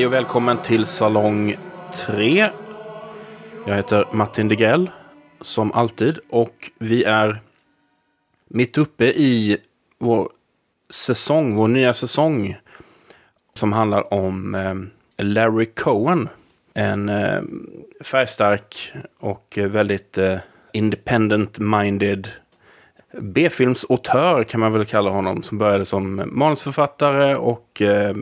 Hej 0.00 0.06
och 0.06 0.12
välkommen 0.12 0.58
till 0.58 0.86
Salong 0.86 1.56
3. 2.06 2.50
Jag 3.66 3.76
heter 3.76 4.04
Martin 4.12 4.48
Degrell, 4.48 4.90
som 5.40 5.72
alltid. 5.72 6.18
Och 6.30 6.70
vi 6.78 7.04
är 7.04 7.40
mitt 8.48 8.78
uppe 8.78 9.04
i 9.04 9.58
vår 9.98 10.28
säsong, 10.90 11.54
vår 11.54 11.68
nya 11.68 11.94
säsong. 11.94 12.56
Som 13.54 13.72
handlar 13.72 14.14
om 14.14 14.54
eh, 14.54 14.74
Larry 15.24 15.66
Cohen. 15.66 16.28
En 16.74 17.08
eh, 17.08 17.40
färgstark 18.00 18.92
och 19.18 19.58
väldigt 19.62 20.18
eh, 20.18 20.38
independent-minded 20.72 22.28
B-filmsautör 23.18 24.44
kan 24.44 24.60
man 24.60 24.72
väl 24.72 24.84
kalla 24.84 25.10
honom. 25.10 25.42
Som 25.42 25.58
började 25.58 25.84
som 25.84 26.22
manusförfattare 26.26 27.36
och 27.36 27.82
eh, 27.82 28.14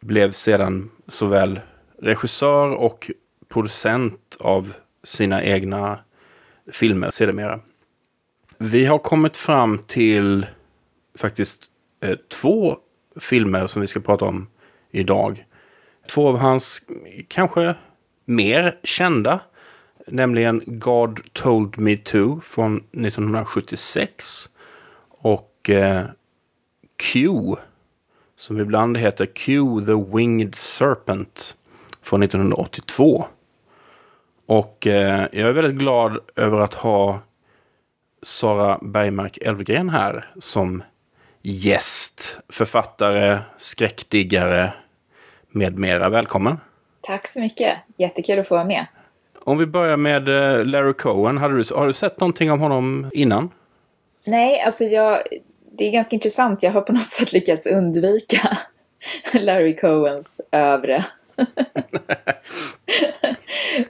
blev 0.00 0.32
sedan 0.32 0.90
såväl 1.08 1.60
regissör 1.98 2.74
och 2.74 3.10
producent 3.48 4.36
av 4.40 4.74
sina 5.02 5.44
egna 5.44 5.98
filmer 6.72 7.10
sedermera. 7.10 7.60
Vi 8.58 8.84
har 8.84 8.98
kommit 8.98 9.36
fram 9.36 9.78
till 9.78 10.46
faktiskt 11.14 11.62
eh, 12.00 12.16
två 12.28 12.76
filmer 13.20 13.66
som 13.66 13.80
vi 13.80 13.86
ska 13.86 14.00
prata 14.00 14.24
om 14.24 14.46
idag. 14.90 15.44
Två 16.08 16.28
av 16.28 16.38
hans 16.38 16.82
kanske 17.28 17.74
mer 18.24 18.78
kända, 18.82 19.40
nämligen 20.06 20.62
God 20.66 21.32
Told 21.32 21.78
Me 21.78 21.96
To 21.96 22.40
från 22.40 22.76
1976 22.76 24.50
och 25.08 25.70
eh, 25.70 26.04
Q 26.96 27.28
som 28.38 28.60
ibland 28.60 28.96
heter 28.96 29.26
Q 29.26 29.62
the 29.86 30.16
Winged 30.16 30.54
Serpent 30.54 31.56
från 32.02 32.22
1982. 32.22 33.26
Och 34.46 34.86
eh, 34.86 35.26
jag 35.32 35.48
är 35.48 35.52
väldigt 35.52 35.74
glad 35.74 36.18
över 36.36 36.60
att 36.60 36.74
ha 36.74 37.20
Sara 38.22 38.78
Bergmark 38.82 39.38
Elfgren 39.38 39.88
här 39.88 40.30
som 40.38 40.82
gäst, 41.42 42.38
författare, 42.48 43.38
skräckdiggare 43.56 44.72
med 45.50 45.78
mera. 45.78 46.08
Välkommen! 46.08 46.56
Tack 47.00 47.26
så 47.26 47.40
mycket! 47.40 47.78
Jättekul 47.96 48.38
att 48.38 48.48
få 48.48 48.54
vara 48.54 48.64
med. 48.64 48.86
Om 49.44 49.58
vi 49.58 49.66
börjar 49.66 49.96
med 49.96 50.28
eh, 50.28 50.64
Larry 50.64 50.92
Cohen, 50.92 51.38
har 51.38 51.48
du, 51.48 51.64
har 51.74 51.86
du 51.86 51.92
sett 51.92 52.20
någonting 52.20 52.50
om 52.50 52.60
honom 52.60 53.10
innan? 53.12 53.50
Nej, 54.24 54.60
alltså 54.60 54.84
jag, 54.84 55.18
det 55.78 55.88
är 55.88 55.92
ganska 55.92 56.16
intressant. 56.16 56.62
Jag 56.62 56.72
har 56.72 56.80
på 56.80 56.92
något 56.92 57.02
sätt 57.10 57.32
lyckats 57.32 57.66
undvika 57.66 58.58
Larry 59.40 59.76
Cohens 59.76 60.40
övre. 60.50 61.04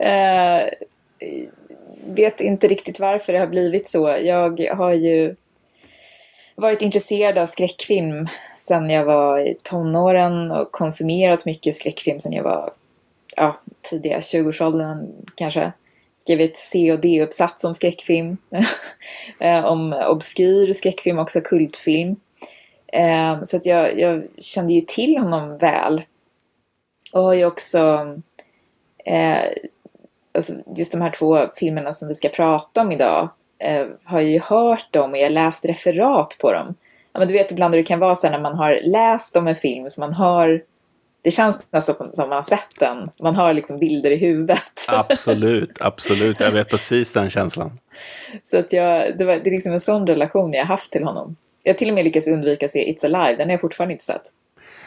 uh, 0.00 0.68
vet 2.14 2.40
inte 2.40 2.68
riktigt 2.68 3.00
varför 3.00 3.32
det 3.32 3.38
har 3.38 3.46
blivit 3.46 3.88
så. 3.88 4.16
Jag 4.22 4.60
har 4.60 4.92
ju 4.92 5.36
varit 6.54 6.82
intresserad 6.82 7.38
av 7.38 7.46
skräckfilm 7.46 8.26
sedan 8.56 8.90
jag 8.90 9.04
var 9.04 9.38
i 9.38 9.56
tonåren 9.62 10.52
och 10.52 10.72
konsumerat 10.72 11.44
mycket 11.44 11.74
skräckfilm 11.74 12.20
sedan 12.20 12.32
jag 12.32 12.42
var 12.42 12.70
ja, 13.36 13.56
tidiga 13.82 14.20
20-årsåldern 14.20 15.06
kanske. 15.34 15.72
Skrivit 16.28 16.56
C 16.56 16.92
och 16.92 17.00
D-uppsats 17.00 17.64
om 17.64 17.74
skräckfilm. 17.74 18.36
Eh, 19.40 19.64
om 19.64 19.92
obskyr 19.92 20.72
skräckfilm, 20.72 21.18
också 21.18 21.40
kultfilm. 21.40 22.16
Eh, 22.92 23.42
så 23.42 23.56
att 23.56 23.66
jag, 23.66 24.00
jag 24.00 24.22
kände 24.38 24.72
ju 24.72 24.80
till 24.80 25.18
honom 25.18 25.58
väl. 25.58 26.02
Och 27.12 27.22
har 27.22 27.34
ju 27.34 27.44
också 27.44 28.14
eh, 29.04 29.38
alltså 30.34 30.52
just 30.76 30.92
de 30.92 31.00
här 31.00 31.10
två 31.10 31.38
filmerna 31.56 31.92
som 31.92 32.08
vi 32.08 32.14
ska 32.14 32.28
prata 32.28 32.80
om 32.80 32.92
idag 32.92 33.28
eh, 33.58 33.86
har 34.04 34.20
jag 34.20 34.30
ju 34.30 34.40
hört 34.40 34.92
dem 34.92 35.10
och 35.10 35.18
jag 35.18 35.24
har 35.24 35.30
läst 35.30 35.64
referat 35.64 36.36
på 36.40 36.52
dem. 36.52 36.74
Ja, 37.12 37.18
men 37.18 37.28
du 37.28 37.34
vet 37.34 37.52
ibland 37.52 37.74
hur 37.74 37.82
det 37.82 37.86
kan 37.86 38.00
vara 38.00 38.14
så 38.14 38.30
när 38.30 38.40
man 38.40 38.54
har 38.54 38.80
läst 38.84 39.36
om 39.36 39.46
en 39.46 39.56
film 39.56 39.88
så 39.88 40.00
man 40.00 40.12
har 40.12 40.62
det 41.28 41.32
känns 41.32 41.66
nästan 41.70 42.12
som 42.12 42.28
man 42.28 42.36
har 42.36 42.42
sett 42.42 42.78
den. 42.78 43.10
Man 43.22 43.34
har 43.34 43.54
liksom 43.54 43.78
bilder 43.78 44.10
i 44.10 44.16
huvudet. 44.16 44.86
Absolut, 44.88 45.72
absolut. 45.80 46.40
Jag 46.40 46.50
vet 46.50 46.70
precis 46.70 47.12
den 47.12 47.30
känslan. 47.30 47.78
Så 48.42 48.58
att 48.58 48.72
jag, 48.72 49.18
det, 49.18 49.24
var, 49.24 49.34
det 49.34 49.50
är 49.50 49.50
liksom 49.50 49.72
en 49.72 49.80
sån 49.80 50.06
relation 50.06 50.50
jag 50.52 50.64
haft 50.64 50.92
till 50.92 51.04
honom. 51.04 51.36
Jag 51.64 51.72
har 51.72 51.78
till 51.78 51.88
och 51.88 51.94
med 51.94 52.04
lyckats 52.04 52.26
undvika 52.26 52.66
att 52.66 52.72
se 52.72 52.92
It's 52.92 53.04
Alive, 53.04 53.36
den 53.36 53.48
har 53.48 53.52
jag 53.52 53.60
fortfarande 53.60 53.92
inte 53.92 54.04
sett. 54.04 54.22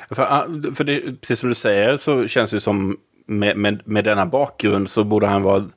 För, 0.10 0.24
ah, 0.24 0.46
för 0.76 0.84
det, 0.84 1.02
precis 1.22 1.40
som 1.40 1.50
du 1.50 1.56
säger 1.56 1.98
så 1.98 2.28
känns 2.28 2.52
det 2.52 2.60
som 2.60 2.98
med, 3.26 3.58
med, 3.58 3.82
med 3.86 4.04
denna 4.04 4.26
bakgrund 4.26 4.90
så 4.90 5.04
borde 5.04 5.28
han 5.28 5.44
vara 5.44 5.70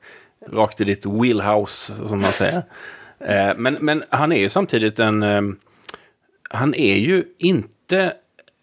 rakt 0.52 0.80
i 0.80 0.84
ditt 0.84 1.06
wheelhouse, 1.06 1.92
som 2.08 2.20
man 2.20 2.32
säger. 2.32 2.62
Eh, 3.20 3.52
men, 3.56 3.74
men 3.80 4.02
han 4.08 4.32
är 4.32 4.40
ju 4.40 4.48
samtidigt 4.48 4.98
en... 4.98 5.22
Eh, 5.22 5.42
han 6.50 6.74
är 6.74 6.96
ju 6.96 7.24
inte, 7.38 8.12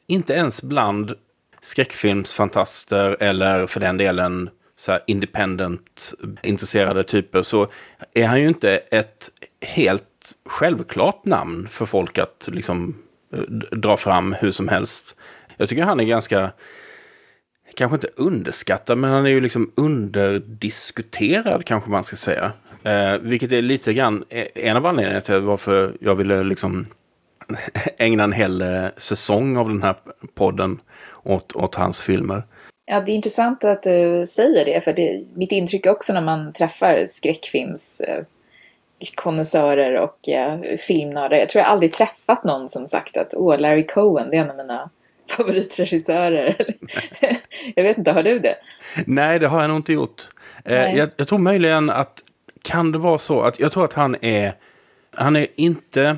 inte 0.08 0.34
ens 0.34 0.64
bland 0.64 1.16
skräckfilmsfantaster 1.62 3.18
eller 3.20 3.68
för 3.68 3.80
den 3.80 3.98
delen 3.98 4.50
så 4.76 5.00
independent 5.08 6.14
intresserade 6.44 7.04
typer 7.04 7.42
så 7.42 7.68
är 8.14 8.28
han 8.28 8.42
ju 8.42 8.48
inte 8.48 8.78
ett 8.78 9.30
helt 9.62 10.04
självklart 10.46 11.26
namn 11.26 11.68
för 11.68 11.86
folk 11.86 12.18
att 12.18 12.50
liksom 12.52 12.98
eh, 13.34 13.40
dra 13.78 13.98
fram 13.98 14.34
hur 14.34 14.52
som 14.52 14.68
helst. 14.68 15.16
Jag 15.58 15.70
tycker 15.70 15.84
han 15.84 16.00
är 16.00 16.04
ganska, 16.04 16.52
kanske 17.76 17.96
inte 17.96 18.10
underskattad, 18.16 18.98
men 18.98 19.12
han 19.12 19.26
är 19.26 19.30
ju 19.30 19.42
liksom 19.42 19.72
underdiskuterad 19.76 21.66
kanske 21.66 21.90
man 21.90 22.04
ska 22.04 22.16
säga. 22.16 22.52
Eh, 22.84 23.18
vilket 23.22 23.52
är 23.52 23.62
lite 23.62 23.94
grann 23.94 24.24
eh, 24.30 24.48
en 24.56 24.78
av 24.78 24.86
anledningarna 24.86 25.22
till 25.22 25.40
varför 25.40 25.94
jag 26.00 26.16
ville 26.16 26.44
liksom 26.44 26.86
ägna 27.98 28.24
en 28.24 28.32
hel 28.32 28.62
eh, 28.62 28.86
säsong 28.98 29.58
av 29.58 29.68
den 29.68 29.84
här 29.84 29.96
podden 30.36 30.80
åt, 31.24 31.56
åt 31.56 31.76
hans 31.76 32.02
filmer. 32.02 32.44
Ja, 32.86 33.02
det 33.02 33.12
är 33.12 33.16
intressant 33.16 33.64
att 33.64 33.84
du 33.84 34.26
säger 34.28 34.66
det, 34.66 34.82
för 34.82 34.94
det, 34.94 35.24
mitt 35.34 35.52
intryck 35.52 35.86
också 35.86 36.14
när 36.14 36.22
man 36.22 36.54
träffar 36.54 37.06
skräckfilms 37.08 38.02
konnässörer 39.16 39.96
och 39.96 40.30
eh, 40.30 40.78
filmnördar. 40.78 41.38
Jag 41.38 41.50
tror 41.50 41.60
jag 41.60 41.72
aldrig 41.72 41.94
träffat 41.94 42.44
någon 42.44 42.68
som 42.68 42.86
sagt 42.86 43.18
att 43.18 43.34
åh, 43.36 43.60
Larry 43.60 43.88
Cohen, 43.88 44.30
det 44.32 44.38
är 44.38 44.42
en 44.42 44.50
av 44.50 44.58
mina 44.58 44.90
favoritregissörer. 45.30 46.56
jag 47.76 47.84
vet 47.84 47.98
inte, 47.98 48.12
har 48.12 48.24
du 48.24 48.40
det? 48.40 48.56
Nej, 49.06 49.40
det 49.40 49.48
har 49.48 49.62
jag 49.62 49.70
nog 49.70 49.78
inte 49.80 49.94
gjort. 49.94 50.24
Eh, 50.66 50.98
jag, 50.98 51.10
jag, 51.18 51.28
tror 51.28 51.40
möjligen 51.40 51.90
att, 51.90 52.24
kan 52.62 52.92
det 52.92 52.98
vara 52.98 53.18
så 53.18 53.42
att, 53.42 53.60
jag 53.60 53.72
tror 53.72 53.86
att 53.86 53.94
han 53.94 54.16
är, 54.22 54.54
han 55.12 55.36
är 55.36 55.48
inte 55.56 56.18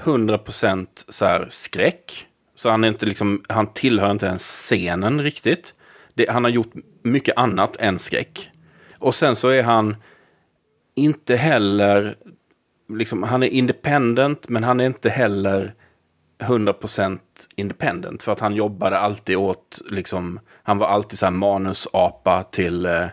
100% 0.00 0.86
så 1.08 1.24
här 1.24 1.46
skräck. 1.50 2.27
Så 2.58 2.70
han, 2.70 2.84
är 2.84 2.88
inte 2.88 3.06
liksom, 3.06 3.42
han 3.48 3.66
tillhör 3.66 4.10
inte 4.10 4.26
den 4.26 4.38
scenen 4.38 5.22
riktigt. 5.22 5.74
Det, 6.14 6.30
han 6.30 6.44
har 6.44 6.50
gjort 6.50 6.72
mycket 7.02 7.38
annat 7.38 7.76
än 7.76 7.98
skräck. 7.98 8.50
Och 8.98 9.14
sen 9.14 9.36
så 9.36 9.48
är 9.48 9.62
han 9.62 9.96
inte 10.94 11.36
heller... 11.36 12.16
Liksom, 12.88 13.22
han 13.22 13.42
är 13.42 13.46
independent, 13.46 14.48
men 14.48 14.64
han 14.64 14.80
är 14.80 14.86
inte 14.86 15.10
heller 15.10 15.74
100% 16.38 17.18
independent. 17.56 18.22
För 18.22 18.32
att 18.32 18.40
han 18.40 18.54
jobbade 18.54 18.98
alltid 18.98 19.36
åt, 19.36 19.80
liksom, 19.90 20.40
han 20.62 20.78
var 20.78 20.86
alltid 20.86 21.18
så 21.18 21.26
här 21.26 21.30
manusapa 21.30 22.42
till 22.42 22.86
eh, 22.86 23.06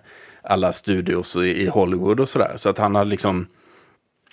alla 0.43 0.73
studios 0.73 1.35
i, 1.35 1.39
i 1.41 1.67
Hollywood 1.67 2.19
och 2.19 2.29
sådär. 2.29 2.53
Så 2.55 2.69
att 2.69 2.77
han 2.77 2.95
har 2.95 3.05
liksom 3.05 3.47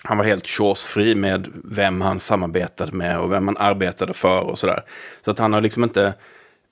han 0.05 0.19
var 0.19 0.25
helt 0.25 0.47
chosefri 0.47 1.15
med 1.15 1.49
vem 1.65 2.01
han 2.01 2.21
samarbetade 2.21 2.93
med 2.93 3.19
och 3.19 3.33
vem 3.33 3.49
han 3.49 3.57
arbetade 3.57 4.15
för 4.15 4.41
och 4.41 4.59
sådär. 4.59 4.83
Så 5.25 5.31
att 5.31 5.39
han 5.39 5.53
har 5.53 5.61
liksom 5.61 5.85
inte... 5.85 6.15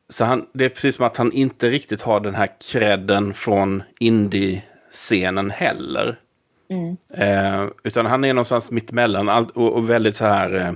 Så 0.08 0.24
han, 0.24 0.46
det 0.52 0.64
är 0.64 0.68
precis 0.68 0.96
som 0.96 1.06
att 1.06 1.16
han 1.16 1.32
inte 1.32 1.68
riktigt 1.68 2.02
har 2.02 2.20
den 2.20 2.34
här 2.34 2.48
credden 2.72 3.34
från 3.34 3.82
indie-scenen 3.98 5.50
heller. 5.50 6.18
Mm. 6.70 6.96
Eh, 7.14 7.68
utan 7.82 8.06
han 8.06 8.24
är 8.24 8.34
någonstans 8.34 8.70
mittemellan 8.70 9.28
och, 9.28 9.72
och 9.72 9.90
väldigt 9.90 10.16
så 10.16 10.24
här 10.24 10.56
eh, 10.56 10.72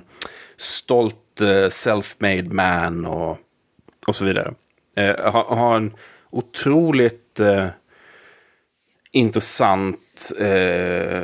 stolt 0.57 1.41
eh, 1.41 1.69
self-made 1.69 2.53
man 2.53 3.07
och, 3.07 3.39
och 4.07 4.17
så 4.17 4.25
vidare. 4.25 4.55
Eh, 4.97 5.33
har, 5.33 5.57
har 5.57 5.77
en 5.77 5.95
otroligt 6.31 7.41
eh, 7.41 7.67
eh, 10.39 11.23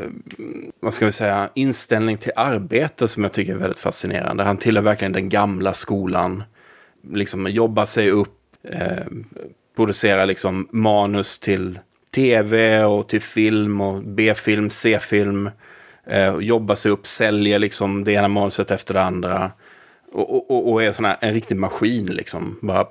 vad 0.81 0.95
ska 0.95 1.07
vi 1.07 1.13
säga, 1.13 1.51
inställning 1.55 2.19
till 2.19 2.33
arbete 2.37 3.09
som 3.09 3.23
jag 3.23 3.33
tycker 3.33 3.53
är 3.53 3.59
väldigt 3.59 3.79
fascinerande. 3.79 4.45
Han 4.45 4.57
tillhör 4.57 4.83
verkligen 4.83 5.13
den 5.13 5.29
gamla 5.29 5.73
skolan. 5.73 6.43
Liksom 7.13 7.47
jobbar 7.47 7.85
sig 7.85 8.11
upp, 8.11 8.39
eh, 8.63 9.05
producerar 9.77 10.27
liksom 10.27 10.69
manus 10.71 11.39
till 11.39 11.79
tv 12.15 12.85
och 12.85 13.09
till 13.09 13.23
film 13.23 13.81
och 13.81 14.03
B-film, 14.03 14.71
C-film. 14.71 15.51
Eh, 16.07 16.37
jobbar 16.37 16.75
sig 16.75 16.93
upp, 16.93 17.07
säljer 17.07 17.59
liksom 17.59 18.05
det 18.05 18.13
ena 18.13 18.29
manuset 18.29 18.71
efter 18.71 18.95
det 18.95 19.03
andra. 19.03 19.53
Och, 20.13 20.51
och, 20.51 20.73
och 20.73 20.83
är 20.83 20.93
sån 20.93 21.05
här, 21.05 21.17
en 21.21 21.35
riktig 21.35 21.57
maskin 21.57 22.07
liksom. 22.07 22.59
Bara 22.63 22.87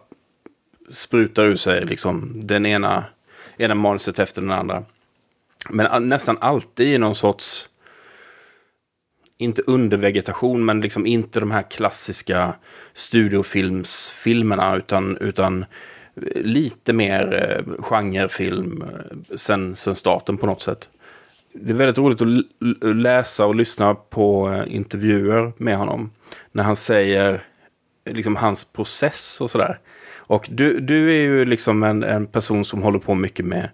sprutar 0.92 1.46
ur 1.46 1.56
sig 1.56 1.86
liksom 1.86 2.48
den 2.48 2.66
ena, 2.66 3.04
ena 3.57 3.75
manuset 3.75 4.19
efter 4.19 4.42
den 4.42 4.51
andra. 4.51 4.84
Men 5.69 6.09
nästan 6.09 6.38
alltid 6.41 6.88
i 6.88 6.97
någon 6.97 7.15
sorts, 7.15 7.69
inte 9.38 9.61
undervegetation, 9.61 10.65
men 10.65 10.81
liksom 10.81 11.06
inte 11.06 11.39
de 11.39 11.51
här 11.51 11.71
klassiska 11.71 12.53
studiofilmsfilmerna, 12.94 14.75
utan, 14.75 15.17
utan 15.17 15.65
eh, 16.15 16.41
lite 16.41 16.94
mer 16.94 17.33
eh, 17.33 17.83
genrefilm 17.83 18.81
eh, 18.81 19.35
sen, 19.38 19.75
sen 19.75 19.95
starten 19.95 20.38
på 20.38 20.45
något 20.45 20.61
sätt. 20.61 20.89
Det 21.53 21.71
är 21.71 21.75
väldigt 21.75 21.97
roligt 21.97 22.21
att 22.21 22.95
läsa 22.95 23.45
och 23.45 23.55
lyssna 23.55 23.95
på 23.95 24.50
eh, 24.50 24.75
intervjuer 24.75 25.53
med 25.57 25.77
honom. 25.77 26.12
När 26.51 26.63
han 26.63 26.75
säger 26.75 27.41
liksom 28.05 28.35
hans 28.35 28.65
process 28.65 29.41
och 29.41 29.51
sådär. 29.51 29.79
Och 30.17 30.47
du, 30.51 30.79
du 30.79 31.13
är 31.15 31.21
ju 31.21 31.45
liksom 31.45 31.83
en, 31.83 32.03
en 32.03 32.27
person 32.27 32.65
som 32.65 32.81
håller 32.83 33.00
på 33.00 33.15
mycket 33.15 33.45
med, 33.45 33.69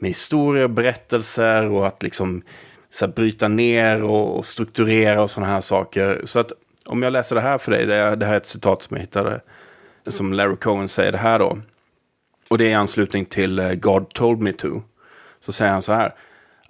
med 0.00 0.10
historier, 0.10 0.68
berättelser 0.68 1.66
och 1.72 1.86
att 1.86 2.02
liksom 2.02 2.42
så 2.90 3.06
här, 3.06 3.12
bryta 3.12 3.48
ner 3.48 4.02
och, 4.02 4.38
och 4.38 4.46
strukturera 4.46 5.22
och 5.22 5.30
sådana 5.30 5.52
här 5.52 5.60
saker. 5.60 6.22
Så 6.24 6.40
att 6.40 6.52
om 6.84 7.02
jag 7.02 7.12
läser 7.12 7.36
det 7.36 7.42
här 7.42 7.58
för 7.58 7.70
dig, 7.70 7.86
det, 7.86 8.16
det 8.16 8.26
här 8.26 8.32
är 8.32 8.36
ett 8.36 8.46
citat 8.46 8.82
som 8.82 8.96
jag 8.96 9.00
hittade, 9.00 9.40
som 10.08 10.32
Larry 10.32 10.56
Cohen 10.56 10.88
säger 10.88 11.12
det 11.12 11.18
här 11.18 11.38
då. 11.38 11.58
Och 12.48 12.58
det 12.58 12.64
är 12.64 12.70
i 12.70 12.74
anslutning 12.74 13.24
till 13.24 13.58
eh, 13.58 13.72
God 13.72 14.08
told 14.08 14.40
me 14.40 14.52
to. 14.52 14.82
Så 15.40 15.52
säger 15.52 15.72
han 15.72 15.82
så 15.82 15.92
här. 15.92 16.14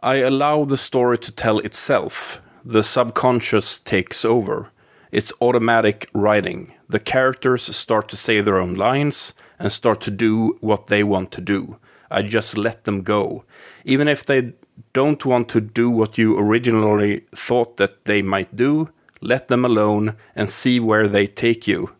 I 0.02 0.24
allow 0.24 0.68
the 0.68 0.76
story 0.76 1.16
to 1.16 1.32
tell 1.36 1.60
itself. 1.64 2.40
The 2.72 2.82
subconscious 2.82 3.80
takes 3.80 4.24
over. 4.24 4.64
It's 5.10 5.32
automatic 5.40 6.06
writing. 6.14 6.78
The 6.92 6.98
characters 6.98 7.76
start 7.76 8.08
to 8.08 8.16
say 8.16 8.42
their 8.42 8.60
own 8.60 8.74
lines 8.74 9.34
and 9.58 9.72
start 9.72 10.00
to 10.00 10.10
do 10.10 10.56
what 10.60 10.86
they 10.86 11.02
want 11.02 11.30
to 11.30 11.40
do. 11.40 11.76
I 12.10 12.22
just 12.22 12.58
let 12.58 12.84
them 12.84 13.02
go. 13.02 13.44
Even 13.84 14.08
if 14.08 14.24
they 14.24 14.52
don't 14.92 15.24
want 15.24 15.48
to 15.50 15.60
do 15.60 15.90
what 15.90 16.18
you 16.18 16.38
originally 16.38 17.24
thought 17.34 17.76
that 17.76 18.04
they 18.04 18.22
might 18.22 18.56
do, 18.56 18.88
let 19.20 19.48
them 19.48 19.64
alone 19.64 20.16
and 20.34 20.48
see 20.48 20.80
where 20.80 21.06
they 21.06 21.26
take 21.26 21.66
you. 21.66 21.90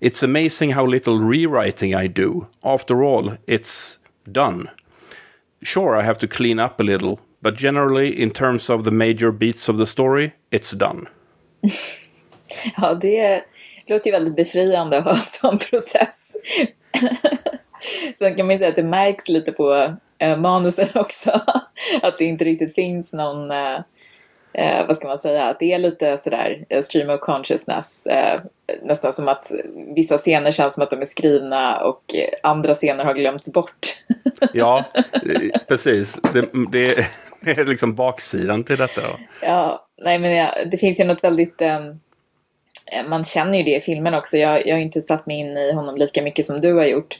It's 0.00 0.22
amazing 0.22 0.70
how 0.70 0.86
little 0.86 1.18
rewriting 1.18 1.94
I 1.94 2.06
do. 2.06 2.46
After 2.62 3.02
all, 3.02 3.36
it's 3.46 3.98
done. 4.30 4.70
Sure, 5.62 5.96
I 5.96 6.02
have 6.02 6.18
to 6.18 6.28
clean 6.28 6.60
up 6.60 6.78
a 6.78 6.84
little, 6.84 7.20
but 7.42 7.56
generally, 7.56 8.20
in 8.20 8.30
terms 8.30 8.70
of 8.70 8.84
the 8.84 8.92
major 8.92 9.32
beats 9.32 9.68
of 9.68 9.78
the 9.78 9.86
story, 9.86 10.34
it's 10.52 10.70
done. 10.70 11.08
ja, 12.76 12.94
det 12.94 13.44
låter 13.86 14.10
ju 14.10 14.12
väldigt 14.12 14.36
befriande 14.36 14.98
att 14.98 15.04
ha 15.04 15.16
sån 15.16 15.58
process. 15.58 16.36
Sen 18.14 18.34
kan 18.34 18.46
man 18.46 18.52
ju 18.52 18.58
säga 18.58 18.70
att 18.70 18.76
det 18.76 18.82
märks 18.82 19.28
lite 19.28 19.52
på 19.52 19.94
eh, 20.18 20.36
manusen 20.36 20.88
också. 20.94 21.40
att 22.02 22.18
det 22.18 22.24
inte 22.24 22.44
riktigt 22.44 22.74
finns 22.74 23.12
någon, 23.12 23.50
eh, 23.50 23.80
eh, 24.52 24.86
vad 24.86 24.96
ska 24.96 25.08
man 25.08 25.18
säga, 25.18 25.44
att 25.44 25.58
det 25.58 25.72
är 25.72 25.78
lite 25.78 26.18
sådär 26.18 26.64
eh, 26.68 26.82
stream 26.82 27.10
of 27.10 27.20
consciousness. 27.20 28.06
Eh, 28.06 28.40
nästan 28.82 29.12
som 29.12 29.28
att 29.28 29.52
vissa 29.96 30.18
scener 30.18 30.50
känns 30.50 30.74
som 30.74 30.82
att 30.82 30.90
de 30.90 31.00
är 31.00 31.06
skrivna 31.06 31.76
och 31.76 32.02
andra 32.42 32.74
scener 32.74 33.04
har 33.04 33.14
glömts 33.14 33.52
bort. 33.52 34.04
ja, 34.52 34.84
precis. 35.68 36.18
Det, 36.32 36.48
det, 36.72 37.60
är 37.60 37.64
liksom 37.64 37.94
baksidan 37.94 38.64
till 38.64 38.76
detta. 38.76 39.00
Ja, 39.42 39.86
nej 40.02 40.18
men 40.18 40.36
ja, 40.36 40.54
det 40.70 40.76
finns 40.76 41.00
ju 41.00 41.04
något 41.04 41.24
väldigt 41.24 41.62
um, 41.62 42.00
man 43.08 43.24
känner 43.24 43.58
ju 43.58 43.64
det 43.64 43.76
i 43.76 43.80
filmen 43.80 44.14
också. 44.14 44.36
Jag, 44.36 44.66
jag 44.66 44.74
har 44.74 44.80
inte 44.80 45.00
satt 45.00 45.26
mig 45.26 45.36
in 45.36 45.56
i 45.56 45.72
honom 45.72 45.96
lika 45.96 46.22
mycket 46.22 46.44
som 46.44 46.60
du 46.60 46.72
har 46.72 46.84
gjort. 46.84 47.18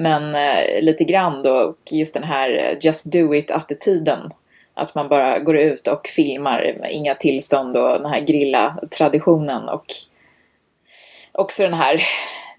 Men 0.00 0.34
eh, 0.34 0.82
lite 0.82 1.04
grann 1.04 1.42
då, 1.42 1.52
och 1.52 1.92
just 1.92 2.14
den 2.14 2.24
här 2.24 2.50
eh, 2.50 2.78
just 2.80 3.04
do 3.04 3.34
it-attityden. 3.34 4.30
Att 4.74 4.94
man 4.94 5.08
bara 5.08 5.38
går 5.38 5.56
ut 5.56 5.86
och 5.86 6.06
filmar, 6.06 6.76
inga 6.90 7.14
tillstånd 7.14 7.76
och 7.76 7.88
den 7.88 8.10
här 8.10 8.20
grilla-traditionen. 8.20 9.68
Och 9.68 9.84
också 11.32 11.62
den 11.62 11.74
här, 11.74 12.02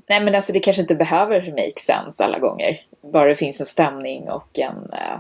nej 0.08 0.22
men 0.22 0.36
alltså 0.36 0.54
det 0.54 0.60
kanske 0.60 0.82
inte 0.82 0.96
behöver 0.96 1.52
make 1.52 1.80
sense 1.80 2.24
alla 2.24 2.40
gånger. 2.40 2.80
Bara 3.02 3.30
det 3.30 3.36
finns 3.36 3.60
en 3.60 3.66
stämning 3.66 4.30
och 4.30 4.60
en, 4.60 4.90
eh, 4.94 5.20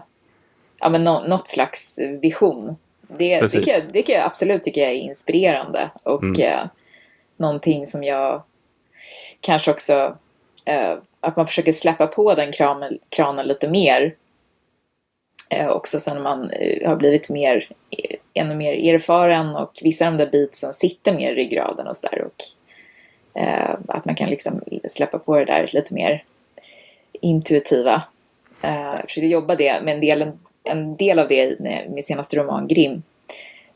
ja 0.79 0.89
men 0.89 1.03
no, 1.03 1.23
något 1.27 1.47
slags 1.47 1.99
vision. 2.21 2.75
Det, 3.07 3.39
det, 3.39 3.65
kan 3.65 3.73
jag, 3.73 3.81
det 3.91 4.01
kan 4.01 4.15
jag 4.15 4.25
absolut 4.25 4.63
tycka 4.63 4.91
är 4.91 4.95
inspirerande. 4.95 5.91
Och 6.03 6.23
mm. 6.23 6.41
eh, 6.41 6.65
någonting 7.37 7.85
som 7.85 8.03
jag 8.03 8.41
kanske 9.41 9.71
också 9.71 10.17
eh, 10.65 10.97
att 11.21 11.35
man 11.35 11.47
försöker 11.47 11.73
släppa 11.73 12.07
på 12.07 12.33
den 12.33 12.51
kranen, 12.51 12.99
kranen 13.09 13.47
lite 13.47 13.69
mer. 13.69 14.15
Eh, 15.49 15.67
också 15.67 15.99
sen 15.99 16.15
när 16.15 16.23
man 16.23 16.49
eh, 16.49 16.89
har 16.89 16.95
blivit 16.95 17.29
mer, 17.29 17.69
eh, 17.89 18.17
ännu 18.33 18.55
mer 18.55 18.93
erfaren 18.93 19.55
och 19.55 19.71
vissa 19.81 20.07
av 20.07 20.17
de 20.17 20.23
där 20.23 20.31
beatsen 20.31 20.73
sitter 20.73 21.13
mer 21.13 21.31
i 21.31 21.35
ryggraden 21.35 21.87
och 21.87 21.97
sådär. 21.97 22.27
Eh, 23.33 23.75
att 23.87 24.05
man 24.05 24.15
kan 24.15 24.29
liksom 24.29 24.61
släppa 24.89 25.19
på 25.19 25.37
det 25.37 25.45
där 25.45 25.69
lite 25.73 25.93
mer 25.93 26.23
intuitiva. 27.13 28.03
Eh, 28.61 28.95
försökte 29.01 29.27
jobba 29.27 29.55
det 29.55 29.81
med 29.83 29.93
en 29.93 30.01
del, 30.01 30.31
en 30.63 30.95
del 30.95 31.19
av 31.19 31.27
det 31.27 31.43
i 31.43 31.57
eh, 31.65 31.91
min 31.91 32.03
senaste 32.03 32.37
roman 32.37 32.67
Grim. 32.67 33.03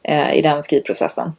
Eh, 0.03 0.33
I 0.33 0.41
den 0.41 0.63
skrivprocessen. 0.63 1.31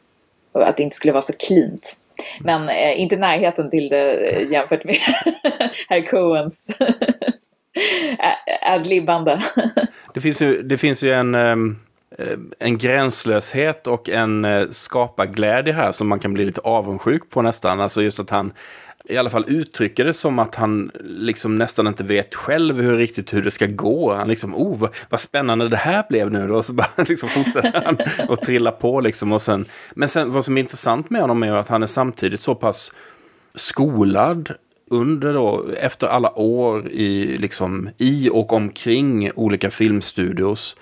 Och 0.51 0.67
att 0.67 0.77
det 0.77 0.83
inte 0.83 0.95
skulle 0.95 1.13
vara 1.13 1.21
så 1.21 1.33
cleant. 1.33 1.97
Men 2.39 2.69
eh, 2.69 3.01
inte 3.01 3.17
närheten 3.17 3.69
till 3.69 3.89
det 3.89 4.13
eh, 4.13 4.51
jämfört 4.51 4.83
med 4.83 4.95
herr 5.89 6.05
Coens 6.05 6.77
adlibbande. 8.61 9.41
det, 10.13 10.21
finns 10.21 10.41
ju, 10.41 10.61
det 10.61 10.77
finns 10.77 11.03
ju 11.03 11.13
en, 11.13 11.35
ehm, 11.35 11.77
eh, 12.17 12.37
en 12.59 12.77
gränslöshet 12.77 13.87
och 13.87 14.09
en 14.09 14.45
eh, 14.45 14.67
skaparglädje 14.69 15.73
här 15.73 15.91
som 15.91 16.07
man 16.07 16.19
kan 16.19 16.33
bli 16.33 16.45
lite 16.45 16.61
avundsjuk 16.61 17.29
på 17.29 17.41
nästan. 17.41 17.81
Alltså 17.81 18.01
just 18.01 18.19
att 18.19 18.29
han 18.29 18.53
i 19.09 19.17
alla 19.17 19.29
fall 19.29 19.45
uttrycker 19.47 20.05
det 20.05 20.13
som 20.13 20.39
att 20.39 20.55
han 20.55 20.91
liksom 21.03 21.55
nästan 21.55 21.87
inte 21.87 22.03
vet 22.03 22.35
själv 22.35 22.81
hur 22.81 22.97
riktigt 22.97 23.33
hur 23.33 23.41
det 23.41 23.51
ska 23.51 23.65
gå. 23.65 24.13
Han 24.13 24.27
liksom, 24.27 24.55
oh 24.55 24.77
vad, 24.79 24.89
vad 25.09 25.19
spännande 25.19 25.69
det 25.69 25.77
här 25.77 26.03
blev 26.09 26.31
nu 26.31 26.47
då. 26.47 26.55
Och 26.55 26.65
så 26.65 26.73
bara 26.73 27.03
liksom 27.07 27.29
fortsätter 27.29 27.81
han 27.85 27.97
och 28.29 28.41
trilla 28.41 28.71
på 28.71 29.01
liksom. 29.01 29.31
Och 29.31 29.41
sen, 29.41 29.65
men 29.95 30.09
sen 30.09 30.31
vad 30.31 30.45
som 30.45 30.57
är 30.57 30.61
intressant 30.61 31.09
med 31.09 31.21
honom 31.21 31.43
är 31.43 31.51
att 31.51 31.67
han 31.67 31.83
är 31.83 31.87
samtidigt 31.87 32.41
så 32.41 32.55
pass 32.55 32.93
skolad 33.55 34.51
under 34.89 35.33
då, 35.33 35.65
efter 35.77 36.07
alla 36.07 36.39
år 36.39 36.87
i, 36.87 37.37
liksom, 37.37 37.89
i 37.97 38.29
och 38.29 38.53
omkring 38.53 39.31
olika 39.35 39.71
filmstudios 39.71 40.75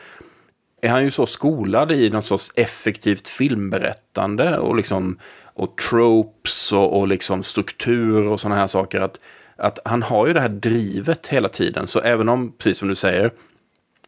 är 0.81 0.89
han 0.89 1.03
ju 1.03 1.11
så 1.11 1.25
skolad 1.25 1.91
i 1.91 2.09
något 2.09 2.25
sorts 2.25 2.51
effektivt 2.55 3.27
filmberättande 3.27 4.57
och 4.57 4.75
liksom 4.75 5.17
och 5.55 5.77
tropes 5.77 6.71
och, 6.71 6.99
och 6.99 7.07
liksom 7.07 7.43
struktur 7.43 8.27
och 8.27 8.39
sådana 8.39 8.55
här 8.55 8.67
saker. 8.67 9.01
Att, 9.01 9.19
att 9.57 9.79
han 9.85 10.03
har 10.03 10.27
ju 10.27 10.33
det 10.33 10.41
här 10.41 10.49
drivet 10.49 11.27
hela 11.27 11.49
tiden. 11.49 11.87
Så 11.87 11.99
även 11.99 12.29
om, 12.29 12.51
precis 12.57 12.77
som 12.77 12.87
du 12.87 12.95
säger, 12.95 13.31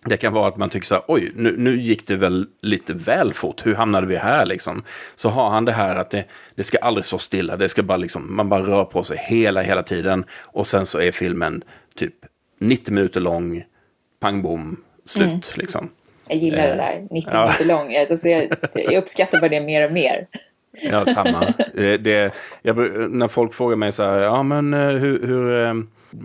det 0.05 0.17
kan 0.17 0.33
vara 0.33 0.47
att 0.47 0.57
man 0.57 0.69
tycker 0.69 0.87
så 0.87 0.95
här, 0.95 1.03
oj, 1.07 1.31
nu, 1.35 1.57
nu 1.57 1.81
gick 1.81 2.07
det 2.07 2.15
väl 2.15 2.47
lite 2.61 2.93
väl 2.93 3.33
fort, 3.33 3.65
hur 3.65 3.75
hamnade 3.75 4.07
vi 4.07 4.15
här 4.15 4.45
liksom? 4.45 4.83
Så 5.15 5.29
har 5.29 5.49
han 5.49 5.65
det 5.65 5.71
här 5.71 5.95
att 5.95 6.09
det, 6.09 6.25
det 6.55 6.63
ska 6.63 6.77
aldrig 6.77 7.05
stå 7.05 7.17
stilla, 7.17 7.57
det 7.57 7.69
ska 7.69 7.83
bara 7.83 7.97
liksom, 7.97 8.35
man 8.35 8.49
bara 8.49 8.61
rör 8.61 8.85
på 8.85 9.03
sig 9.03 9.17
hela, 9.17 9.61
hela 9.61 9.83
tiden. 9.83 10.25
Och 10.31 10.67
sen 10.67 10.85
så 10.85 10.99
är 10.99 11.11
filmen 11.11 11.63
typ 11.95 12.13
90 12.59 12.93
minuter 12.93 13.21
lång, 13.21 13.63
pang 14.19 14.41
bom, 14.41 14.77
slut 15.05 15.27
mm. 15.27 15.41
liksom. 15.55 15.89
Jag 16.29 16.37
gillar 16.37 16.67
det 16.67 16.75
där, 16.75 17.07
90 17.11 17.29
ja. 17.33 17.41
minuter 17.45 17.65
lång. 17.65 17.95
Alltså 18.11 18.27
jag, 18.27 18.47
jag 18.73 18.93
uppskattar 18.93 19.39
bara 19.39 19.49
det 19.49 19.61
mer 19.61 19.85
och 19.85 19.91
mer. 19.91 20.27
Ja, 20.81 21.05
samma. 21.05 21.53
det, 21.73 21.97
det, 22.03 22.33
jag, 22.61 22.77
när 23.11 23.27
folk 23.27 23.53
frågar 23.53 23.75
mig 23.75 23.91
så 23.91 24.03
här, 24.03 24.19
ja 24.19 24.43
men 24.43 24.73
eh, 24.73 24.89
hur, 24.89 25.27
hur 25.27 25.65
eh, 25.65 25.73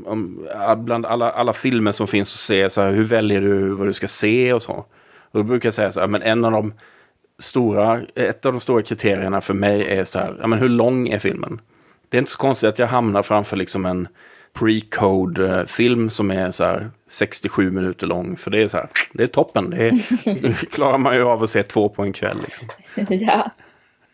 om, 0.06 0.49
bland 0.76 1.06
alla, 1.06 1.30
alla 1.30 1.52
filmer 1.52 1.92
som 1.92 2.06
finns 2.06 2.35
att 2.35 2.38
se, 2.38 2.71
så 2.71 2.82
här, 2.82 2.90
hur 2.90 3.04
väljer 3.04 3.40
du 3.40 3.68
vad 3.68 3.88
du 3.88 3.92
ska 3.92 4.09
se 4.09 4.52
och 4.52 4.62
så? 4.62 4.73
Och 5.32 5.38
då 5.38 5.42
brukar 5.42 5.66
jag 5.66 5.75
säga 5.75 5.92
så 5.92 6.00
här, 6.00 6.06
men 6.06 6.23
en 6.23 6.44
av 6.44 6.52
de 6.52 6.75
stora, 7.38 8.00
ett 8.14 8.47
av 8.47 8.52
de 8.52 8.61
stora 8.61 8.82
kriterierna 8.82 9.40
för 9.40 9.54
mig 9.54 9.99
är 9.99 10.04
så 10.04 10.18
här, 10.18 10.37
ja 10.40 10.47
men 10.47 10.59
hur 10.59 10.68
lång 10.68 11.09
är 11.09 11.18
filmen? 11.18 11.61
Det 12.09 12.16
är 12.16 12.18
inte 12.18 12.30
så 12.30 12.38
konstigt 12.38 12.68
att 12.68 12.78
jag 12.78 12.87
hamnar 12.87 13.23
framför 13.23 13.56
liksom 13.56 13.87
en 13.87 14.09
pre-code-film 14.52 16.11
som 16.11 16.30
är 16.30 16.50
så 16.50 16.64
här 16.64 16.90
67 17.09 17.71
minuter 17.71 18.06
lång. 18.06 18.37
För 18.37 18.50
det 18.50 18.62
är 18.62 18.68
så 18.68 18.76
här, 18.76 18.88
det 19.12 19.23
är 19.23 19.26
toppen. 19.26 19.71
Det 19.71 19.88
är, 19.88 20.66
klarar 20.71 20.99
man 20.99 21.14
ju 21.14 21.23
av 21.23 21.42
att 21.42 21.50
se 21.50 21.62
två 21.62 21.88
på 21.88 22.02
en 22.02 22.12
kväll. 22.12 22.38
Liksom. 22.40 22.68
Ja. 23.26 23.50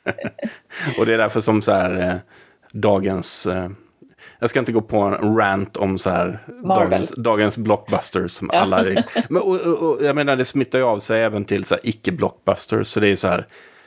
och 0.99 1.07
det 1.07 1.15
är 1.15 1.19
därför 1.19 1.41
som 1.41 1.63
så 1.63 1.73
här 1.73 2.01
eh, 2.01 2.15
dagens... 2.73 3.47
Eh, 3.47 3.69
jag 4.39 4.51
ska 4.51 4.59
inte 4.59 4.73
gå 4.73 4.81
på 4.81 4.99
en 4.99 5.37
rant 5.37 5.77
om 5.77 5.99
så 5.99 6.11
här 6.11 6.39
dagens, 6.65 7.13
dagens, 7.17 7.59
blockbusters 7.59 8.31
som 8.31 8.51
ja. 8.53 8.59
alla 8.59 8.79
är. 8.79 9.05
Men, 9.29 9.43
och, 9.43 9.61
och, 9.61 9.83
och, 9.83 10.05
jag 10.05 10.17
menar 10.17 10.37
det 10.37 10.45
smittar 10.45 10.79
ju 10.79 10.85
av 10.85 10.99
sig 10.99 11.23
även 11.23 11.45
till 11.45 11.65
så 11.65 11.77
icke-blockbusters. 11.83 12.87
Så 12.87 13.01
det 13.01 13.09
är 13.09 13.17
så 13.17 13.29
här 13.29 13.47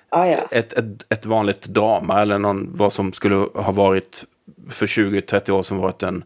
ah, 0.10 0.26
ja. 0.26 0.38
ett, 0.52 0.74
ett, 0.74 0.86
ett, 1.10 1.26
vanligt 1.26 1.66
drama 1.66 2.22
eller 2.22 2.38
någon, 2.38 2.78
vad 2.78 2.94
som 2.94 3.14
skulle 3.14 3.36
ha 3.36 3.72
varit 3.72 4.24
för 4.70 4.86
20-30 4.86 5.52
år 5.52 5.64
sedan 5.64 5.78
varit 5.78 6.04
en 6.04 6.24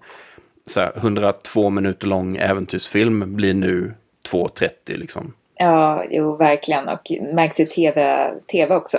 så 0.67 0.79
här, 0.81 0.91
102 0.95 1.69
minuter 1.69 2.07
lång 2.07 2.37
äventyrsfilm 2.37 3.35
blir 3.35 3.53
nu 3.53 3.93
2.30 4.31 4.69
liksom. 4.85 5.33
Ja, 5.55 6.03
jo, 6.09 6.35
verkligen. 6.35 6.87
Och 6.87 7.11
märks 7.33 7.59
i 7.59 7.65
tv, 7.65 8.31
TV 8.51 8.75
också. 8.75 8.97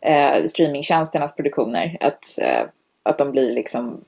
Eh, 0.00 0.44
streamingtjänsternas 0.46 1.36
produktioner. 1.36 1.96
Att, 2.00 2.38
eh, 2.38 2.62
att 3.02 3.18
de 3.18 3.32
blir 3.32 3.52
liksom 3.52 4.04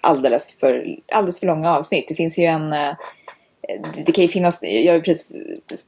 alldeles 0.00 0.56
för, 0.60 0.96
alldeles 1.12 1.40
för 1.40 1.46
långa 1.46 1.76
avsnitt. 1.76 2.08
Det 2.08 2.14
finns 2.14 2.38
ju 2.38 2.44
en... 2.44 2.72
Eh, 2.72 2.94
det, 4.06 4.12
kan 4.12 4.22
ju 4.22 4.28
finnas... 4.28 4.62
Jag 4.62 4.92
har 4.92 5.00
precis 5.00 5.36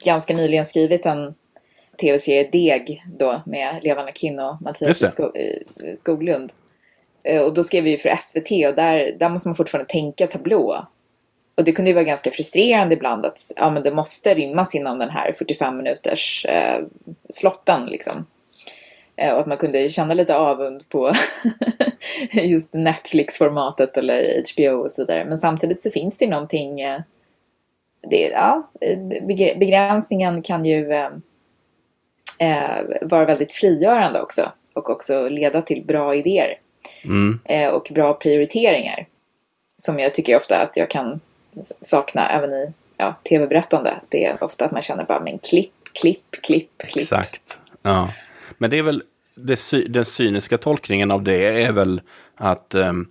ganska 0.04 0.36
nyligen 0.36 0.64
skrivit 0.64 1.06
en 1.06 1.34
tv-serie 2.00 2.48
Deg 2.52 3.02
då 3.06 3.42
med 3.46 3.78
Levande 3.82 4.12
Kin 4.12 4.38
och 4.38 4.62
Mattias 4.62 5.02
eh, 5.02 5.94
Skoglund. 5.94 6.52
Eh, 7.24 7.42
och 7.42 7.54
då 7.54 7.62
skrev 7.62 7.84
vi 7.84 7.98
för 7.98 8.16
SVT 8.16 8.50
och 8.68 8.74
där, 8.76 9.12
där 9.18 9.28
måste 9.28 9.48
man 9.48 9.54
fortfarande 9.54 9.90
tänka 9.90 10.26
tablå. 10.26 10.86
Och 11.54 11.64
det 11.64 11.72
kunde 11.72 11.90
ju 11.90 11.94
vara 11.94 12.04
ganska 12.04 12.30
frustrerande 12.30 12.94
ibland 12.94 13.26
att 13.26 13.52
ja, 13.56 13.70
men 13.70 13.82
det 13.82 13.94
måste 13.94 14.34
rymmas 14.34 14.74
inom 14.74 14.98
den 14.98 15.10
här 15.10 15.32
45 15.32 15.76
minuters 15.76 16.46
eh, 16.46 16.84
slotten 17.30 17.84
liksom. 17.84 18.26
Eh, 19.16 19.35
och 19.35 19.40
att 19.40 19.47
man 19.47 19.57
kunde 19.57 19.88
känna 19.88 20.14
lite 20.14 20.37
avund 20.37 20.88
på 20.88 21.12
just 22.33 22.73
Netflix-formatet 22.73 23.97
eller 23.97 24.42
HBO 24.54 24.83
och 24.83 24.90
så 24.90 25.02
vidare. 25.02 25.25
Men 25.25 25.38
samtidigt 25.38 25.81
så 25.81 25.90
finns 25.90 26.19
det 26.19 26.26
någonting 26.26 26.81
eh, 26.81 27.00
det, 28.11 28.28
ja, 28.28 28.71
begränsningen 29.57 30.42
kan 30.42 30.64
ju 30.64 30.92
eh, 30.92 31.11
eh, 32.38 32.85
vara 33.02 33.25
väldigt 33.25 33.52
frigörande 33.52 34.21
också 34.21 34.52
och 34.73 34.90
också 34.90 35.28
leda 35.28 35.62
till 35.62 35.85
bra 35.85 36.14
idéer 36.14 36.59
mm. 37.04 37.40
eh, 37.45 37.69
och 37.69 37.90
bra 37.95 38.14
prioriteringar. 38.14 39.07
Som 39.78 39.99
jag 39.99 40.14
tycker 40.14 40.37
ofta 40.37 40.59
att 40.59 40.76
jag 40.76 40.90
kan 40.90 41.21
sakna 41.81 42.31
även 42.31 42.52
i 42.52 42.73
ja, 42.97 43.14
tv-berättande. 43.28 44.00
Det 44.09 44.25
är 44.25 44.45
ofta 44.45 44.64
att 44.64 44.73
man 44.73 44.83
känner 44.83 45.04
bara, 45.04 45.21
men 45.21 45.38
klipp, 45.38 45.73
klipp, 45.92 46.31
klipp, 46.31 46.78
klipp. 46.78 47.02
Exakt. 47.02 47.59
Ja. 47.83 48.09
Men 48.62 48.71
det 48.71 48.78
är 48.78 48.83
väl, 48.83 49.02
det, 49.35 49.59
den 49.88 50.04
cyniska 50.04 50.59
tolkningen 50.59 51.11
av 51.11 51.23
det 51.23 51.62
är 51.62 51.73
väl 51.73 52.00
att 52.37 52.75
um, 52.75 53.11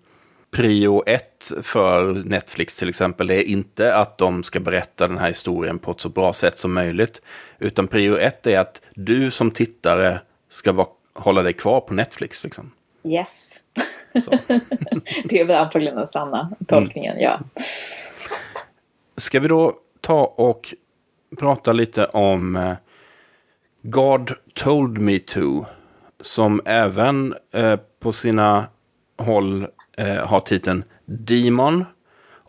prio 0.51 1.03
ett 1.05 1.51
för 1.61 2.13
Netflix 2.13 2.75
till 2.75 2.89
exempel 2.89 3.29
är 3.29 3.41
inte 3.41 3.95
att 3.95 4.17
de 4.17 4.43
ska 4.43 4.59
berätta 4.59 5.07
den 5.07 5.17
här 5.17 5.27
historien 5.27 5.79
på 5.79 5.91
ett 5.91 6.01
så 6.01 6.09
bra 6.09 6.33
sätt 6.33 6.59
som 6.59 6.73
möjligt. 6.73 7.21
Utan 7.59 7.87
prio 7.87 8.17
ett 8.17 8.47
är 8.47 8.59
att 8.59 8.81
du 8.95 9.31
som 9.31 9.51
tittare 9.51 10.19
ska 10.49 10.71
vara, 10.71 10.87
hålla 11.13 11.43
dig 11.43 11.53
kvar 11.53 11.81
på 11.81 11.93
Netflix. 11.93 12.43
Liksom. 12.43 12.71
Yes. 13.03 13.59
det 15.23 15.39
är 15.39 15.45
väl 15.45 15.57
antagligen 15.57 15.95
den 15.95 16.07
sanna 16.07 16.51
tolkningen, 16.67 17.11
mm. 17.11 17.23
ja. 17.23 17.39
Ska 19.17 19.39
vi 19.39 19.47
då 19.47 19.75
ta 20.01 20.25
och 20.25 20.73
prata 21.39 21.73
lite 21.73 22.05
om 22.05 22.55
eh, 22.55 22.73
God 23.81 24.33
told 24.53 24.97
me 24.97 25.19
to. 25.19 25.65
Som 26.19 26.61
även 26.65 27.35
eh, 27.53 27.79
på 27.99 28.11
sina 28.11 28.67
håll 29.17 29.67
eh, 29.97 30.27
har 30.27 30.39
titeln 30.39 30.83
Demon. 31.05 31.85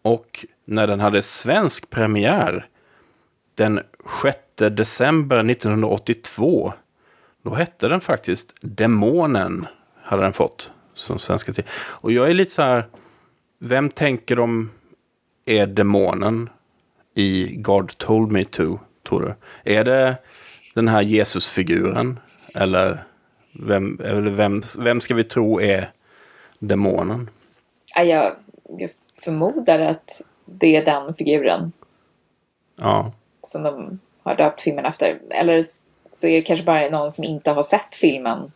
Och 0.02 0.46
när 0.64 0.86
den 0.86 1.00
hade 1.00 1.22
svensk 1.22 1.90
premiär 1.90 2.66
den 3.54 3.80
6 4.22 4.38
december 4.56 5.50
1982. 5.50 6.72
Då 7.44 7.54
hette 7.54 7.88
den 7.88 8.00
faktiskt 8.00 8.54
Demonen. 8.60 9.66
Hade 10.02 10.22
den 10.22 10.32
fått 10.32 10.72
som 10.94 11.18
svenska 11.18 11.52
till. 11.52 11.64
Och 11.72 12.12
jag 12.12 12.30
är 12.30 12.34
lite 12.34 12.50
så 12.50 12.62
här. 12.62 12.86
Vem 13.58 13.90
tänker 13.90 14.36
de 14.36 14.70
är 15.44 15.66
demonen 15.66 16.50
i 17.14 17.56
God 17.56 17.98
told 17.98 18.32
me 18.32 18.44
to, 18.44 18.78
tror 19.08 19.20
du? 19.20 19.34
Är 19.72 19.84
det 19.84 20.16
den 20.74 20.88
här 20.88 21.02
Jesusfiguren? 21.02 22.18
Eller 22.54 23.04
vem, 23.60 24.00
eller 24.04 24.30
vem, 24.30 24.62
vem 24.78 25.00
ska 25.00 25.14
vi 25.14 25.24
tro 25.24 25.60
är 25.60 25.92
demonen? 26.58 27.30
Jag, 27.96 28.36
jag 28.78 28.90
förmodar 29.24 29.80
att 29.80 30.22
det 30.44 30.76
är 30.76 30.84
den 30.84 31.14
figuren. 31.14 31.72
Ja. 32.76 33.12
Som 33.40 33.62
de 33.62 34.00
har 34.22 34.34
döpt 34.34 34.62
filmen 34.62 34.84
efter. 34.84 35.18
Eller 35.30 35.62
så 36.10 36.26
är 36.26 36.34
det 36.34 36.42
kanske 36.42 36.64
bara 36.64 36.88
någon 36.88 37.12
som 37.12 37.24
inte 37.24 37.50
har 37.50 37.62
sett 37.62 37.94
filmen. 37.94 38.52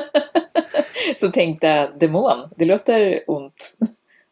som 1.16 1.32
tänkte 1.32 1.90
demon, 2.00 2.48
det 2.56 2.64
låter 2.64 3.20
ont. 3.26 3.76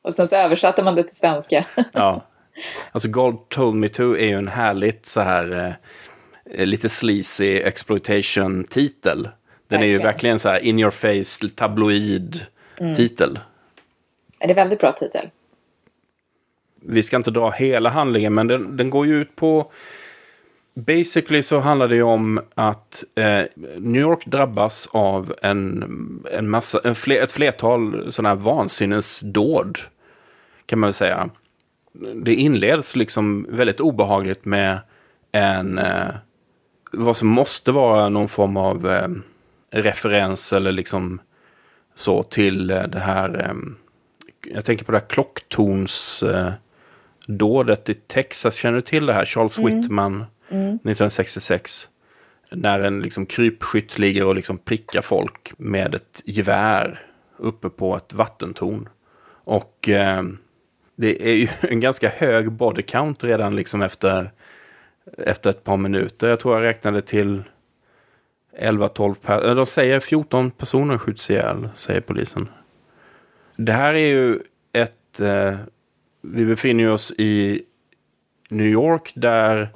Och 0.02 0.14
sen 0.14 0.28
så 0.28 0.36
översatte 0.36 0.82
man 0.82 0.94
det 0.94 1.02
till 1.02 1.16
svenska. 1.16 1.64
ja. 1.92 2.24
Alltså 2.92 3.08
God 3.08 3.48
told 3.48 3.76
me 3.76 3.88
to 3.88 4.16
är 4.16 4.26
ju 4.26 4.34
en 4.34 4.48
härligt 4.48 5.06
så 5.06 5.20
här 5.20 5.66
eh, 5.66 5.72
lite 6.54 6.88
sleazy 6.88 7.60
exploitation-titel. 7.60 9.28
Den 9.68 9.80
verkligen. 9.80 9.82
är 9.82 9.98
ju 9.98 9.98
verkligen 9.98 10.38
så 10.38 10.48
här 10.48 10.64
in 10.64 10.78
your 10.78 10.90
face, 10.90 11.48
tabloid 11.54 12.46
mm. 12.80 12.94
Det 12.94 14.50
är 14.50 14.54
väldigt 14.54 14.80
bra 14.80 14.92
titel. 14.92 15.30
Vi 16.80 17.02
ska 17.02 17.16
inte 17.16 17.30
dra 17.30 17.50
hela 17.50 17.90
handlingen, 17.90 18.34
men 18.34 18.46
den, 18.46 18.76
den 18.76 18.90
går 18.90 19.06
ju 19.06 19.20
ut 19.20 19.36
på... 19.36 19.72
Basically 20.74 21.42
så 21.42 21.58
handlar 21.58 21.88
det 21.88 21.96
ju 21.96 22.02
om 22.02 22.40
att 22.54 23.04
eh, 23.14 23.42
New 23.76 24.02
York 24.02 24.26
drabbas 24.26 24.88
av 24.92 25.34
en, 25.42 25.84
en 26.32 26.48
massa, 26.48 26.80
en 26.84 26.94
fler, 26.94 27.22
ett 27.22 27.32
flertal 27.32 28.12
sådana 28.12 28.28
här 28.28 28.36
vansinnesdåd. 28.36 29.78
Kan 30.66 30.78
man 30.78 30.86
väl 30.86 30.94
säga. 30.94 31.30
Det 32.14 32.34
inleds 32.34 32.96
liksom 32.96 33.46
väldigt 33.48 33.80
obehagligt 33.80 34.44
med 34.44 34.78
en... 35.32 35.78
Eh, 35.78 36.08
vad 36.92 37.16
som 37.16 37.28
måste 37.28 37.72
vara 37.72 38.08
någon 38.08 38.28
form 38.28 38.56
av 38.56 38.90
eh, 38.90 39.08
referens 39.70 40.52
eller 40.52 40.72
liksom 40.72 41.20
så 41.94 42.22
till 42.22 42.70
eh, 42.70 42.82
det 42.82 43.00
här, 43.00 43.44
eh, 43.44 43.54
jag 44.54 44.64
tänker 44.64 44.84
på 44.84 44.92
det 44.92 44.98
här 44.98 45.08
klocktonsdådet 45.08 47.88
i 47.88 47.94
Texas. 47.94 48.56
Känner 48.56 48.74
du 48.74 48.80
till 48.80 49.06
det 49.06 49.12
här? 49.12 49.24
Charles 49.24 49.58
mm. 49.58 49.80
Whitman, 49.80 50.24
mm. 50.48 50.68
1966. 50.68 51.88
När 52.50 52.80
en 52.80 53.00
liksom 53.00 53.26
krypskytt 53.26 53.98
ligger 53.98 54.26
och 54.26 54.34
liksom 54.34 54.58
prickar 54.58 55.02
folk 55.02 55.52
med 55.58 55.94
ett 55.94 56.22
gevär 56.24 57.00
uppe 57.36 57.68
på 57.68 57.96
ett 57.96 58.12
vattentorn. 58.12 58.88
Och 59.44 59.88
eh, 59.88 60.22
det 60.96 61.28
är 61.28 61.34
ju 61.34 61.48
en 61.70 61.80
ganska 61.80 62.08
hög 62.08 62.52
body 62.52 62.82
count 62.82 63.24
redan 63.24 63.56
liksom 63.56 63.82
efter, 63.82 64.32
efter 65.18 65.50
ett 65.50 65.64
par 65.64 65.76
minuter. 65.76 66.28
Jag 66.28 66.40
tror 66.40 66.54
jag 66.54 66.62
räknade 66.62 67.02
till 67.02 67.42
11-12 68.60 69.14
personer. 69.14 69.48
Eh, 69.48 69.54
de 69.54 69.66
säger 69.66 70.00
14 70.00 70.50
personer 70.50 70.98
skjuts 70.98 71.30
ihjäl, 71.30 71.68
säger 71.74 72.00
polisen. 72.00 72.48
Det 73.56 73.72
här 73.72 73.94
är 73.94 74.08
ju 74.08 74.40
ett... 74.72 75.20
Eh, 75.20 75.56
vi 76.22 76.44
befinner 76.44 76.90
oss 76.90 77.12
i 77.18 77.62
New 78.50 78.66
York 78.66 79.12
där 79.14 79.68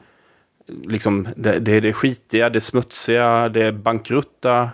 liksom, 0.67 1.29
det, 1.37 1.59
det 1.59 1.73
är 1.73 1.81
det 1.81 1.93
skitiga, 1.93 2.51
det 2.51 2.61
smutsiga, 2.61 3.49
det 3.49 3.73
bankrutta 3.73 4.71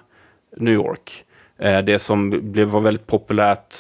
New 0.57 0.75
York. 0.75 1.25
Eh, 1.59 1.83
det 1.83 1.99
som 1.99 2.53
blev, 2.53 2.69
var 2.69 2.81
väldigt 2.81 3.07
populärt 3.07 3.75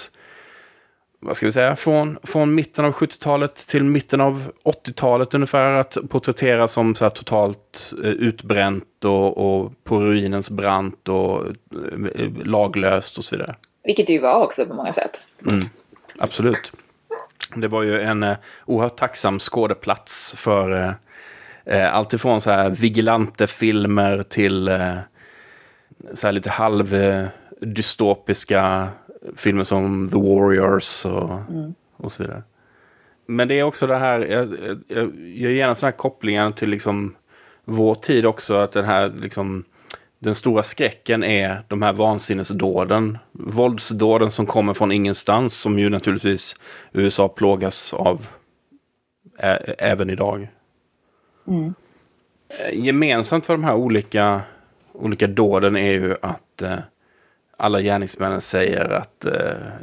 vad 1.20 1.36
ska 1.36 1.46
vi 1.46 1.52
säga, 1.52 1.76
från, 1.76 2.18
från 2.22 2.54
mitten 2.54 2.84
av 2.84 2.92
70-talet 2.92 3.54
till 3.54 3.84
mitten 3.84 4.20
av 4.20 4.52
80-talet 4.64 5.34
ungefär. 5.34 5.72
Att 5.72 5.96
porträttera 6.08 6.68
som 6.68 6.94
så 6.94 7.04
här 7.04 7.10
totalt 7.10 7.92
eh, 8.04 8.10
utbränt 8.10 9.04
och, 9.04 9.38
och 9.38 9.72
på 9.84 9.98
ruinens 9.98 10.50
brant 10.50 11.08
och 11.08 11.46
eh, 11.46 12.30
laglöst 12.44 13.18
och 13.18 13.24
så 13.24 13.36
vidare. 13.36 13.54
Vilket 13.84 14.06
det 14.06 14.12
ju 14.12 14.18
var 14.18 14.42
också 14.44 14.66
på 14.66 14.74
många 14.74 14.92
sätt. 14.92 15.24
Mm, 15.48 15.68
absolut. 16.18 16.72
Det 17.56 17.68
var 17.68 17.82
ju 17.82 18.00
en 18.00 18.22
eh, 18.22 18.36
oerhört 18.66 18.96
tacksam 18.96 19.38
skådeplats 19.38 20.34
för 20.34 20.84
eh, 20.84 20.92
eh 21.64 21.94
alltifrån 21.94 22.40
så 22.40 22.50
här 22.50 22.70
vigilante-filmer 22.70 24.22
till 24.22 24.68
eh, 24.68 24.94
så 26.14 26.26
här 26.26 26.32
lite 26.32 26.50
halv 26.50 26.96
dystopiska 27.60 28.88
filmer 29.36 29.64
som 29.64 30.08
The 30.10 30.16
Warriors 30.16 31.06
och, 31.06 31.32
mm. 31.50 31.74
och 31.96 32.12
så 32.12 32.22
vidare. 32.22 32.42
Men 33.26 33.48
det 33.48 33.58
är 33.58 33.62
också 33.62 33.86
det 33.86 33.96
här, 33.96 34.20
jag, 34.20 34.56
jag, 34.88 35.16
jag 35.34 35.52
gärna 35.52 35.74
sådana 35.74 35.90
här 35.90 35.98
kopplingar 35.98 36.50
till 36.50 36.70
liksom 36.70 37.14
vår 37.64 37.94
tid 37.94 38.26
också, 38.26 38.54
att 38.56 38.72
den 38.72 38.84
här 38.84 39.12
liksom 39.20 39.64
den 40.18 40.34
stora 40.34 40.62
skräcken 40.62 41.24
är 41.24 41.62
de 41.68 41.82
här 41.82 41.92
vansinnesdåden. 41.92 43.18
Våldsdåden 43.32 44.30
som 44.30 44.46
kommer 44.46 44.74
från 44.74 44.92
ingenstans, 44.92 45.58
som 45.58 45.78
ju 45.78 45.90
naturligtvis 45.90 46.56
USA 46.92 47.28
plågas 47.28 47.94
av 47.94 48.26
ä, 49.38 49.74
även 49.78 50.10
idag. 50.10 50.48
Mm. 51.48 51.74
Gemensamt 52.72 53.46
för 53.46 53.54
de 53.54 53.64
här 53.64 53.74
olika, 53.74 54.40
olika 54.92 55.26
dåden 55.26 55.76
är 55.76 55.92
ju 55.92 56.16
att 56.22 56.62
eh, 56.62 56.78
alla 57.58 57.80
gärningsmännen 57.80 58.40
säger 58.40 58.90
att, 58.90 59.24
eh, 59.24 59.32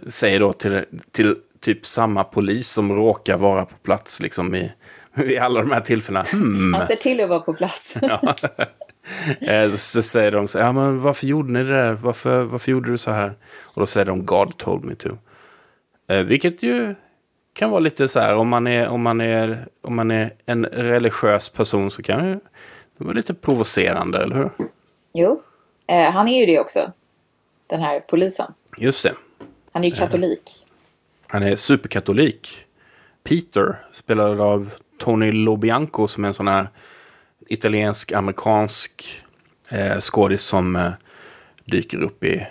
säger 0.07 0.39
då 0.39 0.53
till, 0.53 0.85
till 1.11 1.35
typ 1.59 1.85
samma 1.85 2.23
polis 2.23 2.69
som 2.69 2.95
råkar 2.95 3.37
vara 3.37 3.65
på 3.65 3.75
plats 3.75 4.19
liksom 4.19 4.55
i, 4.55 4.71
i 5.15 5.37
alla 5.37 5.61
de 5.61 5.71
här 5.71 5.81
tillfällena. 5.81 6.25
Hmm. 6.31 6.73
Han 6.73 6.87
ser 6.87 6.95
till 6.95 7.21
att 7.21 7.29
vara 7.29 7.39
på 7.39 7.53
plats. 7.53 7.97
ja. 8.01 8.35
Eh, 9.39 9.75
så 9.75 10.01
säger 10.01 10.31
de 10.31 10.47
så 10.47 10.57
ja 10.57 10.71
men 10.71 11.01
varför 11.01 11.27
gjorde 11.27 11.51
ni 11.51 11.63
det 11.63 11.73
där? 11.73 11.93
Varför, 11.93 12.43
varför 12.43 12.71
gjorde 12.71 12.91
du 12.91 12.97
så 12.97 13.11
här? 13.11 13.33
Och 13.63 13.79
då 13.79 13.85
säger 13.85 14.05
de 14.05 14.25
God 14.25 14.57
told 14.57 14.83
me 14.83 14.95
to. 14.95 15.09
Eh, 16.09 16.19
vilket 16.23 16.63
ju 16.63 16.95
kan 17.53 17.69
vara 17.69 17.79
lite 17.79 18.07
så 18.07 18.19
här, 18.19 18.35
om 18.35 18.49
man 18.49 18.67
är, 18.67 18.87
om 18.87 19.01
man 19.01 19.21
är, 19.21 19.67
om 19.81 19.95
man 19.95 20.11
är 20.11 20.31
en 20.45 20.65
religiös 20.65 21.49
person 21.49 21.91
så 21.91 22.03
kan 22.03 22.31
det 22.31 22.39
vara 22.97 23.13
lite 23.13 23.33
provocerande, 23.33 24.23
eller 24.23 24.35
hur? 24.35 24.49
Jo, 25.13 25.41
eh, 25.87 26.11
han 26.11 26.27
är 26.27 26.39
ju 26.39 26.45
det 26.45 26.59
också. 26.59 26.91
Den 27.67 27.81
här 27.81 27.99
polisen. 27.99 28.53
Just 28.77 29.03
det. 29.03 29.13
Han 29.71 29.83
är 29.83 29.87
ju 29.87 29.95
katolik. 29.95 30.41
Han 31.27 31.43
är 31.43 31.55
superkatolik. 31.55 32.65
Peter, 33.23 33.85
spelad 33.91 34.41
av 34.41 34.73
Tony 34.97 35.31
Lobianco 35.31 36.07
som 36.07 36.23
är 36.23 36.27
en 36.27 36.33
sån 36.33 36.47
här 36.47 36.69
italiensk-amerikansk 37.47 39.23
eh, 39.69 39.99
skådis 39.99 40.43
som 40.43 40.75
eh, 40.75 40.91
dyker 41.65 42.01
upp 42.01 42.23
i 42.23 42.47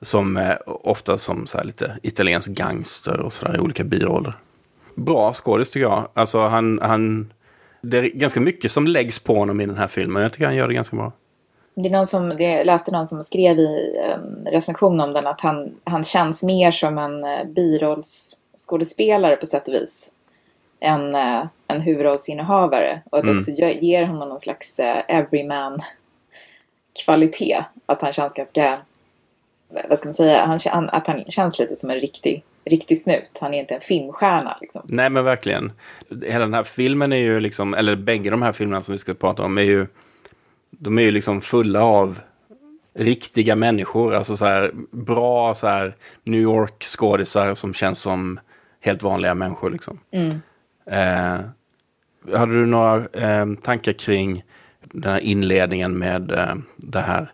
som 0.00 0.36
eh, 0.36 0.56
ofta 0.66 1.16
som 1.16 1.46
så 1.46 1.58
här 1.58 1.64
lite 1.64 1.98
italiensk 2.02 2.48
gangster 2.48 3.20
och 3.20 3.32
sådär 3.32 3.56
i 3.56 3.58
olika 3.58 3.84
biroller. 3.84 4.32
Bra 4.94 5.32
skådis 5.32 5.70
tycker 5.70 5.86
jag. 5.86 6.08
Alltså 6.14 6.40
han, 6.40 6.78
han, 6.82 7.32
det 7.80 7.98
är 7.98 8.02
ganska 8.02 8.40
mycket 8.40 8.70
som 8.70 8.86
läggs 8.86 9.18
på 9.18 9.34
honom 9.34 9.60
i 9.60 9.66
den 9.66 9.76
här 9.76 9.86
filmen. 9.86 10.22
Jag 10.22 10.32
tycker 10.32 10.46
han 10.46 10.56
gör 10.56 10.68
det 10.68 10.74
ganska 10.74 10.96
bra. 10.96 11.12
Det 11.82 11.88
är 11.88 11.92
någon 11.92 12.06
som, 12.06 12.36
jag 12.38 12.66
läste 12.66 12.92
någon 12.92 13.06
som 13.06 13.22
skrev 13.22 13.58
i 13.58 13.96
en 14.14 14.48
recension 14.52 15.00
om 15.00 15.12
den 15.12 15.26
att 15.26 15.40
han, 15.40 15.74
han 15.84 16.04
känns 16.04 16.42
mer 16.42 16.70
som 16.70 16.98
en 16.98 17.24
eh, 17.24 17.44
birollsskådespelare 17.44 19.36
på 19.36 19.46
sätt 19.46 19.68
och 19.68 19.74
vis. 19.74 20.12
Än 20.80 21.14
eh, 21.14 21.46
en 21.66 21.80
huvudrollsinnehavare. 21.80 23.02
Och 23.10 23.18
att 23.18 23.24
det 23.24 23.30
mm. 23.30 23.40
också 23.40 23.50
ger 23.50 24.04
honom 24.04 24.28
någon 24.28 24.40
slags 24.40 24.80
everyman 25.08 25.78
kvalitet. 27.04 27.64
Att 27.86 28.02
han 28.02 28.12
känns 28.12 28.34
ganska 28.34 28.78
vad 29.88 29.98
ska 29.98 30.08
man 30.08 30.14
säga, 30.14 30.58
han, 30.70 30.90
att 30.90 31.06
han 31.06 31.24
känns 31.24 31.58
lite 31.58 31.76
som 31.76 31.90
en 31.90 32.00
riktig, 32.00 32.44
riktig 32.64 33.02
snut. 33.02 33.38
Han 33.40 33.54
är 33.54 33.58
inte 33.58 33.74
en 33.74 33.80
filmstjärna 33.80 34.56
liksom. 34.60 34.82
Nej 34.84 35.10
men 35.10 35.24
verkligen. 35.24 35.72
Hela 36.22 36.44
den 36.44 36.54
här 36.54 36.64
filmen 36.64 37.12
är 37.12 37.16
ju 37.16 37.40
liksom, 37.40 37.74
eller 37.74 37.96
bägge 37.96 38.30
de 38.30 38.42
här 38.42 38.52
filmerna 38.52 38.82
som 38.82 38.92
vi 38.92 38.98
ska 38.98 39.14
prata 39.14 39.42
om 39.42 39.58
är 39.58 39.62
ju, 39.62 39.86
de 40.70 40.98
är 40.98 41.02
ju 41.02 41.10
liksom 41.10 41.40
fulla 41.40 41.82
av 41.82 42.20
riktiga 42.94 43.56
människor. 43.56 44.14
Alltså 44.14 44.36
så 44.36 44.44
här 44.44 44.70
bra 44.90 45.54
så 45.54 45.66
här 45.66 45.94
New 46.24 46.40
York 46.40 46.84
skådisar 46.84 47.54
som 47.54 47.74
känns 47.74 48.00
som 48.00 48.40
helt 48.80 49.02
vanliga 49.02 49.34
människor 49.34 49.70
liksom. 49.70 50.00
Mm. 50.10 50.40
Eh, 50.86 51.40
hade 52.38 52.52
du 52.52 52.66
några 52.66 52.96
eh, 52.96 53.46
tankar 53.62 53.92
kring 53.92 54.44
den 54.82 55.12
här 55.12 55.20
inledningen 55.20 55.98
med 55.98 56.32
eh, 56.32 56.54
det 56.76 57.00
här 57.00 57.32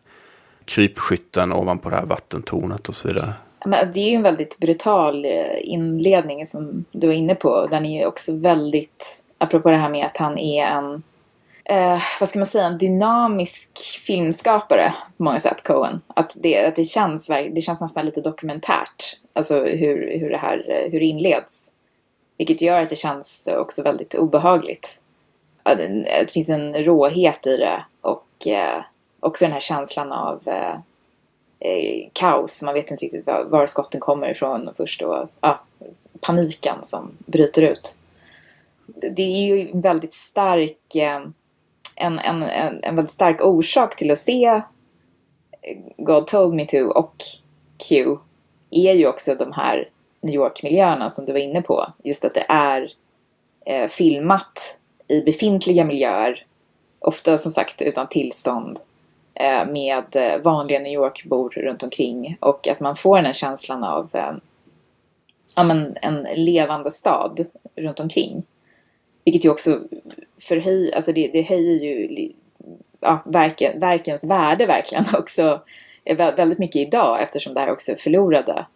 krypskytten 0.64 1.53
ovanpå 1.53 1.91
det 1.91 1.97
här 1.97 2.07
vattentornet 2.07 2.88
och 2.88 2.95
så 2.95 3.09
vidare. 3.09 3.33
Men 3.67 3.93
det 3.93 4.00
är 4.00 4.11
ju 4.11 4.17
en 4.17 4.23
väldigt 4.23 4.59
brutal 4.59 5.25
eh, 5.25 5.31
inledning 5.61 6.47
som 6.47 6.85
du 6.93 7.07
var 7.07 7.14
inne 7.14 7.35
på. 7.35 7.67
Den 7.71 7.87
är 7.87 8.00
ju 8.00 8.07
också 8.07 8.38
väldigt, 8.38 9.23
apropå 9.38 9.71
det 9.71 9.76
här 9.76 9.91
med 9.91 10.07
att 10.07 10.17
han 10.17 10.38
är 10.38 10.67
en, 10.67 11.03
eh, 11.64 12.02
vad 12.21 12.28
ska 12.28 12.38
man 12.38 12.49
säga, 12.49 12.64
en 12.64 12.78
dynamisk 12.78 14.00
filmskapare 14.06 14.94
på 15.16 15.23
många 15.23 15.40
sätt, 15.40 15.62
Cohen. 15.62 16.00
Att 16.06 16.37
det, 16.40 16.66
att 16.66 16.76
det, 16.76 16.85
känns, 16.85 17.26
det 17.26 17.61
känns 17.61 17.80
nästan 17.80 18.05
lite 18.05 18.20
dokumentärt, 18.20 19.20
alltså 19.33 19.64
hur, 19.64 20.18
hur 20.18 20.31
det 20.31 20.37
här 20.37 20.70
eh, 20.70 20.92
hur 20.92 21.00
det 21.00 21.07
inleds. 21.07 21.70
Vilket 22.38 22.61
gör 22.61 22.83
att 22.83 22.88
det 22.88 22.96
känns 22.96 23.48
också 23.53 23.83
väldigt 23.83 24.14
obehagligt. 24.14 25.00
Att 25.62 25.79
det 25.79 26.31
finns 26.33 26.48
en 26.48 26.74
råhet 26.74 27.46
i 27.46 27.57
det 27.57 27.85
och 28.00 28.46
eh, 28.46 28.83
också 29.20 29.44
den 29.44 29.53
här 29.53 29.61
känslan 29.61 30.12
av 30.12 30.40
eh, 30.46 30.74
eh 31.61 32.09
kaos. 32.12 32.62
Man 32.62 32.74
vet 32.74 32.90
inte 32.90 33.05
riktigt 33.05 33.27
var, 33.27 33.44
var 33.44 33.66
skotten 33.66 34.00
kommer 34.00 34.31
ifrån 34.31 34.70
först 34.77 35.03
och 35.03 35.29
ja, 35.40 35.61
paniken 36.20 36.77
som 36.83 37.11
bryter 37.27 37.62
ut. 37.62 37.98
Det 38.87 39.22
är 39.22 39.46
ju 39.46 39.81
väldigt 39.81 40.12
stark, 40.12 40.94
eh, 40.94 41.20
en, 41.96 42.18
en, 42.18 42.42
en, 42.42 42.85
en 42.85 42.96
väldigt 42.96 43.12
stark 43.12 43.44
orsak 43.44 43.96
till 43.96 44.11
att 44.11 44.18
se 44.18 44.62
God 45.96 46.26
told 46.26 46.54
me 46.54 46.66
to 46.66 46.78
och 46.78 47.14
Q 47.88 48.16
är 48.70 48.94
ju 48.94 49.07
också 49.07 49.35
de 49.35 49.52
här 49.52 49.88
New 50.20 50.35
York-miljöerna 50.35 51.11
som 51.11 51.26
du 51.26 51.33
var 51.33 51.40
inne 51.40 51.62
på. 51.62 51.87
Just 52.04 52.24
att 52.24 52.35
det 52.35 52.46
är 52.48 52.92
eh, 53.66 53.88
filmat 53.88 54.78
i 55.09 55.20
befintliga 55.20 55.85
miljöer. 55.85 56.46
Ofta 56.98 57.38
som 57.38 57.52
sagt 57.52 57.83
utan 57.83 58.09
tillstånd. 58.09 58.78
Eh, 59.35 59.66
med 59.66 60.16
eh, 60.16 60.42
vanliga 60.42 60.80
New 60.80 60.92
York-bor 60.92 61.50
runt 61.50 61.83
omkring 61.83 62.37
och 62.40 62.68
att 62.68 62.80
man 62.80 62.96
får 62.96 63.16
den 63.16 63.26
här 63.26 63.33
känslan 63.33 63.85
av 63.85 64.09
eh, 64.12 64.33
ja, 65.57 65.64
men 65.64 65.96
en 66.02 66.26
levande 66.35 66.90
stad 66.90 67.46
runt 67.76 68.00
omkring. 68.00 68.42
Vilket 69.24 69.44
ju 69.44 69.50
också 69.50 69.80
förhöj, 70.40 70.92
alltså 70.94 71.12
det, 71.12 71.31
det 71.33 71.42
höjer 71.42 71.75
ju 71.75 72.29
ja, 73.01 73.23
verken, 73.25 73.81
verkens 73.81 74.25
värde 74.25 74.66
verkligen 74.66 75.05
också 75.14 75.62
eh, 76.05 76.35
väldigt 76.37 76.59
mycket 76.59 76.77
idag 76.77 77.23
eftersom 77.23 77.55
det 77.55 77.61
här 77.61 77.70
också 77.70 77.92
är 77.92 77.97
förlorade 77.97 78.66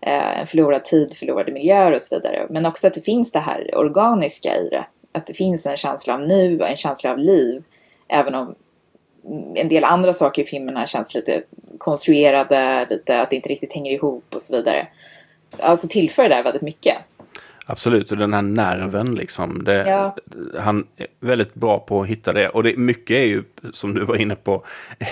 eh, 0.00 0.40
en 0.40 0.46
förlorad 0.46 0.84
tid, 0.84 1.14
förlorade 1.14 1.52
miljöer 1.52 1.92
och 1.92 2.02
så 2.02 2.16
vidare. 2.16 2.46
Men 2.50 2.66
också 2.66 2.86
att 2.86 2.94
det 2.94 3.00
finns 3.00 3.32
det 3.32 3.38
här 3.38 3.78
organiska 3.78 4.56
i 4.56 4.68
det. 4.68 4.86
Att 5.12 5.26
det 5.26 5.34
finns 5.34 5.66
en 5.66 5.76
känsla 5.76 6.14
av 6.14 6.20
nu 6.20 6.60
och 6.60 6.68
en 6.68 6.76
känsla 6.76 7.10
av 7.10 7.18
liv. 7.18 7.62
Även 8.08 8.34
om 8.34 8.54
en 9.54 9.68
del 9.68 9.84
andra 9.84 10.12
saker 10.12 10.42
i 10.42 10.46
filmerna 10.46 10.86
känns 10.86 11.14
lite 11.14 11.42
konstruerade, 11.78 12.86
lite 12.90 13.22
att 13.22 13.30
det 13.30 13.36
inte 13.36 13.48
riktigt 13.48 13.72
hänger 13.72 13.92
ihop 13.92 14.24
och 14.34 14.42
så 14.42 14.56
vidare. 14.56 14.86
Alltså 15.58 15.88
tillför 15.88 16.22
det 16.22 16.28
där 16.28 16.42
väldigt 16.42 16.62
mycket. 16.62 16.96
Absolut, 17.70 18.12
och 18.12 18.18
den 18.18 18.34
här 18.34 18.42
nerven 18.42 19.14
liksom. 19.14 19.64
Det, 19.64 19.88
ja. 19.88 20.16
Han 20.58 20.86
är 20.96 21.06
väldigt 21.20 21.54
bra 21.54 21.78
på 21.78 22.02
att 22.02 22.08
hitta 22.08 22.32
det. 22.32 22.48
Och 22.48 22.62
det, 22.62 22.76
mycket 22.76 23.14
är 23.14 23.26
ju, 23.26 23.44
som 23.72 23.94
du 23.94 24.04
var 24.04 24.16
inne 24.16 24.36
på, 24.36 24.64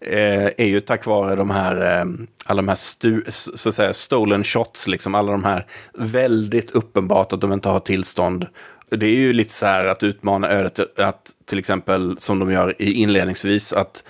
eh, 0.00 0.44
är 0.56 0.64
ju 0.64 0.80
tack 0.80 1.06
vare 1.06 1.36
de 1.36 1.50
här, 1.50 2.00
eh, 2.00 2.04
alla 2.44 2.62
de 2.62 2.68
här 2.68 2.74
stu, 2.74 3.22
så 3.28 3.68
att 3.68 3.74
säga, 3.74 3.92
stolen 3.92 4.44
shots, 4.44 4.88
liksom. 4.88 5.14
Alla 5.14 5.32
de 5.32 5.44
här 5.44 5.66
väldigt 5.94 6.70
uppenbart 6.70 7.32
att 7.32 7.40
de 7.40 7.52
inte 7.52 7.68
har 7.68 7.80
tillstånd 7.80 8.46
det 8.90 9.06
är 9.06 9.16
ju 9.16 9.32
lite 9.32 9.52
så 9.52 9.66
här 9.66 9.86
att 9.86 10.02
utmana 10.02 10.48
ödet 10.48 10.98
att 10.98 11.30
till 11.44 11.58
exempel 11.58 12.16
som 12.18 12.38
de 12.38 12.52
gör 12.52 12.82
i 12.82 12.92
inledningsvis 12.92 13.72
att 13.72 14.04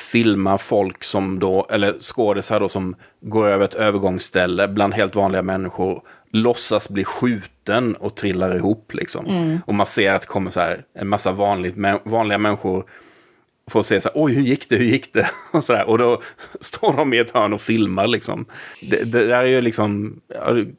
filma 0.00 0.58
folk 0.58 1.04
som 1.04 1.38
då, 1.38 1.66
eller 1.70 1.94
skådisar 2.00 2.60
då 2.60 2.68
som 2.68 2.96
går 3.20 3.48
över 3.48 3.64
ett 3.64 3.74
övergångsställe 3.74 4.68
bland 4.68 4.94
helt 4.94 5.16
vanliga 5.16 5.42
människor, 5.42 6.02
låtsas 6.32 6.88
bli 6.88 7.04
skjuten 7.04 7.94
och 7.94 8.14
trillar 8.14 8.56
ihop 8.56 8.94
liksom. 8.94 9.26
Mm. 9.26 9.58
Och 9.66 9.74
man 9.74 9.86
ser 9.86 10.14
att 10.14 10.20
det 10.20 10.26
kommer 10.26 10.50
så 10.50 10.60
här 10.60 10.84
en 10.94 11.08
massa 11.08 11.32
vanligt, 11.32 11.74
vanliga 12.04 12.38
människor 12.38 12.84
får 13.70 13.82
se 13.82 14.00
så 14.00 14.08
här, 14.08 14.22
oj 14.22 14.34
hur 14.34 14.42
gick 14.42 14.68
det, 14.68 14.76
hur 14.76 14.84
gick 14.84 15.12
det? 15.12 15.30
Och, 15.52 15.64
så 15.64 15.72
där. 15.72 15.88
och 15.88 15.98
då 15.98 16.22
står 16.60 16.92
de 16.92 17.14
i 17.14 17.18
ett 17.18 17.30
hörn 17.30 17.52
och 17.52 17.60
filmar 17.60 18.06
liksom. 18.06 18.46
Det, 18.90 19.12
det 19.12 19.26
där 19.26 19.38
är 19.38 19.44
ju 19.44 19.60
liksom 19.60 20.20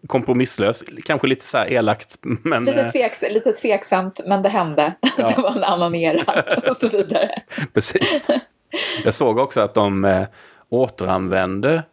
kompromisslöst, 0.07 0.84
kanske 1.03 1.27
lite 1.27 1.45
så 1.45 1.57
här 1.57 1.71
elakt. 1.71 2.17
Men, 2.43 2.65
lite, 2.65 2.81
eh, 2.81 2.91
tveks, 2.91 3.23
lite 3.31 3.51
tveksamt, 3.51 4.21
men 4.27 4.41
det 4.41 4.49
hände. 4.49 4.93
Ja. 5.17 5.34
det 5.36 5.41
var 5.41 5.55
en 5.55 5.63
annan 5.63 5.95
era 5.95 6.43
och 6.69 6.75
så 6.75 6.89
vidare. 6.89 7.29
Precis. 7.73 8.27
Jag 9.03 9.13
såg 9.13 9.38
också 9.38 9.62
att 9.62 9.73
de 9.73 10.05
eh, 10.05 10.23
återanvände 10.69 11.84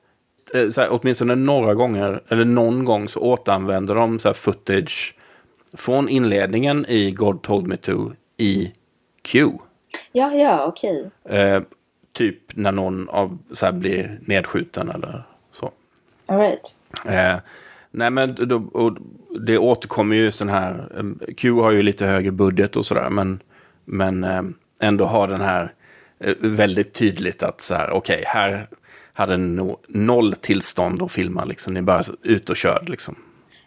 eh, 0.55 0.69
så 0.69 0.81
här, 0.81 0.89
åtminstone 0.91 1.35
några 1.35 1.75
gånger, 1.75 2.21
eller 2.29 2.45
någon 2.45 2.85
gång 2.85 3.09
så 3.09 3.21
återanvände 3.21 3.95
de 3.95 4.19
så 4.19 4.29
här 4.29 4.35
footage 4.35 5.15
från 5.73 6.09
inledningen 6.09 6.87
i 6.89 7.11
God 7.11 7.43
told 7.43 7.67
me 7.67 7.77
to 7.77 8.13
i 8.37 8.73
Q. 9.23 9.49
Ja, 10.13 10.35
ja, 10.35 10.67
okej. 10.67 11.11
Okay. 11.25 11.39
Eh, 11.39 11.63
typ 12.13 12.57
när 12.57 12.73
någon 12.73 13.09
av, 13.09 13.39
så 13.53 13.67
här, 13.67 13.73
blir 13.73 14.19
nedskjuten 14.23 14.91
eller 14.91 15.23
så. 15.51 15.73
All 16.29 16.39
right. 16.39 16.83
Eh, 17.07 17.37
nej, 17.91 18.11
men 18.11 18.35
då, 18.35 18.97
det 19.41 19.59
återkommer 19.59 20.17
ju 20.17 20.31
sån 20.31 20.49
här... 20.49 20.89
Eh, 20.97 21.35
Q 21.35 21.53
har 21.53 21.71
ju 21.71 21.83
lite 21.83 22.07
högre 22.07 22.31
budget 22.31 22.77
och 22.77 22.87
sådär, 22.87 23.11
men, 23.11 23.43
men 23.85 24.25
eh, 24.25 24.43
ändå 24.81 25.05
har 25.05 25.29
den 25.29 25.41
här 25.41 25.75
väldigt 26.39 26.93
tydligt 26.93 27.43
att 27.43 27.61
så 27.61 27.75
här, 27.75 27.91
okej, 27.91 28.15
okay, 28.15 28.25
här 28.27 28.69
hade 29.13 29.37
no, 29.37 29.79
noll 29.89 30.35
tillstånd 30.35 31.03
att 31.03 31.13
filma, 31.13 31.45
liksom. 31.45 31.75
Ni 31.75 31.83
bara 31.83 32.05
ut 32.23 32.51
och 32.51 32.57
körde, 32.57 32.91
liksom. 32.91 33.15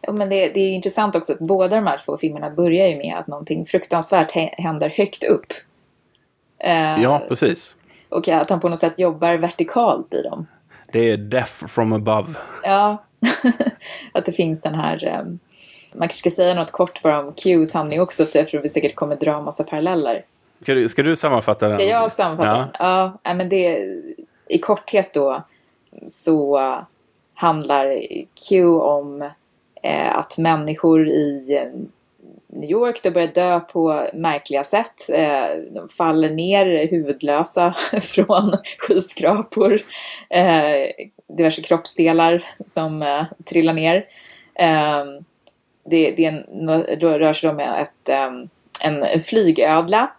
Ja, 0.01 0.13
men 0.13 0.29
det, 0.29 0.49
det, 0.53 0.59
är 0.59 0.69
intressant 0.69 1.15
också 1.15 1.33
att 1.33 1.39
båda 1.39 1.75
de 1.75 1.87
här 1.87 2.01
två 2.05 2.17
filmerna 2.17 2.49
börjar 2.49 2.87
ju 2.87 2.97
med 2.97 3.15
att 3.17 3.27
någonting 3.27 3.65
fruktansvärt 3.65 4.31
händer 4.57 4.89
högt 4.89 5.23
upp 5.23 5.53
Eh, 6.63 7.01
ja, 7.03 7.25
precis. 7.27 7.75
Och 8.09 8.27
att 8.27 8.49
han 8.49 8.59
på 8.59 8.69
något 8.69 8.79
sätt 8.79 8.99
jobbar 8.99 9.37
vertikalt 9.37 10.13
i 10.13 10.21
dem. 10.21 10.47
Det 10.91 10.99
är 10.99 11.17
death 11.17 11.67
from 11.67 11.93
above. 11.93 12.33
Ja, 12.63 13.03
att 14.11 14.25
det 14.25 14.31
finns 14.31 14.61
den 14.61 14.75
här... 14.75 15.07
Eh, 15.07 15.23
man 15.93 16.07
kanske 16.07 16.17
ska 16.17 16.29
säga 16.29 16.53
något 16.53 16.71
kort 16.71 17.01
bara 17.01 17.19
om 17.19 17.33
Qs 17.33 17.73
handling 17.73 18.01
också, 18.01 18.25
för 18.25 18.61
vi 18.61 18.69
säkert 18.69 18.95
kommer 18.95 19.15
dra 19.15 19.37
en 19.37 19.43
massa 19.43 19.63
paralleller. 19.63 20.25
Ska 20.61 20.73
du, 20.73 20.89
ska 20.89 21.03
du 21.03 21.15
sammanfatta 21.15 21.67
den? 21.67 21.79
Ska 21.79 21.87
jag 21.87 22.11
sammanfatta? 22.11 22.69
Ja, 22.79 23.19
ja 23.23 23.33
men 23.33 23.49
det, 23.49 23.87
i 24.49 24.57
korthet 24.57 25.13
då 25.13 25.43
så 26.05 26.59
handlar 27.33 28.01
Q 28.49 28.65
om 28.67 29.21
eh, 29.83 30.17
att 30.17 30.37
människor 30.37 31.07
i 31.07 31.59
New 32.47 32.69
York 32.69 33.03
då 33.03 33.11
börjar 33.11 33.27
dö 33.27 33.59
på 33.59 34.07
märkliga 34.13 34.63
sätt. 34.63 35.09
Eh, 35.09 35.57
de 35.71 35.89
faller 35.89 36.29
ner 36.29 36.87
huvudlösa 36.87 37.73
från 38.01 38.53
skyskrapor. 38.79 39.79
Eh, 40.29 41.05
diverse 41.37 41.61
kroppsdelar 41.61 42.45
som 42.65 43.01
eh, 43.01 43.23
trillar 43.45 43.73
ner. 43.73 44.05
Eh, 44.55 45.05
det, 45.85 46.11
det 46.11 46.25
en, 46.25 46.69
rör 46.99 47.33
sig 47.33 47.49
om 47.49 47.59
ett, 47.59 48.09
eh, 48.09 48.31
en 48.83 49.21
flygödla 49.21 50.11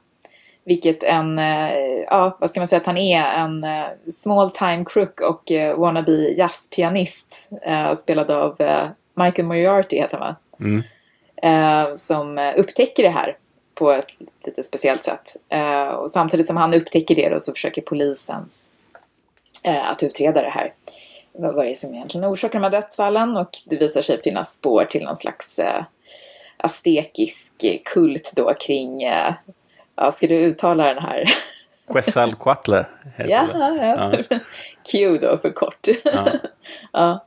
vilket 0.65 1.03
en, 1.03 1.39
eh, 1.39 1.73
ja 2.07 2.37
vad 2.41 2.51
ska 2.51 2.61
man 2.61 2.69
säga 2.69 2.81
att 2.81 2.87
han 2.87 2.99
är, 2.99 3.25
en 3.25 3.65
eh, 3.65 3.85
small 4.11 4.51
time 4.51 4.85
crook 4.87 5.21
och 5.21 5.51
uh, 5.51 5.75
wannabe 5.75 6.13
jazzpianist 6.13 7.49
spelad 7.97 8.31
av 8.31 8.57
Michael 9.15 9.49
Moriarty 9.49 9.97
heter 9.97 10.19
han 10.19 10.29
va? 10.29 10.37
Mm. 10.61 11.97
som 11.97 12.53
upptäcker 12.57 13.03
det 13.03 13.09
här 13.09 13.37
på 13.75 13.93
ett 13.93 14.07
lite 14.47 14.63
speciellt 14.63 15.05
sätt. 15.05 15.37
och 15.97 16.11
samtidigt 16.11 16.47
som 16.47 16.57
han 16.57 16.75
upptäcker 16.75 17.15
det 17.15 17.29
då 17.29 17.41
så 17.41 17.53
försöker 17.53 17.83
polisen 17.83 18.51
att 19.85 20.03
utreda 20.03 20.43
det 20.43 20.49
här. 20.49 20.73
Vad 21.33 21.59
är 21.59 21.69
det 21.69 21.75
som 21.75 21.95
egentligen 21.95 22.27
orsakar 22.27 22.59
de 22.59 22.65
här 22.65 22.71
dödsfallen 22.71 23.37
och 23.37 23.51
det 23.67 23.77
visar 23.77 24.03
sig 24.03 24.23
finnas 24.23 24.55
spår 24.55 24.85
till 24.85 25.05
någon 25.05 25.17
slags 25.17 25.61
aztekisk 26.57 27.53
kult 27.85 28.33
då 28.37 28.55
kring 28.55 29.05
Ja, 29.97 30.13
ska 30.13 30.27
du 30.27 30.35
uttala 30.35 30.85
den 30.95 31.03
här? 31.03 31.25
Quetzalcoatl 31.93 32.75
ja, 33.19 33.49
ja, 33.55 33.77
ja. 33.81 34.39
Q 34.93 35.19
då 35.19 35.39
för 35.39 35.51
kort. 35.51 35.89
Ja. 36.05 36.29
ja. 36.93 37.27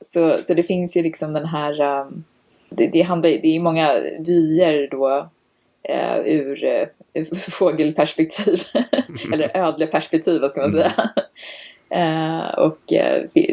Så, 0.00 0.38
så 0.38 0.54
det 0.54 0.62
finns 0.62 0.96
ju 0.96 1.02
liksom 1.02 1.32
den 1.32 1.46
här, 1.46 1.80
um, 1.80 2.24
det, 2.68 2.86
det, 2.86 3.02
handlar, 3.02 3.30
det 3.30 3.56
är 3.56 3.60
många 3.60 3.94
vyer 4.18 4.88
då 4.90 5.28
uh, 5.90 6.18
ur, 6.26 6.64
uh, 6.64 6.86
ur 7.14 7.34
fågelperspektiv, 7.50 8.62
eller 9.32 9.56
ödleperspektiv, 9.56 10.40
vad 10.40 10.50
ska 10.50 10.60
man 10.60 10.70
säga. 10.70 10.92
Uh, 11.94 12.58
och 12.58 12.78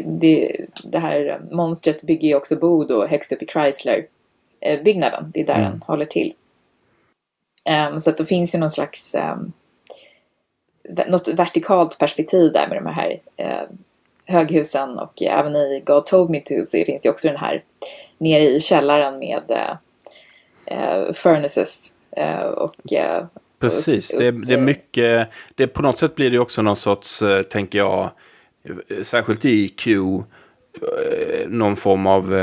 det, 0.04 0.66
det 0.84 0.98
här 0.98 1.40
monstret 1.50 2.02
bygger 2.02 2.28
ju 2.28 2.34
också 2.34 2.56
bo 2.56 2.84
då 2.84 3.06
högst 3.06 3.32
upp 3.32 3.42
i 3.42 3.46
Chrysler-byggnaden. 3.46 5.30
Det 5.34 5.40
är 5.40 5.46
där 5.46 5.54
mm. 5.54 5.70
den 5.70 5.82
håller 5.86 6.06
till. 6.06 6.32
Um, 7.68 8.00
så 8.00 8.10
att 8.10 8.16
det 8.16 8.26
finns 8.26 8.54
ju 8.54 8.58
någon 8.58 8.70
slags 8.70 9.14
um, 9.14 9.52
något 11.06 11.28
vertikalt 11.28 11.98
perspektiv 11.98 12.52
där 12.52 12.68
med 12.68 12.76
de 12.76 12.86
här 12.86 13.20
uh, 13.40 13.76
höghusen 14.24 14.98
och 14.98 15.22
uh, 15.22 15.38
även 15.38 15.56
i 15.56 15.82
God 15.86 16.06
Told 16.06 16.30
Me 16.30 16.40
To 16.40 16.64
så 16.64 16.84
finns 16.86 17.02
det 17.02 17.10
också 17.10 17.28
den 17.28 17.36
här 17.36 17.64
nere 18.18 18.42
i 18.42 18.60
källaren 18.60 19.18
med 19.18 19.42
uh, 20.72 21.12
furnaces 21.12 21.96
och 22.56 22.74
Precis, 23.58 24.14
det 24.18 24.26
är, 24.26 24.32
det 24.32 24.54
är 24.54 24.60
mycket, 24.60 25.28
det 25.54 25.66
på 25.66 25.82
något 25.82 25.98
sätt 25.98 26.14
blir 26.14 26.30
det 26.30 26.38
också 26.38 26.62
någon 26.62 26.76
sorts, 26.76 27.22
tänker 27.50 27.78
jag, 27.78 28.10
särskilt 29.02 29.44
i 29.44 29.68
Q, 29.68 30.00
någon 31.46 31.76
form 31.76 32.06
av 32.06 32.34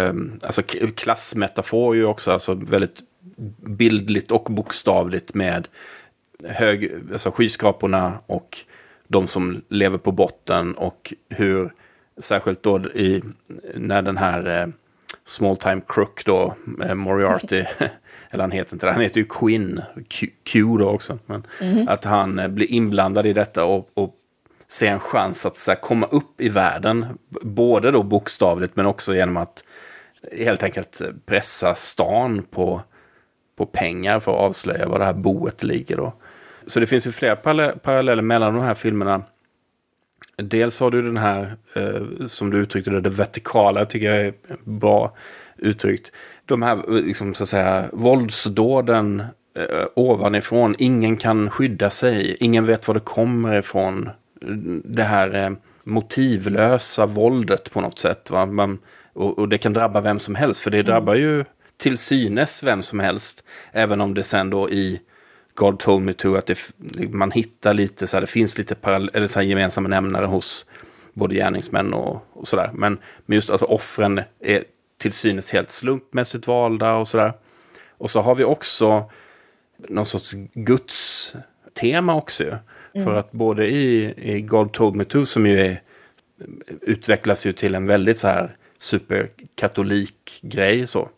alltså 0.44 0.62
klassmetafor 0.96 1.96
ju 1.96 2.06
också, 2.06 2.32
alltså 2.32 2.54
väldigt 2.54 3.02
bildligt 3.58 4.32
och 4.32 4.44
bokstavligt 4.44 5.34
med 5.34 5.68
hög, 6.44 6.92
alltså 7.12 7.32
skyskraporna 7.32 8.20
och 8.28 8.58
de 9.08 9.28
som 9.28 9.62
lever 9.70 9.98
på 9.98 10.12
botten 10.12 10.74
och 10.74 11.14
hur, 11.30 11.74
särskilt 12.18 12.64
då 12.64 12.80
i, 12.80 13.24
när 13.76 14.02
den 14.02 14.18
här 14.18 14.62
eh, 14.62 14.68
Small 15.24 15.58
Time 15.58 15.82
Crook 15.88 16.26
då, 16.26 16.56
eh, 16.84 16.96
Moriarty, 16.96 17.66
eller 18.30 18.44
han 18.44 18.52
heter 18.52 18.74
inte 18.74 18.86
det, 18.86 18.92
han 18.92 19.02
heter 19.02 19.20
ju 19.20 19.26
Quinn, 19.30 19.82
Q, 20.08 20.28
Q 20.44 20.78
då 20.80 20.90
också, 20.90 21.20
men 21.26 21.44
mm. 21.62 21.88
att 21.88 22.04
han 22.04 22.40
eh, 22.40 22.48
blir 22.48 22.72
inblandad 22.72 23.26
i 23.26 23.34
detta 23.34 23.66
och, 23.66 23.90
och 23.94 24.14
ser 24.68 24.88
en 24.88 25.00
chans 25.00 25.46
att 25.46 25.58
så 25.58 25.72
här, 25.72 25.80
komma 25.80 26.06
upp 26.06 26.42
i 26.42 26.50
världen, 26.50 27.06
både 27.42 27.92
då 27.92 28.04
bokstavligt 28.04 28.76
men 28.76 28.86
också 28.86 29.16
genom 29.16 29.38
att 29.38 29.64
helt 30.38 30.64
enkelt 30.64 31.02
pressa 31.26 31.76
stan 31.76 32.44
på 32.52 32.82
på 33.58 33.66
pengar 33.66 34.20
för 34.20 34.32
att 34.32 34.40
avslöja 34.40 34.90
var 34.90 35.00
det 35.00 35.06
här 35.06 35.14
boet 35.14 35.64
ligger. 35.64 35.98
Då. 35.98 36.14
Så 36.66 36.80
det 36.80 36.88
finns 36.88 37.08
ju 37.08 37.12
flera 37.12 37.36
paralleller 37.76 38.22
mellan 38.22 38.54
de 38.54 38.64
här 38.64 38.76
filmerna. 38.76 39.22
Dels 40.36 40.80
har 40.80 40.92
du 40.92 41.02
den 41.02 41.18
här, 41.18 41.56
eh, 41.76 42.28
som 42.28 42.50
du 42.50 42.58
uttryckte 42.58 42.92
det, 42.92 43.02
det 43.02 43.10
vertikala 43.10 43.86
tycker 43.86 44.12
jag 44.12 44.26
är 44.26 44.34
bra 44.64 45.16
uttryckt. 45.58 46.12
De 46.46 46.62
här, 46.62 46.78
eh, 46.78 47.04
liksom, 47.04 47.34
så 47.34 47.44
att 47.44 47.50
säga, 47.50 47.86
våldsdåden 47.94 49.20
eh, 49.58 49.86
ovanifrån. 49.96 50.76
Ingen 50.78 51.18
kan 51.18 51.50
skydda 51.50 51.90
sig. 51.90 52.38
Ingen 52.40 52.66
vet 52.66 52.88
var 52.88 52.96
det 52.96 53.00
kommer 53.00 53.60
ifrån. 53.60 54.10
Det 54.84 55.04
här 55.04 55.44
eh, 55.44 55.50
motivlösa 55.84 57.06
våldet 57.06 57.72
på 57.72 57.82
något 57.82 58.00
sätt. 58.00 58.32
Va? 58.32 58.46
Man, 58.46 58.80
och, 59.14 59.40
och, 59.40 59.50
det 59.50 59.58
kan 59.58 59.74
drabba 59.74 60.02
vem 60.02 60.20
som 60.20 60.36
helst. 60.36 60.60
För 60.60 60.72
det 60.72 60.84
drabbar 60.84 61.16
ju 61.16 61.46
till 61.78 61.98
synes 61.98 62.64
vem 62.64 62.84
som 62.84 63.00
helst. 63.00 63.44
Även 63.72 64.02
om 64.02 64.14
det 64.14 64.24
sen 64.24 64.50
då 64.50 64.70
i 64.70 65.02
God 65.54 65.80
told 65.80 66.06
me 66.06 66.14
to 66.14 66.36
att 66.36 66.46
det, 66.46 66.74
man 67.14 67.32
hittar 67.32 67.74
lite 67.74 68.08
så 68.08 68.18
här, 68.18 68.22
det 68.22 68.28
finns 68.28 68.58
lite 68.58 68.76
eller 69.14 69.28
så 69.28 69.40
här 69.40 69.46
gemensamma 69.46 69.90
nämnare 69.90 70.26
hos 70.26 70.66
både 71.14 71.36
gärningsmän 71.36 71.94
och, 71.94 72.24
och 72.34 72.48
sådär. 72.48 72.70
Men, 72.74 72.98
men 73.26 73.36
just 73.36 73.50
att 73.50 73.64
offren 73.64 74.22
är 74.40 74.64
till 74.98 75.12
synes 75.12 75.52
helt 75.52 75.72
slumpmässigt 75.72 76.48
valda 76.48 76.96
och 76.96 77.08
sådär. 77.08 77.34
Och 77.98 78.10
så 78.10 78.22
har 78.22 78.36
vi 78.36 78.44
också 78.44 79.12
någon 79.78 80.06
sorts 80.06 80.32
Guds 80.54 81.36
tema 81.74 82.16
också 82.16 82.44
ju. 82.44 82.50
Mm. 82.50 83.06
För 83.06 83.14
att 83.14 83.32
både 83.32 83.68
i, 83.68 84.14
i 84.18 84.42
God 84.42 84.74
told 84.74 84.96
me 84.96 85.04
to 85.04 85.26
som 85.26 85.48
ju 85.48 85.60
är, 85.60 85.82
utvecklas 86.82 87.46
ju 87.46 87.54
till 87.54 87.76
en 87.76 87.88
väldigt 87.88 88.20
så 88.20 88.28
här 88.28 88.58
superkatolik 88.80 90.40
grej 90.42 90.88
så. 90.88 91.10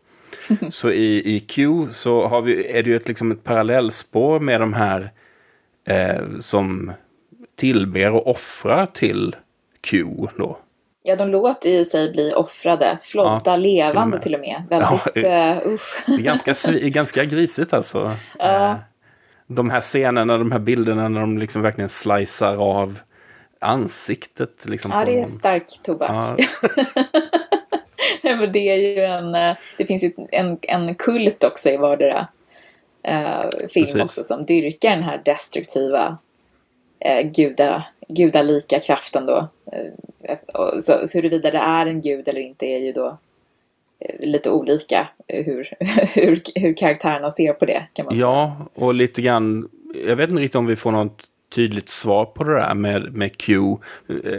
Så 0.70 0.92
i, 0.92 1.36
i 1.36 1.40
Q 1.40 1.88
så 1.92 2.28
har 2.28 2.42
vi, 2.42 2.68
är 2.78 2.84
det 2.84 2.90
ju 2.90 2.96
ett, 2.96 3.08
liksom 3.08 3.32
ett 3.32 3.44
parallellspår 3.44 4.40
med 4.40 4.60
de 4.60 4.74
här 4.74 5.12
eh, 5.88 6.40
som 6.40 6.92
tillber 7.56 8.12
och 8.12 8.28
offrar 8.28 8.86
till 8.86 9.36
Q 9.82 10.06
då. 10.38 10.58
Ja, 11.04 11.16
de 11.16 11.30
låter 11.30 11.70
ju 11.70 11.86
sig 11.86 12.12
bli 12.12 12.34
offrade. 12.34 12.98
Flodda 13.02 13.42
ja, 13.46 13.56
levande 13.56 14.22
till 14.22 14.36
och 14.36 14.42
med. 14.42 14.66
Till 14.70 14.78
och 14.78 14.80
med. 14.80 14.92
Väldigt, 15.16 15.24
ja, 15.24 15.72
uh, 15.72 15.80
det 16.08 16.14
är 16.14 16.44
ganska, 16.44 16.72
ganska 16.72 17.26
grisigt 17.26 17.74
alltså. 17.74 18.06
Uh. 18.44 18.76
De 19.48 19.70
här 19.70 19.82
scenerna, 19.82 20.38
de 20.38 20.52
här 20.52 20.60
bilderna 20.60 21.10
när 21.10 21.22
de 21.22 21.38
liksom 21.38 21.62
verkligen 21.62 21.90
slicear 21.90 22.56
av 22.56 23.00
ansiktet. 23.62 24.66
Liksom, 24.66 24.92
ja, 24.92 25.06
det 25.06 25.20
är 25.20 25.26
stark 25.26 25.66
tobak. 25.84 26.40
Ja. 26.40 26.70
men 28.40 28.52
det 28.52 28.70
är 28.70 28.76
ju 28.76 29.04
en, 29.04 29.36
eh, 29.36 29.56
det 29.78 29.86
finns 29.86 30.04
ju 30.04 30.12
en, 30.32 30.58
en 30.62 30.96
kult 30.96 31.44
också 31.44 31.70
i 31.70 31.78
vardera 31.78 32.28
eh, 33.04 33.42
film 33.52 33.86
Precis. 33.86 34.02
också 34.02 34.24
som 34.24 34.46
dyrkar 34.46 34.90
den 34.90 35.04
här 35.04 35.22
destruktiva 35.26 36.18
eh, 37.00 37.32
guda, 37.32 37.84
gudalika 38.08 38.80
kraften 38.80 39.26
då. 39.26 39.48
Eh, 39.72 40.38
så, 40.80 41.08
så 41.08 41.18
huruvida 41.18 41.52
det 41.52 41.58
är 41.58 41.86
en 41.86 42.02
gud 42.02 42.28
eller 42.28 42.42
inte 42.42 42.66
är 42.66 42.80
ju 42.80 42.92
då 42.92 43.18
eh, 44.00 44.28
lite 44.28 44.50
olika 44.50 45.08
hur, 45.28 45.70
hur, 46.16 46.42
hur 46.56 46.74
karaktärerna 46.74 47.32
ser 47.32 47.54
på 47.54 47.66
det. 47.66 47.88
Kan 47.94 48.06
man 48.06 48.18
ja, 48.18 48.56
säga. 48.58 48.86
och 48.86 48.94
lite 48.94 49.22
grann, 49.22 49.70
jag 50.08 50.16
vet 50.16 50.30
inte 50.30 50.42
riktigt 50.42 50.56
om 50.56 50.66
vi 50.66 50.76
får 50.76 50.92
något 50.92 51.24
tydligt 51.56 51.90
svar 51.90 52.26
på 52.26 52.44
det 52.44 52.54
där 52.54 52.74
med, 52.74 53.14
med 53.14 53.38
Q. 53.38 53.54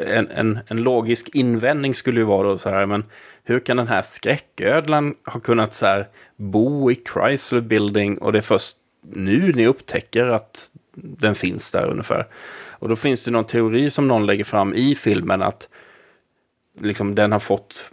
En, 0.06 0.28
en, 0.28 0.58
en 0.66 0.76
logisk 0.76 1.28
invändning 1.34 1.94
skulle 1.94 2.20
ju 2.20 2.26
vara 2.26 2.48
då 2.48 2.58
så 2.58 2.68
här, 2.68 2.86
men 2.86 3.04
hur 3.50 3.60
kan 3.60 3.76
den 3.76 3.88
här 3.88 4.02
skräcködlan 4.02 5.14
ha 5.26 5.40
kunnat 5.40 5.74
så 5.74 5.86
här 5.86 6.08
bo 6.36 6.90
i 6.90 6.94
Chrysler 6.94 7.60
Building 7.60 8.18
och 8.18 8.32
det 8.32 8.38
är 8.38 8.42
först 8.42 8.76
nu 9.02 9.52
ni 9.52 9.66
upptäcker 9.66 10.26
att 10.26 10.70
den 10.94 11.34
finns 11.34 11.70
där 11.70 11.86
ungefär. 11.86 12.26
Och 12.68 12.88
då 12.88 12.96
finns 12.96 13.24
det 13.24 13.30
någon 13.30 13.44
teori 13.44 13.90
som 13.90 14.08
någon 14.08 14.26
lägger 14.26 14.44
fram 14.44 14.74
i 14.74 14.94
filmen 14.94 15.42
att 15.42 15.68
liksom 16.80 17.14
den 17.14 17.32
har 17.32 17.40
fått 17.40 17.90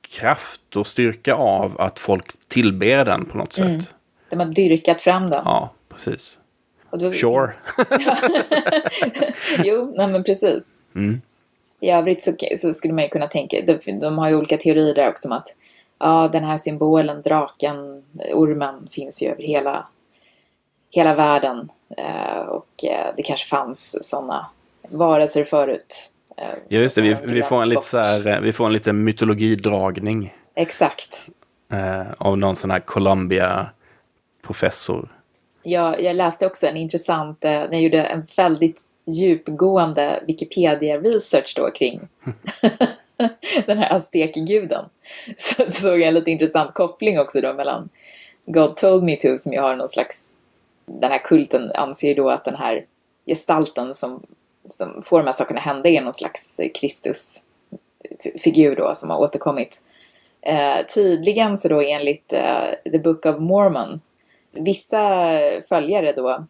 kraft 0.00 0.76
och 0.76 0.86
styrka 0.86 1.34
av 1.34 1.80
att 1.80 1.98
folk 1.98 2.48
tillber 2.48 3.04
den 3.04 3.24
på 3.24 3.38
något 3.38 3.58
mm. 3.58 3.80
sätt. 3.80 3.94
De 4.30 4.40
har 4.40 4.46
dyrkat 4.46 5.02
fram 5.02 5.26
den. 5.26 5.42
Ja, 5.44 5.72
precis. 5.88 6.38
Då, 6.92 7.12
sure. 7.12 7.48
jo, 9.64 9.94
nej 9.96 10.08
men 10.08 10.24
precis. 10.24 10.86
Mm. 10.94 11.20
I 11.82 11.90
övrigt 11.90 12.22
så, 12.22 12.32
så, 12.58 12.72
skulle 12.72 12.94
man 12.94 13.04
ju 13.04 13.08
kunna 13.08 13.26
tänka, 13.26 13.56
de, 13.66 13.98
de 13.98 14.18
har 14.18 14.28
ju 14.28 14.36
olika 14.36 14.56
teorier 14.56 14.94
där 14.94 15.08
också 15.08 15.28
om 15.28 15.32
att 15.32 15.54
ja, 15.98 16.28
den 16.32 16.44
här 16.44 16.56
symbolen, 16.56 17.22
draken, 17.22 18.02
ormen 18.32 18.88
finns 18.90 19.22
ju 19.22 19.28
över 19.28 19.42
hela, 19.42 19.86
hela 20.90 21.14
världen. 21.14 21.68
Eh, 21.96 22.40
och 22.40 22.84
eh, 22.84 23.14
det 23.16 23.22
kanske 23.22 23.48
fanns 23.48 24.08
sådana 24.08 24.46
varelser 24.88 25.44
förut. 25.44 26.10
Eh, 26.36 26.44
ja, 26.68 26.80
just 26.80 26.94
det. 26.94 27.00
Vi, 27.00 27.16
vi, 27.24 27.42
får 27.42 27.62
en 27.62 27.68
lite 27.68 27.86
så 27.86 27.98
här, 27.98 28.26
eh, 28.26 28.40
vi 28.40 28.52
får 28.52 28.66
en 28.66 28.72
liten 28.72 29.04
mytologidragning. 29.04 30.34
Exakt. 30.54 31.28
Eh, 31.72 32.06
av 32.18 32.38
någon 32.38 32.56
sån 32.56 32.70
här 32.70 32.80
Columbia-professor. 32.80 35.08
Ja, 35.62 35.98
jag 35.98 36.16
läste 36.16 36.46
också 36.46 36.66
en 36.66 36.76
intressant, 36.76 37.44
eh, 37.44 37.52
jag 37.52 37.82
gjorde 37.82 38.02
en 38.02 38.24
väldigt 38.36 38.91
djupgående 39.06 40.22
Wikipedia-research 40.26 41.52
då 41.56 41.70
kring 41.70 42.00
den 43.66 43.78
här 43.78 43.92
aztekguden. 43.92 44.84
Så 45.36 45.72
såg 45.72 46.00
jag 46.00 46.08
en 46.08 46.14
lite 46.14 46.30
intressant 46.30 46.74
koppling 46.74 47.20
också 47.20 47.40
då 47.40 47.52
mellan 47.52 47.88
God 48.46 48.76
told 48.76 49.02
me 49.02 49.16
to 49.16 49.38
som 49.38 49.52
ju 49.52 49.60
har 49.60 49.76
någon 49.76 49.88
slags, 49.88 50.36
den 50.86 51.10
här 51.10 51.18
kulten 51.18 51.72
anser 51.74 52.08
ju 52.08 52.14
då 52.14 52.30
att 52.30 52.44
den 52.44 52.56
här 52.56 52.86
gestalten 53.26 53.94
som, 53.94 54.22
som 54.68 55.02
får 55.02 55.18
de 55.18 55.26
här 55.26 55.32
sakerna 55.32 55.60
hända 55.60 55.88
är 55.88 56.02
någon 56.02 56.14
slags 56.14 56.60
Kristusfigur 56.74 58.76
då 58.76 58.94
som 58.94 59.10
har 59.10 59.18
återkommit. 59.18 59.82
Eh, 60.42 60.86
tydligen 60.94 61.58
så 61.58 61.68
då 61.68 61.80
enligt 61.80 62.32
eh, 62.32 62.64
The 62.92 62.98
Book 62.98 63.26
of 63.26 63.38
Mormon, 63.38 64.00
vissa 64.52 65.30
följare 65.68 66.12
då 66.12 66.46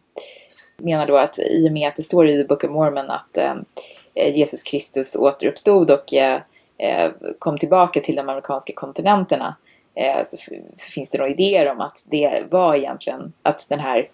menar 0.83 1.07
då 1.07 1.17
att 1.17 1.39
i 1.39 1.67
och 1.69 1.71
med 1.71 1.87
att 1.87 1.95
det 1.95 2.03
står 2.03 2.27
i 2.27 2.41
The 2.41 2.47
Book 2.47 2.63
of 2.63 2.71
Mormon 2.71 3.09
att 3.09 3.37
eh, 3.37 4.35
Jesus 4.35 4.63
Kristus 4.63 5.15
återuppstod 5.15 5.91
och 5.91 6.13
eh, 6.13 6.41
eh 6.77 7.11
kom 7.39 7.57
tillbaka 7.57 7.99
till 7.99 8.15
de 8.15 8.21
amerikanska 8.21 8.73
kontinenterna 8.75 9.55
eh, 9.95 10.23
så, 10.23 10.37
så, 10.75 10.91
finns 10.91 11.11
det 11.11 11.17
några 11.17 11.31
idéer 11.31 11.71
om 11.71 11.81
att 11.81 12.03
det 12.05 12.43
var 12.49 12.75
egentligen 12.75 13.33
att 13.43 13.69
den 13.69 13.79
här 13.79 14.09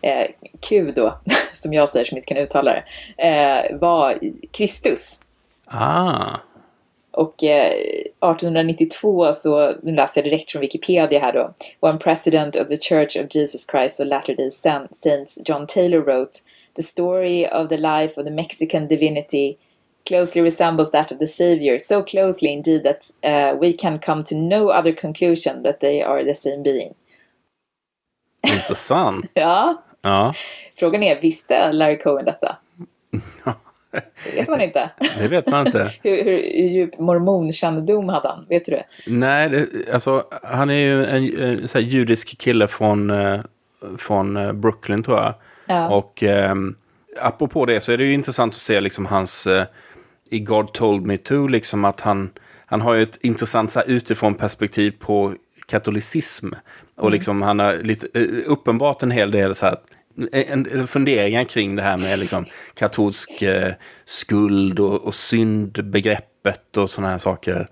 eh, 0.00 0.26
Q 0.68 0.92
då, 0.96 1.18
som 1.54 1.72
jag 1.72 1.88
säger 1.88 2.04
som 2.04 2.16
inte 2.16 2.28
kan 2.28 2.42
uttala 2.42 2.72
det, 2.72 2.84
eh, 3.28 3.78
var 3.78 4.18
Kristus. 4.52 5.22
Ah. 5.66 6.36
Och 7.18 7.44
eh, 7.44 7.72
1892 7.72 9.32
så, 9.32 9.74
nu 9.82 9.92
läser 9.92 10.20
jag 10.20 10.30
direkt 10.30 10.50
från 10.50 10.60
Wikipedia 10.60 11.20
här 11.20 11.32
då, 11.32 11.54
One 11.80 11.98
president 11.98 12.56
of 12.56 12.68
the 12.68 12.76
Church 12.76 13.16
of 13.16 13.26
Jesus 13.34 13.66
Christ 13.70 14.00
of 14.00 14.06
Latter-day 14.06 14.50
Saints, 14.50 15.38
John 15.44 15.66
Taylor 15.66 15.98
wrote 15.98 16.38
The 16.76 16.82
story 16.82 17.46
of 17.52 17.68
the 17.68 17.76
life 17.76 18.20
of 18.20 18.24
the 18.26 18.30
Mexican 18.30 18.88
divinity 18.88 19.56
closely 20.08 20.42
resembles 20.42 20.90
that 20.90 21.12
of 21.12 21.18
the 21.18 21.26
Savior, 21.26 21.78
so 21.78 22.02
closely 22.02 22.52
indeed 22.52 22.84
that 22.84 23.10
uh, 23.24 23.58
we 23.60 23.72
can 23.72 23.98
come 23.98 24.22
to 24.24 24.36
no 24.36 24.68
other 24.68 24.92
conclusion 24.92 25.62
that 25.62 25.80
they 25.80 26.02
are 26.02 26.24
the 26.24 26.34
same 26.34 26.62
being. 26.62 26.94
Intressant. 28.46 29.26
ja. 29.34 29.82
ja. 30.02 30.32
Frågan 30.74 31.02
är, 31.02 31.20
visste 31.20 31.72
Larry 31.72 31.98
Cohen 31.98 32.24
detta? 32.24 32.56
Det 33.90 34.36
vet 34.36 34.48
man 34.48 34.60
inte. 34.60 34.90
Det 35.18 35.28
vet 35.28 35.46
man 35.46 35.66
inte. 35.66 35.92
hur, 36.02 36.24
hur, 36.24 36.38
djup 36.68 36.98
mormonkännedom 36.98 38.08
hade 38.08 38.28
han? 38.28 38.46
Vet 38.48 38.64
du 38.64 38.72
det? 38.72 38.84
Nej, 39.06 39.48
det, 39.48 39.92
alltså 39.92 40.24
han 40.42 40.70
är 40.70 40.74
ju 40.74 41.06
en, 41.06 41.42
en 41.42 41.68
så 41.68 41.78
judisk 41.78 42.38
kille 42.38 42.68
från, 42.68 43.10
eh, 43.10 43.40
från 43.98 44.36
eh, 44.36 44.52
Brooklyn 44.52 45.02
tror 45.02 45.18
jag. 45.18 45.34
Ja. 45.68 45.88
Och 45.88 46.22
eh, 46.22 46.54
apropå 47.20 47.66
det 47.66 47.80
så 47.80 47.92
är 47.92 47.98
det 47.98 48.04
ju 48.04 48.12
intressant 48.12 48.50
att 48.50 48.56
se 48.56 48.80
liksom 48.80 49.06
hans, 49.06 49.46
eh, 49.46 49.66
i 50.30 50.40
God 50.40 50.72
told 50.72 51.06
me 51.06 51.18
to, 51.18 51.46
liksom 51.46 51.84
att 51.84 52.00
han, 52.00 52.30
han 52.66 52.80
har 52.80 52.94
ju 52.94 53.02
ett 53.02 53.18
intressant 53.20 53.70
så 53.70 53.78
här, 53.78 53.88
utifrån 53.88 54.34
perspektiv 54.34 54.94
på 54.98 55.34
katolicism. 55.66 56.48
Och 56.96 57.02
mm. 57.02 57.12
liksom 57.12 57.42
han 57.42 57.58
har 57.58 57.76
lite, 57.76 58.06
eh, 58.14 58.26
uppenbart 58.46 59.02
en 59.02 59.10
hel 59.10 59.30
del 59.30 59.54
så 59.54 59.66
här, 59.66 59.76
en, 60.32 60.86
funderingar 60.86 61.44
kring 61.44 61.76
det 61.76 61.82
här 61.82 61.98
med 61.98 62.18
liksom 62.18 62.44
katolsk 62.74 63.42
eh, 63.42 63.72
skuld 64.04 64.80
och, 64.80 65.04
och 65.04 65.14
syndbegreppet 65.14 66.76
och 66.76 66.90
sådana 66.90 67.10
här 67.10 67.18
saker. 67.18 67.68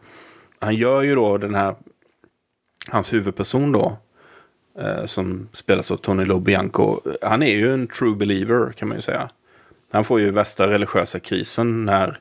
Han 0.58 0.74
gör 0.74 1.02
ju 1.02 1.14
då 1.14 1.38
den 1.38 1.54
här, 1.54 1.74
hans 2.88 3.12
huvudperson 3.12 3.72
då, 3.72 3.98
eh, 4.78 5.04
som 5.04 5.48
spelas 5.52 5.90
av 5.90 5.96
Tony 5.96 6.24
Lobianco, 6.24 7.00
han 7.22 7.42
är 7.42 7.54
ju 7.54 7.74
en 7.74 7.86
true 7.86 8.16
believer 8.16 8.72
kan 8.72 8.88
man 8.88 8.96
ju 8.96 9.02
säga. 9.02 9.30
Han 9.92 10.04
får 10.04 10.20
ju 10.20 10.30
värsta 10.30 10.70
religiösa 10.70 11.18
krisen 11.18 11.84
när 11.84 12.18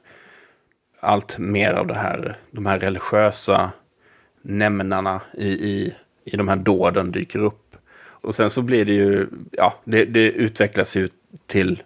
allt 1.00 1.38
mer 1.38 1.74
av 1.74 1.88
det 1.88 1.94
här, 1.94 2.38
de 2.52 2.66
här 2.66 2.80
religiösa 2.80 3.72
nämnarna 4.42 5.22
i, 5.34 5.48
i, 5.48 5.96
i 6.26 6.38
de 6.38 6.48
här 6.48 6.56
dåden 6.56 7.12
dyker 7.12 7.40
upp. 7.40 7.65
Och 8.26 8.36
sen 8.36 8.50
så 8.50 8.62
blir 8.62 8.86
det 8.86 8.94
ju, 8.94 9.28
ja, 9.52 9.76
det, 9.84 10.06
det 10.06 10.32
utvecklas 10.32 10.98
ju 10.98 11.08
till 11.48 11.84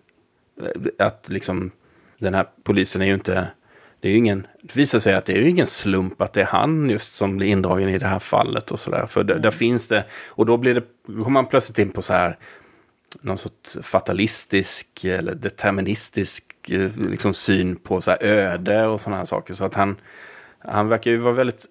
eh, 0.61 1.05
att 1.05 1.29
liksom 1.29 1.71
den 2.17 2.33
här 2.33 2.45
polisen 2.63 3.01
är 3.01 3.05
ju 3.05 3.13
inte, 3.13 3.47
det 3.99 4.07
är 4.07 4.11
ju 4.11 4.17
ingen, 4.17 4.47
det 4.61 4.75
visar 4.75 4.99
sig 4.99 5.13
att 5.13 5.25
det 5.25 5.33
är 5.33 5.41
ju 5.41 5.49
ingen 5.49 5.67
slump 5.67 6.21
att 6.21 6.33
det 6.33 6.41
är 6.41 6.45
han 6.45 6.89
just 6.89 7.15
som 7.15 7.37
blir 7.37 7.47
indragen 7.47 7.89
i 7.89 7.97
det 7.97 8.07
här 8.07 8.19
fallet 8.19 8.71
och 8.71 8.79
sådär. 8.79 9.05
För 9.05 9.23
där, 9.23 9.39
där 9.39 9.51
finns 9.51 9.87
det, 9.87 10.05
och 10.27 10.45
då 10.45 10.57
blir 10.57 10.73
det, 10.73 10.83
kommer 11.05 11.29
man 11.29 11.45
plötsligt 11.45 11.79
in 11.79 11.91
på 11.91 12.01
så 12.01 12.13
här, 12.13 12.37
någon 13.21 13.37
sorts 13.37 13.77
fatalistisk 13.81 15.05
eller 15.05 15.35
deterministisk 15.35 16.69
eh, 16.69 16.91
liksom, 16.97 17.33
syn 17.33 17.75
på 17.75 18.01
så 18.01 18.11
här 18.11 18.23
öde 18.23 18.87
och 18.87 19.01
sådana 19.01 19.17
här 19.17 19.25
saker. 19.25 19.53
Så 19.53 19.65
att 19.65 19.73
han, 19.73 19.95
han 20.59 20.87
verkar 20.87 21.11
ju 21.11 21.17
vara 21.17 21.33
väldigt 21.33 21.65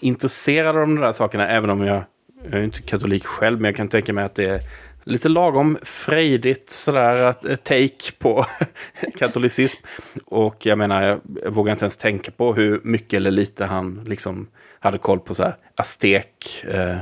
intresserad 0.00 0.76
av 0.76 0.80
de 0.80 0.94
där 0.94 1.12
sakerna, 1.12 1.48
även 1.48 1.70
om 1.70 1.82
jag 1.82 2.04
jag 2.44 2.52
är 2.52 2.62
inte 2.62 2.82
katolik 2.82 3.24
själv, 3.24 3.60
men 3.60 3.68
jag 3.68 3.76
kan 3.76 3.88
tänka 3.88 4.12
mig 4.12 4.24
att 4.24 4.34
det 4.34 4.44
är 4.44 4.60
lite 5.04 5.28
lagom 5.28 5.78
frejdigt 5.82 6.70
sådär 6.70 7.26
att 7.26 7.44
eh, 7.44 7.56
take 7.56 8.12
på 8.18 8.46
katolicism. 9.18 9.82
Och 10.24 10.66
jag 10.66 10.78
menar, 10.78 11.02
jag, 11.02 11.20
vågar 11.50 11.72
inte 11.72 11.84
ens 11.84 11.96
tänka 11.96 12.30
på 12.30 12.54
hur 12.54 12.80
mycket 12.84 13.16
eller 13.16 13.30
lite 13.30 13.64
han 13.64 14.04
liksom 14.06 14.48
hade 14.80 14.98
koll 14.98 15.20
på 15.20 15.34
så 15.34 15.42
här 15.42 15.56
aztek. 15.74 16.64
Eh, 16.74 16.96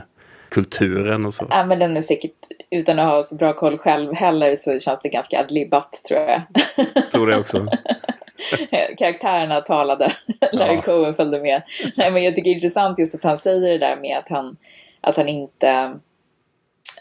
kulturen 0.49 1.27
och 1.27 1.35
så. 1.35 1.47
Ja, 1.51 1.67
men 1.67 1.79
den 1.79 1.97
är 1.97 2.03
säkert, 2.03 2.33
utan 2.71 2.99
att 2.99 3.07
ha 3.07 3.23
så 3.23 3.37
bra 3.37 3.53
koll 3.53 3.79
själv 3.79 4.15
heller, 4.15 4.55
så 4.55 4.79
känns 4.79 5.01
det 5.01 5.09
ganska 5.09 5.41
adlibbat 5.41 5.93
tror 6.09 6.21
jag. 6.21 6.43
tror 7.13 7.27
det 7.27 7.37
också. 7.37 7.67
Karaktärerna 8.99 9.61
talade, 9.61 10.13
Larry 10.53 10.75
ja. 10.75 10.83
Cohen 10.83 11.15
följde 11.15 11.41
med. 11.41 11.63
Nej, 11.97 12.13
men 12.13 12.25
jag 12.25 12.37
tycker 12.37 12.51
det 12.51 12.53
är 12.53 12.55
intressant 12.55 12.99
just 12.99 13.15
att 13.15 13.25
han 13.25 13.39
säger 13.39 13.71
det 13.71 13.79
där 13.79 13.97
med 13.97 14.19
att 14.19 14.29
han 14.29 14.57
att 15.07 15.17
han 15.17 15.29
inte, 15.29 15.99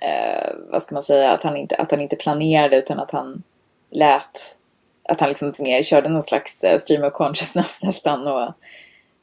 eh, 0.01 0.49
vad 0.69 0.81
ska 0.81 0.95
man 0.95 1.03
säga, 1.03 1.31
att 1.31 1.43
han 1.43 1.57
inte, 1.57 1.75
att 1.75 1.91
han 1.91 2.01
inte 2.01 2.15
planerade 2.15 2.77
utan 2.77 2.99
att 2.99 3.11
han 3.11 3.43
lät, 3.89 4.57
att 5.03 5.19
han 5.19 5.29
liksom 5.29 5.53
mer 5.59 5.83
körde 5.83 6.09
någon 6.09 6.23
slags 6.23 6.63
eh, 6.63 6.79
stream 6.79 7.03
of 7.03 7.13
consciousness 7.13 7.79
nästan 7.83 8.27
och 8.27 8.53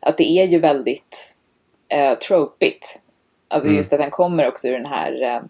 att 0.00 0.16
det 0.16 0.30
är 0.30 0.46
ju 0.46 0.58
väldigt 0.58 1.36
eh, 1.88 2.14
tropigt. 2.14 3.00
Alltså 3.48 3.68
mm. 3.68 3.76
just 3.76 3.92
att 3.92 4.00
han 4.00 4.10
kommer 4.10 4.48
också 4.48 4.68
ur 4.68 4.72
den 4.72 4.86
här 4.86 5.22
eh, 5.22 5.40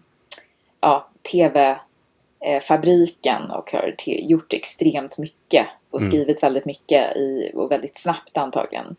ja, 0.81 1.07
tv-fabriken 1.31 3.51
och 3.51 3.71
har 3.71 3.95
gjort 4.05 4.53
extremt 4.53 5.17
mycket 5.17 5.67
och 5.89 6.01
mm. 6.01 6.11
skrivit 6.11 6.43
väldigt 6.43 6.65
mycket 6.65 7.17
i, 7.17 7.51
och 7.53 7.71
väldigt 7.71 7.97
snabbt 7.97 8.37
antagligen. 8.37 8.95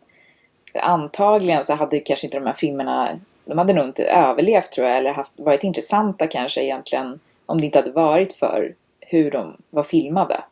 Antagligen 0.73 1.63
så 1.63 1.73
hade 1.73 1.99
kanske 1.99 2.27
inte 2.27 2.37
de 2.37 2.45
här 2.45 2.53
filmerna 2.53 3.19
de 3.45 3.57
hade 3.57 3.73
nog 3.73 3.85
inte 3.85 4.03
överlevt 4.03 4.71
tror 4.71 4.87
jag, 4.87 4.97
eller 4.97 5.13
haft, 5.13 5.33
varit 5.37 5.63
intressanta 5.63 6.27
kanske 6.27 6.63
egentligen 6.63 7.19
om 7.45 7.61
det 7.61 7.65
inte 7.65 7.79
hade 7.79 7.91
varit 7.91 8.33
för 8.33 8.75
hur 8.99 9.31
de 9.31 9.57
var 9.69 9.83
filmade. 9.83 10.43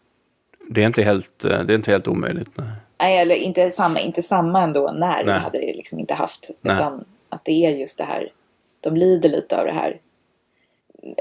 Det 0.69 0.81
är 0.81 0.85
inte 0.85 1.03
helt, 1.03 1.45
eh, 1.45 1.59
det 1.63 1.73
är 1.73 1.75
inte 1.75 1.91
helt 1.91 2.07
omöjligt. 2.07 2.49
Nej, 2.55 2.67
nej 2.99 3.17
eller 3.17 3.35
inte 3.35 3.71
samma, 3.71 3.99
inte 3.99 4.21
samma 4.21 4.61
ändå 4.61 4.91
när 4.95 5.23
nej. 5.25 5.39
hade 5.39 5.59
det 5.59 5.73
liksom 5.73 5.99
inte 5.99 6.13
haft. 6.13 6.49
Nej. 6.61 6.75
Utan 6.75 7.05
att 7.29 7.45
det 7.45 7.65
är 7.65 7.69
just 7.69 7.97
det 7.97 8.03
här, 8.03 8.31
de 8.79 8.95
lider 8.95 9.29
lite 9.29 9.59
av 9.59 9.65
det 9.65 9.71
här. 9.71 9.99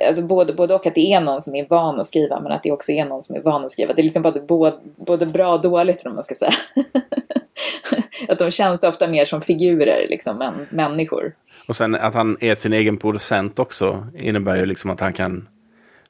Alltså 0.09 0.23
både, 0.23 0.53
både 0.53 0.75
och 0.75 0.87
att 0.87 0.95
det 0.95 1.12
är 1.12 1.21
någon 1.21 1.40
som 1.40 1.55
är 1.55 1.66
van 1.68 2.01
att 2.01 2.07
skriva 2.07 2.40
men 2.40 2.53
att 2.53 2.62
det 2.62 2.73
också 2.73 2.92
är 2.92 3.05
någon 3.05 3.23
som 3.23 3.37
är 3.37 3.40
van 3.40 3.64
att 3.64 3.71
skriva. 3.71 3.92
Det 3.92 4.01
är 4.01 4.05
liksom 4.05 4.23
både, 4.23 4.40
både, 4.40 4.77
både 4.97 5.27
bra 5.27 5.55
och 5.55 5.61
dåligt 5.61 6.07
om 6.07 6.14
man 6.14 6.23
ska 6.23 6.35
säga. 6.35 6.53
att 8.29 8.38
de 8.38 8.51
känns 8.51 8.83
ofta 8.83 9.09
mer 9.09 9.25
som 9.25 9.42
figurer 9.42 10.07
liksom, 10.11 10.42
än 10.42 10.66
människor. 10.71 11.35
Och 11.68 11.77
sen 11.77 11.95
att 11.95 12.14
han 12.14 12.37
är 12.40 12.55
sin 12.55 12.73
egen 12.73 12.97
producent 12.97 13.59
också 13.59 14.07
innebär 14.18 14.57
ju 14.57 14.66
liksom 14.66 14.90
att 14.90 15.01
han 15.01 15.12
kan... 15.12 15.49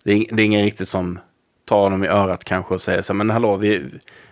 Det 0.05 0.13
är, 0.13 0.25
det 0.31 0.43
är 0.43 0.47
ingen 0.47 0.65
riktigt 0.65 0.89
som 0.89 1.19
tar 1.65 1.81
honom 1.81 2.05
i 2.05 2.09
örat 2.09 2.45
kanske 2.45 2.75
och 2.75 2.81
säger 2.81 3.03
så 3.03 3.15
men 3.15 3.31
hallå, 3.31 3.57
vi, 3.57 3.85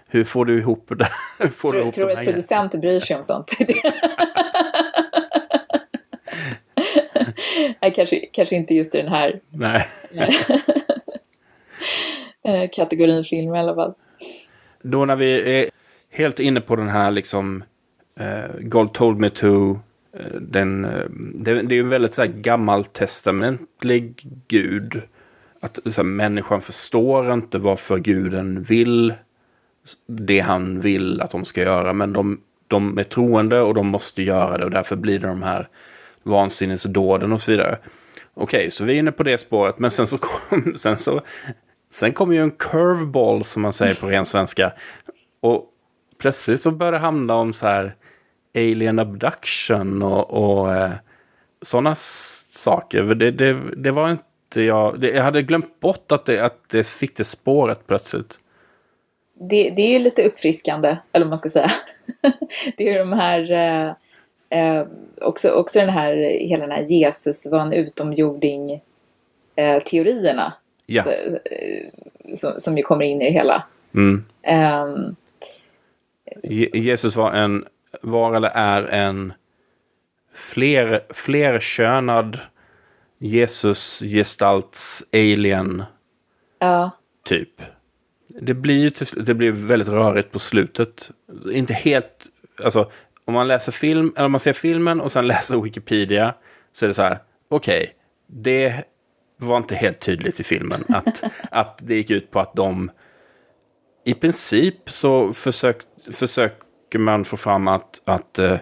hur 0.08 0.24
får 0.24 0.44
du 0.44 0.58
ihop 0.58 0.88
det? 0.88 1.08
får 1.50 1.68
tror 1.68 1.72
du, 1.72 1.80
ihop 1.80 1.94
tror 1.94 2.06
du 2.06 2.12
att 2.12 2.24
producenter 2.24 2.78
bryr 2.78 3.00
sig 3.00 3.16
om 3.16 3.22
sånt? 3.22 3.50
Nej, 7.82 7.92
kanske, 7.94 8.26
kanske 8.32 8.56
inte 8.56 8.74
just 8.74 8.94
i 8.94 8.98
den 8.98 9.08
här 9.08 9.40
Nej. 9.50 9.86
Eh, 12.44 12.70
kategorin 12.72 13.24
film 13.24 13.54
i 13.54 13.58
alla 13.58 13.74
fall. 13.74 13.94
Då 14.82 15.04
när 15.04 15.16
vi 15.16 15.60
är 15.60 15.70
helt 16.10 16.40
inne 16.40 16.60
på 16.60 16.76
den 16.76 16.88
här 16.88 17.10
liksom 17.10 17.64
uh, 18.20 18.60
God 18.60 18.92
told 18.92 19.18
me 19.18 19.30
to. 19.30 19.46
Uh, 19.46 19.76
den, 20.40 20.82
det, 21.34 21.62
det, 21.62 21.74
är 21.74 21.80
en 21.80 21.88
väldigt 21.88 22.14
så 22.14 22.22
här, 22.22 22.28
gammaltestamentlig 22.28 24.28
gud. 24.48 25.02
Att 25.60 25.78
så 25.84 26.02
här, 26.02 26.02
människan 26.02 26.60
förstår 26.60 27.32
inte 27.32 27.58
varför 27.58 27.98
guden 27.98 28.62
vill 28.62 29.14
det 30.06 30.40
han 30.40 30.80
vill 30.80 31.20
att 31.20 31.30
de 31.30 31.44
ska 31.44 31.60
göra. 31.60 31.92
Men 31.92 32.12
de, 32.12 32.40
de 32.66 32.98
är 32.98 33.04
troende 33.04 33.60
och 33.60 33.74
de 33.74 33.86
måste 33.86 34.22
göra 34.22 34.58
det 34.58 34.64
och 34.64 34.70
därför 34.70 34.96
blir 34.96 35.18
det 35.18 35.26
de 35.26 35.42
här 35.42 35.68
vansinnesdåden 36.22 37.32
och 37.32 37.40
så 37.40 37.50
vidare. 37.50 37.78
Okej, 38.34 38.58
okay, 38.58 38.70
så 38.70 38.84
vi 38.84 38.92
är 38.92 38.96
inne 38.96 39.12
på 39.12 39.22
det 39.22 39.38
spåret. 39.38 39.78
Men 39.78 39.90
sen 39.90 40.06
så 40.06 40.18
kom, 40.18 40.74
sen 40.78 40.98
så, 40.98 41.20
sen 41.92 42.12
kom 42.12 42.32
ju 42.32 42.42
en 42.42 42.50
curveball 42.50 43.44
som 43.44 43.62
man 43.62 43.72
säger 43.72 43.94
på 43.94 44.06
ren 44.06 44.26
svenska. 44.26 44.72
Och 45.40 45.64
plötsligt 46.18 46.60
så 46.60 46.70
började 46.70 46.96
det 46.96 47.00
handla 47.00 47.34
om 47.34 47.52
så 47.52 47.66
här 47.66 47.94
alien 48.54 48.98
abduction 48.98 50.02
och, 50.02 50.30
och 50.30 50.74
eh, 50.74 50.90
sådana 51.62 51.94
saker. 51.94 53.02
Det, 53.02 53.30
det, 53.30 53.74
det 53.76 53.90
var 53.90 54.10
inte 54.10 54.62
jag, 54.62 55.00
det, 55.00 55.10
jag 55.10 55.22
hade 55.22 55.42
glömt 55.42 55.80
bort 55.80 56.12
att 56.12 56.24
det, 56.24 56.40
att 56.40 56.68
det 56.68 56.86
fick 56.86 57.16
det 57.16 57.24
spåret 57.24 57.86
plötsligt. 57.86 58.38
Det, 59.50 59.70
det 59.70 59.82
är 59.82 59.92
ju 59.92 59.98
lite 59.98 60.22
uppfriskande, 60.22 60.96
eller 61.12 61.26
vad 61.26 61.30
man 61.30 61.38
ska 61.38 61.48
säga. 61.48 61.70
det 62.76 62.88
är 62.88 62.98
de 62.98 63.12
här 63.12 63.50
eh, 63.50 63.94
eh, 64.50 64.86
också, 65.20 65.50
också 65.50 65.78
den 65.78 65.88
här, 65.88 66.14
hela 66.40 66.66
den 66.66 66.76
här 66.76 66.82
Jesus 66.82 67.46
var 67.46 67.60
en 67.60 67.72
utomjording 67.72 68.80
eh, 69.56 69.82
teorierna. 69.82 70.52
Ja. 70.86 71.02
Så, 71.02 71.10
eh, 71.10 72.34
som, 72.34 72.52
som 72.60 72.76
ju 72.76 72.82
kommer 72.82 73.04
in 73.04 73.22
i 73.22 73.24
det 73.24 73.30
hela. 73.30 73.62
Mm. 73.94 74.24
Um, 74.86 75.16
Jesus 76.72 77.16
var 77.16 77.32
en, 77.32 77.64
var 78.02 78.34
eller 78.34 78.50
är 78.54 78.82
en 78.82 79.32
fler, 80.34 81.00
flerkönad 81.10 82.38
Jesus-gestalts 83.18 85.04
alien. 85.12 85.82
Ja. 86.58 86.90
Typ. 87.24 87.62
Det 88.28 88.54
blir 88.54 88.78
ju 88.78 88.90
till, 88.90 89.24
det 89.24 89.34
blir 89.34 89.52
väldigt 89.52 89.88
rörigt 89.88 90.32
på 90.32 90.38
slutet. 90.38 91.10
Inte 91.52 91.74
helt, 91.74 92.26
alltså 92.64 92.90
om 93.30 93.34
man 93.34 93.48
läser 93.48 93.72
film, 93.72 94.12
eller 94.16 94.26
om 94.26 94.32
man 94.32 94.40
ser 94.40 94.52
filmen 94.52 95.00
och 95.00 95.12
sen 95.12 95.26
läser 95.34 95.60
Wikipedia 95.60 96.34
så 96.72 96.86
är 96.86 96.88
det 96.88 96.94
så 96.94 97.02
här, 97.02 97.18
okej, 97.48 97.82
okay, 97.82 97.94
det 98.26 98.84
var 99.36 99.56
inte 99.56 99.74
helt 99.74 100.00
tydligt 100.00 100.40
i 100.40 100.44
filmen 100.44 100.80
att, 100.88 101.22
att 101.50 101.78
det 101.82 101.94
gick 101.94 102.10
ut 102.10 102.30
på 102.30 102.40
att 102.40 102.54
de 102.54 102.90
i 104.04 104.14
princip 104.14 104.90
så 104.90 105.32
försök, 105.32 105.76
försöker 106.12 106.98
man 106.98 107.24
få 107.24 107.36
fram 107.36 107.68
att, 107.68 108.02
att 108.04 108.38
uh, 108.38 108.56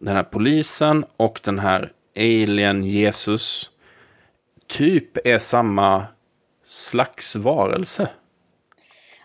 den 0.00 0.16
här 0.16 0.22
polisen 0.22 1.04
och 1.16 1.40
den 1.44 1.58
här 1.58 1.90
alien 2.16 2.84
Jesus 2.84 3.70
typ 4.66 5.26
är 5.26 5.38
samma 5.38 6.06
slags 6.66 7.36
varelse. 7.36 8.08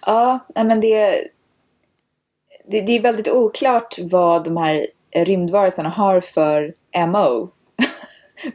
Ja, 0.05 0.39
men 0.55 0.79
det, 0.79 1.27
det, 2.67 2.81
det 2.81 2.97
är 2.97 3.01
väldigt 3.01 3.29
oklart 3.29 3.99
vad 3.99 4.43
de 4.43 4.57
här 4.57 4.87
rymdvarelserna 5.15 5.89
har 5.89 6.19
för 6.19 6.73
MO. 7.07 7.49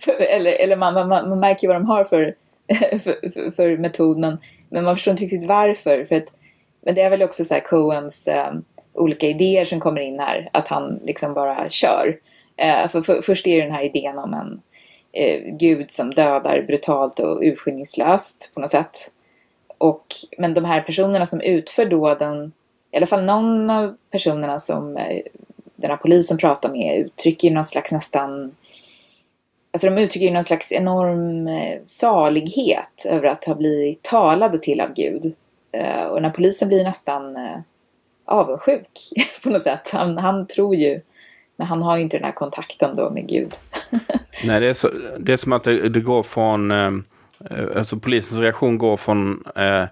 eller 0.30 0.52
eller 0.52 0.76
man, 0.76 0.94
man, 0.94 1.08
man 1.08 1.40
märker 1.40 1.68
vad 1.68 1.76
de 1.76 1.86
har 1.86 2.04
för, 2.04 2.34
för, 2.98 3.30
för, 3.30 3.50
för 3.50 3.76
metod, 3.76 4.18
men, 4.18 4.38
men 4.68 4.84
man 4.84 4.96
förstår 4.96 5.10
inte 5.10 5.24
riktigt 5.24 5.48
varför. 5.48 6.04
För 6.04 6.16
att, 6.16 6.34
men 6.80 6.94
det 6.94 7.02
är 7.02 7.10
väl 7.10 7.22
också 7.22 7.44
så 7.44 7.54
här 7.54 7.60
Coens 7.60 8.28
um, 8.28 8.64
olika 8.94 9.26
idéer 9.26 9.64
som 9.64 9.80
kommer 9.80 10.00
in 10.00 10.20
här, 10.20 10.48
att 10.52 10.68
han 10.68 11.00
liksom 11.04 11.34
bara 11.34 11.70
kör. 11.70 12.18
Uh, 12.64 12.88
för, 12.88 13.02
för, 13.02 13.22
först 13.22 13.46
är 13.46 13.56
det 13.56 13.62
den 13.62 13.74
här 13.74 13.84
idén 13.84 14.18
om 14.18 14.34
en 14.34 14.60
uh, 15.22 15.56
gud 15.56 15.90
som 15.90 16.10
dödar 16.10 16.64
brutalt 16.66 17.20
och 17.20 17.42
urskillningslöst 17.42 18.50
på 18.54 18.60
något 18.60 18.70
sätt. 18.70 19.10
Och, 19.78 20.06
men 20.38 20.54
de 20.54 20.64
här 20.64 20.80
personerna 20.80 21.26
som 21.26 21.40
utför 21.40 21.84
dåden 21.84 22.52
i 22.90 22.96
alla 22.96 23.06
fall 23.06 23.24
någon 23.24 23.70
av 23.70 23.96
personerna 24.10 24.58
som 24.58 24.96
eh, 24.96 25.20
den 25.76 25.90
här 25.90 25.96
polisen 25.96 26.38
pratar 26.38 26.72
med 26.72 26.98
uttrycker 26.98 27.50
någon 27.50 27.64
slags 27.64 27.92
nästan 27.92 28.54
Alltså 29.72 29.90
de 29.90 29.98
uttrycker 30.02 30.26
ju 30.26 30.32
någon 30.32 30.44
slags 30.44 30.72
enorm 30.72 31.46
eh, 31.46 31.78
salighet 31.84 33.04
över 33.04 33.28
att 33.28 33.44
ha 33.44 33.54
blivit 33.54 34.02
talade 34.02 34.58
till 34.58 34.80
av 34.80 34.94
Gud. 34.94 35.34
Eh, 35.72 36.02
och 36.02 36.14
den 36.14 36.24
här 36.24 36.30
polisen 36.30 36.68
blir 36.68 36.84
nästan 36.84 37.36
avundsjuk 38.24 38.88
på 39.42 39.50
något 39.50 39.62
sätt. 39.62 39.90
Han, 39.92 40.18
han 40.18 40.46
tror 40.46 40.74
ju, 40.74 41.00
men 41.56 41.66
han 41.66 41.82
har 41.82 41.96
ju 41.96 42.02
inte 42.02 42.16
den 42.16 42.24
här 42.24 42.32
kontakten 42.32 42.96
då 42.96 43.10
med 43.10 43.28
Gud. 43.28 43.52
Nej, 44.44 44.60
det 44.60 44.68
är, 44.68 44.74
så, 44.74 44.90
det 45.18 45.32
är 45.32 45.36
som 45.36 45.52
att 45.52 45.64
det, 45.64 45.88
det 45.88 46.00
går 46.00 46.22
från, 46.22 46.70
alltså 47.76 47.96
polisens 47.96 48.40
reaktion 48.40 48.78
går 48.78 48.96
från 48.96 49.44
eh, 49.56 49.84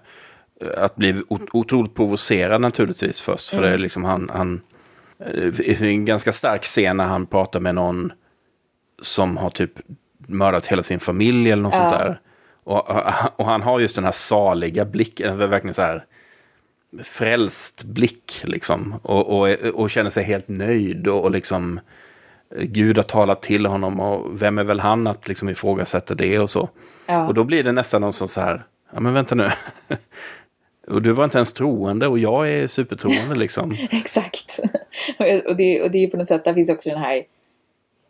att 0.77 0.95
bli 0.95 1.23
otroligt 1.29 1.95
provocerad 1.95 2.61
naturligtvis 2.61 3.21
först. 3.21 3.49
För 3.49 3.57
mm. 3.57 3.63
det 3.63 3.69
är 3.69 3.73
mm. 3.73 3.81
liksom 3.81 4.03
han, 4.03 4.29
han 4.33 4.61
det 5.17 5.69
är 5.69 5.83
en 5.83 6.05
ganska 6.05 6.33
stark 6.33 6.63
scen 6.63 6.97
när 6.97 7.07
han 7.07 7.25
pratar 7.25 7.59
med 7.59 7.75
någon 7.75 8.11
som 9.01 9.37
har 9.37 9.49
typ 9.49 9.71
mördat 10.27 10.67
hela 10.67 10.83
sin 10.83 10.99
familj 10.99 11.51
eller 11.51 11.63
något 11.63 11.73
ja. 11.73 11.79
sånt 11.79 11.93
där. 11.93 12.19
Och, 12.63 12.89
och, 13.39 13.45
han 13.45 13.61
har 13.61 13.79
just 13.79 13.95
den 13.95 14.03
här 14.03 14.11
saliga 14.11 14.85
blicken, 14.85 15.37
verkligen 15.37 15.73
så 15.73 15.81
här 15.81 16.05
frälst 17.03 17.83
blick 17.83 18.41
liksom. 18.43 18.99
Och, 19.03 19.39
och, 19.39 19.49
och 19.73 19.89
känner 19.89 20.09
sig 20.09 20.23
helt 20.23 20.47
nöjd 20.47 21.07
och, 21.07 21.23
och 21.23 21.31
liksom 21.31 21.79
Gud 22.55 22.97
har 22.97 23.03
talat 23.03 23.41
till 23.41 23.65
honom 23.65 23.99
och 23.99 24.41
vem 24.41 24.57
är 24.57 24.63
väl 24.63 24.79
han 24.79 25.07
att 25.07 25.27
liksom 25.27 25.49
ifrågasätta 25.49 26.15
det 26.15 26.39
och 26.39 26.49
så. 26.49 26.69
Ja. 27.05 27.27
Och 27.27 27.33
då 27.33 27.43
blir 27.43 27.63
det 27.63 27.71
nästan 27.71 28.01
någon 28.01 28.13
sån 28.13 28.27
så 28.27 28.41
här, 28.41 28.63
ja 28.93 28.99
men 28.99 29.13
vänta 29.13 29.35
nu. 29.35 29.51
Och 30.91 31.01
du 31.01 31.11
var 31.11 31.23
inte 31.23 31.37
ens 31.37 31.53
troende 31.53 32.07
och 32.07 32.19
jag 32.19 32.49
är 32.49 32.67
supertroende 32.67 33.35
liksom. 33.35 33.75
Exakt. 33.91 34.59
och, 35.47 35.55
det, 35.55 35.81
och 35.81 35.91
det 35.91 36.03
är 36.03 36.07
på 36.07 36.17
något 36.17 36.27
sätt, 36.27 36.43
där 36.43 36.53
finns 36.53 36.69
också 36.69 36.89
den 36.89 36.99
här 36.99 37.23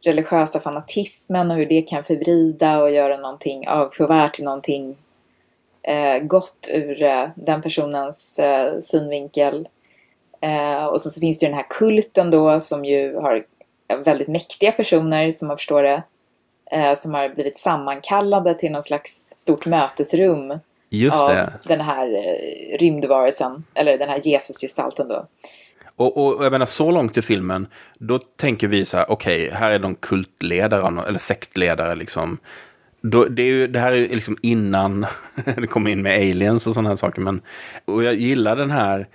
religiösa 0.01 0.59
fanatismen 0.59 1.51
och 1.51 1.57
hur 1.57 1.65
det 1.65 1.81
kan 1.81 2.03
förvrida 2.03 2.79
och 2.79 2.91
göra 2.91 3.17
någonting 3.17 3.67
avskyvärt 3.67 4.33
till 4.33 4.45
någonting 4.45 4.95
eh, 5.83 6.19
gott 6.19 6.69
ur 6.73 7.03
eh, 7.03 7.25
den 7.35 7.61
personens 7.61 8.39
eh, 8.39 8.79
synvinkel. 8.79 9.67
Eh, 10.41 10.85
och 10.85 11.01
sen 11.01 11.11
så 11.11 11.19
finns 11.19 11.39
det 11.39 11.45
den 11.45 11.55
här 11.55 11.65
kulten 11.69 12.31
då 12.31 12.59
som 12.59 12.85
ju 12.85 13.15
har 13.15 13.45
väldigt 14.05 14.27
mäktiga 14.27 14.71
personer 14.71 15.31
som 15.31 15.47
man 15.47 15.57
förstår 15.57 15.83
det. 15.83 16.03
Eh, 16.71 16.95
som 16.95 17.13
har 17.13 17.29
blivit 17.29 17.57
sammankallade 17.57 18.53
till 18.53 18.71
någon 18.71 18.83
slags 18.83 19.33
stort 19.37 19.65
mötesrum 19.65 20.59
Just 20.89 21.21
av 21.21 21.29
det. 21.29 21.53
den 21.63 21.81
här 21.81 22.07
eh, 22.07 22.77
rymdvarelsen, 22.77 23.63
eller 23.73 23.97
den 23.97 24.09
här 24.09 24.27
Jesusgestalten 24.27 25.07
då. 25.07 25.27
Och, 25.95 26.37
och 26.37 26.45
jag 26.45 26.51
menar 26.51 26.65
så 26.65 26.91
långt 26.91 27.17
i 27.17 27.21
filmen, 27.21 27.67
då 27.99 28.19
tänker 28.19 28.67
vi 28.67 28.85
så 28.85 28.97
här, 28.97 29.11
okej, 29.11 29.45
okay, 29.45 29.57
här 29.57 29.71
är 29.71 29.79
de 29.79 29.95
kultledare, 29.95 31.03
eller 31.07 31.19
sektledare 31.19 31.95
liksom. 31.95 32.37
Då, 33.01 33.25
det, 33.25 33.41
är 33.41 33.47
ju, 33.47 33.67
det 33.67 33.79
här 33.79 33.91
är 33.91 33.95
ju 33.95 34.07
liksom 34.07 34.37
innan 34.41 35.05
det 35.57 35.67
kom 35.67 35.87
in 35.87 36.01
med 36.01 36.15
aliens 36.15 36.67
och 36.67 36.73
sådana 36.73 36.89
här 36.89 36.95
saker. 36.95 37.21
Men, 37.21 37.41
och 37.85 38.03
jag 38.03 38.13
gillar 38.13 38.55
den 38.55 38.71
här, 38.71 39.07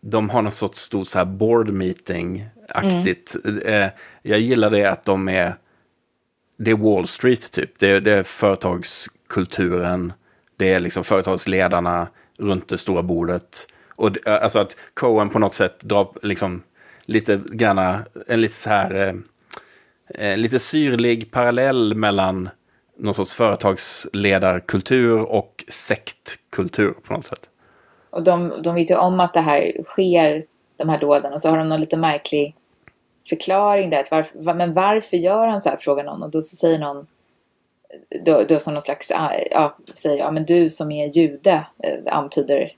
de 0.00 0.30
har 0.30 0.42
någon 0.42 0.52
sorts 0.52 0.80
stort 0.80 1.06
så 1.06 1.18
här 1.18 1.24
board 1.24 1.68
meeting-aktigt. 1.70 3.36
Mm. 3.44 3.82
Eh, 3.82 3.90
jag 4.22 4.38
gillar 4.38 4.70
det 4.70 4.84
att 4.84 5.04
de 5.04 5.28
är, 5.28 5.54
det 6.58 6.70
är 6.70 6.76
Wall 6.76 7.06
Street 7.06 7.52
typ. 7.52 7.78
Det, 7.78 8.00
det 8.00 8.12
är 8.12 8.22
företagskulturen 8.22 10.12
det 10.56 10.72
är 10.72 10.80
liksom 10.80 11.04
företagsledarna 11.04 12.08
runt 12.38 12.68
det 12.68 12.78
stora 12.78 13.02
bordet. 13.02 13.66
Och 13.96 14.28
eh, 14.28 14.42
alltså 14.42 14.58
att 14.58 14.76
Cohen 14.94 15.28
på 15.28 15.38
något 15.38 15.54
sätt 15.54 15.80
drar 15.80 16.08
liksom 16.22 16.62
lite 17.06 17.40
granna, 17.52 18.04
en 18.26 18.40
lite 18.40 18.54
så 18.54 18.70
här, 18.70 18.94
eh, 18.94 19.14
eh, 20.30 20.36
lite 20.36 20.58
syrlig 20.58 21.30
parallell 21.30 21.94
mellan 21.94 22.48
någon 22.98 23.14
sorts 23.14 23.34
företagsledarkultur 23.34 25.18
och 25.18 25.64
sektkultur 25.68 26.90
på 26.90 27.12
något 27.14 27.26
sätt. 27.26 27.48
Och 28.10 28.22
de, 28.22 28.52
de 28.62 28.74
vet 28.74 28.90
ju 28.90 28.96
om 28.96 29.20
att 29.20 29.34
det 29.34 29.40
här 29.40 29.72
sker, 29.84 30.44
de 30.78 30.88
här 30.88 31.00
dåden, 31.00 31.32
och 31.32 31.40
så 31.40 31.50
har 31.50 31.58
de 31.58 31.68
någon 31.68 31.80
lite 31.80 31.96
märklig 31.96 32.56
förklaring 33.28 33.90
där. 33.90 34.00
Att 34.00 34.10
varför, 34.10 34.54
men 34.54 34.74
varför 34.74 35.16
gör 35.16 35.48
han 35.48 35.60
så 35.60 35.68
här, 35.68 35.76
frågar 35.76 36.04
någon. 36.04 36.22
Och 36.22 36.30
då 36.30 36.42
så 36.42 36.56
säger 36.56 36.78
någon, 36.78 37.06
då, 38.24 38.42
då 38.42 38.58
som 38.58 38.74
någon 38.74 38.82
slags, 38.82 39.10
ah, 39.10 39.32
ja, 39.50 39.76
säger, 39.94 40.18
ja 40.18 40.30
men 40.30 40.44
du 40.44 40.68
som 40.68 40.92
är 40.92 41.06
jude, 41.06 41.66
eh, 41.82 41.98
antyder 42.06 42.72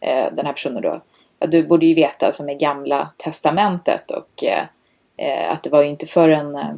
eh, 0.00 0.32
den 0.32 0.46
här 0.46 0.52
personen 0.52 0.82
då. 0.82 1.00
Ja, 1.38 1.46
du 1.46 1.66
borde 1.66 1.86
ju 1.86 1.94
veta 1.94 2.32
som 2.32 2.48
är 2.48 2.54
gamla 2.54 3.10
testamentet 3.16 4.10
och 4.10 4.44
eh, 4.44 4.64
eh 5.16 5.52
att 5.52 5.62
det 5.62 5.70
var 5.70 5.82
ju 5.82 5.88
inte 5.88 6.06
förrän 6.06 6.54
eh, 6.54 6.74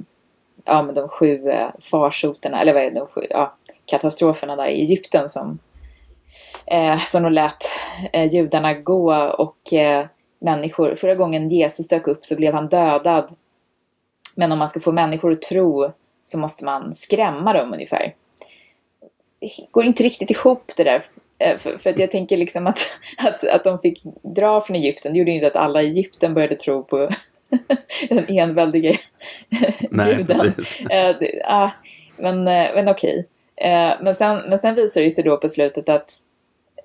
ja, 0.65 0.83
men 0.83 0.95
de 0.95 1.09
sju 1.09 1.53
farsoterna, 1.81 2.61
eller 2.61 2.75
vad 2.75 2.83
är 2.83 2.91
det, 2.91 3.01
de 3.01 3.07
sju, 3.07 3.27
ja, 3.31 3.57
katastroferna 3.87 4.57
där 4.57 4.67
i 4.67 4.81
Egypten 4.81 5.29
som, 5.29 5.59
eh, 6.67 6.99
som 6.99 7.23
de 7.23 7.33
lät 7.33 7.65
eh, 8.13 8.35
judarna 8.35 8.75
gå 8.75 9.15
och 9.15 9.57
människor, 10.39 10.95
förra 10.95 11.15
gången 11.15 11.49
Jesus 11.49 11.89
dök 11.89 12.07
upp 12.07 12.25
så 12.25 12.37
blev 12.37 12.55
han 12.55 12.69
dödad. 12.69 13.31
Men 14.35 14.53
om 14.53 14.59
man 14.59 14.69
ska 14.69 14.81
få 14.81 14.93
människor 14.93 15.33
att 15.33 15.43
tro 15.43 15.93
så 16.33 16.39
måste 16.39 16.65
man 16.65 16.95
skrämma 16.95 17.53
dem 17.53 17.73
ungefär. 17.73 18.15
Det 19.41 19.51
går 19.71 19.85
inte 19.85 20.03
riktigt 20.03 20.31
ihop 20.31 20.73
det 20.77 20.85
där. 20.85 21.03
Eh, 21.39 21.59
för, 21.59 21.79
för 21.79 21.91
att 21.91 21.99
jag 21.99 22.11
tänker 22.11 22.37
liksom 22.37 22.67
att, 22.67 22.79
att, 23.19 23.45
att 23.49 23.65
de 23.65 23.79
fick 23.79 24.03
dra 24.23 24.61
från 24.61 24.77
Egypten, 24.77 25.13
det 25.13 25.19
gjorde 25.19 25.31
ju 25.31 25.35
inte 25.35 25.47
att 25.47 25.57
alla 25.57 25.83
i 25.83 25.87
Egypten 25.87 26.35
började 26.35 26.55
tro 26.55 26.85
på 26.85 27.09
den 28.09 28.25
enväldige 28.29 28.99
Nej, 29.91 30.17
guden. 30.17 30.53
Det, 30.89 31.43
ah, 31.45 31.71
men, 32.17 32.49
eh, 32.49 32.75
men 32.75 32.89
okej. 32.89 33.29
Men, 34.01 34.15
sen, 34.15 34.43
men 34.49 34.59
sen 34.59 34.75
visar 34.75 35.01
det 35.01 35.11
sig 35.11 35.25
då 35.25 35.37
på 35.37 35.49
slutet 35.49 35.89
att, 35.89 36.19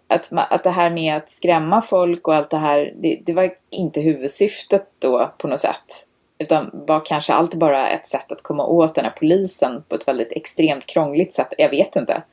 att, 0.07 0.29
att 0.31 0.63
det 0.63 0.69
här 0.69 0.89
med 0.89 1.17
att 1.17 1.29
skrämma 1.29 1.81
folk 1.81 2.27
och 2.27 2.35
allt 2.35 2.49
det 2.49 2.57
här, 2.57 2.93
det, 3.01 3.19
det 3.25 3.33
var 3.33 3.49
inte 3.69 4.01
huvudsyftet 4.01 4.87
då 4.99 5.33
på 5.37 5.47
något 5.47 5.59
sätt. 5.59 6.06
Utan 6.37 6.69
var 6.73 7.05
kanske 7.05 7.33
allt 7.33 7.55
bara 7.55 7.89
ett 7.89 8.05
sätt 8.05 8.31
att 8.31 8.43
komma 8.43 8.65
åt 8.65 8.95
den 8.95 9.05
här 9.05 9.13
polisen 9.19 9.83
på 9.89 9.95
ett 9.95 10.07
väldigt 10.07 10.31
extremt 10.31 10.85
krångligt 10.85 11.33
sätt. 11.33 11.53
Jag 11.57 11.69
vet 11.69 11.95
inte. 11.95 12.23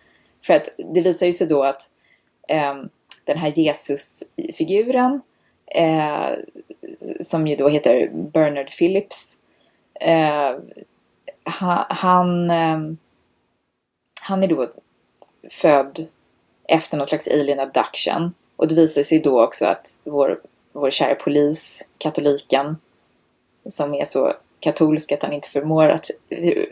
För 0.46 0.55
att 0.55 0.68
det 0.94 1.00
visar 1.00 1.26
ju 1.26 1.32
sig 1.32 1.46
då 1.46 1.64
att 1.64 1.90
eh, 2.48 2.74
den 3.24 3.38
här 3.38 3.48
Jesus-figuren 3.48 5.20
eh, 5.66 6.30
som 7.20 7.46
ju 7.46 7.57
då 7.57 7.68
heter 7.68 8.11
Bernard 8.12 8.70
Phillips. 8.78 9.40
Eh, 10.00 10.57
han, 11.88 12.50
eh, 12.50 12.78
han 14.20 14.42
är 14.42 14.48
då 14.48 14.64
född 15.50 15.98
efter 16.68 16.96
någon 16.96 17.07
slags 17.07 17.28
alien 17.28 17.61
abduction. 17.61 18.34
Och 18.57 18.68
det 18.68 18.74
visar 18.74 19.02
sig 19.02 19.18
då 19.18 19.44
också 19.44 19.66
att 19.66 19.98
vår, 20.05 20.40
vår 20.72 20.90
kära 20.90 21.14
polis, 21.14 21.88
katoliken, 21.98 22.76
som 23.68 23.94
är 23.94 24.04
så 24.04 24.32
katolsk 24.64 25.12
att 25.12 25.22
han 25.22 25.32
inte 25.32 25.48
förmår 25.48 25.88
att 25.88 26.10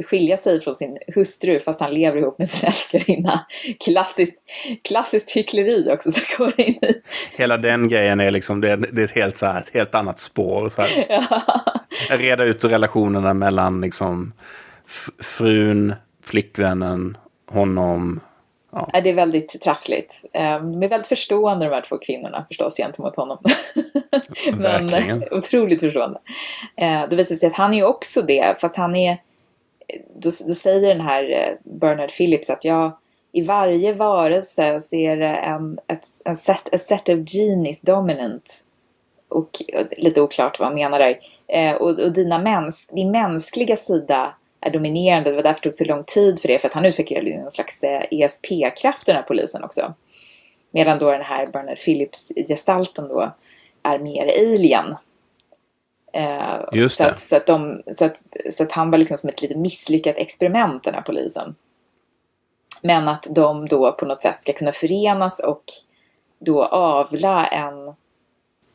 skilja 0.05 0.37
sig 0.37 0.61
från 0.61 0.75
sin 0.75 0.99
hustru 1.15 1.61
fast 1.61 1.81
han 1.81 1.95
lever 1.95 2.19
ihop 2.19 2.39
med 2.39 2.51
sin 2.51 2.67
älskarinna. 2.67 3.41
Klassiskt, 3.85 4.37
klassiskt 4.83 5.31
hyckleri 5.31 5.91
också 5.91 6.13
som 6.13 6.23
går 6.39 6.61
in 6.61 6.75
i. 6.75 7.03
Hela 7.37 7.57
den 7.57 7.89
grejen 7.89 8.21
är 8.21 8.31
liksom, 8.31 8.61
det 8.61 8.71
är, 8.71 8.77
det 8.77 9.01
är 9.01 9.05
ett, 9.05 9.11
helt, 9.11 9.39
så 9.39 9.47
här, 9.47 9.61
ett 9.61 9.71
helt 9.75 9.95
annat 9.95 10.21
spår. 10.21 10.69
Så 10.69 10.83
här. 10.83 11.07
Ja. 11.09 11.43
Reda 12.11 12.45
ut 12.45 12.65
relationerna 12.65 13.35
mellan 13.35 13.81
liksom 13.81 14.33
frun, 15.21 15.95
flickvännen, 16.25 17.17
honom, 17.51 18.21
Ja. 18.73 19.01
Det 19.01 19.11
är 19.11 19.15
väldigt 19.15 19.61
trassligt. 19.61 20.25
Ehm, 20.33 20.73
de 20.73 20.87
är 20.87 20.89
väldigt 20.89 21.07
förstående 21.07 21.67
de 21.67 21.75
här 21.75 21.81
två 21.81 21.99
kvinnorna 21.99 22.45
förstås 22.49 22.77
gentemot 22.77 23.17
honom. 23.17 23.39
Men 24.53 25.25
otroligt 25.31 25.81
förstående. 25.81 26.21
Ehm, 26.77 27.09
det 27.11 27.17
visar 27.17 27.37
sig 27.37 27.47
att 27.47 27.55
han 27.55 27.75
är 27.75 27.85
också 27.85 28.23
det, 28.23 28.61
fast 28.61 28.77
han 28.77 28.97
är... 28.97 29.17
Då, 30.17 30.31
då 30.49 30.55
säger 30.55 30.89
den 30.89 31.01
här 31.01 31.31
eh, 31.31 31.55
Bernard 31.65 32.11
Phillips 32.11 32.51
att 32.51 32.65
jag 32.65 32.93
i 33.33 33.43
varje 33.43 33.93
varelse 33.93 34.81
ser 34.81 35.21
en, 35.21 35.79
ett, 35.87 36.07
en 36.25 36.37
set, 36.37 36.75
a 36.75 36.79
set 36.79 37.09
of 37.09 37.19
genies 37.27 37.81
dominant. 37.81 38.65
Och 39.29 39.63
lite 39.97 40.21
oklart 40.21 40.59
vad 40.59 40.69
han 40.69 40.75
menar 40.75 40.99
där. 40.99 41.19
Ehm, 41.49 41.77
och, 41.77 42.01
och 42.01 42.13
dina 42.13 42.39
mäns, 42.39 42.89
din 42.89 43.11
mänskliga 43.11 43.77
sida 43.77 44.35
är 44.63 44.71
dominerande. 44.71 45.31
Det 45.31 45.37
var 45.37 45.43
därför 45.43 45.61
det 45.61 45.65
tog 45.65 45.75
så 45.75 45.85
lång 45.85 46.05
tid 46.05 46.41
för 46.41 46.49
det, 46.49 46.59
för 46.59 46.69
att 46.69 46.75
han 46.75 46.85
utvecklade 46.85 47.31
en 47.31 47.51
slags 47.51 47.85
ESP-kraft 48.11 49.09
eh, 49.09 49.13
e 49.13 49.15
den 49.15 49.17
här 49.17 49.23
polisen 49.23 49.65
också. 49.65 49.95
Medan 50.71 50.99
då 50.99 51.11
den 51.11 51.23
här 51.23 51.47
Bernard 51.47 51.79
Phillips-gestalten 51.79 53.09
då 53.09 53.33
är 53.83 53.99
mer 53.99 54.27
alien. 54.27 54.97
Eh, 56.13 56.61
Just 56.73 56.97
så, 56.97 57.05
att, 57.05 57.21
så, 57.21 57.37
att 57.37 57.47
de, 57.47 57.83
så, 57.93 58.05
att, 58.05 58.23
så 58.51 58.63
att 58.63 58.73
han 58.73 58.91
var 58.91 58.99
liksom 58.99 59.19
som 59.19 59.29
ett 59.29 59.43
lite 59.43 59.57
misslyckat 59.57 60.19
experiment 60.19 60.85
den 60.85 60.95
här 60.95 61.03
polisen. 61.03 61.55
Men 62.83 63.09
att 63.09 63.27
de 63.31 63.69
då 63.69 63.93
på 63.93 64.07
något 64.07 64.23
sätt 64.23 64.43
ska 64.43 64.53
kunna 64.53 64.73
förenas 64.73 65.41
och 65.41 65.65
då 66.39 66.65
avla 66.65 67.47
en, 67.47 67.95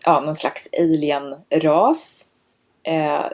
ja, 0.05 0.19
någon 0.19 0.35
slags 0.35 0.69
alien-ras. 0.79 2.25
Eh, 2.83 3.25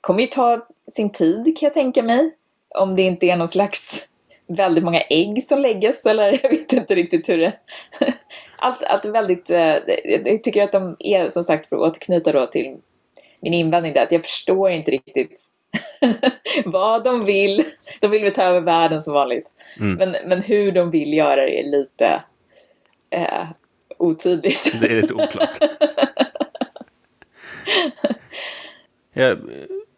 kommer 0.00 0.20
ju 0.20 0.26
ta 0.26 0.66
sin 0.92 1.12
tid 1.12 1.58
kan 1.58 1.66
jag 1.66 1.74
tänka 1.74 2.02
mig. 2.02 2.30
Om 2.74 2.96
det 2.96 3.02
inte 3.02 3.26
är 3.26 3.36
någon 3.36 3.48
slags 3.48 4.08
väldigt 4.48 4.84
många 4.84 5.00
ägg 5.00 5.42
som 5.42 5.58
läggs 5.58 6.06
eller 6.06 6.32
jag 6.42 6.50
vet 6.50 6.72
inte 6.72 6.94
riktigt 6.94 7.28
hur 7.28 7.38
det... 7.38 7.52
Allt, 8.58 8.82
allt 8.82 9.04
väldigt... 9.04 9.50
Eh, 9.50 9.76
jag 10.24 10.42
tycker 10.42 10.62
att 10.62 10.72
de 10.72 10.96
är 10.98 11.30
som 11.30 11.44
sagt 11.44 11.68
för 11.68 11.76
att 11.76 11.82
återknyta 11.82 12.32
då 12.32 12.46
till 12.46 12.76
min 13.40 13.54
invändning 13.54 13.92
där 13.92 14.02
att 14.02 14.12
jag 14.12 14.24
förstår 14.24 14.70
inte 14.70 14.90
riktigt 14.90 15.40
vad 16.64 17.04
de 17.04 17.24
vill. 17.24 17.64
De 18.00 18.10
vill 18.10 18.22
väl 18.22 18.32
ta 18.32 18.42
över 18.42 18.60
världen 18.60 19.02
som 19.02 19.12
vanligt. 19.12 19.52
Mm. 19.80 19.94
Men, 19.94 20.28
men 20.28 20.42
hur 20.42 20.72
de 20.72 20.90
vill 20.90 21.14
göra 21.14 21.36
det 21.36 21.60
är 21.60 21.70
lite 21.70 22.22
eh, 23.10 23.46
otydligt. 23.98 24.80
Det 24.80 24.86
är 24.86 25.02
lite 25.02 25.14
oklart. 25.14 25.58
jag 29.12 29.38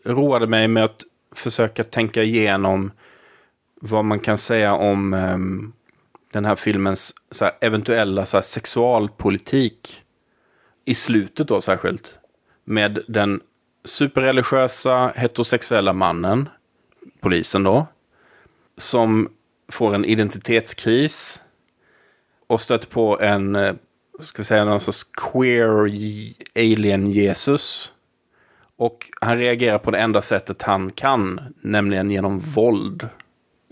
roade 0.09 0.47
mig 0.47 0.69
med 0.69 0.85
att 0.85 1.05
försöka 1.35 1.85
tänka 1.85 2.23
igenom 2.23 2.91
vad 3.81 4.05
man 4.05 4.21
kan 4.21 4.39
säga 4.39 4.75
om 4.75 5.15
um, 5.15 5.73
den 6.33 6.45
här 6.45 6.57
filmens 6.57 7.15
så 7.31 7.45
här, 7.45 7.55
eventuella 7.61 8.27
så 8.27 8.37
här, 8.37 8.43
sexualpolitik 8.43 10.05
i 10.85 10.95
slutet 10.95 11.49
då 11.49 11.61
särskilt. 11.61 12.19
Med 12.65 12.99
den 13.09 13.41
superreligiösa 13.85 15.13
heterosexuella 15.17 15.93
mannen, 15.93 16.49
polisen 17.21 17.63
då, 17.63 17.87
som 18.77 19.29
får 19.69 19.95
en 19.95 20.05
identitetskris 20.05 21.43
och 22.47 22.61
stöter 22.61 22.89
på 22.89 23.21
en, 23.21 23.57
eh, 23.57 23.75
ska 24.21 24.43
vi 24.43 24.45
säga, 24.45 24.65
någon 24.65 24.81
sorts 24.81 25.05
queer 25.05 25.91
alien 26.57 27.11
Jesus 27.11 27.93
och 28.79 29.11
han 29.21 29.39
reagerar 29.39 29.79
på 29.79 29.91
det 29.91 29.99
enda 29.99 30.23
sättet 30.23 30.63
han 30.63 30.93
kan, 30.93 31.41
nämligen 31.61 32.11
genom 32.11 32.39
våld. 32.39 33.09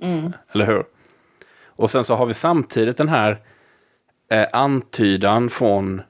Mm. 0.02 0.32
Eller 0.52 0.66
hur? 0.66 0.84
Och 1.64 1.90
sen 1.90 2.04
så 2.04 2.14
har 2.14 2.26
vi 2.26 2.34
samtidigt 2.34 2.96
den 2.96 3.09
här 3.09 3.40
eh, 4.30 4.46
antydan 4.52 5.50
från 5.50 6.02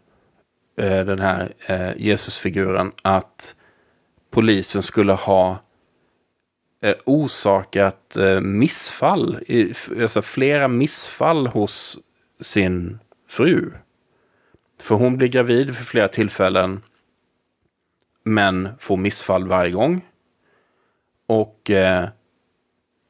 eh, 0.79 1.05
den 1.05 1.19
här 1.19 1.53
eh, 1.67 1.91
Jesusfiguren 1.97 2.93
att 3.03 3.55
polisen 4.31 4.83
skulle 4.83 5.13
ha 5.13 5.59
eh, 6.83 6.95
orsakat 7.05 8.17
eh, 8.17 8.41
missfall, 8.41 9.39
i, 9.47 9.73
alltså 10.01 10.23
flera 10.23 10.69
missfall 10.69 11.47
hos 11.47 11.99
sin 12.41 12.99
fru. 13.29 13.73
För 14.83 14.95
hon 14.95 15.17
blir 15.17 15.29
gravid 15.29 15.77
för 15.77 15.85
flera 15.85 16.09
tillfällen 16.09 16.81
men 18.27 18.69
får 18.79 18.97
missfall 18.97 19.49
varje 19.49 19.71
gång. 19.71 20.05
Och 21.27 21.71
eh, 21.71 22.09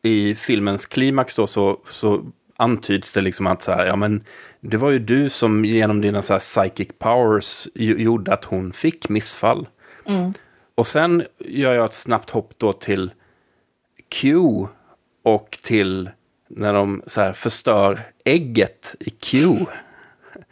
i 0.03 0.35
filmens 0.35 0.87
klimax 0.87 1.37
då 1.37 1.47
så, 1.47 1.81
så 1.89 2.25
antyds 2.57 3.12
det 3.12 3.21
liksom 3.21 3.47
att 3.47 3.62
så 3.62 3.73
här, 3.73 3.87
ja 3.87 3.97
men 3.97 4.25
det 4.61 4.77
var 4.77 4.91
ju 4.91 4.99
du 4.99 5.29
som 5.29 5.64
genom 5.64 6.01
dina 6.01 6.23
så 6.23 6.33
här 6.35 6.41
psychic 6.41 6.89
powers 6.99 7.69
gjorde 7.75 8.33
att 8.33 8.45
hon 8.45 8.73
fick 8.73 9.09
missfall. 9.09 9.69
Mm. 10.07 10.35
Och 10.75 10.87
sen 10.87 11.25
gör 11.39 11.75
jag 11.75 11.85
ett 11.85 11.95
snabbt 11.95 12.31
hopp 12.31 12.53
då 12.57 12.73
till 12.73 13.11
Q 14.09 14.37
och 15.23 15.59
till 15.62 16.11
när 16.49 16.73
de 16.73 17.03
så 17.07 17.21
här 17.21 17.33
förstör 17.33 18.01
ägget 18.25 18.95
i 19.01 19.11
Q. 19.11 19.49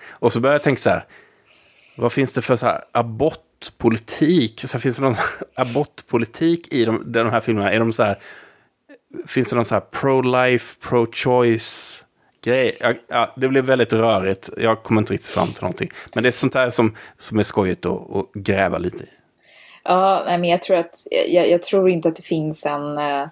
Och 0.08 0.32
så 0.32 0.40
börjar 0.40 0.54
jag 0.54 0.62
tänka 0.62 0.80
så 0.80 0.90
här, 0.90 1.06
vad 1.96 2.12
finns 2.12 2.32
det 2.32 2.42
för 2.42 2.56
så 2.56 2.66
här 2.66 2.84
abort 2.92 3.43
abortpolitik. 3.64 4.60
Så 4.60 4.78
finns 4.78 4.96
det 4.96 5.02
någon 5.02 5.14
abortpolitik 5.54 6.72
i 6.72 6.84
de, 6.84 7.12
de 7.12 7.30
här 7.30 7.40
filmerna? 7.40 7.72
Är 7.72 7.78
de 7.78 7.92
så 7.92 8.02
här, 8.02 8.18
finns 9.26 9.50
det 9.50 9.56
någon 9.56 9.64
så 9.64 9.74
här 9.74 9.82
pro-life, 9.92 10.76
pro-choice 10.80 12.04
grej? 12.44 12.76
Ja, 12.80 12.94
ja, 13.08 13.34
det 13.36 13.48
blev 13.48 13.64
väldigt 13.64 13.92
rörigt. 13.92 14.50
Jag 14.56 14.82
kommer 14.82 15.00
inte 15.00 15.12
riktigt 15.12 15.30
fram 15.30 15.48
till 15.48 15.62
någonting. 15.62 15.90
Men 16.14 16.22
det 16.22 16.28
är 16.28 16.30
sånt 16.30 16.54
här 16.54 16.70
som, 16.70 16.96
som 17.18 17.38
är 17.38 17.42
skojigt 17.42 17.86
att, 17.86 18.16
att 18.16 18.32
gräva 18.34 18.78
lite 18.78 19.04
i. 19.04 19.08
Ja, 19.84 20.22
nej, 20.26 20.38
men 20.38 20.50
jag 20.50 20.62
tror, 20.62 20.76
att, 20.76 21.06
jag, 21.28 21.50
jag 21.50 21.62
tror 21.62 21.90
inte 21.90 22.08
att 22.08 22.16
det 22.16 22.22
finns 22.22 22.66
en... 22.66 22.98
Uh, 22.98 23.26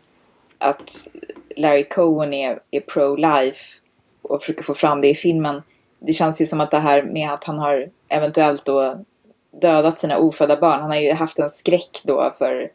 att 0.58 1.08
Larry 1.56 1.88
Cohen 1.88 2.32
är, 2.32 2.58
är 2.70 2.80
pro-life 2.80 3.80
och 4.22 4.40
försöker 4.40 4.62
få 4.62 4.74
fram 4.74 5.00
det 5.00 5.08
i 5.08 5.14
filmen. 5.14 5.62
Det 6.00 6.12
känns 6.12 6.40
ju 6.40 6.46
som 6.46 6.60
att 6.60 6.70
det 6.70 6.78
här 6.78 7.02
med 7.02 7.32
att 7.32 7.44
han 7.44 7.58
har 7.58 7.88
eventuellt 8.08 8.64
då 8.64 9.04
dödat 9.60 9.98
sina 9.98 10.18
ofödda 10.18 10.56
barn. 10.56 10.80
Han 10.80 10.90
har 10.90 10.98
ju 10.98 11.12
haft 11.12 11.38
en 11.38 11.50
skräck 11.50 12.00
då 12.04 12.34
för 12.38 12.70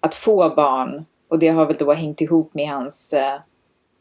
att 0.00 0.14
få 0.14 0.54
barn. 0.54 1.04
Och 1.28 1.38
det 1.38 1.48
har 1.48 1.66
väl 1.66 1.76
då 1.76 1.92
hängt 1.92 2.20
ihop 2.20 2.54
med 2.54 2.68
hans 2.68 3.12
eh, 3.12 3.40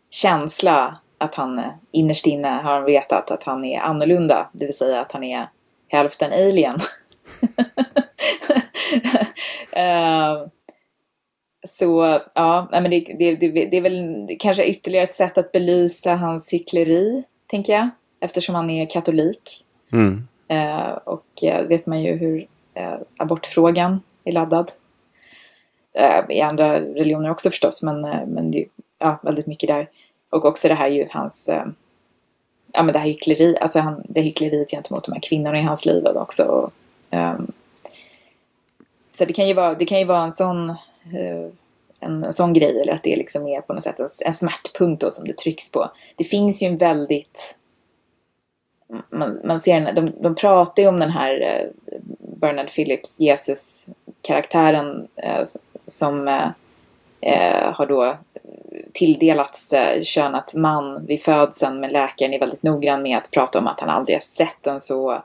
känsla 0.10 0.98
att 1.18 1.36
han 1.36 1.60
eh, 1.60 1.72
innerst 1.92 2.28
inne 2.28 2.48
har 2.48 2.74
han 2.74 2.84
vetat 2.84 3.32
att 3.32 3.44
han 3.44 3.66
är 3.66 3.80
annorlunda. 3.80 4.50
Det 4.54 4.66
vill 4.66 4.78
säga 4.78 5.02
att 5.02 5.12
han 5.12 5.24
är 5.24 5.48
hälften 5.88 6.32
alien. 6.34 6.76
uh, 9.78 10.48
så 11.68 12.20
ja, 12.34 12.68
men 12.72 12.92
det, 12.92 13.16
det, 13.20 13.36
det, 13.36 13.66
det 13.66 13.78
är 13.78 13.82
väl 13.82 14.28
kanske 14.40 14.66
ytterligare 14.66 15.04
ett 15.04 15.14
sätt 15.14 15.38
att 15.38 15.52
belysa 15.52 16.16
hans 16.16 16.54
hyckleri, 16.54 17.24
tänker 17.48 17.74
jag. 17.74 17.90
Eftersom 18.20 18.56
han 18.56 18.70
är 18.70 18.90
katolik. 18.90 19.66
Mm. 19.92 20.28
Eh, 20.48 20.90
och 20.90 21.26
uh, 21.44 21.68
vet 21.68 21.86
man 21.86 22.02
ju 22.02 22.16
hur 22.16 22.48
eh, 22.74 22.96
abortfrågan 23.18 24.02
är 24.24 24.32
laddad. 24.32 24.72
I 26.30 26.42
andra 26.42 26.82
religioner 26.82 27.30
också 27.30 27.50
förstås, 27.50 27.84
men, 27.84 28.02
men 28.02 28.52
det 28.52 28.60
är 28.60 28.68
ja, 29.00 29.20
väldigt 29.22 29.48
mycket 29.48 29.68
där. 29.68 29.90
Och 30.30 30.46
också 30.46 30.68
det 30.68 30.74
här 30.74 30.88
ju 30.88 31.08
hans 31.10 31.50
ja, 32.76 32.84
men 32.84 32.94
det 32.94 33.00
här 33.00 33.08
hyckleri, 33.08 33.58
alltså 33.62 33.80
han, 33.80 34.04
det 34.10 34.22
hyckleriet 34.22 34.72
gentemot 34.72 35.04
de 35.04 35.12
här 35.12 35.22
kvinnorna 35.22 35.60
i 35.60 35.62
hans 35.62 35.86
liv 35.86 36.08
också. 36.08 36.72
Um, 37.12 37.52
så 39.12 39.26
det 39.26 39.34
kan 39.34 39.48
ju 39.48 39.54
vara, 39.54 39.74
det 39.74 39.86
kan 39.86 40.00
ju 40.00 40.06
vara 40.06 40.24
en 40.24 40.32
sån, 40.32 40.70
uh, 40.70 41.50
en, 42.00 42.34
sån 42.34 42.54
grej, 42.54 42.82
eller 42.82 42.94
att 42.94 43.04
det 43.04 43.16
liksom 43.16 43.48
är 43.48 43.62
på 43.62 43.74
något 43.74 43.84
sätt 43.84 44.00
en, 44.00 44.08
en 44.26 44.34
smärtpunkt 44.34 45.02
då 45.02 45.12
som 45.12 45.28
det 45.28 45.38
trycks 45.38 45.72
på. 45.72 45.90
Det 46.16 46.24
finns 46.24 46.64
ju 46.64 46.68
en 46.68 46.78
väldigt 46.78 47.58
man, 49.10 49.40
man 49.44 49.60
ser, 49.60 49.94
de, 49.94 50.08
de 50.22 50.36
pratar 50.36 50.84
ju 50.84 50.90
om 50.90 51.00
den 51.00 51.12
här 51.12 51.42
eh, 51.42 51.68
Bernard 52.42 52.70
Phillips, 52.70 53.20
Jesus-karaktären 53.20 55.08
eh, 55.16 55.44
som 55.86 56.28
eh, 57.22 57.74
har 57.74 57.86
då 57.86 58.18
tilldelats 58.94 59.74
eh, 59.74 60.02
könat 60.02 60.54
man 60.56 61.06
vid 61.06 61.22
födseln 61.22 61.80
men 61.80 61.92
läkaren 61.92 62.34
är 62.34 62.40
väldigt 62.40 62.64
noggrann 62.64 63.02
med 63.02 63.18
att 63.18 63.32
prata 63.32 63.60
om 63.60 63.68
att 63.68 63.80
han 63.80 63.90
aldrig 63.90 64.16
har 64.16 64.22
sett 64.22 64.68
en 64.68 64.80
så 64.80 65.24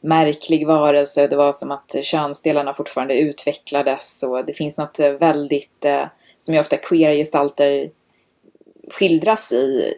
märklig 0.00 0.66
varelse. 0.66 1.26
Det 1.26 1.36
var 1.36 1.52
som 1.52 1.70
att 1.70 1.96
könsdelarna 2.02 2.74
fortfarande 2.74 3.18
utvecklades 3.18 4.22
och 4.22 4.44
det 4.44 4.52
finns 4.52 4.78
något 4.78 4.98
väldigt, 4.98 5.84
eh, 5.84 6.04
som 6.38 6.54
ju 6.54 6.60
ofta 6.60 6.76
queer-gestalter 6.76 7.90
skildras 8.90 9.52
i, 9.52 9.94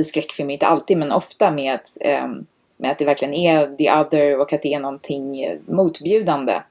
i 0.00 0.04
skräckfilmer, 0.04 0.52
inte 0.52 0.66
alltid 0.66 0.98
men 0.98 1.12
ofta 1.12 1.50
med, 1.50 1.80
ehm, 2.00 2.46
med 2.76 2.90
att 2.90 2.98
det 2.98 3.04
verkligen 3.04 3.34
är 3.34 3.76
the 3.76 3.92
other 3.92 4.40
och 4.40 4.52
att 4.52 4.62
det 4.62 4.74
är 4.74 4.80
någonting 4.80 5.56
motbjudande. 5.66 6.62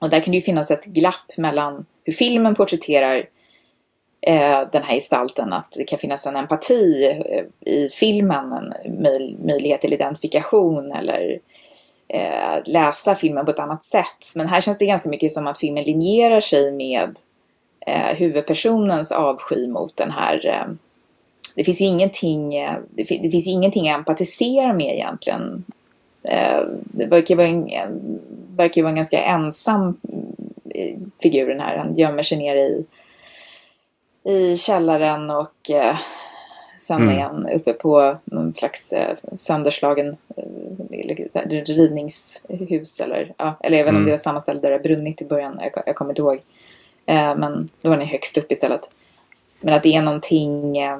Och 0.00 0.10
där 0.10 0.20
kan 0.20 0.32
det 0.32 0.36
ju 0.36 0.42
finnas 0.42 0.70
ett 0.70 0.84
glapp 0.84 1.36
mellan 1.36 1.86
hur 2.04 2.12
filmen 2.12 2.54
porträtterar 2.54 3.28
eh, 4.20 4.60
den 4.72 4.82
här 4.82 4.94
gestalten, 4.94 5.52
att 5.52 5.72
det 5.76 5.84
kan 5.84 5.98
finnas 5.98 6.26
en 6.26 6.36
empati 6.36 7.06
eh, 7.06 7.72
i 7.72 7.88
filmen, 7.88 8.52
en 8.52 9.02
möj 9.02 9.36
möjlighet 9.44 9.80
till 9.80 9.92
identifikation 9.92 10.92
eller 10.92 11.38
eh, 12.08 12.62
läsa 12.64 13.14
filmen 13.14 13.44
på 13.44 13.50
ett 13.50 13.58
annat 13.58 13.84
sätt. 13.84 14.32
Men 14.34 14.48
här 14.48 14.60
känns 14.60 14.78
det 14.78 14.86
ganska 14.86 15.08
mycket 15.08 15.32
som 15.32 15.46
att 15.46 15.58
filmen 15.58 15.84
linjerar 15.84 16.40
sig 16.40 16.72
med 16.72 17.18
eh, 17.86 18.16
huvudpersonens 18.16 19.12
avsky 19.12 19.68
mot 19.68 19.96
den 19.96 20.10
här 20.10 20.46
eh, 20.46 20.74
det 21.58 21.64
finns 21.64 21.80
ju 21.80 21.84
ingenting, 21.84 22.54
eh, 22.56 22.74
det, 22.90 23.04
finns 23.04 23.46
ju 23.46 23.50
ingenting 23.50 23.90
att 23.90 23.98
empatisera 23.98 24.72
med 24.72 24.94
egentligen. 24.94 25.64
Eh, 26.22 26.60
det 26.84 27.06
verkar 27.06 27.36
vara 27.36 27.46
en, 27.46 27.68
verkar 28.56 28.82
vara 28.82 28.90
en 28.90 28.96
ganska 28.96 29.22
ensam 29.22 30.00
figur 31.22 31.48
den 31.48 31.60
här. 31.60 31.76
Han 31.76 31.94
gömmer 31.94 32.22
sig 32.22 32.38
ner 32.38 32.56
i 32.56 32.84
i 34.24 34.56
källaren 34.56 35.30
och 35.30 35.70
eh, 35.70 35.96
sen 36.78 37.02
mm. 37.02 37.18
är 37.18 37.22
han 37.22 37.48
uppe 37.48 37.72
på 37.72 38.16
någon 38.24 38.52
slags 38.52 38.92
eh, 38.92 39.16
sönderslagen 39.36 40.16
eh, 40.36 41.64
rivningshus 41.64 43.00
eller, 43.00 43.34
ja, 43.36 43.56
eller 43.60 43.78
jag 43.78 43.84
inte 43.84 43.90
mm. 43.90 44.00
om 44.00 44.04
det 44.04 44.10
var 44.10 44.18
samma 44.18 44.40
ställe 44.40 44.60
där 44.60 44.70
det 44.70 44.78
brunnit 44.78 45.22
i 45.22 45.24
början, 45.24 45.60
jag, 45.62 45.82
jag 45.86 45.96
kommer 45.96 46.10
inte 46.10 46.22
ihåg. 46.22 46.40
Eh, 47.06 47.36
men 47.36 47.68
då 47.82 47.88
var 47.88 47.96
han 47.96 48.06
högst 48.06 48.38
upp 48.38 48.52
istället. 48.52 48.90
Men 49.60 49.74
att 49.74 49.82
det 49.82 49.94
är 49.94 50.02
någonting 50.02 50.78
eh, 50.78 50.98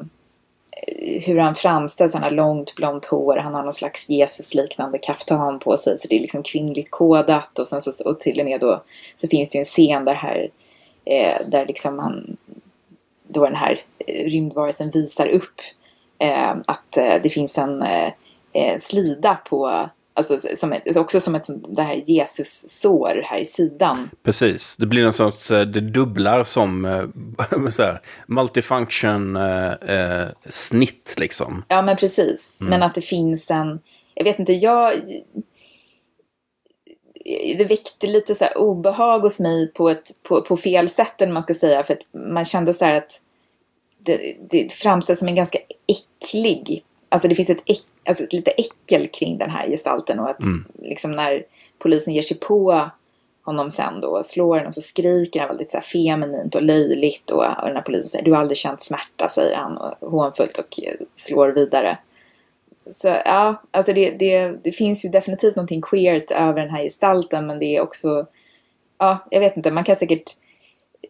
hur 1.26 1.38
han 1.38 1.54
framställs, 1.54 2.14
han 2.14 2.22
har 2.22 2.30
långt 2.30 2.74
blont 2.76 3.06
hår, 3.06 3.36
han 3.36 3.54
har 3.54 3.62
någon 3.62 3.72
slags 3.72 4.08
Jesus-liknande 4.08 4.98
kaftan 4.98 5.58
på 5.58 5.76
sig 5.76 5.98
så 5.98 6.08
det 6.08 6.16
är 6.16 6.20
liksom 6.20 6.42
kvinnligt 6.42 6.90
kodat 6.90 7.58
och 7.58 7.66
sen 7.66 7.80
så 7.80 8.08
och 8.08 8.20
till 8.20 8.40
och 8.40 8.46
med 8.46 8.60
då 8.60 8.82
så 9.14 9.28
finns 9.28 9.50
det 9.50 9.58
ju 9.58 9.60
en 9.60 9.64
scen 9.64 10.04
där 10.04 10.14
här 10.14 10.50
eh, 11.04 11.46
där 11.46 11.66
liksom 11.66 11.98
han 11.98 12.36
då 13.28 13.44
den 13.44 13.56
här 13.56 13.80
rymdvarelsen 14.06 14.90
visar 14.90 15.28
upp 15.28 15.60
eh, 16.18 16.50
att 16.50 16.96
eh, 16.96 17.14
det 17.22 17.28
finns 17.28 17.58
en 17.58 17.82
eh, 17.82 18.12
eh 18.52 18.78
slida 18.78 19.38
på 19.48 19.88
Alltså 20.18 20.38
som 20.56 20.72
ett, 20.72 20.96
också 20.96 21.20
som 21.20 21.34
ett 21.34 21.44
sånt 21.44 21.66
det 21.76 21.82
här 21.82 21.94
Jesus-sår 21.94 23.22
här 23.24 23.38
i 23.38 23.44
sidan. 23.44 24.10
Precis, 24.22 24.76
det 24.76 24.86
blir 24.86 25.02
någon 25.02 25.12
sorts, 25.12 25.48
det 25.48 25.80
dubblar 25.80 26.44
som 26.44 26.84
så 27.70 27.82
här, 27.82 28.00
multifunction 28.26 29.36
eh, 29.36 30.28
snitt 30.48 31.14
liksom. 31.16 31.64
Ja 31.68 31.82
men 31.82 31.96
precis, 31.96 32.60
mm. 32.60 32.70
men 32.70 32.82
att 32.82 32.94
det 32.94 33.00
finns 33.00 33.50
en, 33.50 33.80
jag 34.14 34.24
vet 34.24 34.38
inte, 34.38 34.52
jag 34.52 34.92
det 37.58 37.64
väckte 37.64 38.06
lite 38.06 38.34
så 38.34 38.46
obehag 38.56 39.20
hos 39.20 39.40
mig 39.40 39.72
på, 39.72 39.90
ett, 39.90 40.10
på, 40.22 40.42
på 40.42 40.56
fel 40.56 40.88
sätt, 40.88 41.22
eller 41.22 41.32
man 41.32 41.42
ska 41.42 41.54
säga. 41.54 41.84
För 41.84 41.94
att 41.94 42.06
man 42.32 42.44
kände 42.44 42.74
så 42.74 42.84
här 42.84 42.94
att 42.94 43.20
det, 43.98 44.36
det 44.50 44.72
framställs 44.72 45.18
som 45.18 45.28
en 45.28 45.34
ganska 45.34 45.58
äcklig, 45.86 46.84
alltså 47.08 47.28
det 47.28 47.34
finns 47.34 47.50
ett, 47.50 47.62
äck, 47.66 47.82
alltså 48.08 48.24
ett 48.24 48.32
lite 48.32 48.50
äckel 48.50 49.08
kring 49.08 49.38
den 49.38 49.50
här 49.50 49.68
gestalten. 49.68 50.20
Och 50.20 50.30
att 50.30 50.42
mm. 50.42 50.64
liksom 50.82 51.10
när 51.10 51.44
polisen 51.78 52.14
ger 52.14 52.22
sig 52.22 52.38
på 52.38 52.90
honom 53.44 53.70
sen 53.70 54.00
då 54.00 54.08
och 54.08 54.26
slår 54.26 54.56
honom 54.56 54.72
så 54.72 54.80
skriker 54.80 55.40
han 55.40 55.48
väldigt 55.48 55.70
så 55.70 55.76
här 55.76 55.84
feminint 55.84 56.54
och 56.54 56.62
löjligt. 56.62 57.30
Och, 57.30 57.44
och 57.44 57.66
den 57.66 57.76
här 57.76 57.82
polisen 57.82 58.10
säger 58.10 58.24
du 58.24 58.32
har 58.32 58.40
aldrig 58.40 58.58
känt 58.58 58.80
smärta, 58.80 59.28
säger 59.28 59.56
han 59.56 59.78
och 59.78 60.10
hånfullt 60.10 60.58
och 60.58 60.80
slår 61.14 61.48
vidare. 61.48 61.98
Så 62.92 63.08
ja, 63.24 63.62
alltså 63.70 63.92
det, 63.92 64.10
det, 64.10 64.48
det 64.64 64.72
finns 64.72 65.04
ju 65.04 65.08
definitivt 65.08 65.56
någonting 65.56 65.82
queert 65.82 66.30
över 66.30 66.60
den 66.60 66.70
här 66.70 66.82
gestalten 66.82 67.46
men 67.46 67.58
det 67.58 67.76
är 67.76 67.80
också, 67.80 68.26
ja, 68.98 69.18
jag 69.30 69.40
vet 69.40 69.56
inte, 69.56 69.70
man 69.70 69.84
kan 69.84 69.96
säkert 69.96 70.36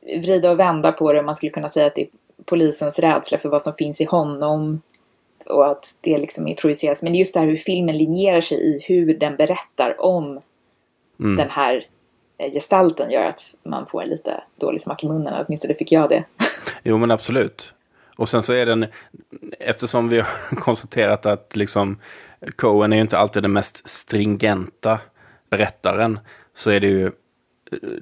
vrida 0.03 0.51
och 0.51 0.59
vända 0.59 0.93
på 0.93 1.13
det. 1.13 1.23
Man 1.23 1.35
skulle 1.35 1.53
kunna 1.53 1.69
säga 1.69 1.87
att 1.87 1.95
det 1.95 2.03
är 2.03 2.09
polisens 2.45 2.99
rädsla 2.99 3.39
för 3.39 3.49
vad 3.49 3.63
som 3.63 3.73
finns 3.73 4.01
i 4.01 4.05
honom 4.05 4.83
och 5.51 5.71
att 5.71 5.99
det 6.01 6.19
liksom 6.19 6.49
är 6.49 6.55
projiceras. 6.55 7.03
Men 7.03 7.13
det 7.13 7.17
är 7.17 7.19
just 7.19 7.35
det 7.35 7.41
här 7.41 7.47
hur 7.47 7.57
filmen 7.57 7.99
linjerar 7.99 8.41
sig 8.41 8.59
i 8.59 8.85
hur 8.87 9.19
den 9.19 9.37
berättar 9.37 10.01
om 10.01 10.41
mm. 11.21 11.37
den 11.37 11.51
här 11.51 11.87
eh, 12.39 12.53
gestalten 12.53 13.11
gör 13.11 13.27
att 13.27 13.41
man 13.63 13.87
får 13.87 14.05
lite 14.05 14.43
dålig 14.61 14.81
smak 14.81 15.05
i 15.05 15.09
munnen. 15.09 15.45
Åtminstone 15.47 15.75
fick 15.75 15.93
jag 15.93 16.09
det. 16.09 16.25
Jo 16.83 16.99
men 16.99 17.11
absolut. 17.11 17.75
Och 18.17 18.29
sen 18.29 18.43
så 18.43 18.53
är 18.53 18.67
den, 18.67 18.87
eftersom 19.59 20.09
vi 20.09 20.19
har 20.19 20.57
konstaterat 20.57 21.27
att 21.27 21.57
liksom 21.57 21.99
Cohen 22.57 22.93
är 22.93 22.97
ju 22.97 23.03
inte 23.03 23.19
alltid 23.19 23.43
den 23.43 23.53
mest 23.53 23.89
stringenta 23.89 24.99
berättaren, 25.51 26.19
så 26.55 26.71
är 26.71 26.81
det 26.81 26.87
ju, 26.87 27.13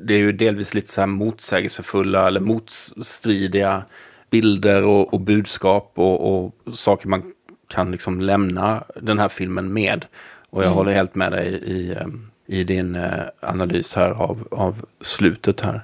det 0.01 0.15
är 0.15 0.19
ju 0.19 0.33
delvis 0.33 0.75
lite 0.75 0.93
så 0.93 1.01
här 1.01 1.09
motsägelsefulla 1.09 2.27
eller 2.27 2.41
motstridiga 2.41 3.85
bilder 4.31 4.83
och, 4.83 5.15
och 5.15 5.21
budskap 5.21 5.93
och, 5.95 6.45
och, 6.45 6.55
saker 6.75 7.09
man 7.09 7.33
kan 7.69 7.91
liksom 7.91 8.21
lämna 8.21 8.85
den 8.95 9.19
här 9.19 9.29
filmen 9.29 9.73
med. 9.73 10.07
Och 10.51 10.62
jag 10.62 10.67
mm. 10.67 10.77
håller 10.77 10.93
helt 10.93 11.14
med 11.14 11.33
dig 11.33 11.49
i, 11.49 11.97
i 12.47 12.64
din 12.64 12.95
eh, 12.95 13.21
analys 13.41 13.95
här 13.95 14.11
av, 14.11 14.49
av 14.51 14.85
slutet 15.01 15.61
här. 15.61 15.81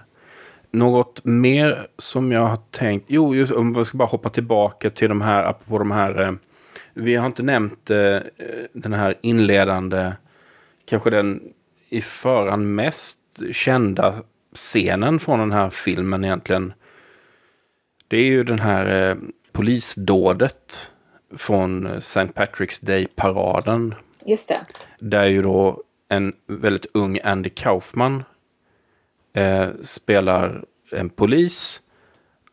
Något 0.70 1.24
mer 1.24 1.86
som 1.98 2.32
jag 2.32 2.46
har 2.46 2.58
tänkt, 2.70 3.04
jo, 3.08 3.34
just, 3.34 3.52
om 3.52 3.74
jag 3.74 3.86
ska 3.86 3.98
bara 3.98 4.08
hoppa 4.08 4.28
tillbaka 4.28 4.90
till 4.90 5.08
de 5.08 5.20
här, 5.20 5.44
apropå 5.44 5.78
de 5.78 5.90
här, 5.90 6.20
eh, 6.22 6.32
vi 6.94 7.16
har 7.16 7.26
inte 7.26 7.42
nämnt 7.42 7.90
eh, 7.90 8.18
den 8.72 8.92
här 8.92 9.14
inledande, 9.20 10.12
kanske 10.84 11.10
den 11.10 11.40
i 11.88 12.00
förhand 12.00 12.74
mest 12.74 13.18
kända 13.52 14.14
scenen 14.54 15.18
från 15.18 15.38
den 15.38 15.52
här 15.52 15.70
filmen 15.70 16.24
egentligen. 16.24 16.72
Det 18.08 18.16
är 18.16 18.24
ju 18.24 18.44
den 18.44 18.58
här 18.58 19.10
eh, 19.10 19.16
polisdådet 19.52 20.92
från 21.36 21.86
St. 21.86 22.20
Patrick's 22.34 22.84
Day-paraden. 22.84 23.94
Just 24.26 24.48
det. 24.48 24.60
Där 24.98 25.24
ju 25.24 25.42
då 25.42 25.82
en 26.08 26.32
väldigt 26.46 26.86
ung 26.94 27.18
Andy 27.24 27.50
Kaufman 27.50 28.24
eh, 29.34 29.68
spelar 29.80 30.64
en 30.92 31.08
polis. 31.08 31.80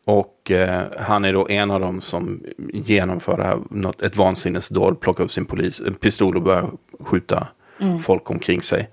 Och 0.04 0.50
eh, 0.50 0.82
han 0.98 1.24
är 1.24 1.32
då 1.32 1.48
en 1.48 1.70
av 1.70 1.80
dem 1.80 2.00
som 2.00 2.42
genomför 2.72 3.36
det 3.36 3.44
här, 3.44 3.58
något, 3.70 4.02
ett 4.02 4.16
vansinnesdåd, 4.16 5.00
plockar 5.00 5.24
upp 5.24 5.32
sin 5.32 5.46
polis, 5.46 5.80
en 5.80 5.94
pistol 5.94 6.36
och 6.36 6.42
börjar 6.42 6.70
skjuta 7.00 7.48
mm. 7.80 7.98
folk 7.98 8.30
omkring 8.30 8.62
sig. 8.62 8.90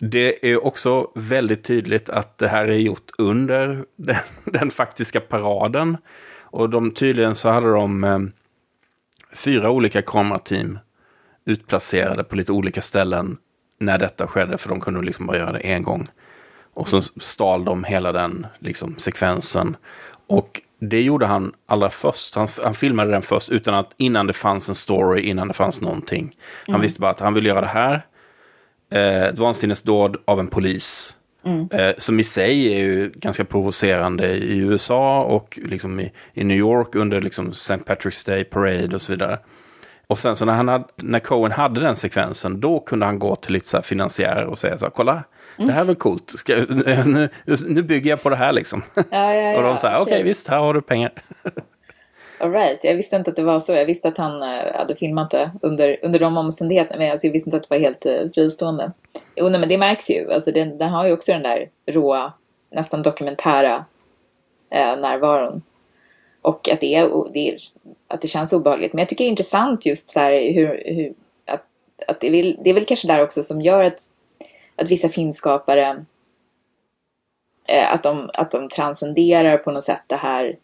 Det 0.00 0.52
är 0.52 0.64
också 0.64 1.10
väldigt 1.14 1.64
tydligt 1.64 2.08
att 2.08 2.38
det 2.38 2.48
här 2.48 2.66
är 2.66 2.78
gjort 2.78 3.10
under 3.18 3.84
den, 3.96 4.16
den 4.44 4.70
faktiska 4.70 5.20
paraden. 5.20 5.96
Och 6.40 6.70
de, 6.70 6.90
tydligen 6.90 7.34
så 7.34 7.48
hade 7.48 7.72
de 7.72 8.04
eh, 8.04 8.18
fyra 9.36 9.70
olika 9.70 10.02
kamerateam 10.02 10.78
utplacerade 11.44 12.24
på 12.24 12.36
lite 12.36 12.52
olika 12.52 12.82
ställen 12.82 13.36
när 13.78 13.98
detta 13.98 14.26
skedde, 14.26 14.58
för 14.58 14.68
de 14.68 14.80
kunde 14.80 15.02
liksom 15.02 15.26
bara 15.26 15.38
göra 15.38 15.52
det 15.52 15.58
en 15.58 15.82
gång. 15.82 16.08
Och 16.74 16.88
så 16.88 17.02
stal 17.02 17.64
de 17.64 17.84
hela 17.84 18.12
den 18.12 18.46
liksom, 18.58 18.94
sekvensen. 18.98 19.76
Och 20.26 20.62
det 20.80 21.02
gjorde 21.02 21.26
han 21.26 21.52
allra 21.66 21.90
först. 21.90 22.34
Han, 22.34 22.48
han, 22.64 22.74
filmade 22.74 23.10
den 23.10 23.22
först 23.22 23.48
utan 23.48 23.74
att, 23.74 23.92
innan 23.96 24.26
det 24.26 24.32
fanns 24.32 24.68
en 24.68 24.74
story, 24.74 25.22
innan 25.22 25.48
det 25.48 25.54
fanns 25.54 25.80
någonting. 25.80 26.36
Han 26.66 26.74
mm. 26.74 26.82
visste 26.82 27.00
bara 27.00 27.10
att 27.10 27.20
han 27.20 27.34
ville 27.34 27.48
göra 27.48 27.60
det 27.60 27.66
här. 27.66 28.06
Eh, 28.90 29.22
ett 29.22 29.38
vansinnesdåd 29.38 30.16
av 30.24 30.40
en 30.40 30.46
polis. 30.46 31.15
Mm. 31.46 31.68
Eh, 31.70 31.94
som 31.98 32.20
i 32.20 32.24
sig 32.24 32.74
är 32.74 32.78
ju 32.78 33.12
ganska 33.14 33.44
provocerande 33.44 34.28
i 34.28 34.58
USA 34.58 35.22
och 35.22 35.58
liksom 35.62 36.00
i, 36.00 36.12
i 36.34 36.44
New 36.44 36.56
York 36.56 36.94
under 36.94 37.20
liksom 37.20 37.50
St. 37.50 37.76
Patrick's 37.76 38.26
Day 38.26 38.44
Parade 38.44 38.94
och 38.94 39.02
så 39.02 39.12
vidare. 39.12 39.38
Och 40.06 40.18
sen 40.18 40.36
så 40.36 40.44
när, 40.44 40.52
han 40.52 40.68
hade, 40.68 40.84
när 40.96 41.18
Cohen 41.18 41.52
hade 41.52 41.80
den 41.80 41.96
sekvensen, 41.96 42.60
då 42.60 42.80
kunde 42.80 43.06
han 43.06 43.18
gå 43.18 43.36
till 43.36 43.52
lite 43.52 43.68
så 43.68 43.82
finansiärer 43.82 44.44
och 44.44 44.58
säga 44.58 44.78
så 44.78 44.84
här, 44.84 44.90
kolla, 44.90 45.24
det 45.56 45.72
här 45.72 45.80
är 45.80 45.84
väl 45.84 45.96
coolt, 45.96 46.30
Ska, 46.30 46.56
nu, 47.04 47.28
nu 47.66 47.82
bygger 47.82 48.10
jag 48.10 48.22
på 48.22 48.28
det 48.28 48.36
här 48.36 48.52
liksom. 48.52 48.82
Ja, 48.94 49.04
ja, 49.10 49.32
ja. 49.32 49.56
och 49.56 49.62
de 49.62 49.78
sa, 49.78 49.88
okej 49.88 50.02
okay, 50.02 50.22
visst, 50.22 50.48
här 50.48 50.58
har 50.58 50.74
du 50.74 50.82
pengar. 50.82 51.12
All 52.38 52.52
right. 52.52 52.84
Jag 52.84 52.94
visste 52.94 53.16
inte 53.16 53.30
att 53.30 53.36
det 53.36 53.42
var 53.42 53.60
så. 53.60 53.72
Jag 53.72 53.86
visste 53.86 54.08
att 54.08 54.18
han 54.18 54.42
eh, 54.42 54.74
hade 54.74 54.96
filmat 54.96 55.30
det 55.30 55.50
under, 55.62 55.98
under 56.02 56.18
de 56.18 56.36
omständigheterna. 56.36 56.98
Men 56.98 57.10
alltså, 57.10 57.26
jag 57.26 57.32
visste 57.32 57.48
inte 57.48 57.56
att 57.56 57.62
det 57.62 57.74
var 57.74 57.78
helt 57.78 58.06
uh, 58.06 58.30
fristående. 58.34 58.92
Jo, 59.36 59.48
nej, 59.48 59.60
men 59.60 59.68
det 59.68 59.78
märks 59.78 60.10
ju. 60.10 60.32
Alltså, 60.32 60.52
den, 60.52 60.78
den 60.78 60.88
har 60.88 61.06
ju 61.06 61.12
också 61.12 61.32
den 61.32 61.42
där 61.42 61.68
råa, 61.86 62.32
nästan 62.70 63.02
dokumentära 63.02 63.84
eh, 64.70 64.96
närvaron. 64.96 65.62
Och 66.42 66.68
att 66.68 66.80
det, 66.80 66.94
är, 66.94 67.32
det 67.32 67.48
är, 67.48 67.58
att 68.08 68.20
det 68.20 68.28
känns 68.28 68.52
obehagligt. 68.52 68.92
Men 68.92 68.98
jag 68.98 69.08
tycker 69.08 69.24
det 69.24 69.28
är 69.28 69.30
intressant 69.30 69.86
just 69.86 70.10
så 70.10 70.20
här 70.20 70.52
hur, 70.52 70.82
hur 70.86 71.14
att, 71.46 71.64
att 72.08 72.20
det, 72.20 72.26
är, 72.26 72.56
det 72.64 72.70
är 72.70 72.74
väl 72.74 72.84
kanske 72.84 73.08
där 73.08 73.22
också 73.22 73.42
som 73.42 73.60
gör 73.60 73.84
att, 73.84 73.98
att 74.76 74.90
vissa 74.90 75.08
filmskapare 75.08 76.04
eh, 77.68 77.92
att 77.94 78.02
de, 78.02 78.30
att 78.34 78.50
de 78.50 78.68
transcenderar 78.68 79.58
på 79.58 79.70
något 79.70 79.84
sätt 79.84 80.02
det 80.06 80.16
här 80.16 80.56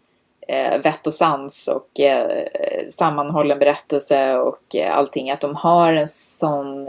eh, 0.49 0.79
vett 0.79 1.07
och 1.07 1.15
sans 1.15 1.69
och 1.69 2.01
eh, 2.01 2.47
sammanhållen 2.89 3.59
berättelse 3.59 4.37
och 4.37 4.77
eh, 4.77 4.97
allting. 4.97 5.31
Att 5.31 5.41
de 5.41 5.57
har 5.57 5.93
en 5.93 6.09
sån 6.09 6.89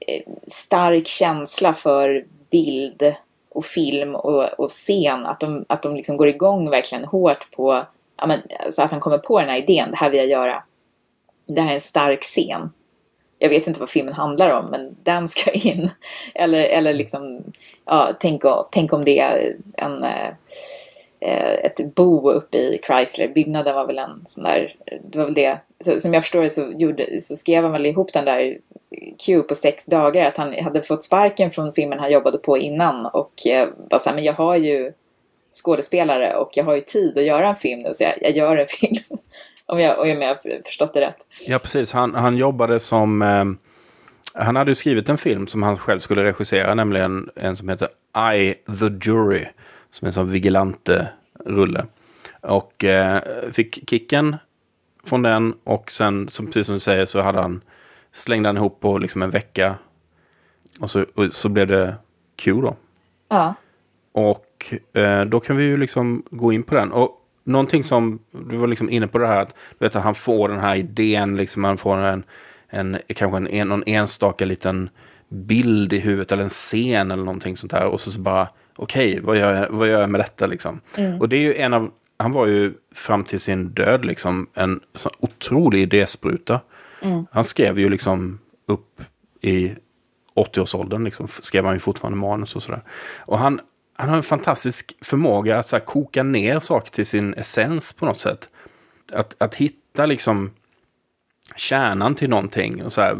eh, 0.00 0.22
stark 0.46 1.06
känsla 1.06 1.74
för 1.74 2.24
bild 2.50 3.14
och 3.50 3.64
film 3.64 4.14
och, 4.14 4.44
och 4.44 4.70
scen. 4.70 5.26
Att 5.26 5.40
de, 5.40 5.64
att 5.68 5.82
de 5.82 5.96
liksom 5.96 6.16
går 6.16 6.28
igång 6.28 6.70
verkligen 6.70 7.04
hårt 7.04 7.50
på 7.50 7.84
ja, 8.16 8.26
men, 8.26 8.40
alltså 8.64 8.82
att 8.82 8.90
han 8.90 9.00
kommer 9.00 9.18
på 9.18 9.40
den 9.40 9.48
här 9.48 9.58
idén, 9.58 9.90
det 9.90 9.96
här 9.96 10.10
vill 10.10 10.18
jag 10.18 10.28
göra. 10.28 10.62
Det 11.46 11.60
här 11.60 11.70
är 11.70 11.74
en 11.74 11.80
stark 11.80 12.22
scen. 12.22 12.72
Jag 13.38 13.48
vet 13.48 13.66
inte 13.66 13.80
vad 13.80 13.90
filmen 13.90 14.14
handlar 14.14 14.58
om, 14.58 14.66
men 14.66 14.96
den 15.02 15.28
ska 15.28 15.50
in. 15.52 15.90
Eller, 16.34 16.60
eller 16.60 16.94
liksom, 16.94 17.42
ja, 17.84 18.12
tänk, 18.20 18.42
tänk 18.70 18.92
om 18.92 19.04
det 19.04 19.18
är 19.18 19.56
en 19.76 20.04
Eh, 20.04 20.34
Eh, 21.20 21.54
ett 21.64 21.94
bo 21.94 22.30
uppe 22.30 22.58
i 22.58 22.80
Chrysler. 22.86 23.28
Byggnaden 23.28 23.74
var 23.74 23.86
väl 23.86 23.98
en 23.98 24.22
sån 24.24 24.44
där, 24.44 24.76
det 25.10 25.18
var 25.18 25.24
väl 25.24 25.34
det. 25.34 25.58
Som 26.00 26.14
jag 26.14 26.22
förstår 26.22 26.42
det 26.42 26.50
så, 26.50 26.72
gjorde, 26.76 27.20
så 27.20 27.36
skrev 27.36 27.62
han 27.62 27.72
väl 27.72 27.86
ihop 27.86 28.12
den 28.12 28.24
där 28.24 28.58
Q 29.26 29.42
på 29.42 29.54
sex 29.54 29.86
dagar. 29.86 30.28
Att 30.28 30.36
han 30.36 30.54
hade 30.64 30.82
fått 30.82 31.02
sparken 31.02 31.50
från 31.50 31.72
filmen 31.72 31.98
han 31.98 32.12
jobbade 32.12 32.38
på 32.38 32.58
innan 32.58 33.06
och 33.06 33.46
eh, 33.46 33.68
bara 33.90 34.00
så 34.00 34.08
här, 34.08 34.14
men 34.14 34.24
jag 34.24 34.32
har 34.32 34.56
ju 34.56 34.92
skådespelare 35.52 36.36
och 36.36 36.50
jag 36.54 36.64
har 36.64 36.74
ju 36.74 36.80
tid 36.80 37.18
att 37.18 37.24
göra 37.24 37.48
en 37.48 37.56
film 37.56 37.80
nu 37.80 37.92
så 37.92 38.02
jag, 38.02 38.12
jag 38.20 38.32
gör 38.32 38.56
en 38.56 38.66
film. 38.68 39.18
om, 39.66 39.80
jag, 39.80 40.00
om 40.00 40.08
jag 40.08 40.28
har 40.28 40.62
förstått 40.64 40.94
det 40.94 41.00
rätt. 41.00 41.26
Ja, 41.46 41.58
precis. 41.58 41.92
Han, 41.92 42.14
han 42.14 42.36
jobbade 42.36 42.80
som... 42.80 43.22
Eh, 43.22 43.44
han 44.34 44.56
hade 44.56 44.70
ju 44.70 44.74
skrivit 44.74 45.08
en 45.08 45.18
film 45.18 45.46
som 45.46 45.62
han 45.62 45.76
själv 45.76 46.00
skulle 46.00 46.24
regissera, 46.24 46.74
nämligen 46.74 47.30
en 47.34 47.56
som 47.56 47.68
heter 47.68 47.88
I, 48.34 48.54
the 48.54 49.10
Jury 49.10 49.46
som 49.90 50.06
en 50.06 50.12
sån 50.12 50.30
vigilante-rulle. 50.30 51.86
Och 52.40 52.84
eh, 52.84 53.22
fick 53.52 53.90
kicken 53.90 54.36
från 55.04 55.22
den 55.22 55.54
och 55.64 55.90
sen, 55.90 56.28
som, 56.28 56.46
precis 56.46 56.66
som 56.66 56.74
du 56.74 56.80
säger, 56.80 57.04
så 57.04 57.22
hade 57.22 57.40
han 57.40 57.60
slängde 58.12 58.48
han 58.48 58.56
ihop 58.56 58.80
på 58.80 58.98
liksom 58.98 59.22
en 59.22 59.30
vecka. 59.30 59.74
Och 60.80 60.90
så, 60.90 61.04
och 61.14 61.32
så 61.32 61.48
blev 61.48 61.66
det 61.66 61.94
Q 62.36 62.52
då. 62.52 62.76
Ja. 63.28 63.54
Och 64.12 64.74
eh, 64.92 65.24
då 65.24 65.40
kan 65.40 65.56
vi 65.56 65.64
ju 65.64 65.76
liksom 65.76 66.22
gå 66.30 66.52
in 66.52 66.62
på 66.62 66.74
den. 66.74 66.92
Och 66.92 67.14
någonting 67.44 67.84
som, 67.84 68.18
du 68.30 68.56
var 68.56 68.66
liksom 68.66 68.90
inne 68.90 69.08
på 69.08 69.18
det 69.18 69.26
här, 69.26 69.42
att, 69.42 69.54
du 69.78 69.84
vet, 69.84 69.96
att 69.96 70.02
han 70.02 70.14
får 70.14 70.48
den 70.48 70.60
här 70.60 70.76
idén, 70.76 71.36
liksom, 71.36 71.64
han 71.64 71.78
får 71.78 71.96
en, 71.96 72.24
en 72.68 72.98
kanske 73.06 73.36
en, 73.36 73.48
en, 73.48 73.68
någon 73.68 73.82
enstaka 73.86 74.44
liten 74.44 74.90
bild 75.28 75.92
i 75.92 75.98
huvudet 75.98 76.32
eller 76.32 76.42
en 76.42 76.48
scen 76.48 77.10
eller 77.10 77.24
någonting 77.24 77.56
sånt 77.56 77.70
där. 77.70 77.86
Och 77.86 78.00
så, 78.00 78.10
så 78.10 78.20
bara 78.20 78.48
okej, 78.78 79.12
okay, 79.12 79.20
vad, 79.20 79.36
gör, 79.36 79.68
vad 79.70 79.88
gör 79.88 80.00
jag 80.00 80.10
med 80.10 80.20
detta 80.20 80.46
liksom? 80.46 80.80
Mm. 80.96 81.20
Och 81.20 81.28
det 81.28 81.36
är 81.36 81.40
ju 81.40 81.54
en 81.54 81.74
av, 81.74 81.90
han 82.16 82.32
var 82.32 82.46
ju 82.46 82.74
fram 82.94 83.24
till 83.24 83.40
sin 83.40 83.68
död 83.68 84.04
liksom 84.04 84.46
en 84.54 84.80
sån 84.94 85.12
otrolig 85.18 85.82
idéspruta. 85.82 86.60
Mm. 87.02 87.26
Han 87.30 87.44
skrev 87.44 87.78
ju 87.78 87.88
liksom 87.88 88.38
upp 88.66 89.02
i 89.40 89.74
80-årsåldern, 90.34 91.04
liksom, 91.04 91.28
skrev 91.28 91.64
han 91.64 91.74
ju 91.74 91.80
fortfarande 91.80 92.18
manus 92.18 92.56
och 92.56 92.62
sådär. 92.62 92.82
Och 93.18 93.38
han, 93.38 93.60
han 93.96 94.08
har 94.08 94.16
en 94.16 94.22
fantastisk 94.22 94.96
förmåga 95.00 95.58
att 95.58 95.72
här, 95.72 95.80
koka 95.80 96.22
ner 96.22 96.60
saker 96.60 96.90
till 96.90 97.06
sin 97.06 97.34
essens 97.34 97.92
på 97.92 98.06
något 98.06 98.20
sätt. 98.20 98.48
Att, 99.12 99.42
att 99.42 99.54
hitta 99.54 100.06
liksom 100.06 100.50
kärnan 101.56 102.14
till 102.14 102.30
någonting 102.30 102.84
och, 102.84 102.92
så 102.92 103.00
här, 103.00 103.16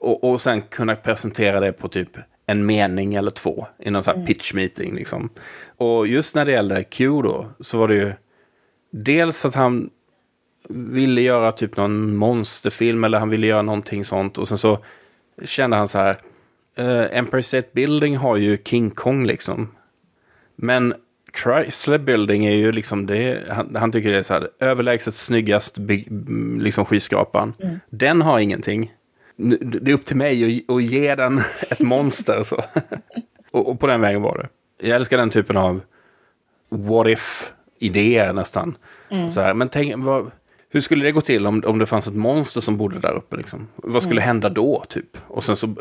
och, 0.00 0.24
och 0.24 0.40
sen 0.40 0.62
kunna 0.62 0.96
presentera 0.96 1.60
det 1.60 1.72
på 1.72 1.88
typ 1.88 2.10
en 2.50 2.66
mening 2.66 3.14
eller 3.14 3.30
två 3.30 3.66
i 3.78 3.90
någon 3.90 4.02
sån 4.02 4.10
här 4.10 4.16
mm. 4.16 4.26
pitch 4.26 4.54
meeting. 4.54 4.94
Liksom. 4.94 5.28
Och 5.76 6.06
just 6.06 6.34
när 6.34 6.44
det 6.44 6.52
gällde 6.52 6.84
Q 6.84 7.22
då, 7.22 7.46
så 7.60 7.78
var 7.78 7.88
det 7.88 7.94
ju 7.94 8.12
dels 8.90 9.44
att 9.44 9.54
han 9.54 9.90
ville 10.68 11.20
göra 11.20 11.52
typ 11.52 11.76
någon 11.76 12.16
monsterfilm 12.16 13.04
eller 13.04 13.18
han 13.18 13.30
ville 13.30 13.46
göra 13.46 13.62
någonting 13.62 14.04
sånt. 14.04 14.38
Och 14.38 14.48
sen 14.48 14.58
så 14.58 14.78
kände 15.44 15.76
han 15.76 15.88
så 15.88 15.98
här, 15.98 16.16
uh, 16.78 17.18
Empire 17.18 17.42
State 17.42 17.68
Building 17.72 18.16
har 18.16 18.36
ju 18.36 18.58
King 18.64 18.90
Kong 18.90 19.26
liksom. 19.26 19.68
Men 20.56 20.94
Chrysler 21.42 21.98
Building 21.98 22.46
är 22.46 22.54
ju 22.54 22.72
liksom 22.72 23.06
det, 23.06 23.50
han, 23.50 23.76
han 23.76 23.92
tycker 23.92 24.12
det 24.12 24.18
är 24.18 24.22
så 24.22 24.34
här, 24.34 24.50
överlägset 24.60 25.14
snyggast 25.14 25.78
liksom 26.58 26.84
skyskrapan. 26.84 27.54
Mm. 27.60 27.78
Den 27.90 28.22
har 28.22 28.38
ingenting 28.38 28.92
det 29.60 29.90
är 29.90 29.94
upp 29.94 30.04
till 30.04 30.16
mig 30.16 30.64
att, 30.68 30.74
att 30.74 30.82
ge 30.82 31.14
den 31.14 31.38
ett 31.70 31.80
monster. 31.80 32.42
Så. 32.42 32.56
och, 33.50 33.68
och, 33.68 33.80
på 33.80 33.86
den 33.86 34.00
vägen 34.00 34.22
var 34.22 34.38
det. 34.38 34.48
Jag 34.88 34.96
älskar 34.96 35.16
den 35.18 35.30
typen 35.30 35.56
av 35.56 35.80
what 36.68 37.08
if-idéer 37.08 38.32
nästan. 38.32 38.76
Mm. 39.10 39.30
Så 39.30 39.40
här, 39.40 39.54
men 39.54 39.68
tänk, 39.68 40.04
vad, 40.04 40.30
hur 40.68 40.80
skulle 40.80 41.04
det 41.04 41.12
gå 41.12 41.20
till 41.20 41.46
om, 41.46 41.62
om 41.66 41.78
det 41.78 41.86
fanns 41.86 42.06
ett 42.06 42.14
monster 42.14 42.60
som 42.60 42.76
bodde 42.76 42.98
där 42.98 43.12
uppe? 43.12 43.36
Liksom? 43.36 43.68
Vad 43.76 44.02
skulle 44.02 44.20
mm. 44.20 44.26
hända 44.26 44.48
då? 44.48 44.84
typ? 44.88 45.16
Och 45.26 45.44
sen 45.44 45.56
så 45.56 45.74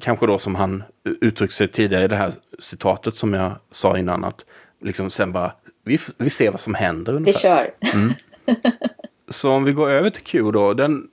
kanske 0.00 0.26
då 0.26 0.38
som 0.38 0.54
han 0.54 0.82
uttryckte 1.20 1.56
sig 1.56 1.68
tidigare 1.68 2.04
i 2.04 2.08
det 2.08 2.16
här 2.16 2.32
citatet 2.58 3.14
som 3.14 3.34
jag 3.34 3.52
sa 3.70 3.98
innan. 3.98 4.24
att 4.24 4.44
liksom 4.80 5.10
sen 5.10 5.32
bara, 5.32 5.52
vi, 5.84 5.98
vi 6.18 6.30
ser 6.30 6.50
vad 6.50 6.60
som 6.60 6.74
händer. 6.74 7.14
Ungefär. 7.14 7.72
Vi 7.82 7.90
kör. 7.90 7.94
Mm. 7.94 8.12
Så 9.28 9.50
om 9.50 9.64
vi 9.64 9.72
går 9.72 9.90
över 9.90 10.10
till 10.10 10.22
Q 10.22 10.50
då. 10.52 10.74
Den, 10.74 11.06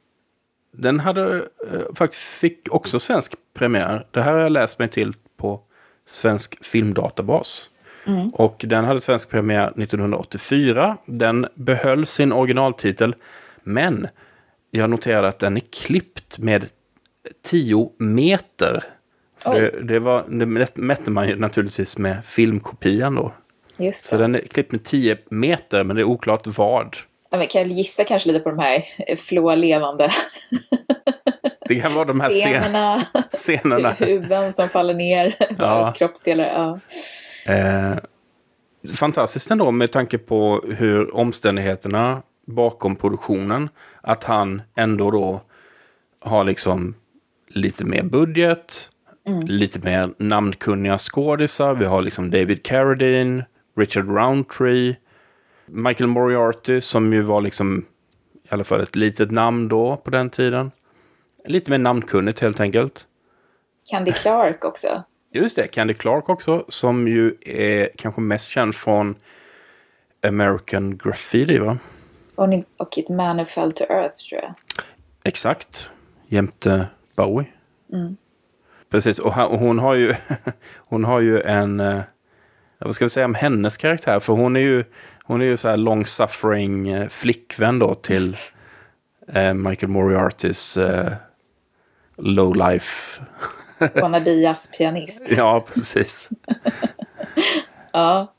den 0.71 0.99
hade 0.99 1.35
eh, 1.71 1.95
faktiskt 1.95 2.23
fick 2.23 2.67
också 2.71 2.99
svensk 2.99 3.35
premiär. 3.53 4.05
Det 4.11 4.21
här 4.21 4.33
har 4.33 4.39
jag 4.39 4.51
läst 4.51 4.79
mig 4.79 4.89
till 4.89 5.13
på 5.37 5.61
Svensk 6.05 6.65
Filmdatabas. 6.65 7.69
Mm. 8.05 8.29
Och 8.29 8.65
den 8.67 8.85
hade 8.85 9.01
svensk 9.01 9.29
premiär 9.29 9.67
1984. 9.67 10.97
Den 11.05 11.47
behöll 11.55 12.05
sin 12.05 12.31
originaltitel. 12.31 13.15
Men 13.63 14.07
jag 14.71 14.89
noterade 14.89 15.27
att 15.27 15.39
den 15.39 15.57
är 15.57 15.63
klippt 15.71 16.37
med 16.37 16.65
10 17.45 17.91
meter. 17.97 18.83
Det, 19.43 19.87
det, 19.87 19.99
var, 19.99 20.25
det 20.27 20.75
mätte 20.75 21.11
man 21.11 21.27
ju 21.27 21.35
naturligtvis 21.35 21.97
med 21.97 22.25
filmkopian 22.25 23.15
då. 23.15 23.33
Så 23.93 24.17
den 24.17 24.35
är 24.35 24.39
klippt 24.39 24.71
med 24.71 24.83
10 24.83 25.17
meter, 25.29 25.83
men 25.83 25.95
det 25.95 26.01
är 26.01 26.03
oklart 26.03 26.47
vad 26.47 26.97
kan 27.31 27.61
jag 27.61 27.67
gissa 27.67 28.03
kanske 28.03 28.31
lite 28.31 28.43
på 28.43 28.49
de 28.49 28.59
här 28.59 28.83
flå 29.15 29.55
levande 29.55 30.11
Det 31.69 31.75
kan 31.75 31.93
vara 31.93 32.05
de 32.05 32.21
här 32.21 32.29
scenerna. 32.29 33.05
scenerna. 33.31 33.91
Huvuden 33.91 34.53
som 34.53 34.69
faller 34.69 34.93
ner, 34.93 35.35
ja. 35.57 35.93
kroppsdelar. 35.97 36.45
Ja. 36.45 36.79
Eh, 37.53 37.97
fantastiskt 38.95 39.51
ändå 39.51 39.71
med 39.71 39.91
tanke 39.91 40.17
på 40.17 40.63
hur 40.77 41.15
omständigheterna 41.15 42.21
bakom 42.47 42.95
produktionen. 42.95 43.69
Att 44.01 44.23
han 44.23 44.61
ändå 44.75 45.11
då 45.11 45.41
har 46.21 46.43
liksom 46.43 46.95
lite 47.47 47.85
mer 47.85 48.03
budget, 48.03 48.89
mm. 49.27 49.39
lite 49.39 49.79
mer 49.79 50.13
namnkunniga 50.17 50.97
skådisar. 50.97 51.73
Vi 51.73 51.85
har 51.85 52.01
liksom 52.01 52.31
David 52.31 52.63
Carradine, 52.63 53.43
Richard 53.77 54.09
Roundtree, 54.09 54.95
Michael 55.71 56.07
Moriarty 56.09 56.81
som 56.81 57.13
ju 57.13 57.21
var 57.21 57.41
liksom 57.41 57.85
i 58.43 58.47
alla 58.49 58.63
fall 58.63 58.81
ett 58.81 58.95
litet 58.95 59.31
namn 59.31 59.67
då 59.67 59.97
på 59.97 60.09
den 60.09 60.29
tiden. 60.29 60.71
Lite 61.45 61.71
mer 61.71 61.77
namnkunnigt 61.77 62.39
helt 62.39 62.59
enkelt. 62.59 63.07
Candy 63.89 64.11
Clark 64.11 64.65
också. 64.65 65.03
Just 65.33 65.55
det, 65.55 65.67
Candy 65.67 65.93
Clark 65.93 66.29
också, 66.29 66.65
som 66.67 67.07
ju 67.07 67.35
är 67.41 67.89
kanske 67.95 68.21
mest 68.21 68.49
känd 68.49 68.75
från 68.75 69.15
American 70.27 70.97
Graffiti, 70.97 71.57
va? 71.57 71.77
Och, 72.35 72.97
It 72.97 73.09
Man 73.09 73.37
Who 73.37 73.45
Fell 73.45 73.71
to 73.73 73.83
Earth, 73.89 74.13
tror 74.29 74.41
jag. 74.41 74.53
Exakt. 75.23 75.89
Jämte 76.27 76.87
Bowie. 77.15 77.45
Precis, 78.89 79.19
och 79.19 79.33
han- 79.33 79.47
och 79.51 79.59
hon 79.59 79.79
har 79.79 79.93
ju, 79.95 80.15
hon 80.77 81.03
har 81.03 81.19
ju 81.19 81.41
en, 81.41 81.79
eh, 81.79 82.01
vad 82.79 82.95
ska 82.95 83.05
vi 83.05 83.09
säga 83.09 83.25
om 83.25 83.35
hennes 83.35 83.77
karaktär? 83.77 84.19
För 84.19 84.33
hon 84.33 84.55
är 84.55 84.59
ju, 84.59 84.83
hon 85.29 85.41
är 85.41 85.45
ju 85.45 85.57
så 85.57 85.67
här 85.69 85.77
long 85.77 86.05
suffering 86.05 86.89
eh, 86.89 87.07
flickvän 87.09 87.79
då 87.79 87.95
till 87.95 88.37
eh, 89.33 89.53
Michael 89.53 89.89
Moriartys 89.91 90.77
eh, 90.77 91.11
low 92.17 92.55
life. 92.55 93.21
Wannabe 94.01 94.31
jazzpianist. 94.31 95.31
Ja, 95.37 95.65
precis. 95.73 96.29
Ja. 97.93 98.33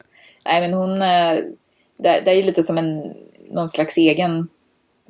Nej, 0.44 0.60
men 0.60 0.72
hon... 0.72 0.92
eh, 1.02 1.34
Det, 1.96 2.20
det 2.24 2.30
är 2.30 2.34
ju 2.34 2.42
lite 2.42 2.62
som 2.62 2.78
en 2.78 3.14
någon 3.50 3.68
slags 3.68 3.96
egen 3.96 4.48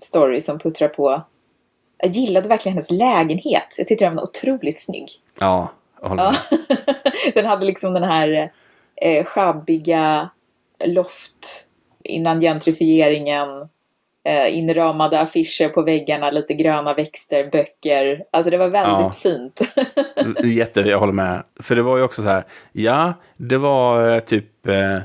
story 0.02 0.40
som 0.40 0.58
puttrar 0.58 0.88
på. 0.88 1.22
Jag 1.98 2.10
gillade 2.10 2.48
verkligen 2.48 2.74
hennes 2.74 2.90
lägenhet. 2.90 3.74
Jag 3.78 3.86
tyckte 3.86 4.04
den 4.04 4.16
var 4.16 4.22
otroligt 4.22 4.78
snygg. 4.80 5.08
Ja, 5.40 5.68
jag 6.02 6.08
håller 6.08 6.22
Ja. 6.22 6.34
med. 6.50 6.78
den 7.34 7.46
hade 7.46 7.66
liksom 7.66 7.94
den 7.94 8.04
här 8.04 8.52
eh, 8.96 9.24
schabbiga 9.24 10.30
loft 10.84 11.66
innan 12.04 12.40
gentrifieringen. 12.40 13.48
Eh, 14.24 14.58
inramade 14.58 15.20
affischer 15.20 15.68
på 15.68 15.82
väggarna, 15.82 16.30
lite 16.30 16.54
gröna 16.54 16.94
växter, 16.94 17.48
böcker. 17.52 18.24
Alltså 18.30 18.50
det 18.50 18.58
var 18.58 18.68
väldigt 18.68 18.92
Ja. 18.92 19.12
fint. 19.22 19.60
Jätte, 20.44 20.80
jag 20.80 20.98
håller 20.98 21.12
med. 21.12 21.42
För 21.60 21.76
det 21.76 21.82
var 21.82 21.96
ju 21.96 22.02
också 22.02 22.22
så 22.22 22.28
här, 22.28 22.44
ja, 22.72 23.12
det 23.36 23.56
var 23.58 24.12
eh, 24.12 24.20
typ 24.20 24.66
eh, 24.68 24.98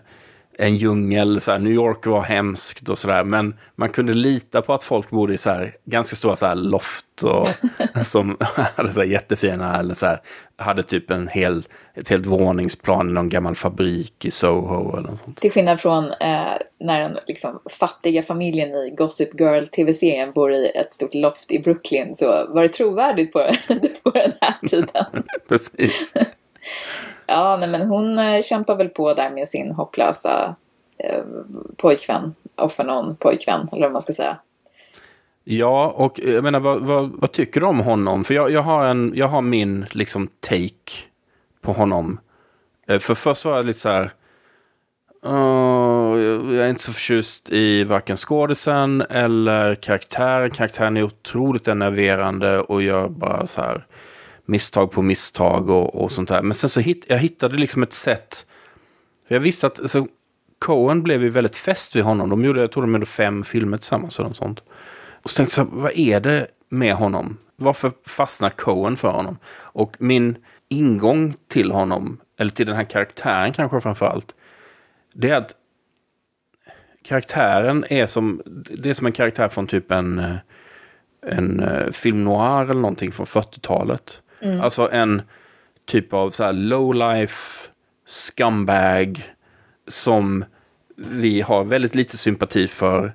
en 0.58 0.76
djungel, 0.76 1.42
så 1.42 1.52
här, 1.52 1.60
New 1.60 1.74
York 1.74 2.06
var 2.06 2.22
hemskt 2.22 2.90
och 2.90 2.98
sådär, 2.98 3.24
men 3.24 3.56
man 3.76 3.90
kunde 3.90 4.14
lita 4.14 4.62
på 4.62 4.74
att 4.74 4.84
folk 4.84 5.10
bodde 5.10 5.34
i 5.34 5.38
så 5.38 5.50
här, 5.50 5.74
ganska 5.86 6.16
stora 6.16 6.36
så 6.36 6.46
här, 6.46 6.56
loft 6.56 7.24
och 7.24 7.48
som 8.06 8.38
hade 8.76 8.94
så 8.94 9.00
här, 9.00 9.08
jättefina, 9.08 9.80
eller 9.80 9.94
så 9.94 10.06
här, 10.06 10.20
hade 10.58 10.84
typ 10.84 11.12
en 11.12 11.28
hel, 11.28 11.64
ett 11.94 12.10
helt 12.10 12.26
våningsplan 12.26 13.10
i 13.10 13.14
någon 13.14 13.30
gammal 13.30 13.56
fabrik 13.56 14.26
i 14.26 14.32
Soho 14.32 14.98
eller 14.98 15.10
något 15.10 15.20
sånt. 15.20 15.42
Till 15.42 15.52
skillnad 15.52 15.82
från 15.82 16.06
eh, 16.06 16.54
när 16.80 17.00
den 17.00 17.18
liksom, 17.28 17.60
fattiga 17.80 18.24
familjen 18.24 18.70
i 18.70 18.94
Gossip 18.98 19.40
Girl 19.40 19.66
tv-serien 19.66 20.32
bor 20.32 20.52
i 20.52 20.72
ett 20.76 20.94
stort 20.94 21.14
loft 21.14 21.52
i 21.52 21.60
Brooklyn 21.60 22.16
så 22.16 22.26
var 22.50 22.62
det 22.62 22.70
trovärdigt 22.70 23.34
på, 23.34 23.40
på 24.04 24.10
den 24.12 24.32
här 24.42 24.68
tiden. 24.68 25.06
Precis. 25.48 26.14
Ja, 27.28 27.58
nej, 27.58 27.70
men 27.70 27.88
hon 27.88 28.20
eh, 28.20 28.42
kämpar 28.42 28.76
väl 28.76 28.90
på 28.90 29.14
där 29.14 29.30
med 29.30 29.48
sin 29.48 29.72
hopplösa 29.72 30.56
eh, 30.98 31.24
pojkvän, 31.78 32.36
Offer 32.56 32.84
någon 32.84 33.16
pojkvän, 33.16 33.70
eller 33.72 33.82
vad 33.82 33.94
man 33.94 34.02
ska 34.02 34.14
säga. 34.14 34.38
Ja, 35.44 35.94
och 35.96 36.20
eh, 36.20 36.34
jag 36.34 36.44
menar, 36.44 36.60
vad, 36.60 36.82
vad, 36.82 37.10
vad 37.10 37.32
tycker 37.32 37.62
du 37.62 37.68
om 37.68 37.80
honom? 37.80 38.24
För 38.24 38.34
jag, 38.34 38.52
jag, 38.52 38.62
har, 38.62 38.86
en, 38.86 39.12
jag 39.16 39.28
har 39.28 39.42
min 39.42 39.86
liksom 39.92 40.28
take 40.40 40.92
på 41.62 41.72
honom. 41.72 42.20
Eh, 42.88 43.00
för 43.00 43.16
först 43.16 43.46
var 43.46 43.56
jag 43.56 43.66
lite 43.66 43.80
så 43.80 43.90
här... 43.90 44.12
Uh, 45.28 46.22
jag 46.56 46.66
är 46.66 46.70
inte 46.70 46.84
så 46.84 46.94
förtjust 46.94 47.50
i 47.50 47.84
varken 47.84 48.18
skådisen 48.18 49.02
eller 49.10 49.76
karaktären. 49.76 50.52
Karaktären 50.52 50.98
är 50.98 51.04
otroligt 51.04 51.68
enerverande 51.68 52.60
och 52.60 52.82
gör 52.82 53.08
bara 53.08 53.48
så 53.48 53.62
här 53.62 53.86
misstag 54.46 54.92
på 54.92 55.02
misstag 55.02 55.70
och, 55.70 55.96
och 55.96 56.12
sånt 56.12 56.30
där. 56.30 56.42
Men 56.42 56.54
sen 56.54 56.70
så 56.70 56.80
hitt, 56.80 57.06
jag 57.08 57.18
hittade 57.18 57.58
liksom 57.58 57.84
ett 57.84 57.94
sätt. 57.94 58.46
För 59.28 59.36
jag 59.36 59.40
visste 59.40 59.68
att 59.68 59.80
alltså, 59.80 60.08
Coen 60.60 61.04
blev 61.04 61.24
ju 61.24 61.30
väldigt 61.30 61.56
fäst 61.56 61.96
vid 61.96 62.04
honom. 62.04 62.30
De 62.30 62.46
gjorde, 62.46 62.62
jag 62.62 62.72
tror 62.72 62.84
de 62.84 62.94
gjorde 62.94 63.06
fem 63.06 63.44
filmer 63.44 63.78
tillsammans 63.78 64.20
eller 64.20 64.30
något 64.30 64.38
sånt. 64.38 64.64
Och 65.24 65.30
så 65.30 65.38
tänkte 65.38 65.62
jag, 65.62 65.68
vad 65.72 65.92
är 65.96 66.20
det 66.20 66.48
med 66.70 66.96
honom? 66.96 67.38
Varför 67.56 67.92
fastnar 68.06 68.50
Coen 68.50 68.98
för 68.98 69.12
honom? 69.12 69.38
Och 69.58 69.96
min 70.00 70.38
ingång 70.70 71.34
till 71.48 71.72
honom, 71.72 72.18
eller 72.38 72.52
till 72.52 72.66
den 72.66 72.76
här 72.76 72.84
karaktären 72.84 73.54
kanske 73.54 73.82
framför 73.82 74.06
allt, 74.06 74.36
det 75.14 75.30
är 75.30 75.36
att 75.36 75.56
karaktären 77.04 77.86
är 77.90 78.06
som, 78.06 78.42
det 78.70 78.90
är 78.90 78.94
som 78.94 79.08
en 79.08 79.14
karaktär 79.14 79.50
från 79.50 79.68
typ 79.68 79.92
en, 79.92 80.20
eh, 80.20 80.36
en 81.28 81.60
eh, 81.60 81.92
film 81.92 82.24
noir 82.24 82.62
eller 82.62 82.82
någonting 82.82 83.12
från 83.12 83.26
40-talet. 83.26 84.22
Alltså 84.62 84.90
en 84.92 85.22
typ 85.86 86.14
av 86.14 86.30
så 86.30 86.44
här 86.44 86.54
low 86.54 86.96
life 86.96 87.70
scumbag 88.08 89.24
som 89.88 90.46
vi 90.96 91.42
har 91.42 91.64
väldigt 91.64 91.96
lite 91.96 92.18
sympati 92.18 92.68
för. 92.68 93.14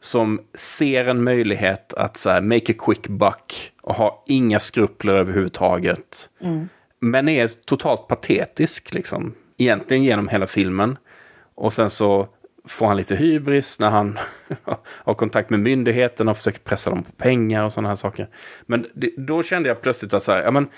Som 0.00 0.40
ser 0.54 1.04
en 1.04 1.24
möjlighet 1.24 1.94
att 1.94 2.16
så 2.16 2.30
här, 2.30 2.40
make 2.40 2.72
a 2.72 2.76
quick 2.78 3.08
buck 3.08 3.72
och 3.82 3.94
har 3.94 4.14
inga 4.26 4.60
skrupler 4.60 5.14
överhuvudtaget. 5.14 6.30
Men 7.00 7.28
är 7.28 7.46
totalt 7.66 8.08
patetisk 8.08 8.94
liksom. 8.94 9.34
Egentligen 9.58 10.02
genom 10.02 10.28
hela 10.28 10.46
filmen. 10.46 10.98
Och 11.54 11.72
sen 11.72 11.90
så 11.90 12.28
får 12.68 12.86
han 12.86 12.96
lite 12.96 13.16
hybris 13.16 13.80
när 13.80 13.90
han 13.90 14.18
har 14.86 15.14
kontakt 15.14 15.50
med 15.50 15.60
myndigheterna 15.60 16.30
och 16.30 16.36
försöker 16.36 16.60
pressa 16.60 16.90
dem 16.90 17.02
på 17.02 17.12
pengar 17.12 17.64
och 17.64 17.72
sådana 17.72 17.88
här 17.88 17.96
saker. 17.96 18.28
Men 18.66 18.86
det, 18.94 19.10
då 19.16 19.42
kände 19.42 19.68
jag 19.68 19.82
plötsligt 19.82 20.12
att 20.14 20.22
så 20.22 20.32
här, 20.32 20.42
ja 20.42 20.50
men 20.50 20.68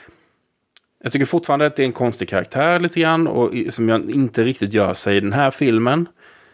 jag 1.03 1.13
tycker 1.13 1.27
fortfarande 1.27 1.67
att 1.67 1.77
det 1.77 1.83
är 1.83 1.87
en 1.87 1.93
konstig 1.93 2.29
karaktär 2.29 2.81
lite 2.81 3.01
grann 3.01 3.27
och 3.27 3.53
som 3.71 3.89
jag 3.89 4.11
inte 4.11 4.45
riktigt 4.45 4.73
gör 4.73 4.95
sig 4.95 5.17
i 5.17 5.21
den 5.21 5.33
här 5.33 5.51
filmen. 5.51 6.09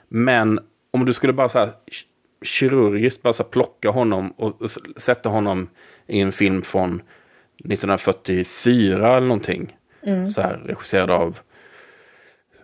Men 0.09 0.61
om 0.91 1.05
du 1.05 1.13
skulle 1.13 1.33
bara 1.33 1.49
så 1.49 1.59
här 1.59 1.67
ki- 1.67 2.05
kirurgiskt 2.45 3.23
bara 3.23 3.33
så 3.33 3.43
här 3.43 3.51
plocka 3.51 3.91
honom 3.91 4.31
och, 4.31 4.63
och 4.63 4.71
sätta 4.97 5.29
honom 5.29 5.69
i 6.07 6.21
en 6.21 6.33
film 6.33 6.63
från 6.63 7.03
1944 7.65 9.17
eller 9.17 9.27
någonting. 9.27 9.77
Så 10.27 10.43
här 10.43 10.61
regisserad 10.67 11.11
av 11.11 11.39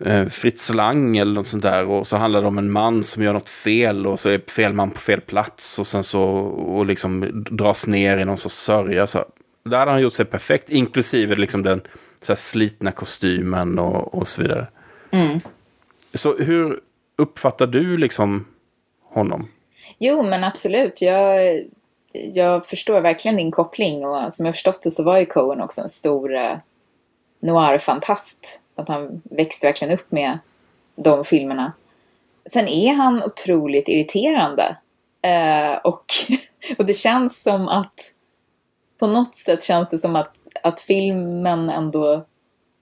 eh, 0.05 0.25
Fritz 0.25 0.73
Lang 0.73 1.17
eller 1.17 1.33
något 1.33 1.47
sånt 1.47 1.63
där. 1.63 1.85
Och 1.85 2.07
så 2.07 2.17
handlar 2.17 2.41
det 2.41 2.47
om 2.47 2.57
en 2.57 2.71
man 2.71 3.03
som 3.03 3.23
gör 3.23 3.33
något 3.33 3.49
fel 3.49 4.07
och 4.07 4.19
så 4.19 4.29
är 4.29 4.51
fel 4.51 4.73
man 4.73 4.91
på 4.91 4.99
fel 4.99 5.21
plats. 5.21 5.79
Och 5.79 5.87
sen 5.87 6.03
så 6.03 6.23
och 6.23 6.85
liksom 6.85 7.43
dras 7.51 7.87
ner 7.87 8.17
i 8.17 8.25
någon 8.25 8.37
sorts 8.37 8.55
sörja. 8.55 9.07
Så 9.07 9.25
där 9.65 9.79
hade 9.79 9.91
han 9.91 10.01
gjort 10.01 10.13
sig 10.13 10.25
perfekt, 10.25 10.69
inklusive 10.69 11.35
liksom 11.35 11.63
den 11.63 11.81
så 12.21 12.35
slitna 12.35 12.91
kostymen 12.91 13.79
och, 13.79 14.13
och 14.13 14.27
så 14.27 14.41
vidare. 14.41 14.67
Så 16.13 16.35
hur 16.37 16.79
uppfattar 17.17 17.67
du 17.67 17.97
liksom 17.97 18.45
honom? 19.03 19.47
Jo, 19.97 20.23
men 20.23 20.43
absolut. 20.43 21.01
Jag, 21.01 21.61
jag 22.13 22.65
förstår 22.65 23.01
verkligen 23.01 23.37
din 23.37 23.51
koppling 23.51 24.05
och 24.05 24.33
som 24.33 24.45
jag 24.45 24.55
förstått 24.55 24.83
det 24.83 24.91
så 24.91 25.03
var 25.03 25.19
ju 25.19 25.25
Coen 25.25 25.61
också 25.61 25.81
en 25.81 25.89
stor 25.89 26.35
eh, 26.35 26.57
noir-fantast. 27.41 28.61
Att 28.79 28.87
han 28.87 29.21
växte 29.23 29.67
verkligen 29.67 29.93
upp 29.93 30.11
med 30.11 30.39
de 30.95 31.23
filmerna. 31.23 31.73
Sen 32.49 32.67
är 32.67 32.93
han 32.93 33.23
otroligt 33.23 33.87
irriterande. 33.87 34.75
Eh, 35.21 35.77
och, 35.83 36.05
och 36.77 36.85
det 36.85 36.93
känns 36.93 37.41
som 37.41 37.67
att 37.67 38.11
på 38.99 39.07
något 39.07 39.35
sätt 39.35 39.63
känns 39.63 39.89
det 39.89 39.97
som 39.97 40.15
att, 40.15 40.37
att 40.63 40.81
filmen 40.81 41.69
ändå 41.69 42.25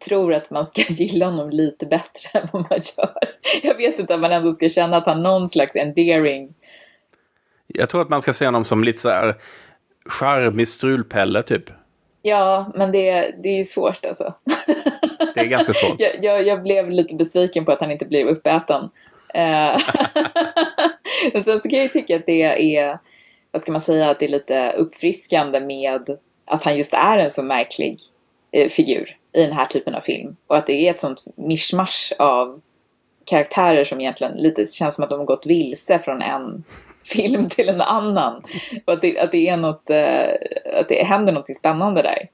tror 0.05 0.33
att 0.33 0.49
man 0.49 0.65
ska 0.65 0.81
gilla 0.89 1.25
honom 1.25 1.49
lite 1.49 1.85
bättre 1.85 2.39
än 2.39 2.47
vad 2.51 2.61
man 2.61 2.79
gör. 2.97 3.17
Jag 3.63 3.75
vet 3.75 3.99
inte 3.99 4.13
om 4.13 4.21
man 4.21 4.31
ändå 4.31 4.53
ska 4.53 4.69
känna 4.69 4.97
att 4.97 5.05
han 5.05 5.23
någon 5.23 5.49
slags 5.49 5.75
endearing 5.75 6.53
Jag 7.67 7.89
tror 7.89 8.01
att 8.01 8.09
man 8.09 8.21
ska 8.21 8.33
se 8.33 8.45
honom 8.45 8.65
som 8.65 8.83
lite 8.83 8.99
så 8.99 9.09
här 9.09 9.35
charmig 10.05 10.67
strulpelle 10.67 11.43
typ. 11.43 11.69
Ja, 12.21 12.71
men 12.75 12.91
det, 12.91 13.35
det 13.43 13.49
är 13.49 13.57
ju 13.57 13.63
svårt 13.63 14.05
alltså. 14.05 14.33
Det 15.33 15.39
är 15.39 15.45
ganska 15.45 15.73
svårt. 15.73 15.99
jag, 15.99 16.11
jag, 16.21 16.47
jag 16.47 16.63
blev 16.63 16.89
lite 16.89 17.15
besviken 17.15 17.65
på 17.65 17.71
att 17.71 17.81
han 17.81 17.91
inte 17.91 18.05
blev 18.05 18.27
uppäten. 18.27 18.89
Eh, 19.33 19.77
Men 21.33 21.43
sen 21.43 21.59
så 21.59 21.69
kan 21.69 21.79
jag 21.79 21.83
ju 21.83 21.89
tycka 21.89 22.15
att 22.15 22.25
det 22.25 22.75
är, 22.77 22.99
vad 23.51 23.61
ska 23.61 23.71
man 23.71 23.81
säga, 23.81 24.09
att 24.09 24.19
det 24.19 24.25
är 24.25 24.29
lite 24.29 24.71
uppfriskande 24.71 25.59
med 25.59 26.17
att 26.45 26.63
han 26.63 26.77
just 26.77 26.93
är 26.93 27.17
en 27.17 27.31
så 27.31 27.43
märklig 27.43 27.99
eh, 28.51 28.69
figur 28.69 29.17
i 29.33 29.43
den 29.43 29.53
här 29.53 29.65
typen 29.65 29.95
av 29.95 30.01
film. 30.01 30.35
Och 30.47 30.57
att 30.57 30.67
det 30.67 30.87
är 30.87 30.91
ett 30.91 30.99
sånt 30.99 31.25
mischmasch 31.35 32.13
av 32.19 32.61
karaktärer 33.25 33.83
som 33.83 34.01
egentligen 34.01 34.33
lite 34.33 34.65
känns 34.65 34.95
som 34.95 35.03
att 35.03 35.09
de 35.09 35.19
har 35.19 35.25
gått 35.25 35.45
vilse 35.45 35.99
från 35.99 36.21
en 36.21 36.63
film 37.03 37.49
till 37.49 37.69
en 37.69 37.81
annan. 37.81 38.43
Och 38.85 38.93
att 38.93 39.01
det, 39.01 39.19
att 39.19 39.31
det 39.31 39.49
är 39.49 39.57
något, 39.57 39.89
eh, 39.89 40.29
att 40.79 40.89
det 40.89 41.03
händer 41.03 41.33
något 41.33 41.55
spännande 41.55 42.01
där. 42.01 42.29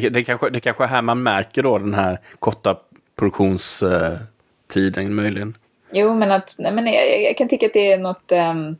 Det, 0.00 0.08
det, 0.08 0.24
kanske, 0.24 0.50
det 0.50 0.60
kanske 0.60 0.84
är 0.84 0.88
här 0.88 1.02
man 1.02 1.22
märker 1.22 1.62
då 1.62 1.78
den 1.78 1.94
här 1.94 2.20
korta 2.38 2.76
produktionstiden 3.16 5.14
möjligen. 5.14 5.56
Jo, 5.92 6.14
men 6.14 6.32
att, 6.32 6.54
nej, 6.58 6.72
men 6.72 6.86
jag, 6.86 7.22
jag 7.22 7.36
kan 7.36 7.48
tycka 7.48 7.66
att 7.66 7.72
det 7.72 7.92
är 7.92 7.98
något... 7.98 8.32
ehm, 8.32 8.76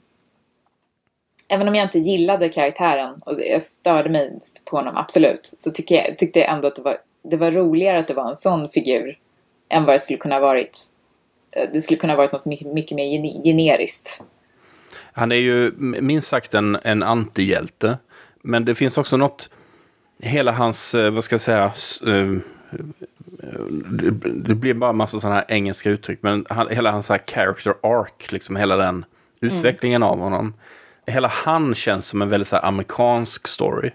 även 1.49 1.69
om 1.69 1.75
jag 1.75 1.85
inte 1.85 1.99
gillade 1.99 2.49
karaktären 2.49 3.15
och 3.27 3.41
jag 3.43 3.63
störde 3.63 4.11
mig 4.11 4.39
på 4.65 4.77
honom, 4.77 4.97
absolut, 4.97 5.47
så 5.47 5.71
tycker 5.71 5.95
jag, 5.95 6.19
tyckte 6.19 6.39
jag 6.39 6.49
ändå 6.49 6.69
att 6.69 6.77
det 6.77 6.83
var 6.83 6.97
det 7.31 7.37
var 7.37 7.51
roligare 7.51 7.99
att 7.99 8.09
det 8.09 8.15
var 8.15 8.29
en 8.29 8.37
sån 8.37 8.69
figur 8.69 9.19
än 9.69 9.85
vad 9.85 9.95
det 9.95 9.99
skulle 9.99 10.19
kunna 10.19 10.35
ha 10.35 10.41
varit. 10.41 10.81
eh, 11.51 11.69
Det 11.73 11.81
skulle 11.81 12.01
kunna 12.01 12.13
ha 12.13 12.17
varit 12.19 12.33
något 12.33 12.45
mycket, 12.45 12.67
mycket 12.67 12.97
mer 12.97 13.05
gene- 13.05 13.43
generiskt. 13.45 14.23
Han 15.13 15.33
är 15.33 15.37
ju 15.37 15.73
minst 15.79 16.29
sagt 16.29 16.55
en, 16.55 16.79
en 16.83 17.03
antihjälte. 17.03 17.99
Men 18.43 18.65
det 18.65 18.75
finns 18.75 18.99
också 18.99 19.17
något, 19.17 19.51
hela 20.23 20.53
hans, 20.53 20.95
eh, 20.95 21.11
vad 21.11 21.25
ska 21.25 21.35
jag 21.35 21.41
säga, 21.41 21.73
eh, 22.07 22.33
det, 24.45 24.55
blir 24.55 24.75
bara 24.75 24.91
en 24.91 24.97
massa 24.97 25.21
sådana 25.21 25.37
här 25.37 25.45
engelska 25.49 25.91
uttryck, 25.91 26.19
men 26.23 26.47
hela 26.71 26.91
hans 26.91 27.07
så 27.07 27.13
här 27.13 27.23
character 27.27 27.75
arc, 27.83 28.33
liksom 28.33 28.57
hela 28.57 28.77
den 28.77 29.05
utvecklingen 29.41 30.03
av 30.03 30.19
honom. 30.19 30.55
Hela 31.07 31.29
han 31.29 31.75
känns 31.75 32.07
som 32.07 32.23
en 32.23 32.29
väldigt 32.29 32.49
så 32.49 32.57
amerikansk 32.57 33.49
story. 33.49 33.91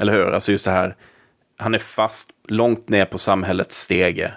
Eller 0.00 0.12
hur? 0.12 0.32
Alltså 0.32 0.52
just 0.52 0.64
det 0.64 0.70
här, 0.70 0.96
han 1.56 1.74
är 1.74 1.78
fast 1.78 2.30
långt 2.48 2.88
ner 2.88 3.04
på 3.04 3.18
samhällets 3.18 3.76
stege. 3.76 4.34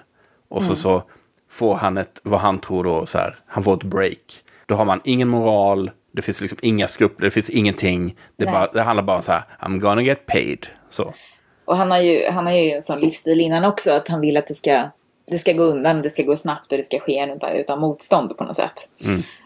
Och 0.48 0.64
så, 0.64 0.76
så 0.76 1.04
får 1.50 1.76
han 1.76 1.98
ett, 1.98 2.22
vad 2.24 2.40
han 2.40 2.60
tror 2.60 2.84
då, 2.84 3.06
så 3.06 3.18
här, 3.18 3.36
han 3.46 3.64
får 3.64 3.74
ett 3.74 3.84
break. 3.84 4.44
Då 4.66 4.76
har 4.76 4.86
man 4.86 5.02
ingen 5.04 5.28
moral, 5.28 5.92
det 6.16 6.22
finns 6.22 6.42
liksom 6.42 6.58
inga 6.62 6.88
skrupler, 6.88 7.26
det 7.26 7.32
finns 7.32 7.50
ingenting. 7.50 8.16
Det, 8.38 8.46
bara, 8.46 8.68
det 8.72 8.82
handlar 8.82 9.04
bara 9.04 9.22
så 9.22 9.32
här, 9.32 9.44
I'm 9.62 9.80
gonna 9.80 10.02
get 10.02 10.26
paid. 10.26 10.68
Så. 10.90 11.14
Och 11.66 11.78
han 11.78 11.92
har 11.92 12.00
ju, 12.00 12.30
han 12.30 12.46
har 12.46 12.54
ju 12.54 12.72
en 12.72 12.82
sån 12.82 13.00
livsstil 13.00 13.42
innan 13.42 13.64
också, 13.66 13.92
att 13.92 14.08
han 14.08 14.22
vill 14.22 14.38
att 14.38 14.48
det 14.48 14.54
ska, 14.54 14.90
det 15.32 15.38
ska 15.40 15.54
gå 15.54 15.64
undan, 15.64 16.02
det 16.02 16.10
ska 16.10 16.24
gå 16.24 16.36
snabbt 16.36 16.72
och 16.72 16.78
det 16.78 16.84
ska 16.84 17.00
ske 17.00 17.34
utan, 17.36 17.52
utan 17.52 17.80
motstånd 17.80 18.38
på 18.38 18.44
något 18.44 18.56
sätt. 18.56 18.90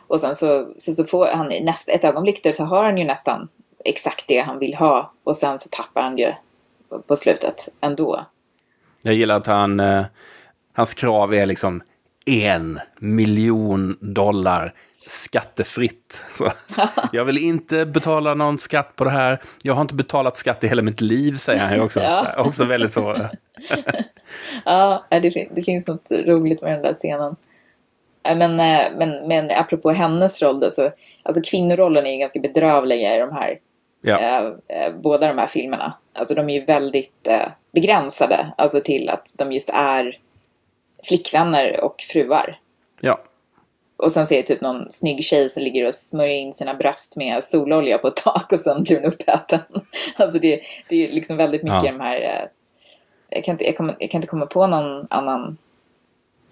Och 0.07 0.21
sen 0.21 0.35
så, 0.35 0.67
så, 0.77 0.91
så 0.91 1.03
får 1.03 1.27
han 1.27 1.51
i 1.51 1.63
nästa, 1.63 1.91
ett 1.91 2.03
ögonblick 2.03 2.43
där 2.43 2.51
så 2.51 2.63
har 2.63 2.83
han 2.83 2.97
ju 2.97 3.03
nästan 3.03 3.47
exakt 3.85 4.27
det 4.27 4.39
han 4.39 4.59
vill 4.59 4.75
ha. 4.75 5.13
Och 5.23 5.35
sen 5.37 5.59
så 5.59 5.69
tappar 5.71 6.01
han 6.01 6.17
ju 6.17 6.33
på- 6.89 6.99
på 7.01 7.15
slutet 7.15 7.69
ändå. 7.81 8.25
Jag 9.01 9.13
gillar 9.13 9.37
att 9.37 9.47
han, 9.47 9.79
eh, 9.79 10.05
hans 10.73 10.93
krav 10.93 11.33
är 11.33 11.45
liksom 11.45 11.81
en 12.25 12.79
miljon 12.99 13.97
dollar 14.01 14.73
skattefritt. 15.07 16.23
Så, 16.29 16.51
jag 17.11 17.25
vill 17.25 17.37
inte 17.37 17.85
betala 17.85 18.33
någon 18.33 18.57
skatt 18.59 18.95
på 18.95 19.03
det 19.03 19.09
här. 19.09 19.41
Jag 19.61 19.73
har 19.73 19.81
inte 19.81 19.93
betalat 19.93 20.37
skatt 20.37 20.63
i 20.63 20.67
hela 20.67 20.81
mitt 20.81 21.01
liv, 21.01 21.37
säger 21.37 21.59
han 21.59 21.73
ju 21.75 21.81
också. 21.81 21.99
Ja. 22.03 22.27
Så 22.35 22.41
också 22.41 22.63
väldigt 22.63 22.93
så. 22.93 23.15
Ja, 24.65 25.05
det, 25.09 25.31
fin- 25.31 25.51
det 25.55 25.63
finns 25.63 25.87
något 25.87 26.11
roligt 26.11 26.61
med 26.61 26.71
den 26.71 26.81
där 26.81 26.93
scenen. 26.93 27.35
Men, 28.23 28.59
eh, 28.59 28.87
men, 28.97 29.27
men 29.27 29.51
apropå 29.51 29.91
hennes 29.91 30.41
roll 30.41 30.59
då, 30.59 30.69
så, 30.69 30.91
alltså 31.23 31.41
kvinnorollen 31.51 32.05
är 32.05 32.11
ju 32.11 32.17
ganska 32.17 32.39
bedrövliga 32.39 33.15
i 33.15 33.19
de 33.19 33.31
här, 33.31 33.57
Ja. 34.01 34.19
eh, 34.19 34.45
eh, 34.77 34.93
båda 35.03 35.27
de 35.27 35.37
här 35.37 35.47
filmerna. 35.47 35.93
Alltså 36.13 36.35
de 36.35 36.49
är 36.49 36.53
ju 36.59 36.65
väldigt 36.65 37.27
eh, 37.27 37.47
begränsade, 37.73 38.53
alltså 38.57 38.81
till 38.81 39.09
att 39.09 39.33
de 39.37 39.51
just 39.51 39.69
är 39.73 40.17
flickvänner 41.03 41.79
och 41.83 41.95
fruar. 42.13 42.59
ja. 43.01 43.19
Och 43.99 44.11
sen 44.11 44.27
ser 44.27 44.35
det 44.35 44.41
typ 44.43 44.61
någon 44.61 44.91
snygg 44.91 45.23
tjej 45.23 45.49
som 45.49 45.63
ligger 45.63 45.87
och 45.87 45.95
smörjer 45.95 46.35
in 46.35 46.53
sina 46.53 46.73
bröst 46.73 47.15
med 47.15 47.43
sololja 47.43 47.97
på 47.97 48.07
ett 48.07 48.15
tak 48.15 48.53
och 48.53 48.59
sen 48.59 48.83
blir 48.83 48.95
hon 48.95 49.05
uppäten. 49.05 49.59
Alltså 50.17 50.39
det, 50.39 50.61
det 50.89 51.07
är 51.07 51.11
liksom 51.11 51.37
väldigt 51.37 51.63
mycket 51.63 51.83
Ja. 51.83 51.91
de 51.91 51.99
här... 51.99 52.21
eh, 52.21 52.47
Jag 53.29 53.43
kan, 53.43 53.51
inte, 53.53 53.63
jag, 53.65 53.77
kommer, 53.77 53.95
jag 53.99 54.11
kan 54.11 54.17
inte 54.19 54.27
komma 54.27 54.45
på 54.45 54.67
någon 54.67 55.07
annan... 55.09 55.57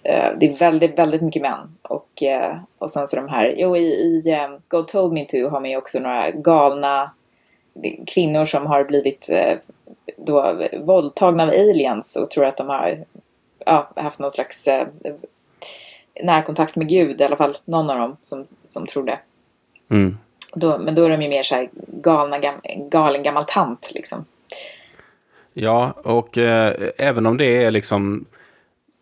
eh, 0.03 0.29
Det 0.39 0.45
är 0.49 0.53
väldigt, 0.53 0.99
väldigt 0.99 1.21
mycket 1.21 1.41
män. 1.41 1.77
Och, 1.81 2.23
eh, 2.23 2.57
och 2.77 2.91
sen 2.91 3.07
så 3.07 3.15
de 3.15 3.29
här... 3.29 3.53
Jo, 3.57 3.75
i, 3.77 3.79
i 3.87 4.21
God 4.67 4.87
told 4.87 5.13
me 5.13 5.25
to 5.25 5.37
har 5.49 5.61
man 5.61 5.69
ju 5.69 5.77
också 5.77 5.99
några 5.99 6.31
galna 6.31 7.11
kvinnor 8.07 8.45
som 8.45 8.65
har 8.65 8.83
blivit 8.83 9.29
då 10.17 10.61
våldtagna 10.79 11.43
av 11.43 11.49
aliens 11.49 12.15
och 12.15 12.29
tror 12.31 12.45
att 12.45 12.57
de 12.57 12.67
har 12.69 13.05
ja, 13.65 13.91
haft 13.95 14.19
någon 14.19 14.31
slags 14.31 14.67
närkontakt 16.23 16.75
med 16.75 16.89
Gud, 16.89 17.21
i 17.21 17.23
alla 17.23 17.37
fall 17.37 17.55
någon 17.65 17.89
av 17.89 17.97
dem 17.97 18.17
som, 18.21 18.47
som 18.67 18.87
tror 18.87 19.03
det. 19.03 19.19
Mm. 19.89 20.17
Då, 20.53 20.77
men 20.77 20.95
då 20.95 21.03
är 21.03 21.09
de 21.09 21.21
ju 21.21 21.29
mer 21.29 21.43
så 21.43 21.55
här 21.55 21.69
galna, 21.87 22.39
gam, 22.39 22.55
galen 22.89 23.23
gammal 23.23 23.43
tant 23.43 23.91
liksom. 23.95 24.25
Ja, 25.53 25.91
och 26.03 26.37
eh, 26.37 26.89
även 26.97 27.25
om 27.25 27.37
det 27.37 27.63
är 27.63 27.71
liksom... 27.71 28.25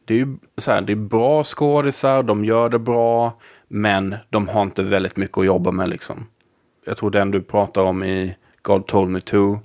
Det 0.06 0.14
är 0.14 0.18
ju 0.18 0.38
så 0.58 0.72
här, 0.72 0.82
det 0.82 0.94
är 0.94 0.96
bra 0.96 1.44
skådisar, 1.44 2.24
de 2.24 2.46
gör 2.46 2.70
det 2.70 2.80
bra, 2.80 3.34
men 3.68 4.16
de 4.30 4.48
har 4.48 4.62
inte 4.62 4.84
väldigt 4.84 5.18
mycket 5.18 5.38
att 5.38 5.46
jobba 5.46 5.72
med 5.72 5.90
liksom. 5.90 6.28
Jag 6.86 6.98
tror 6.98 7.12
den 7.12 7.32
du 7.32 7.42
pratar 7.42 7.82
om 7.84 8.04
i 8.04 8.36
God 8.62 8.88
told 8.88 9.10
me 9.10 9.22
to. 9.22 9.60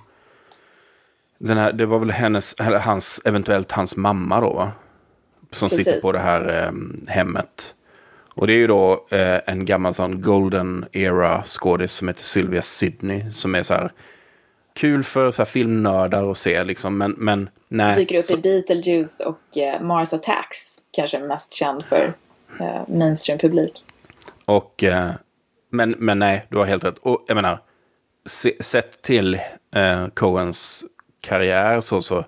Den 1.37 1.57
här, 1.57 1.73
det 1.73 1.85
var 1.85 1.99
väl 1.99 2.11
hennes, 2.11 2.53
eller 2.53 2.79
hans, 2.79 3.21
eventuellt 3.25 3.71
hans 3.71 3.95
mamma 3.95 4.41
då 4.41 4.53
va? 4.53 4.71
Som 5.51 5.69
sitter 5.69 5.83
Precis. 5.83 6.01
på 6.01 6.11
det 6.11 6.19
här 6.19 6.63
eh, 6.65 6.71
hemmet. 7.11 7.75
Och 8.35 8.47
det 8.47 8.53
är 8.53 8.57
ju 8.57 8.67
då 8.67 9.07
eh, 9.09 9.39
en 9.45 9.65
gammal 9.65 9.93
sån 9.93 10.21
golden 10.21 10.85
era 10.91 11.43
skådis 11.43 11.91
som 11.91 12.07
heter 12.07 12.23
Sylvia 12.23 12.61
Sidney. 12.61 13.29
Som 13.31 13.55
är 13.55 13.63
så 13.63 13.73
här 13.73 13.91
kul 14.75 15.03
för 15.03 15.31
så 15.31 15.41
här, 15.41 15.45
filmnördar 15.47 16.31
att 16.31 16.37
se 16.37 16.63
liksom. 16.63 16.97
Men, 16.97 17.15
men 17.17 17.49
nej. 17.67 17.95
Dyker 17.95 18.19
upp 18.19 18.25
så- 18.25 18.37
i 18.37 18.41
Beetlejuice 18.41 19.19
och 19.19 19.57
eh, 19.57 19.81
Mars 19.81 20.13
Attacks. 20.13 20.77
Kanske 20.91 21.19
mest 21.19 21.53
känd 21.53 21.85
för 21.85 22.13
eh, 22.59 22.81
mainstream-publik. 22.87 23.71
Och, 24.45 24.83
eh, 24.83 25.09
men, 25.69 25.95
men 25.97 26.19
nej, 26.19 26.45
du 26.49 26.57
har 26.57 26.65
helt 26.65 26.83
rätt. 26.83 26.97
Och 26.97 27.23
jag 27.27 27.35
menar, 27.35 27.59
se, 28.25 28.63
sett 28.63 29.01
till 29.01 29.39
eh, 29.75 30.07
Coens 30.07 30.83
karriär 31.21 31.79
så, 31.79 32.01
så 32.01 32.25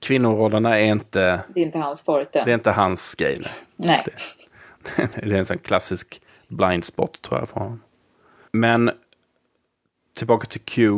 kvinnorollerna 0.00 0.78
är 0.78 0.84
inte, 0.86 1.40
Det 1.48 1.60
är 1.60 1.64
inte 1.64 1.78
hans 1.78 2.02
forte. 2.04 2.42
det 2.44 2.50
är 2.50 2.54
inte 2.54 2.70
hans 2.70 3.14
grej. 3.14 3.38
Nej. 3.76 4.04
Nej. 4.96 5.08
Det 5.14 5.34
är 5.34 5.38
en 5.38 5.44
sån 5.46 5.58
klassisk 5.58 6.20
blind 6.48 6.84
spot 6.84 7.22
tror 7.22 7.40
jag 7.40 7.48
för 7.48 7.60
honom. 7.60 7.82
Men 8.52 8.90
tillbaka 10.16 10.46
till 10.46 10.60
Q. 10.60 10.90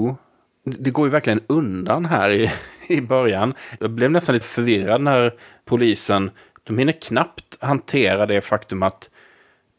Det 0.64 0.90
går 0.90 1.06
ju 1.06 1.10
verkligen 1.10 1.40
undan 1.46 2.04
här 2.04 2.30
i, 2.30 2.52
i 2.88 3.00
början. 3.00 3.54
Jag 3.80 3.90
blev 3.90 4.10
nästan 4.10 4.34
lite 4.34 4.46
förvirrad 4.46 5.00
när 5.00 5.34
polisen, 5.64 6.30
de 6.64 6.78
hinner 6.78 6.92
knappt 6.92 7.56
hantera 7.60 8.26
det 8.26 8.40
faktum 8.40 8.82
att 8.82 9.10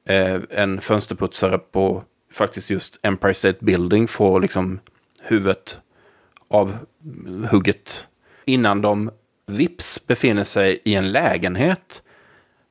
eh, 0.07 0.39
en 0.49 0.81
fönsterputsare 0.81 1.57
på 1.57 2.03
faktiskt 2.31 2.69
just 2.69 2.99
Empire 3.03 3.33
State 3.33 3.57
Building 3.65 4.07
får 4.07 4.41
liksom 4.41 4.79
huvudet 5.21 5.79
av 6.47 6.77
hugget 7.51 8.07
innan 8.45 8.81
de 8.81 9.11
vips 9.47 10.07
befinner 10.07 10.43
sig 10.43 10.79
i 10.83 10.95
en 10.95 11.11
lägenhet 11.11 12.03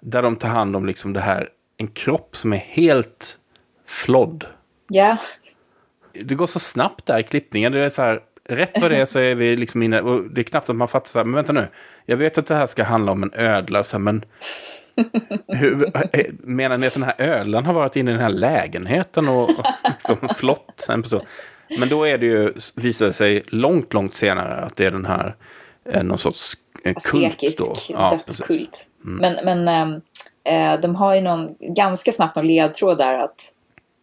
där 0.00 0.22
de 0.22 0.36
tar 0.36 0.48
hand 0.48 0.76
om 0.76 0.86
liksom 0.86 1.12
det 1.12 1.20
här, 1.20 1.48
en 1.76 1.88
kropp 1.88 2.36
som 2.36 2.52
är 2.52 2.56
helt 2.56 3.38
flodd. 3.86 4.46
Ja. 4.88 5.16
Det 6.24 6.34
går 6.34 6.46
så 6.46 6.58
snabbt 6.58 7.06
där 7.06 7.18
i 7.18 7.22
klippningen. 7.22 7.72
Det 7.72 7.84
är 7.84 7.90
så 7.90 8.02
här, 8.02 8.20
rätt 8.48 8.80
vad 8.80 8.90
det 8.90 8.96
är 8.96 9.04
så 9.04 9.18
är 9.18 9.34
vi 9.34 9.56
liksom 9.56 9.82
inne, 9.82 10.00
och 10.00 10.30
det 10.30 10.40
är 10.40 10.44
knappt 10.44 10.70
att 10.70 10.76
man 10.76 10.88
fattar 10.88 11.08
så 11.08 11.18
här, 11.18 11.24
men 11.24 11.34
vänta 11.34 11.52
nu. 11.52 11.68
Jag 12.06 12.16
vet 12.16 12.38
att 12.38 12.46
det 12.46 12.54
här 12.54 12.66
ska 12.66 12.84
handla 12.84 13.12
om 13.12 13.22
en 13.22 13.32
ödla, 13.34 13.84
så 13.84 13.96
här, 13.96 14.02
men 14.02 14.24
hur, 15.48 15.90
menar 16.46 16.78
ni 16.78 16.86
att 16.86 16.94
den 16.94 17.02
här 17.02 17.14
ödlan 17.18 17.66
har 17.66 17.74
varit 17.74 17.96
inne 17.96 18.10
i 18.10 18.14
den 18.14 18.22
här 18.22 18.30
lägenheten 18.30 19.28
och, 19.28 19.50
och 19.50 19.66
liksom 19.84 20.28
flott? 20.36 20.84
Men 21.78 21.88
då 21.88 22.04
är 22.04 22.18
det 22.18 22.26
ju, 22.26 22.52
visar 22.76 23.06
det 23.06 23.12
sig 23.12 23.42
långt, 23.46 23.94
långt 23.94 24.14
senare 24.14 24.54
att 24.54 24.76
det 24.76 24.84
är 24.84 24.90
den 24.90 25.04
här, 25.04 25.26
eh, 25.26 25.32
någon 26.02 26.18
sorts 26.18 26.52
eh, 26.84 26.94
kult 26.94 27.58
då. 27.58 27.64
precis. 27.64 27.88
dödskult. 27.88 28.90
Men, 29.00 29.44
men 29.44 29.68
ehm, 29.68 30.00
eh, 30.44 30.80
de 30.80 30.94
har 30.94 31.14
ju 31.14 31.20
någon, 31.20 31.48
ganska 31.60 32.12
snabbt 32.12 32.36
någon 32.36 32.46
ledtråd 32.46 32.98
där 32.98 33.18
att, 33.18 33.52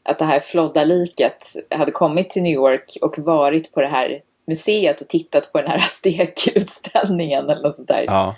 att 0.03 0.19
det 0.19 0.25
här 0.25 0.39
flodda 0.39 0.83
liket 0.83 1.55
hade 1.69 1.91
kommit 1.91 2.29
till 2.29 2.43
New 2.43 2.53
York 2.53 2.97
och 3.01 3.19
varit 3.19 3.73
på 3.73 3.81
det 3.81 3.87
här 3.87 4.21
museet 4.47 5.01
och 5.01 5.07
tittat 5.07 5.51
på 5.51 5.61
den 5.61 5.71
här 5.71 5.77
aztekutställningen 5.85 7.49
eller 7.49 7.61
något 7.61 7.75
sånt 7.75 7.87
där. 7.87 8.03
Ja, 8.07 8.35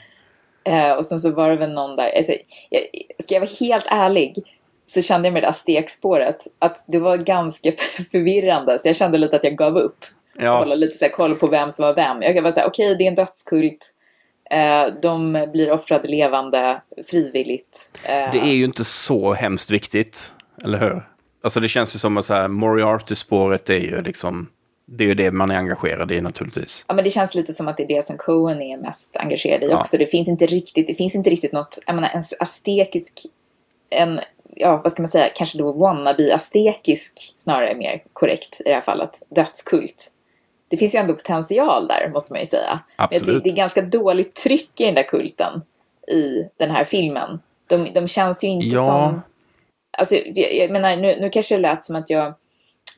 Eh, 0.63 0.91
och 0.91 1.05
sen 1.05 1.19
så 1.19 1.31
var 1.31 1.49
det 1.49 1.55
väl 1.55 1.71
någon 1.71 1.95
där, 1.95 2.17
alltså, 2.17 2.33
jag, 2.69 2.81
ska 3.23 3.35
jag 3.35 3.41
vara 3.41 3.51
helt 3.59 3.85
ärlig 3.89 4.35
så 4.85 5.01
kände 5.01 5.27
jag 5.27 5.33
med 5.33 5.43
det 5.43 5.49
aztekspåret 5.49 6.47
att 6.59 6.85
det 6.87 6.99
var 6.99 7.17
ganska 7.17 7.71
förvirrande 8.11 8.79
så 8.79 8.87
jag 8.87 8.95
kände 8.95 9.17
lite 9.17 9.35
att 9.35 9.43
jag 9.43 9.55
gav 9.55 9.77
upp. 9.77 10.05
Ja. 10.41 10.57
Hålla 10.59 10.75
lite 10.75 10.97
så 10.97 11.05
här, 11.05 11.11
koll 11.11 11.35
på 11.35 11.47
vem 11.47 11.71
som 11.71 11.85
var 11.85 11.93
vem. 11.93 12.21
Jag 12.21 12.33
kan 12.35 12.43
vara 12.43 12.53
säga, 12.53 12.67
okej 12.67 12.95
det 12.95 13.03
är 13.03 13.07
en 13.07 13.15
dödskult. 13.15 13.93
Eh, 14.51 14.85
de 15.01 15.47
blir 15.53 15.71
offrade 15.71 16.07
levande 16.07 16.81
frivilligt. 17.07 17.91
Eh, 18.03 18.31
Det 18.31 18.39
är 18.39 18.53
ju 18.53 18.65
inte 18.65 18.85
så 18.85 19.33
hemskt 19.33 19.71
viktigt, 19.71 20.35
eller 20.63 20.79
hur? 20.79 21.07
Alltså 21.43 21.59
det 21.59 21.67
känns 21.67 21.95
ju 21.95 21.99
som 21.99 22.17
att 22.17 22.25
så 22.25 22.33
här, 22.33 22.47
Moriarty-spåret 22.47 23.69
är 23.69 23.79
ju 23.79 24.01
liksom, 24.01 24.49
det 24.85 25.03
är 25.03 25.07
ju 25.07 25.13
det 25.15 25.31
man 25.31 25.51
är 25.51 25.55
engagerad 25.55 26.11
i 26.11 26.21
naturligtvis. 26.21 26.85
Ja, 26.87 26.93
men 26.93 27.03
det 27.03 27.09
känns 27.09 27.35
lite 27.35 27.53
som 27.53 27.67
att 27.67 27.77
det 27.77 27.83
är 27.83 27.87
det 27.87 28.05
som 28.05 28.17
Cohen 28.17 28.61
är 28.61 28.77
mest 28.77 29.17
engagerad 29.17 29.63
i 29.63 29.67
Ja. 29.69 29.79
också. 29.79 29.97
Det 29.97 30.07
finns 30.07 30.27
inte 30.27 30.45
riktigt, 30.45 30.87
det 30.87 30.93
finns 30.93 31.15
inte 31.15 31.29
riktigt 31.29 31.51
något, 31.51 31.79
jag 31.85 31.95
menar 31.95 32.09
en 32.13 32.23
aztekisk, 32.39 33.13
en, 33.89 34.19
ja 34.55 34.81
vad 34.83 34.91
ska 34.91 35.01
man 35.01 35.09
säga, 35.09 35.29
kanske 35.35 35.57
då 35.57 35.73
wannabe-aztekisk 35.73 37.33
snarare 37.37 37.75
mer 37.75 38.03
korrekt 38.13 38.61
i 38.61 38.63
det 38.63 38.73
här 38.73 38.81
fallet, 38.81 39.23
dödskult. 39.35 40.11
Det 40.71 40.77
finns 40.77 40.95
ju 40.95 40.99
ändå 40.99 41.13
potential 41.13 41.87
där, 41.87 42.09
måste 42.13 42.33
man 42.33 42.39
ju 42.39 42.45
säga. 42.45 42.79
Absolut. 42.95 43.25
Det, 43.25 43.39
det 43.39 43.49
är 43.49 43.55
ganska 43.55 43.81
dåligt 43.81 44.35
tryck 44.35 44.81
i 44.81 44.85
den 44.85 44.95
där 44.95 45.03
kulten 45.03 45.61
i 46.07 46.49
den 46.57 46.71
här 46.71 46.83
filmen. 46.83 47.39
De, 47.67 47.87
de 47.93 48.07
känns 48.07 48.43
ju 48.43 48.47
inte 48.47 48.75
Ja. 48.75 48.85
som... 48.85 49.21
Alltså, 49.97 50.15
jag 50.15 50.53
jag 50.53 50.71
menar, 50.71 50.95
nu, 50.95 51.17
nu 51.21 51.29
kanske 51.29 51.55
det 51.55 51.61
lät 51.61 51.83
som 51.83 51.95
att 51.95 52.09
jag 52.09 52.33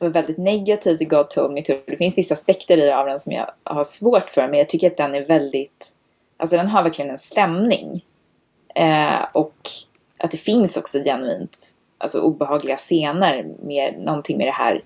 var 0.00 0.08
väldigt 0.08 0.38
negativ 0.38 0.96
till 0.96 1.08
God 1.08 1.30
Told 1.30 1.52
Me 1.52 1.62
To. 1.62 1.72
Det 1.86 1.96
finns 1.96 2.18
vissa 2.18 2.34
aspekter 2.34 2.78
i 2.78 2.92
av 2.92 3.06
den 3.06 3.20
som 3.20 3.32
jag 3.32 3.50
har 3.64 3.84
svårt 3.84 4.30
för, 4.30 4.48
men 4.48 4.58
jag 4.58 4.68
tycker 4.68 4.86
att 4.86 4.96
den 4.96 5.14
är 5.14 5.24
väldigt... 5.24 5.92
Alltså 6.36 6.56
den 6.56 6.68
har 6.68 6.82
verkligen 6.82 7.10
en 7.10 7.18
stämning. 7.18 8.04
Eh, 8.74 9.24
och 9.32 9.56
att 10.18 10.30
det 10.30 10.36
finns 10.36 10.76
också 10.76 10.98
genuint 10.98 11.58
alltså, 11.98 12.20
obehagliga 12.20 12.76
scener 12.76 13.46
med 13.62 13.94
någonting 13.98 14.38
med 14.38 14.46
det 14.46 14.52
här. 14.52 14.82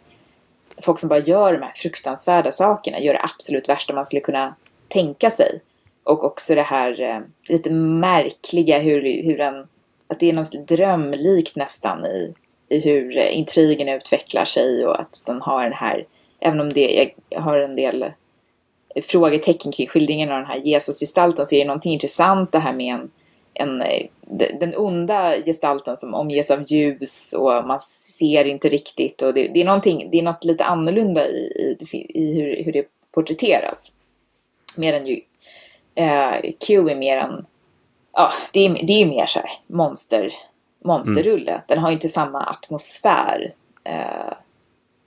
Folk 0.82 0.98
som 0.98 1.08
bara 1.08 1.18
gör 1.18 1.52
de 1.52 1.62
här 1.62 1.72
fruktansvärda 1.74 2.52
sakerna, 2.52 3.00
gör 3.00 3.14
det 3.14 3.22
absolut 3.22 3.68
värsta 3.68 3.94
man 3.94 4.04
skulle 4.04 4.20
kunna 4.20 4.54
tänka 4.88 5.30
sig. 5.30 5.60
Och 6.04 6.24
också 6.24 6.54
det 6.54 6.62
här 6.62 7.00
eh, 7.00 7.20
lite 7.48 7.70
märkliga 7.70 8.78
hur, 8.78 9.22
hur 9.22 9.40
en, 9.40 9.68
att 10.06 10.20
det 10.20 10.28
är 10.28 10.32
något 10.32 10.68
drömlikt 10.68 11.56
nästan 11.56 12.04
i, 12.04 12.34
i 12.68 12.80
hur 12.80 13.18
intrigen 13.18 13.88
utvecklar 13.88 14.44
sig 14.44 14.86
och 14.86 15.00
att 15.00 15.22
den 15.26 15.40
har 15.40 15.62
den 15.62 15.72
här, 15.72 16.06
även 16.40 16.60
om 16.60 16.72
det, 16.72 17.10
jag 17.28 17.40
har 17.40 17.60
en 17.60 17.76
del 17.76 18.12
frågetecken 19.02 19.72
kring 19.72 19.86
skildringen 19.86 20.30
av 20.30 20.36
den 20.36 20.46
här 20.46 20.60
Jesusgestalten 20.64 21.46
så 21.46 21.54
är 21.54 21.58
det 21.58 21.66
någonting 21.66 21.92
intressant 21.92 22.52
det 22.52 22.58
här 22.58 22.72
med 22.72 22.94
en, 22.94 23.10
en, 23.58 23.82
eh, 23.82 24.06
de- 24.22 24.52
den 24.60 24.76
onda 24.76 25.34
gestalten 25.44 25.96
som 25.96 26.14
omges 26.14 26.50
av 26.50 26.62
ljus 26.62 27.32
och 27.32 27.66
man 27.66 27.80
ser 27.80 28.44
inte 28.44 28.68
riktigt 28.68 29.22
och 29.22 29.34
det, 29.34 29.48
det 29.48 29.60
är 29.60 29.64
någonting, 29.64 30.08
det 30.12 30.18
är 30.18 30.22
något 30.22 30.44
lite 30.44 30.64
annorlunda 30.64 31.26
i, 31.28 31.76
i, 31.92 31.96
i 32.22 32.34
hur, 32.34 32.64
hur 32.64 32.72
det 32.72 32.86
porträtteras. 33.12 33.92
Medan 34.76 35.06
ju 35.06 35.20
eh, 35.94 36.34
Q 36.66 36.88
är 36.90 36.96
mer 36.96 37.16
en, 37.16 37.46
ja 38.12 38.30
det 38.52 38.66
är, 38.66 38.86
det 38.86 39.02
är 39.02 39.06
mer 39.06 39.26
så 39.26 39.38
här 39.38 39.50
monster, 39.66 40.32
monsterrulle. 40.84 41.62
Den 41.68 41.78
har 41.78 41.90
inte 41.90 42.08
samma 42.08 42.40
atmosfär 42.40 43.50
eh, 43.84 44.32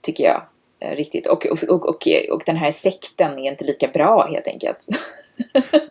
tycker 0.00 0.24
jag. 0.24 0.42
Eh, 0.82 0.96
Riktigt. 0.96 1.26
Och, 1.26 1.46
och, 1.46 1.58
och, 1.68 2.08
och, 2.30 2.42
den 2.46 2.56
här 2.56 2.72
sekten 2.72 3.38
är 3.38 3.50
inte 3.50 3.64
lika 3.64 3.88
bra 3.88 4.26
helt 4.30 4.46
enkelt. 4.46 4.86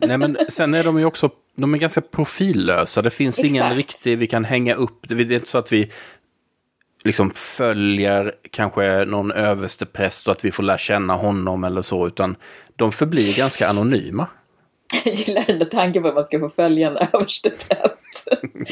Nej, 0.00 0.18
men 0.18 0.36
sen 0.48 0.74
är 0.74 0.84
de 0.84 0.98
ju 0.98 1.04
också 1.04 1.30
de 1.54 1.74
är 1.74 1.78
ganska 1.78 2.00
profillösa. 2.00 3.02
Det 3.02 3.10
finns 3.10 3.38
ingen 3.38 3.62
Exakt. 3.62 3.76
riktig 3.76 4.18
vi 4.18 4.26
kan 4.26 4.44
hänga 4.44 4.74
upp. 4.74 5.08
Det 5.08 5.14
är 5.14 5.32
inte 5.32 5.48
så 5.48 5.58
att 5.58 5.72
vi 5.72 5.90
liksom 7.04 7.30
följer 7.30 8.32
kanske 8.50 9.04
någon 9.04 9.32
överstepräst 9.32 10.26
och 10.26 10.32
att 10.32 10.44
vi 10.44 10.50
får 10.50 10.62
lära 10.62 10.78
känna 10.78 11.14
honom 11.14 11.64
eller 11.64 11.82
så, 11.82 12.06
utan 12.06 12.36
de 12.76 12.92
förblir 12.92 13.38
ganska 13.38 13.68
anonyma. 13.68 14.26
Jag 15.04 15.14
gillar 15.14 15.44
den 15.46 15.58
där 15.58 15.66
tanken 15.66 16.02
på 16.02 16.08
att 16.08 16.14
man 16.14 16.24
ska 16.24 16.38
få 16.38 16.48
följa 16.48 16.86
en 16.86 16.96
överstepräst 16.96 18.28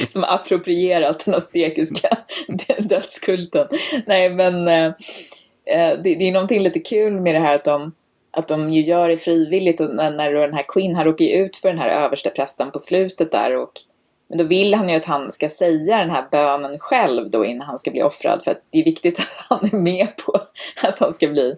som 0.11 0.23
har 0.23 0.35
approprierat 0.35 1.25
den 1.25 1.35
aztekiska 1.35 2.18
dödskulten. 2.79 3.68
Nej, 4.07 4.31
men 4.31 4.68
eh, 5.71 5.99
det, 6.03 6.14
det 6.14 6.29
är 6.29 6.33
någonting 6.33 6.62
lite 6.62 6.81
kul 6.81 7.21
med 7.21 7.35
det 7.35 7.39
här 7.39 7.55
att 7.55 7.64
de, 7.64 7.91
att 8.31 8.49
de 8.49 8.73
ju 8.73 8.83
gör 8.83 9.09
det 9.09 9.16
frivilligt 9.16 9.81
och 9.81 9.95
när, 9.95 10.11
när 10.11 10.33
den 10.33 10.55
här 10.55 10.64
Quinn 10.68 10.97
har 10.97 11.05
råkat 11.05 11.29
ut 11.29 11.57
för 11.57 11.68
den 11.68 11.79
här 11.79 11.89
översteprästen 11.89 12.71
på 12.71 12.79
slutet 12.79 13.33
där 13.33 13.57
och 13.57 13.73
men 14.31 14.39
då 14.39 14.45
vill 14.45 14.75
han 14.75 14.89
ju 14.89 14.97
att 14.97 15.05
han 15.05 15.33
ska 15.33 15.49
säga 15.49 15.99
den 15.99 16.11
här 16.11 16.25
bönen 16.31 16.79
själv 16.79 17.31
då 17.31 17.45
innan 17.45 17.66
han 17.66 17.79
ska 17.79 17.91
bli 17.91 18.03
offrad 18.03 18.43
för 18.45 18.51
att 18.51 18.62
det 18.71 18.79
är 18.79 18.85
viktigt 18.85 19.18
att 19.21 19.29
han 19.49 19.68
är 19.73 19.77
med 19.77 20.16
på 20.16 20.41
att 20.83 20.99
han 20.99 21.14
ska 21.14 21.29
bli 21.29 21.55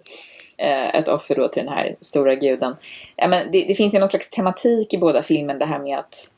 eh, 0.57 0.95
ett 0.95 1.07
offer 1.07 1.35
då 1.35 1.47
till 1.47 1.63
den 1.63 1.73
här 1.73 1.95
stora 2.01 2.35
guden. 2.35 2.75
Ja, 3.15 3.27
men 3.27 3.51
det, 3.51 3.65
det 3.67 3.75
finns 3.75 3.95
ju 3.95 3.99
någon 3.99 4.09
slags 4.09 4.29
tematik 4.29 4.93
i 4.93 4.97
båda 4.97 5.23
filmen 5.23 5.59
det 5.59 5.65
här 5.65 5.79
med 5.79 5.97
att, 5.97 6.31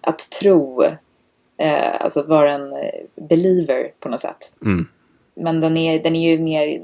att 0.00 0.30
tro, 0.30 0.82
eh, 1.58 2.00
alltså 2.00 2.20
att 2.20 2.28
vara 2.28 2.54
en 2.54 2.72
eh, 2.72 3.26
believer 3.28 3.92
på 4.00 4.08
något 4.08 4.20
sätt. 4.20 4.52
Mm. 4.64 4.88
Men 5.40 5.60
den 5.60 5.76
är, 5.76 6.02
den 6.02 6.16
är 6.16 6.30
ju 6.30 6.38
mer 6.38 6.80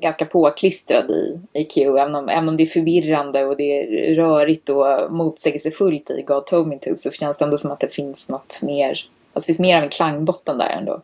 ganska 0.00 0.24
påklistrad 0.24 1.10
i, 1.10 1.40
i 1.52 1.64
Q, 1.64 1.98
även 1.98 2.14
om, 2.14 2.28
även 2.28 2.48
om 2.48 2.56
det 2.56 2.62
är 2.62 2.66
förvirrande 2.66 3.44
och 3.44 3.56
det 3.56 3.80
är 3.80 4.14
rörigt 4.14 4.68
och 4.68 5.12
motsägelsefullt 5.12 6.10
i 6.10 6.22
God 6.22 6.46
Told 6.46 6.66
Me 6.66 6.78
To 6.78 6.96
så 6.96 7.10
känns 7.10 7.38
det 7.38 7.44
ändå 7.44 7.56
som 7.56 7.70
att 7.70 7.80
det 7.80 7.94
finns 7.94 8.28
något 8.28 8.60
mer, 8.62 8.90
alltså 8.90 9.06
det 9.34 9.46
finns 9.46 9.58
mer 9.58 9.76
av 9.76 9.82
en 9.82 9.88
klangbotten 9.88 10.58
där 10.58 10.68
ändå. 10.68 11.02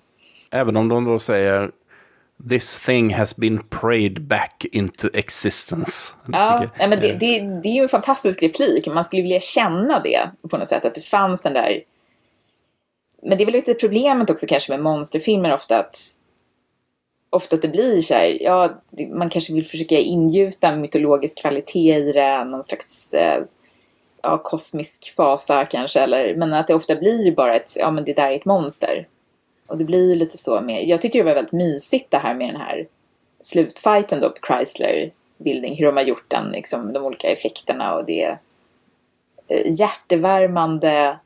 Även 0.51 0.77
om 0.77 0.89
de 0.89 1.05
då 1.05 1.19
säger 1.19 1.71
This 2.49 2.87
thing 2.87 3.15
has 3.15 3.37
been 3.37 3.63
prayed 3.69 4.23
back 4.23 4.67
into 4.73 5.09
existence. 5.15 6.15
Ja, 6.33 6.65
nej, 6.79 6.89
men 6.89 7.01
det, 7.01 7.11
eh, 7.11 7.19
det, 7.19 7.61
det 7.63 7.69
är 7.69 7.75
ju 7.75 7.83
en 7.83 7.89
fantastisk 7.89 8.43
replik. 8.43 8.87
Man 8.87 9.05
skulle 9.05 9.23
vilja 9.23 9.41
känna 9.41 10.01
det 10.01 10.31
på 10.51 10.57
något 10.57 10.69
sätt, 10.69 10.85
att 10.85 10.95
det 10.95 11.01
fanns 11.01 11.43
den 11.43 11.53
där... 11.53 11.83
Men 13.23 13.39
det 13.39 13.45
är 13.45 13.47
väl 13.47 13.55
lite 13.55 13.75
problemet 13.75 14.31
också 14.31 14.47
kanske 14.47 14.73
med 14.73 14.83
monsterfilmer 14.83 15.55
ofta 15.55 15.79
att 15.79 15.97
ofta 17.31 17.57
att 17.57 17.63
det 17.63 17.69
blir 17.69 18.03
så 18.03 18.15
här, 18.15 18.43
ja, 18.43 18.71
man 19.13 19.31
kanske 19.31 19.53
vill 19.53 19.67
försöka 19.67 19.99
ingjuta 19.99 20.77
mytologisk 20.77 21.41
kvalitet 21.41 21.97
i 21.97 22.13
det, 22.13 22.45
någon 22.45 22.65
slags 22.65 23.15
eh, 23.15 23.45
ja, 24.23 24.39
kosmisk 24.39 25.15
fasa 25.17 25.65
kanske, 25.65 26.01
eller, 26.01 26.35
men 26.35 26.53
att 26.53 26.67
det 26.67 26.75
ofta 26.75 26.97
blir 26.97 27.33
bara 27.33 27.57
ett, 27.57 27.77
ja 27.77 27.91
men 27.91 28.05
det 28.05 28.13
där 28.13 28.31
är 28.31 28.35
ett 28.35 28.45
monster. 28.45 29.07
Och 29.67 29.79
det 29.79 29.85
blir 29.85 30.17
lite 30.17 30.39
så 30.39 30.61
med, 30.61 30.89
jag 30.89 31.03
tyckte 31.03 31.19
det 31.19 31.25
var 31.25 31.35
väldigt 31.35 31.53
mysigt 31.53 32.11
det 32.11 32.19
här 32.19 32.35
med 32.35 32.49
den 32.49 32.61
här 32.61 32.87
slutfighten 33.43 34.21
då 34.21 34.31
på 34.31 34.47
Chrysler 34.47 35.11
Building, 35.39 35.77
hur 35.77 35.87
de 35.87 35.97
har 35.97 36.05
gjort 36.05 36.25
den, 36.29 36.51
liksom, 36.51 36.93
de 36.93 37.05
olika 37.05 37.29
effekterna 37.29 37.95
och 37.95 38.05
det 38.05 38.23
är 38.23 38.39
eh, 39.49 39.73
hjärtevärmande 39.73 41.19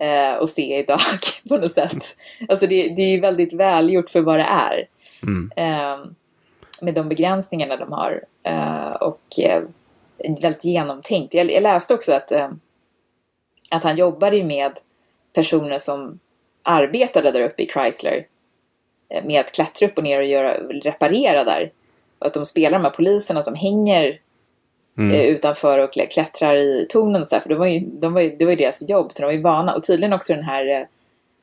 eh, 0.00 0.32
att 0.32 0.50
se 0.50 0.78
idag 0.78 1.00
på 1.48 1.56
något 1.56 1.72
sätt. 1.72 2.16
Alltså 2.48 2.66
det, 2.66 2.88
det 2.88 3.02
är 3.02 3.10
ju 3.10 3.20
väldigt 3.20 3.52
välgjort 3.52 4.10
för 4.10 4.20
vad 4.20 4.38
det 4.38 4.48
är. 4.50 4.88
Mm. 5.22 5.50
Eh, 5.56 6.06
med 6.82 6.94
de 6.94 7.08
begränsningarna 7.08 7.76
de 7.76 7.92
har. 7.92 8.24
Eh, 8.42 8.90
och 8.90 9.38
eh, 9.38 9.62
väldigt 10.40 10.64
genomtänkt. 10.64 11.34
Jag, 11.34 11.52
jag 11.52 11.62
läste 11.62 11.94
också 11.94 12.12
att, 12.12 12.32
eh, 12.32 12.50
att 13.70 13.82
han 13.82 13.96
jobbade 13.96 14.36
ju 14.36 14.44
med 14.44 14.72
personer 15.34 15.78
som 15.78 16.18
arbetade 16.62 17.30
där 17.30 17.40
uppe 17.40 17.62
i 17.62 17.66
Chrysler 17.66 18.26
eh, 19.08 19.24
med 19.24 19.40
att 19.40 19.52
klättra 19.52 19.86
upp 19.86 19.98
och 19.98 20.04
ner 20.04 20.18
och 20.18 20.24
göra, 20.26 20.52
reparera 20.82 21.44
där. 21.44 21.72
Och 22.18 22.26
att 22.26 22.34
de 22.34 22.44
spelar 22.44 22.78
de 22.78 22.84
här 22.84 22.92
poliserna 22.92 23.42
som 23.42 23.54
hänger 23.54 24.18
Mm. 24.98 25.14
eh, 25.14 25.22
utanför 25.26 25.78
och 25.78 25.90
klä- 25.94 26.06
klättrar 26.10 26.56
i 26.56 26.86
tornen 26.88 27.20
och 27.20 27.26
så 27.26 27.34
där, 27.34 27.40
för 27.42 27.48
det 27.48 27.54
var, 27.54 27.66
ju, 27.66 27.80
de 27.80 28.12
var 28.12 28.20
ju, 28.20 28.36
det 28.36 28.44
var 28.44 28.50
ju 28.52 28.56
deras 28.56 28.88
jobb, 28.88 29.12
så 29.12 29.22
de 29.22 29.26
var 29.26 29.32
ju 29.32 29.38
vana. 29.38 29.74
Och 29.74 29.82
tydligen 29.82 30.12
också 30.12 30.34
den 30.34 30.44
här 30.44 30.86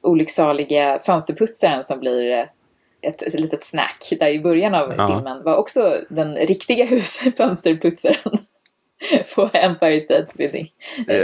olycksaliga 0.01 0.99
fönsterputsaren 1.05 1.83
som 1.83 1.99
blir 1.99 2.49
ett, 3.01 3.21
ett 3.21 3.39
litet 3.39 3.63
snack 3.63 4.03
där 4.19 4.27
i 4.29 4.39
början 4.39 4.75
av 4.75 4.93
Ja. 4.97 5.07
filmen 5.07 5.43
var 5.43 5.55
också 5.55 5.95
den 6.09 6.35
riktiga 6.35 6.85
husfönsterputsaren 6.89 8.37
på 9.35 9.49
Empire 9.53 9.99
State 9.99 10.27
Building. 10.37 10.67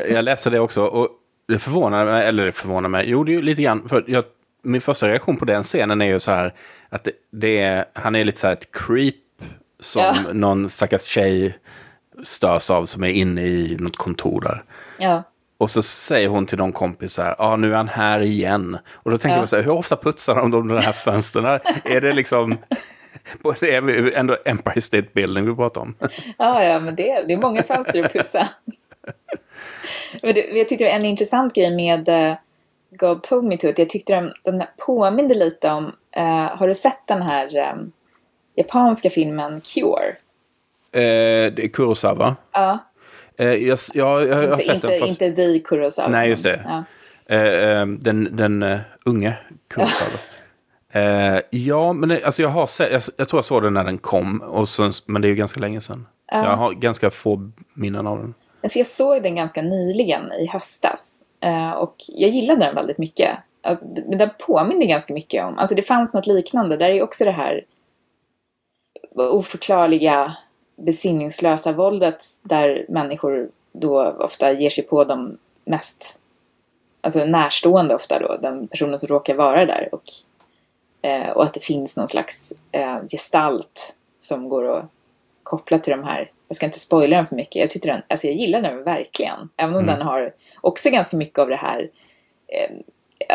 Jag, 0.10 0.24
läste 0.26 0.50
det 0.50 0.60
också 0.60 0.84
och 0.84 1.10
det 1.48 1.60
förvånar 1.60 2.06
mig, 2.06 2.26
eller 2.28 2.46
det 2.46 2.52
förvånar 2.52 2.90
mig, 2.90 3.06
jo 3.10 3.24
det 3.24 3.32
är 3.32 3.34
ju 3.34 3.42
lite 3.42 3.62
grann, 3.62 3.90
för 3.90 4.04
jag, 4.08 4.24
min 4.64 4.82
första 4.82 5.08
reaktion 5.08 5.38
på 5.38 5.46
den 5.46 5.64
scenen 5.64 6.02
är 6.02 6.06
ju 6.06 6.20
så 6.20 6.32
här 6.32 6.54
att 6.90 7.04
det, 7.04 7.12
det 7.32 7.60
är, 7.60 7.86
han 7.94 8.16
är 8.16 8.24
lite 8.24 8.40
så 8.40 8.48
här 8.48 8.54
ett 8.54 8.72
creep 8.72 9.16
som 9.80 10.02
Ja. 10.02 10.16
någon 10.34 10.70
stackars 10.70 11.04
tjej 11.04 11.58
störs 12.24 12.70
av 12.70 12.86
som 12.86 13.04
är 13.04 13.08
inne 13.10 13.42
i 13.42 13.78
något 13.80 13.98
kontor 13.98 14.42
där. 14.42 14.64
Ja. 15.00 15.24
Och 15.64 15.72
så 15.72 15.82
säger 15.84 16.28
hon 16.28 16.46
till 16.46 16.58
någon 16.58 16.72
kompis 16.72 17.14
så 17.14 17.22
här, 17.22 17.36
ja 17.38 17.46
ah, 17.46 17.56
nu 17.56 17.72
är 17.74 17.78
han 17.78 17.88
här 17.88 18.20
igen. 18.20 18.78
Och 18.94 19.12
då 19.12 19.18
tänker 19.18 19.36
Ja. 19.36 19.42
jag 19.42 19.50
så 19.50 19.56
här, 19.56 19.64
hur 19.64 19.72
ofta 19.72 19.98
putsar 19.98 20.36
de 20.36 20.52
de 20.52 20.70
här 20.78 20.92
fönstren? 20.92 21.60
är 21.84 22.02
det 22.02 22.14
liksom, 22.14 22.58
det 23.60 23.76
är 23.76 24.18
ändå 24.18 24.38
Empire 24.46 24.82
State 24.82 25.08
Building 25.14 25.46
vi 25.46 25.56
pratar 25.56 25.82
om. 25.82 25.96
Ja, 26.38 26.64
ja, 26.64 26.80
men 26.80 26.96
det, 26.96 27.24
det 27.28 27.34
är 27.34 27.38
många 27.38 27.64
fönster 27.64 28.04
att 28.06 28.14
putsa. 28.14 28.48
men 30.22 30.34
det, 30.36 30.42
jag 30.42 30.70
tyckte 30.70 30.86
det 30.86 30.90
var 30.92 31.00
en 31.00 31.06
intressant 31.06 31.54
grej 31.54 31.76
med 31.76 32.10
eh, 32.10 32.36
God 32.92 33.24
Told 33.24 33.44
Me 33.44 33.58
To, 33.58 33.70
att 33.70 33.80
jag 33.80 33.90
tyckte 33.90 34.14
den, 34.16 34.34
den 34.44 34.64
påminde 34.86 35.34
lite 35.34 35.72
om, 35.72 35.96
eh, 36.12 36.58
har 36.58 36.68
du 36.68 36.76
sett 36.76 37.08
den 37.08 37.22
här 37.22 37.58
eh, 37.58 37.74
japanska 38.56 39.10
filmen 39.10 39.62
Cure? 39.62 40.16
Eh, 40.92 41.54
det 41.54 41.64
är 41.66 41.68
Kurosawa. 41.68 42.36
Ja, 42.52 42.80
jag, 43.38 43.80
jag, 43.94 44.28
jag, 44.28 44.36
har 44.36 44.44
inte, 44.44 44.58
sett 44.58 44.76
inte, 44.76 44.88
den 44.88 45.00
fast... 45.00 45.22
inte 45.22 45.36
The 45.36 45.60
Kurosawa. 45.60 46.10
Nej, 46.10 46.30
just 46.30 46.44
det. 46.44 46.62
Ja. 46.66 46.84
Eh, 47.36 47.42
eh, 47.42 47.86
den 47.88 48.36
den 48.36 48.80
unge 49.06 49.38
Kurosawa. 49.68 50.20
Eh, 50.94 51.40
ja, 51.50 51.94
men 51.94 52.12
alltså 52.12 52.42
jag 52.42 52.50
har 52.50 52.68
sett, 52.68 53.10
jag, 53.18 53.30
tror 53.30 53.38
jag 53.38 53.46
såg 53.46 53.64
den 53.64 53.74
när 53.74 53.84
den 53.84 53.98
kom, 53.98 54.42
och 54.42 54.70
sen, 54.70 54.92
men 55.06 55.22
det 55.22 55.28
är 55.28 55.30
ju 55.30 55.36
ganska 55.36 55.60
länge 55.60 55.82
sedan. 55.82 56.08
Ja. 56.32 56.44
Jag 56.44 56.56
har 56.56 56.74
ganska 56.74 57.12
få 57.12 57.52
minnen 57.74 58.08
av 58.08 58.18
den. 58.18 58.34
Jag 58.74 58.88
såg 58.88 59.24
den 59.24 59.36
ganska 59.36 59.62
nyligen 59.62 60.32
i 60.32 60.48
höstas. 60.48 61.22
Eh, 61.42 61.72
och 61.72 61.96
jag 62.08 62.30
gillade 62.30 62.66
den 62.66 62.76
väldigt 62.76 62.98
mycket. 62.98 63.30
Alltså, 63.64 63.88
men 64.08 64.18
den 64.18 64.30
påminner 64.48 64.86
ganska 64.86 65.14
mycket 65.14 65.46
om, 65.46 65.58
alltså 65.58 65.76
det 65.76 65.82
fanns 65.82 66.14
något 66.14 66.28
liknande. 66.28 66.78
Där 66.78 66.90
är 66.90 67.02
också 67.02 67.26
det 67.26 67.32
här 67.32 67.66
oförklarliga 69.16 70.36
besinningslösa 70.76 71.72
våldet 71.72 72.26
där 72.44 72.86
människor 72.90 73.50
då 73.72 74.12
ofta 74.12 74.52
ger 74.52 74.70
sig 74.70 74.84
på 74.84 75.04
de 75.04 75.38
mest 75.66 76.20
alltså 77.04 77.26
närstående 77.26 77.96
ofta 77.96 78.20
då, 78.20 78.38
den 78.42 78.68
personen 78.68 79.00
som 79.00 79.08
råkar 79.08 79.36
vara 79.36 79.66
där. 79.66 79.90
Och, 79.92 80.04
eh, 81.02 81.30
och 81.30 81.44
att 81.44 81.54
det 81.54 81.64
finns 81.64 81.98
någon 81.98 82.08
slags 82.08 82.54
eh, 82.72 82.98
gestalt 83.12 83.96
som 84.20 84.50
går 84.50 84.78
att 84.78 84.86
koppla 85.44 85.80
till 85.80 85.92
de 85.92 86.04
här. 86.04 86.32
Jag 86.48 86.56
ska 86.56 86.66
inte 86.66 86.80
spoila 86.80 87.18
den 87.18 87.28
för 87.28 87.36
mycket. 87.36 87.56
Jag, 87.56 87.72
tyckte 87.72 87.88
den, 87.88 88.02
alltså 88.08 88.28
jag 88.28 88.36
gillar 88.36 88.62
den 88.62 88.84
verkligen. 88.84 89.50
Även 89.58 89.76
om 89.76 89.84
mm. 89.84 89.96
den 89.96 90.08
har 90.08 90.34
också 90.62 90.90
ganska 90.90 91.18
mycket 91.18 91.40
av 91.40 91.50
det 91.50 91.56
här 91.56 91.90
eh, 92.48 92.72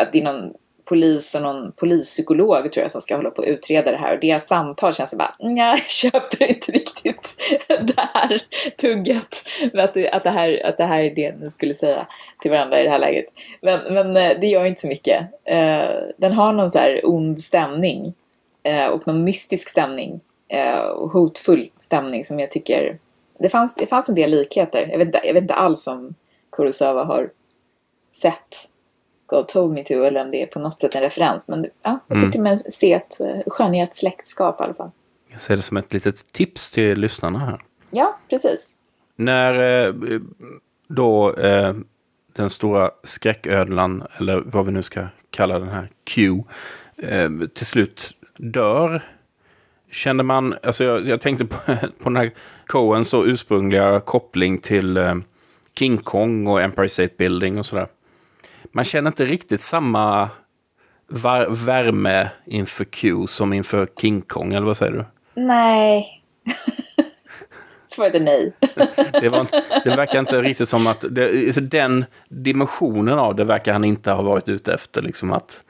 att 0.01 0.11
det 0.11 0.19
är 0.19 0.23
någon 0.23 0.53
polis 0.89 1.35
och 1.35 1.41
någon 1.41 1.71
polispsykolog 1.71 2.71
tror 2.71 2.81
jag 2.81 2.91
som 2.91 3.01
ska 3.01 3.15
hålla 3.15 3.29
på 3.29 3.41
och 3.41 3.47
utreda 3.47 3.91
det 3.91 3.97
här 3.97 4.13
och 4.13 4.19
deras 4.19 4.47
samtal 4.47 4.93
känns 4.93 5.13
bara, 5.13 5.35
nej 5.39 5.57
jag 5.57 5.89
köper 5.89 6.43
inte 6.49 6.71
riktigt 6.71 7.35
det 7.67 8.07
här 8.13 8.41
tugget. 8.77 9.43
Att 9.73 9.93
det, 9.93 10.09
att, 10.09 10.23
det 10.23 10.29
här, 10.29 10.65
att 10.65 10.77
det 10.77 10.83
här 10.83 10.99
är 10.99 11.15
det 11.15 11.35
ni 11.35 11.51
skulle 11.51 11.73
säga 11.73 12.07
till 12.41 12.51
varandra 12.51 12.79
i 12.79 12.83
det 12.83 12.89
här 12.89 12.99
läget. 12.99 13.25
Men, 13.61 13.93
men 13.93 14.17
eh, 14.17 14.39
det 14.41 14.47
gör 14.47 14.65
inte 14.65 14.81
så 14.81 14.87
mycket. 14.87 15.21
Eh, 15.45 15.89
den 16.17 16.33
har 16.33 16.53
någon 16.53 16.71
så 16.71 16.79
här 16.79 17.01
ond 17.03 17.39
stämning 17.39 18.13
eh, 18.63 18.85
och 18.85 19.07
någon 19.07 19.23
mystisk 19.23 19.69
stämning 19.69 20.19
och 20.95 21.11
hotfull 21.11 21.65
stämning 21.79 22.23
som 22.23 22.39
jag 22.39 22.51
tycker 22.51 22.97
det 23.39 23.49
fanns, 23.49 23.75
det 23.75 23.87
fanns 23.87 24.09
en 24.09 24.15
del 24.15 24.31
likheter. 24.31 24.87
Jag 24.91 24.97
vet, 24.97 25.25
jag 25.25 25.33
vet 25.33 25.41
inte 25.41 25.53
alls 25.53 25.87
om 25.87 26.15
Kurosawa 26.51 27.03
har 27.03 27.29
sett 28.11 28.68
God 29.29 29.47
told 29.47 29.73
me 29.73 29.83
to 29.83 29.93
eller 29.93 30.21
om 30.21 30.31
det 30.31 30.41
är 30.41 30.45
på 30.45 30.59
något 30.59 30.79
sätt 30.79 30.95
en 30.95 31.01
referens. 31.01 31.49
Men 31.49 31.65
ja, 31.83 31.99
jag 32.07 32.21
tyckte 32.21 32.37
mm. 32.37 32.51
man 32.51 32.59
se 32.59 32.93
ett 32.93 33.19
eh, 33.19 33.39
skönhetssläktskap 33.47 34.61
i 34.61 34.63
alla 34.63 34.73
fall. 34.73 34.91
Jag 35.31 35.41
ser 35.41 35.55
det 35.55 35.61
som 35.61 35.77
ett 35.77 35.93
litet 35.93 36.33
tips 36.33 36.71
till 36.71 36.99
lyssnarna 36.99 37.39
här. 37.39 37.61
Ja, 37.91 38.17
precis. 38.29 38.75
När 39.15 39.87
eh, 39.87 39.93
då 40.87 41.33
eh, 41.33 41.73
den 42.33 42.49
stora 42.49 42.91
skräcködlan, 43.03 44.03
eller 44.17 44.43
vad 44.45 44.65
vi 44.65 44.71
nu 44.71 44.83
ska 44.83 45.07
kalla 45.29 45.59
den 45.59 45.69
här 45.69 45.89
Q, 46.03 46.43
till 47.53 47.65
slut 47.65 48.11
dör. 48.37 49.01
Kände 49.91 50.23
man, 50.23 50.55
alltså 50.63 50.83
jag, 50.83 51.07
jag 51.07 51.21
tänkte 51.21 51.45
på, 51.45 51.57
på 51.99 52.09
den 52.09 52.15
här 52.15 52.31
Coens 52.65 53.13
ursprungliga 53.13 53.99
koppling 53.99 54.57
till 54.57 55.21
King 55.75 55.97
Kong 55.97 56.47
och 56.47 56.61
Empire 56.61 56.89
State 56.89 57.13
Building 57.17 57.59
och 57.59 57.65
sådär 57.65 57.87
man 58.71 58.85
känner 58.85 59.11
inte 59.11 59.25
riktigt 59.25 59.61
samma 59.61 60.29
värme 61.49 62.29
inför 62.45 62.83
Q 62.83 63.27
som 63.27 63.53
inför 63.53 63.87
King 64.01 64.21
Kong, 64.21 64.53
eller 64.53 64.67
vad 64.67 64.77
säger 64.77 64.91
du? 64.91 65.05
Nej. 65.41 66.23
Svaret 67.87 68.15
är 68.15 68.19
nej. 68.19 68.53
det, 69.21 69.29
var, 69.29 69.47
det 69.83 69.89
verkar 69.89 70.19
inte 70.19 70.41
riktigt 70.41 70.69
som 70.69 70.87
att... 70.87 71.05
Det, 71.09 71.45
alltså 71.47 71.61
den 71.61 72.05
dimensionen 72.29 73.19
av 73.19 73.35
det 73.35 73.43
verkar 73.43 73.73
han 73.73 73.83
inte 73.83 74.11
ha 74.11 74.21
varit 74.21 74.49
ute 74.49 74.73
efter. 74.73 75.01
Liksom 75.01 75.33
att... 75.33 75.63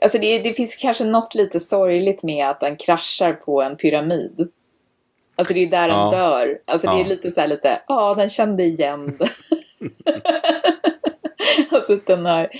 Alltså 0.00 0.18
det, 0.18 0.38
det 0.38 0.52
finns 0.52 0.76
kanske 0.76 1.04
något 1.04 1.34
lite 1.34 1.60
sorgligt 1.60 2.22
med 2.22 2.48
att 2.48 2.60
den 2.60 2.76
kraschar 2.76 3.32
på 3.32 3.62
en 3.62 3.76
pyramid. 3.76 4.48
Alltså 5.36 5.54
det 5.54 5.60
är 5.60 5.70
där 5.70 5.88
ja. 5.88 5.96
den 5.96 6.20
dör. 6.20 6.58
Alltså 6.66 6.86
ja. 6.86 6.94
det 6.94 7.00
är 7.00 7.04
lite 7.04 7.30
så 7.30 7.40
här 7.40 7.48
lite, 7.48 7.80
ja 7.88 8.14
den 8.14 8.28
kände 8.28 8.62
igen 8.62 9.18
alltså 11.70 11.92
att 11.92 12.06
den 12.06 12.26
har... 12.26 12.50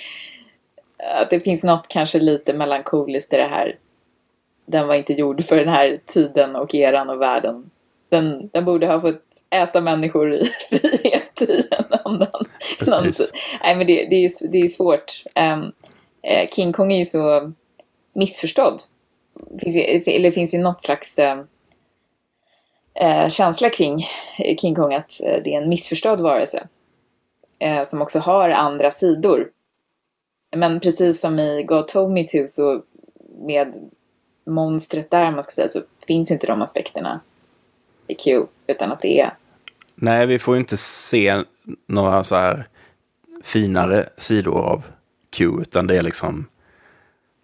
Att 1.15 1.31
det 1.31 1.41
finns 1.41 1.65
något 1.65 1.89
kanske 1.89 2.19
lite 2.19 2.55
melankoliskt 2.55 3.33
i 3.33 3.37
det 3.37 3.49
här. 3.51 3.77
Den 4.67 4.87
var 4.87 4.95
inte 4.95 5.13
gjord 5.13 5.45
för 5.45 5.57
den 5.57 5.69
här 5.69 5.99
tiden 6.07 6.57
och 6.57 6.75
eran 6.75 7.11
och 7.11 7.23
världen. 7.23 7.71
Den, 8.09 8.49
den 8.53 8.65
borde 8.65 8.87
ha 8.87 9.01
fått 9.01 9.23
äta 9.51 9.81
människor 9.81 10.35
i 10.35 10.45
frihet 10.71 11.43
i 11.43 11.65
en 11.71 11.99
annan, 12.05 12.29
tid. 13.03 13.15
Nej 13.63 13.77
men 13.77 13.87
det, 13.87 14.07
det, 14.11 14.25
är, 14.25 14.49
det 14.49 14.59
är 14.59 14.69
svårt. 14.69 15.23
Um, 15.53 15.73
King 16.51 16.73
Kong 16.73 16.93
är 16.93 16.99
ju 16.99 17.05
så 17.05 17.53
missförstådd. 18.13 18.83
Finns, 19.61 19.77
eller 20.07 20.31
finns 20.31 20.55
ju 20.55 20.59
något 20.59 20.83
slags 20.83 21.19
uh, 21.19 21.43
känsla 23.29 23.71
kring 23.71 24.07
King 24.61 24.75
Kong 24.75 24.95
att 24.95 25.21
uh, 25.25 25.37
det 25.45 25.55
är 25.55 25.63
en 25.63 25.69
missförstådd 25.69 26.21
varelse 26.21 26.69
eh, 27.59 27.85
som 27.85 28.03
också 28.03 28.19
har 28.19 28.51
andra 28.51 28.91
sidor. 28.91 29.49
Men 30.57 30.81
precis 30.81 31.21
som 31.21 31.39
i 31.39 31.63
God 31.63 31.89
Told 31.89 32.13
Me 32.13 32.25
To 32.25 32.47
så 32.47 32.83
med 33.47 33.91
monstret 34.47 35.11
där, 35.11 35.31
man 35.31 35.43
ska 35.43 35.53
säga, 35.53 35.69
så 35.69 35.81
finns 36.07 36.31
inte 36.31 36.47
de 36.47 36.63
aspekterna 36.63 37.21
i 38.07 38.15
Q, 38.15 38.47
utan 38.67 38.93
att 38.93 39.01
det 39.01 39.21
är... 39.21 39.35
Nej, 39.95 40.27
vi 40.27 40.39
får 40.39 40.55
ju 40.55 40.61
inte 40.61 40.77
se 40.77 41.43
några 41.87 42.25
så 42.25 42.37
här 42.37 42.69
finare 43.43 44.09
sidor 44.17 44.59
av 44.59 44.85
Q, 45.31 45.61
utan 45.61 45.87
det 45.87 45.97
är 45.97 46.03
liksom... 46.03 46.47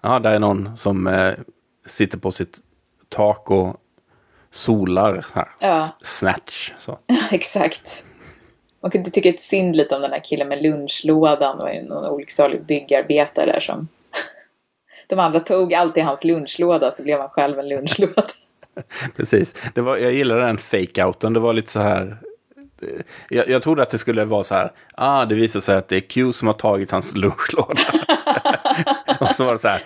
Ja, 0.01 0.19
där 0.19 0.33
är 0.33 0.39
någon 0.39 0.77
som 0.77 1.07
eh, 1.07 1.35
sitter 1.87 2.19
på 2.19 2.31
sitt 2.31 2.59
tak 3.09 3.51
och 3.51 3.77
solar. 4.51 5.27
Här, 5.35 5.49
ja. 5.61 5.89
Snatch. 6.03 6.73
Så. 6.79 6.99
Exakt. 7.31 8.05
Man 8.85 8.91
kunde 8.91 9.11
tycka 9.11 9.29
ett 9.29 9.41
synd 9.41 9.77
lite 9.77 9.97
om 9.97 10.03
den 10.03 10.13
här 10.13 10.25
killen 10.25 10.49
med 10.49 10.63
lunchlådan 10.63 11.61
och 11.61 11.69
någon 11.89 12.05
olycksalig 12.05 12.65
byggarbetare 12.65 13.53
där 13.53 13.61
som... 13.61 13.89
De 15.09 15.19
andra 15.19 15.41
tog 15.41 15.75
alltid 15.75 16.05
hans 16.05 16.25
lunchlåda 16.25 16.91
så 16.91 17.03
blev 17.03 17.21
han 17.21 17.29
själv 17.29 17.59
en 17.59 17.69
lunchlåda. 17.69 18.25
Precis. 19.17 19.55
Det 19.75 19.81
var, 19.81 19.97
jag 19.97 20.13
gillade 20.13 20.41
den 20.41 20.59
fake-outen. 20.59 21.35
Det 21.35 21.41
var 21.41 21.53
lite 21.53 21.71
så 21.71 21.81
här... 21.81 22.17
Jag, 23.29 23.49
jag 23.49 23.63
trodde 23.63 23.83
att 23.83 23.91
det 23.91 23.99
skulle 23.99 24.25
vara 24.25 24.45
så 24.45 24.55
här. 24.55 24.73
Ah, 24.95 25.25
det 25.25 25.35
visar 25.35 25.61
sig 25.61 25.77
att 25.77 25.89
det 25.89 25.97
är 25.97 26.01
Q 26.01 26.33
som 26.33 26.49
har 26.49 26.55
tagit 26.55 26.91
hans 26.91 27.17
lunchlåda. 27.17 27.83
och 29.21 29.35
så 29.35 29.45
var 29.45 29.53
det 29.53 29.59
så 29.59 29.69
här. 29.69 29.83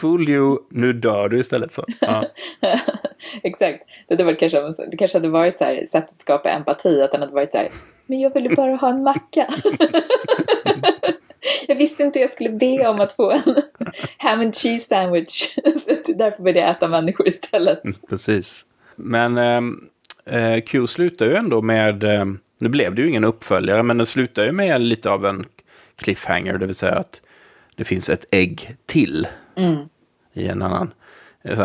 Fool 0.00 0.28
you, 0.28 0.58
nu 0.70 0.92
dör 0.92 1.28
du 1.28 1.38
istället. 1.38 1.72
Så. 1.72 1.84
Ja. 2.00 2.24
Exakt. 3.42 3.84
Det, 4.08 4.14
hade 4.14 4.24
varit 4.24 4.40
kanske, 4.40 4.60
det 4.90 4.96
kanske 4.96 5.18
hade 5.18 5.28
varit 5.28 5.56
så 5.56 5.64
här, 5.64 5.84
sättet 5.86 6.12
att 6.12 6.18
skapa 6.18 6.50
empati, 6.50 7.02
att 7.02 7.12
den 7.12 7.20
hade 7.20 7.32
varit 7.32 7.52
så 7.52 7.58
här, 7.58 7.68
men 8.06 8.20
jag 8.20 8.34
ville 8.34 8.56
bara 8.56 8.76
ha 8.76 8.90
en 8.90 9.02
macka. 9.02 9.46
jag 11.68 11.74
visste 11.74 12.02
inte 12.02 12.20
jag 12.20 12.30
skulle 12.30 12.50
be 12.50 12.88
om 12.88 13.00
att 13.00 13.12
få 13.12 13.30
en 13.30 13.42
ham 14.16 14.40
and 14.40 14.56
cheese 14.56 14.88
sandwich. 14.88 15.54
så 16.04 16.12
därför 16.12 16.42
började 16.42 16.60
jag 16.60 16.70
äta 16.70 16.88
människor 16.88 17.28
istället. 17.28 17.84
Mm, 17.84 17.96
precis. 18.08 18.64
Men 18.96 19.38
ehm, 19.38 19.88
eh, 20.26 20.60
Q 20.60 20.86
slutar 20.86 21.26
ju 21.26 21.34
ändå 21.34 21.62
med, 21.62 22.04
eh, 22.04 22.24
nu 22.60 22.68
blev 22.68 22.94
det 22.94 23.02
ju 23.02 23.08
ingen 23.08 23.24
uppföljare, 23.24 23.82
men 23.82 23.98
den 23.98 24.06
slutar 24.06 24.44
ju 24.44 24.52
med 24.52 24.80
lite 24.80 25.10
av 25.10 25.26
en 25.26 25.46
cliffhanger, 25.96 26.58
det 26.58 26.66
vill 26.66 26.74
säga 26.74 26.94
att 26.94 27.22
det 27.76 27.84
finns 27.84 28.08
ett 28.08 28.24
ägg 28.30 28.76
till 28.86 29.26
mm. 29.56 29.88
i 30.32 30.48
en 30.48 30.62
annan, 30.62 30.94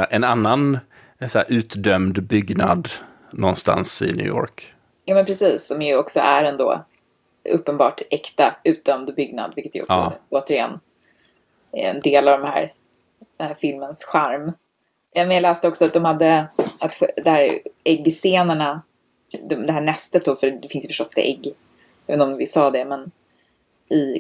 en 0.09 0.23
annan 0.23 0.79
så 1.27 1.41
utdömd 1.47 2.23
byggnad 2.23 2.89
någonstans 3.31 4.01
i 4.01 4.13
New 4.13 4.25
York. 4.25 4.73
Ja 5.05 5.15
men 5.15 5.25
precis, 5.25 5.67
som 5.67 5.81
ju 5.81 5.97
också 5.97 6.19
är 6.19 6.43
en 6.43 6.57
då 6.57 6.85
uppenbart 7.49 8.01
äkta 8.09 8.55
utdömd 8.63 9.15
byggnad, 9.15 9.53
vilket 9.55 9.75
ju 9.75 9.81
också 9.81 9.93
ja. 9.93 10.13
återigen 10.29 10.79
är 11.71 11.89
en 11.89 12.01
del 12.01 12.27
av 12.27 12.39
de 12.39 12.47
här, 12.47 12.73
den 13.37 13.47
här 13.47 13.55
filmens 13.55 14.05
charm. 14.05 14.51
Jag 15.13 15.41
läste 15.41 15.67
också 15.67 15.85
att 15.85 15.93
de 15.93 16.05
hade, 16.05 16.47
att 16.79 17.03
det 17.23 17.29
här 17.29 17.59
äggscenerna, 17.83 18.81
det 19.49 19.71
här 19.71 19.81
nästet 19.81 20.25
då, 20.25 20.35
för 20.35 20.51
det 20.51 20.67
finns 20.67 20.85
ju 20.85 20.87
förstås 20.87 21.11
ett 21.11 21.25
ägg, 21.25 21.45
jag 22.05 22.13
vet 22.13 22.21
inte 22.21 22.23
om 22.23 22.37
vi 22.37 22.45
sa 22.45 22.71
det, 22.71 22.85
men 22.85 23.11
i 23.89 24.19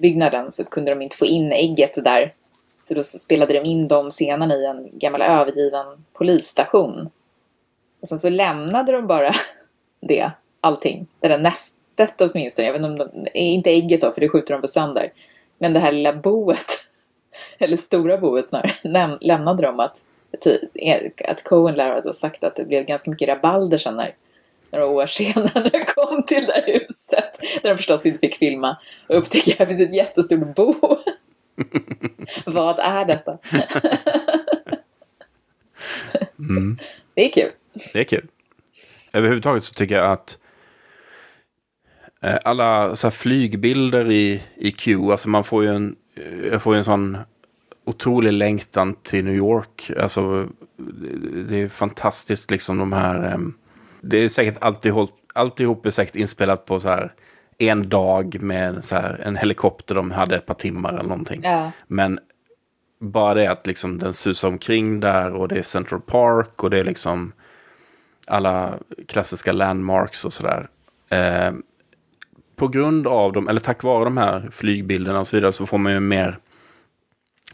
byggnaden 0.00 0.50
så 0.50 0.64
kunde 0.64 0.92
de 0.92 1.02
inte 1.02 1.16
få 1.16 1.26
in 1.26 1.52
ägget 1.52 2.04
där. 2.04 2.34
Så 2.80 2.94
då 2.94 3.02
spelade 3.02 3.52
de 3.52 3.68
in 3.68 3.88
de 3.88 4.10
scenerna 4.10 4.54
i 4.54 4.66
en 4.66 4.98
gammal 4.98 5.22
övergiven 5.22 5.86
polisstation. 6.12 7.10
Och 8.00 8.08
sen 8.08 8.18
så 8.18 8.28
lämnade 8.28 8.92
de 8.92 9.06
bara 9.06 9.32
det, 10.00 10.30
allting. 10.60 11.06
Det 11.20 11.28
där 11.28 11.38
nästet 11.38 12.20
åtminstone. 12.20 12.66
Jag 12.66 12.72
vet 12.72 12.84
inte 12.84 13.02
om 13.04 13.10
de, 13.24 13.30
inte 13.34 13.70
ägget 13.70 14.00
då, 14.00 14.12
för 14.12 14.20
det 14.20 14.28
skjuter 14.28 14.54
de 14.54 14.60
på 14.60 14.68
sönder. 14.68 15.12
Men 15.58 15.72
det 15.72 15.80
här 15.80 15.92
lilla 15.92 16.12
boet, 16.12 16.66
eller 17.58 17.76
stora 17.76 18.18
boet 18.18 18.46
snarare, 18.46 18.72
lämnade 19.20 19.62
de 19.62 19.80
att, 19.80 20.04
att 21.28 21.44
Cohen 21.44 21.74
lär 21.74 22.02
ha 22.02 22.12
sagt 22.12 22.44
att 22.44 22.56
det 22.56 22.64
blev 22.64 22.84
ganska 22.84 23.10
mycket 23.10 23.28
rabalder 23.28 23.78
sen 23.78 23.96
när 23.96 24.14
några 24.72 24.86
år 24.86 25.06
senare 25.06 25.84
kom 25.84 26.22
till 26.22 26.46
det 26.46 26.52
här 26.52 26.64
huset. 26.66 27.38
Där 27.62 27.70
de 27.70 27.76
förstås 27.76 28.06
inte 28.06 28.18
fick 28.18 28.36
filma. 28.36 28.76
Och 29.08 29.18
upptäcker 29.18 29.52
att 29.52 29.58
det 29.58 29.66
finns 29.66 29.88
ett 29.88 29.94
jättestort 29.94 30.54
bo. 30.56 30.74
Vad 32.46 32.78
är 32.78 33.04
detta? 33.04 33.38
mm. 36.38 36.78
Det 37.14 37.24
är 37.24 37.32
kul. 37.32 37.50
Det 37.92 38.00
är 38.00 38.04
kul. 38.04 38.26
Överhuvudtaget 39.12 39.64
så 39.64 39.74
tycker 39.74 39.94
jag 39.94 40.12
att 40.12 40.38
eh, 42.22 42.38
alla 42.44 42.96
så 42.96 43.10
flygbilder 43.10 44.10
i, 44.10 44.42
i 44.56 44.70
Q, 44.70 45.10
alltså 45.10 45.28
man 45.28 45.44
får 45.44 45.62
ju 45.64 45.68
en, 45.68 45.96
jag 46.50 46.62
får 46.62 46.74
ju 46.74 46.78
en 46.78 46.84
sån 46.84 47.18
otrolig 47.84 48.32
längtan 48.32 48.94
till 49.02 49.24
New 49.24 49.34
York. 49.34 49.90
Alltså 50.00 50.48
det 51.48 51.56
är 51.56 51.68
fantastiskt 51.68 52.50
liksom 52.50 52.78
de 52.78 52.92
här... 52.92 53.34
Um, 53.34 53.58
det 54.00 54.16
är 54.16 54.28
säkert 54.28 54.56
alltid 54.60 54.92
hållt, 54.92 55.12
alltihop 55.34 55.86
är 55.86 55.90
säkert 55.90 56.16
inspelat 56.16 56.64
på 56.64 56.80
så 56.80 56.88
här 56.88 57.12
en 57.58 57.88
dag 57.88 58.42
med 58.42 58.84
så 58.84 58.94
här, 58.94 59.20
en 59.24 59.36
helikopter 59.36 59.94
de 59.94 60.10
hade 60.10 60.36
ett 60.36 60.46
par 60.46 60.54
timmar 60.54 60.92
eller 60.92 61.08
någonting. 61.08 61.40
Ja. 61.44 61.70
Men 61.86 62.18
bara 63.00 63.34
det 63.34 63.50
att 63.50 63.66
liksom 63.66 63.98
den 63.98 64.14
susar 64.14 64.48
omkring 64.48 65.00
där 65.00 65.32
och 65.32 65.48
det 65.48 65.58
är 65.58 65.62
Central 65.62 66.00
Park 66.00 66.62
och 66.62 66.70
det 66.70 66.78
är 66.78 66.84
liksom 66.84 67.32
alla 68.26 68.74
klassiska 69.08 69.52
landmarks 69.52 70.24
och 70.24 70.32
sådär. 70.32 70.68
Eh, 71.08 71.52
på 72.56 72.68
grund 72.68 73.06
av 73.06 73.32
dem, 73.32 73.48
eller 73.48 73.60
tack 73.60 73.82
vare 73.82 74.04
de 74.04 74.16
här 74.16 74.48
flygbilderna 74.50 75.20
och 75.20 75.26
så 75.26 75.36
vidare, 75.36 75.52
så 75.52 75.66
får 75.66 75.78
man 75.78 75.92
ju 75.92 76.00
mer, 76.00 76.38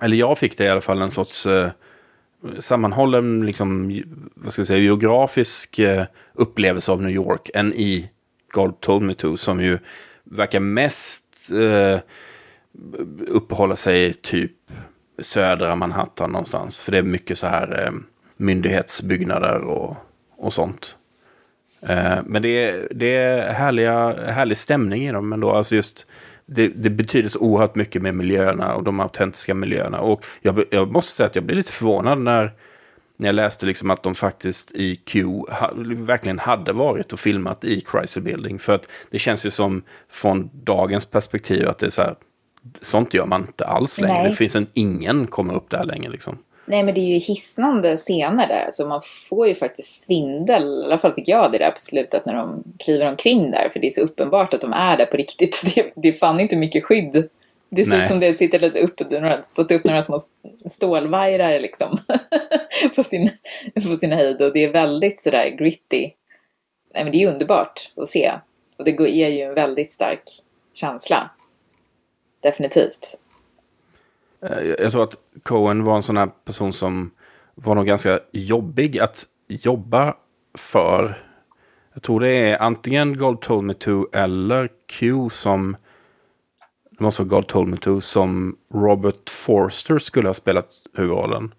eller 0.00 0.16
jag 0.16 0.38
fick 0.38 0.58
det 0.58 0.64
i 0.64 0.68
alla 0.68 0.80
fall, 0.80 1.02
en 1.02 1.10
sorts 1.10 1.46
eh, 1.46 1.70
sammanhållen, 2.58 3.46
liksom, 3.46 4.02
vad 4.34 4.52
ska 4.52 4.60
jag 4.60 4.66
säga, 4.66 4.78
geografisk 4.78 5.78
eh, 5.78 6.04
upplevelse 6.32 6.92
av 6.92 7.02
New 7.02 7.10
York 7.10 7.50
än 7.54 7.72
i 7.72 8.10
God 8.48 8.80
Told 8.80 9.02
Me 9.02 9.14
To, 9.14 9.36
som 9.36 9.60
ju 9.60 9.78
verkar 10.24 10.60
mest 10.60 11.24
eh, 11.52 12.00
uppehålla 13.28 13.76
sig 13.76 14.14
typ 14.14 14.52
södra 15.18 15.76
Manhattan 15.76 16.30
någonstans. 16.32 16.80
För 16.80 16.92
det 16.92 16.98
är 16.98 17.02
mycket 17.02 17.38
så 17.38 17.46
här 17.46 17.84
eh, 17.84 17.92
myndighetsbyggnader 18.36 19.60
och, 19.60 19.96
och 20.36 20.52
sånt. 20.52 20.96
Eh, 21.80 22.18
men 22.26 22.42
det 22.42 22.48
är, 22.48 22.88
det 22.94 23.16
är 23.16 23.52
härliga, 23.52 24.26
härlig 24.26 24.56
stämning 24.56 25.06
i 25.08 25.12
dem 25.12 25.32
ändå. 25.32 25.50
Alltså 25.50 25.74
just, 25.74 26.06
det, 26.46 26.68
det, 26.68 26.90
betyder 26.90 27.28
så 27.28 27.38
oerhört 27.38 27.74
mycket 27.74 28.02
med 28.02 28.14
miljöerna 28.14 28.74
och 28.74 28.84
de 28.84 29.00
autentiska 29.00 29.54
miljöerna. 29.54 30.00
Och 30.00 30.24
jag, 30.42 30.64
jag 30.70 30.92
måste 30.92 31.16
säga 31.16 31.26
att 31.26 31.34
jag 31.34 31.44
blev 31.44 31.56
lite 31.56 31.72
förvånad 31.72 32.18
när, 32.18 32.52
när 33.16 33.28
jag 33.28 33.34
läste 33.34 33.66
liksom 33.66 33.90
att 33.90 34.02
de 34.02 34.14
faktiskt 34.14 34.72
i 34.72 34.96
Q 34.96 35.24
ha, 35.26 35.70
verkligen 35.96 36.38
hade 36.38 36.72
varit 36.72 37.12
och 37.12 37.20
filmat 37.20 37.64
i 37.64 37.84
Chrysler 37.92 38.22
Building. 38.22 38.58
För 38.58 38.74
att 38.74 38.88
det 39.10 39.18
känns 39.18 39.46
ju 39.46 39.50
som 39.50 39.82
från 40.08 40.50
dagens 40.52 41.06
perspektiv 41.06 41.68
att 41.68 41.78
det 41.78 41.86
är 41.86 41.90
så 41.90 42.02
här, 42.02 42.14
sånt 42.80 43.14
gör 43.14 43.26
man 43.26 43.40
inte 43.40 43.64
alls 43.64 44.00
längre. 44.00 44.18
Nej. 44.18 44.30
Det 44.30 44.36
finns 44.36 44.56
en, 44.56 44.66
ingen 44.74 45.26
kommer 45.26 45.54
upp 45.54 45.70
där 45.70 45.84
längre 45.84 46.10
liksom. 46.10 46.38
Nej 46.66 46.82
men 46.82 46.94
det 46.94 47.00
är 47.00 47.14
ju 47.14 47.18
hisnande 47.18 47.96
scener 47.96 48.48
där. 48.48 48.68
Så 48.70 48.86
man 48.86 49.00
får 49.28 49.48
ju 49.48 49.54
faktiskt 49.54 50.02
svindel. 50.02 50.80
I 50.82 50.84
alla 50.84 50.98
fall 50.98 51.14
fick 51.14 51.28
jag 51.28 51.52
det 51.52 51.58
där 51.58 51.70
på 51.70 51.78
slutet 51.78 52.26
när 52.26 52.34
de 52.34 52.64
kliver 52.78 53.08
omkring 53.08 53.50
där. 53.50 53.68
För 53.72 53.80
det 53.80 53.86
är 53.86 53.90
så 53.90 54.00
uppenbart 54.00 54.54
att 54.54 54.60
de 54.60 54.72
är 54.72 54.96
där 54.96 55.06
på 55.06 55.16
riktigt. 55.16 55.62
Det, 55.74 55.92
det 55.96 56.08
är 56.08 56.12
fan 56.12 56.40
inte 56.40 56.56
mycket 56.56 56.84
skydd. 56.84 57.28
Det 57.70 57.86
ser 57.86 58.02
ut 58.02 58.08
som 58.08 58.20
det 58.20 58.34
sitter 58.34 58.60
lite 58.60 58.80
upp, 58.80 59.44
stått 59.44 59.70
upp 59.70 59.84
några 59.84 60.02
små 60.02 60.18
stålvajrar 60.66 61.60
liksom. 61.60 61.98
på, 62.96 63.02
sin, 63.02 63.30
på 63.74 63.96
sin 63.96 64.12
höjd. 64.12 64.42
Och 64.42 64.52
det 64.52 64.64
är 64.64 64.72
väldigt 64.72 65.20
sådär 65.20 65.56
gritty. 65.58 66.10
Nej 66.94 67.04
men 67.04 67.12
det 67.12 67.22
är 67.22 67.32
underbart 67.32 67.92
att 67.96 68.08
se. 68.08 68.32
Och 68.78 68.84
det 68.84 69.10
ger 69.10 69.28
ju 69.28 69.40
en 69.40 69.54
väldigt 69.54 69.92
stark 69.92 70.22
känsla. 70.74 71.30
Definitivt. 72.42 73.18
Eh, 74.44 74.74
jag 74.78 74.92
tror 74.92 75.02
att 75.02 75.16
Cohen 75.42 75.84
var 75.84 75.96
en 75.96 76.02
sån 76.02 76.16
här 76.16 76.30
person 76.44 76.72
som 76.72 77.10
var 77.54 77.74
nog 77.74 77.86
ganska 77.86 78.20
jobbig 78.32 78.98
att 78.98 79.26
jobba 79.48 80.14
för. 80.58 81.24
Jag 81.92 82.02
tror 82.02 82.20
det 82.20 82.28
är 82.28 82.62
antingen 82.62 83.18
God 83.18 83.40
Told 83.40 83.64
Me 83.64 83.74
To 83.74 84.06
eller 84.12 84.68
Q 84.86 85.30
som 85.30 85.76
det 86.90 87.04
måste 87.04 87.22
vara 87.22 87.28
God 87.28 87.48
Told 87.48 87.68
Me 87.68 87.76
To 87.76 88.00
som 88.00 88.56
Robert 88.74 89.30
Forster 89.30 89.98
skulle 89.98 90.28
ha 90.28 90.34
spelat 90.34 90.68
huvudrollen 90.94 91.54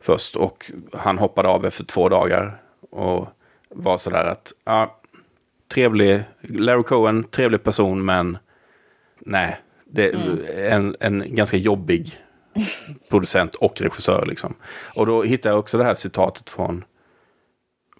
först. 0.00 0.36
Och 0.36 0.72
han 0.92 1.18
hoppade 1.18 1.48
av 1.48 1.66
efter 1.66 1.84
två 1.84 2.08
dagar 2.08 2.62
och 2.90 3.28
var 3.70 3.98
sådär 3.98 4.24
att 4.24 4.52
Ah, 4.64 4.86
trevlig, 5.68 6.22
Larry 6.40 6.82
Cohen, 6.82 7.24
trevlig 7.24 7.62
person 7.62 8.04
men 8.04 8.38
nej, 9.18 9.60
det 9.90 10.14
mm. 10.14 10.38
en, 10.56 10.94
en 11.00 11.34
ganska 11.34 11.56
jobbig 11.56 12.18
producent 13.10 13.54
och 13.54 13.80
regissör. 13.80 14.26
Liksom. 14.26 14.54
Och 14.94 15.06
då 15.06 15.22
hittar 15.22 15.50
jag 15.50 15.58
också 15.58 15.78
det 15.78 15.84
här 15.84 15.94
citatet 15.94 16.50
från, 16.50 16.84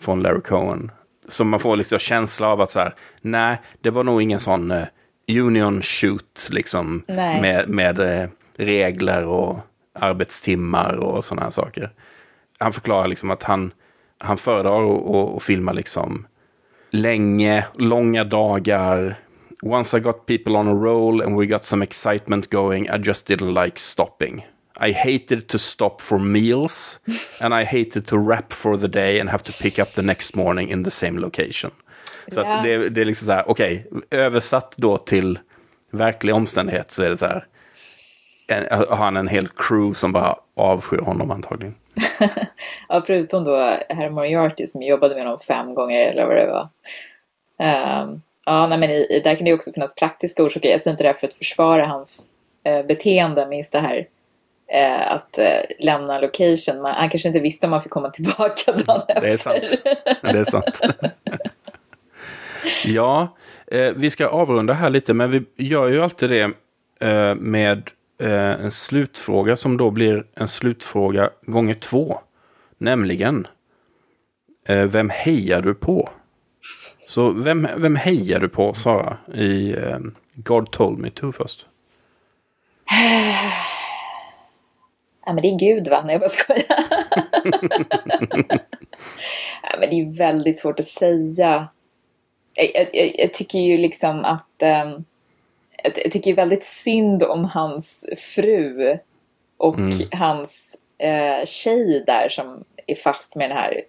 från 0.01 0.23
Larry 0.23 0.40
Cohen. 0.40 0.90
Som 1.28 1.48
man 1.48 1.60
får 1.60 1.77
liksom 1.77 1.98
känsla 1.98 2.48
av 2.48 2.60
att 2.60 2.70
så 2.70 2.78
här, 2.78 2.94
nej, 3.20 3.60
det 3.81 3.90
var 3.90 4.05
nog 4.05 4.23
ingen 4.23 4.39
sån 4.39 4.70
uh, 4.70 4.85
union 5.28 5.82
shoot 5.82 6.48
liksom. 6.51 7.02
Med, 7.06 7.69
med 7.69 8.01
uh, 8.01 8.28
regler 8.56 9.27
och 9.27 9.59
arbetstimmar 9.93 10.97
och 10.97 11.24
sådana 11.24 11.43
här 11.43 11.51
saker. 11.51 11.90
Han 12.59 12.73
förklarar 12.73 13.09
liksom 13.09 13.31
att 13.31 13.43
han, 13.43 13.73
han 14.19 14.39
föredrar 14.39 15.36
att 15.36 15.43
filma 15.43 15.73
liksom 15.73 16.27
länge, 16.90 17.66
långa 17.74 18.24
dagar, 18.24 19.19
Once 19.63 19.95
I 19.95 20.01
got 20.01 20.27
people 20.27 20.57
on 20.57 20.69
a 20.69 20.75
roll 20.75 21.21
and 21.21 21.37
we 21.37 21.47
got 21.47 21.65
some 21.65 21.83
excitement 21.83 22.51
going, 22.51 22.91
I 22.91 22.99
just 22.99 23.27
didn't 23.27 23.55
like 23.55 23.79
stopping. 23.79 24.45
I 24.81 24.93
hated 24.93 25.49
to 25.49 25.59
stop 25.59 26.01
for 26.01 26.19
meals 26.19 27.01
and 27.41 27.55
I 27.55 27.65
hated 27.65 28.07
to 28.07 28.19
wrap 28.19 28.53
for 28.53 28.77
the 28.77 28.89
day 28.89 29.21
and 29.21 29.31
have 29.31 29.43
to 29.43 29.53
pick 29.53 29.79
up 29.79 29.89
the 29.93 30.03
next 30.03 30.37
morning 30.37 30.69
in 30.69 30.85
the 30.85 30.91
same 30.91 31.21
location. 31.21 31.71
Så 32.33 32.41
yeah. 32.41 32.57
att 32.57 32.63
det, 32.63 32.89
det, 32.89 33.01
är 33.01 33.05
liksom 33.05 33.27
så 33.27 33.33
här, 33.33 33.51
okej, 33.51 33.87
okay, 33.91 34.19
översatt 34.19 34.75
då 34.77 34.97
till 34.97 35.39
verklig 35.91 36.35
omständighet 36.35 36.91
så 36.91 37.03
är 37.03 37.11
det 37.11 37.17
så 37.17 37.27
här, 37.27 37.47
en, 38.49 38.67
har 38.89 38.97
han 38.97 39.17
en 39.17 39.29
hel 39.29 39.49
crew 39.49 39.95
som 39.95 40.13
bara 40.13 40.37
avskyr 40.57 40.99
honom 40.99 41.31
antagligen. 41.31 41.75
ja, 42.89 43.03
förutom 43.07 43.45
då 43.45 43.57
herr 43.89 44.11
Moriarty 44.11 44.67
som 44.67 44.83
jobbade 44.83 45.15
med 45.15 45.25
honom 45.25 45.39
fem 45.39 45.75
gånger 45.75 46.09
eller 46.09 46.27
vad 46.27 46.37
det 46.37 46.47
var. 46.47 46.69
Um, 48.03 48.23
Ja, 48.49 48.66
nej, 48.66 48.79
men 48.79 48.91
i, 48.91 49.20
där 49.25 49.35
kan 49.35 49.45
det 49.45 49.53
också 49.53 49.73
finnas 49.73 49.95
praktiska 49.95 50.43
orsaker. 50.43 50.70
Jag 50.70 50.81
säger 50.81 50.93
inte 50.93 51.05
det 51.05 51.15
för 51.15 51.27
att 51.27 51.35
försvara 51.35 51.87
hans 51.87 52.27
eh, 52.65 52.87
beteende, 52.87 53.47
minst 53.47 53.73
det 53.73 53.79
här 53.79 54.07
eh, 54.73 55.12
att 55.12 55.39
eh, 55.39 55.61
lämna 55.79 56.20
location. 56.20 56.83
Man, 56.83 56.95
han 56.95 57.09
kanske 57.09 57.29
inte 57.29 57.41
visste 57.41 57.66
om 57.66 57.73
han 57.73 57.83
fick 57.83 57.93
komma 57.93 58.11
tillbaka 58.11 58.73
dagen 58.73 59.03
efter. 59.09 59.20
Det 59.23 59.29
är 59.29 59.37
sant. 59.37 59.83
Det 60.23 60.39
är 60.39 60.45
sant. 60.45 60.81
ja, 62.87 63.37
eh, 63.66 63.93
vi 63.97 64.11
ska 64.11 64.29
avrunda 64.29 64.73
här 64.73 64.91
lite, 64.91 65.15
men 65.15 65.31
vi 65.31 65.45
gör 65.57 65.89
ju 65.89 66.03
alltid 66.03 66.31
det 66.31 66.51
eh, 67.01 67.35
med 67.35 67.91
eh, 68.23 68.65
en 68.65 68.70
slutfråga 68.70 69.57
som 69.57 69.77
då 69.77 69.91
blir 69.91 70.25
en 70.37 70.49
slutfråga 70.49 71.31
gånger 71.43 71.75
två. 71.75 72.20
Nämligen, 72.79 73.47
vem 74.66 75.11
hejar 75.11 75.62
du 75.62 75.75
på? 75.75 76.09
Så 77.09 77.31
vem, 77.31 77.69
vem 77.77 77.97
hejar 77.97 78.41
du 78.41 78.49
på, 78.49 78.75
Sara, 78.75 79.17
i 79.35 79.73
eh, 79.73 79.99
God 80.35 80.71
told 80.71 80.99
me 80.99 81.11
to 81.11 81.33
först? 81.33 81.67
Ja, 85.27 85.33
men 85.33 85.43
det 85.43 85.49
är 85.49 85.59
Gud, 85.59 85.89
va? 85.89 86.03
Nej, 86.05 86.13
jag 86.13 86.21
bara 86.21 86.31
skojar. 86.31 86.65
ja, 89.63 89.79
men 89.81 89.91
det 89.91 90.01
är 90.01 90.19
väldigt 90.19 90.59
svårt 90.59 90.81
att 90.81 90.87
säga. 90.87 91.69
Jag, 92.55 92.89
jag, 92.93 93.13
jag 93.19 93.35
tycker 93.35 93.59
ju 93.59 93.79
liksom 93.79 94.25
att... 94.25 94.63
Um, 94.87 95.05
jag 95.83 96.13
tycker 96.13 96.35
väldigt 96.35 96.65
synd 96.65 97.23
om 97.23 97.45
hans 97.45 98.07
fru 98.17 98.99
och 99.57 99.79
mm. 99.79 99.93
hans 100.13 100.77
uh, 101.05 101.45
tjej 101.45 102.05
där 102.07 102.29
som 102.29 102.65
är 102.87 102.95
fast 102.95 103.35
med 103.35 103.51
den 103.51 103.57
här 103.57 103.83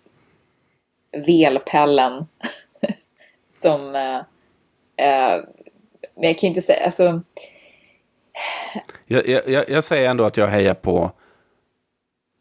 velpellen 1.26 2.28
som... 3.62 3.96
Eh, 3.96 4.18
eh, 5.08 5.44
men 6.16 6.30
jag 6.30 6.38
kan 6.38 6.42
ju 6.42 6.48
inte 6.48 6.62
säga, 6.62 6.86
alltså... 6.86 7.22
Jag, 9.06 9.28
jag, 9.28 9.70
jag, 9.70 9.84
säger 9.84 10.10
ändå 10.10 10.24
att 10.24 10.38
jag 10.38 10.48
hejar 10.48 10.74
på 10.74 11.12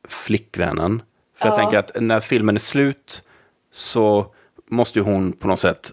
flickvännen. 0.08 1.02
För 1.36 1.48
ja. 1.48 1.50
jag 1.50 1.56
tänker 1.56 1.78
att 1.78 1.90
när 2.00 2.20
filmen 2.20 2.54
är 2.54 2.60
slut 2.60 3.22
så 3.70 4.26
måste 4.66 4.98
ju 4.98 5.04
hon 5.04 5.32
på 5.32 5.48
något 5.48 5.60
sätt 5.60 5.92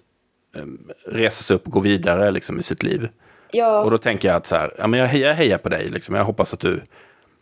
um, 0.55 0.91
resa 1.05 1.43
sig 1.43 1.55
upp 1.55 1.65
och 1.65 1.71
gå 1.71 1.79
vidare 1.79 2.31
liksom, 2.31 2.59
i 2.59 2.63
sitt 2.63 2.83
liv. 2.83 3.09
Ja. 3.51 3.79
Och 3.79 3.91
då 3.91 3.97
tänker 3.97 4.27
jag 4.27 4.37
att 4.37 4.47
så 4.47 4.55
här, 4.55 4.73
ja, 4.77 4.87
men 4.87 4.99
jag 4.99 5.07
hejar, 5.07 5.33
hejar 5.33 5.57
på 5.57 5.69
dig. 5.69 5.87
Liksom. 5.87 6.15
Jag 6.15 6.25
hoppas 6.25 6.53
att 6.53 6.59
du 6.59 6.81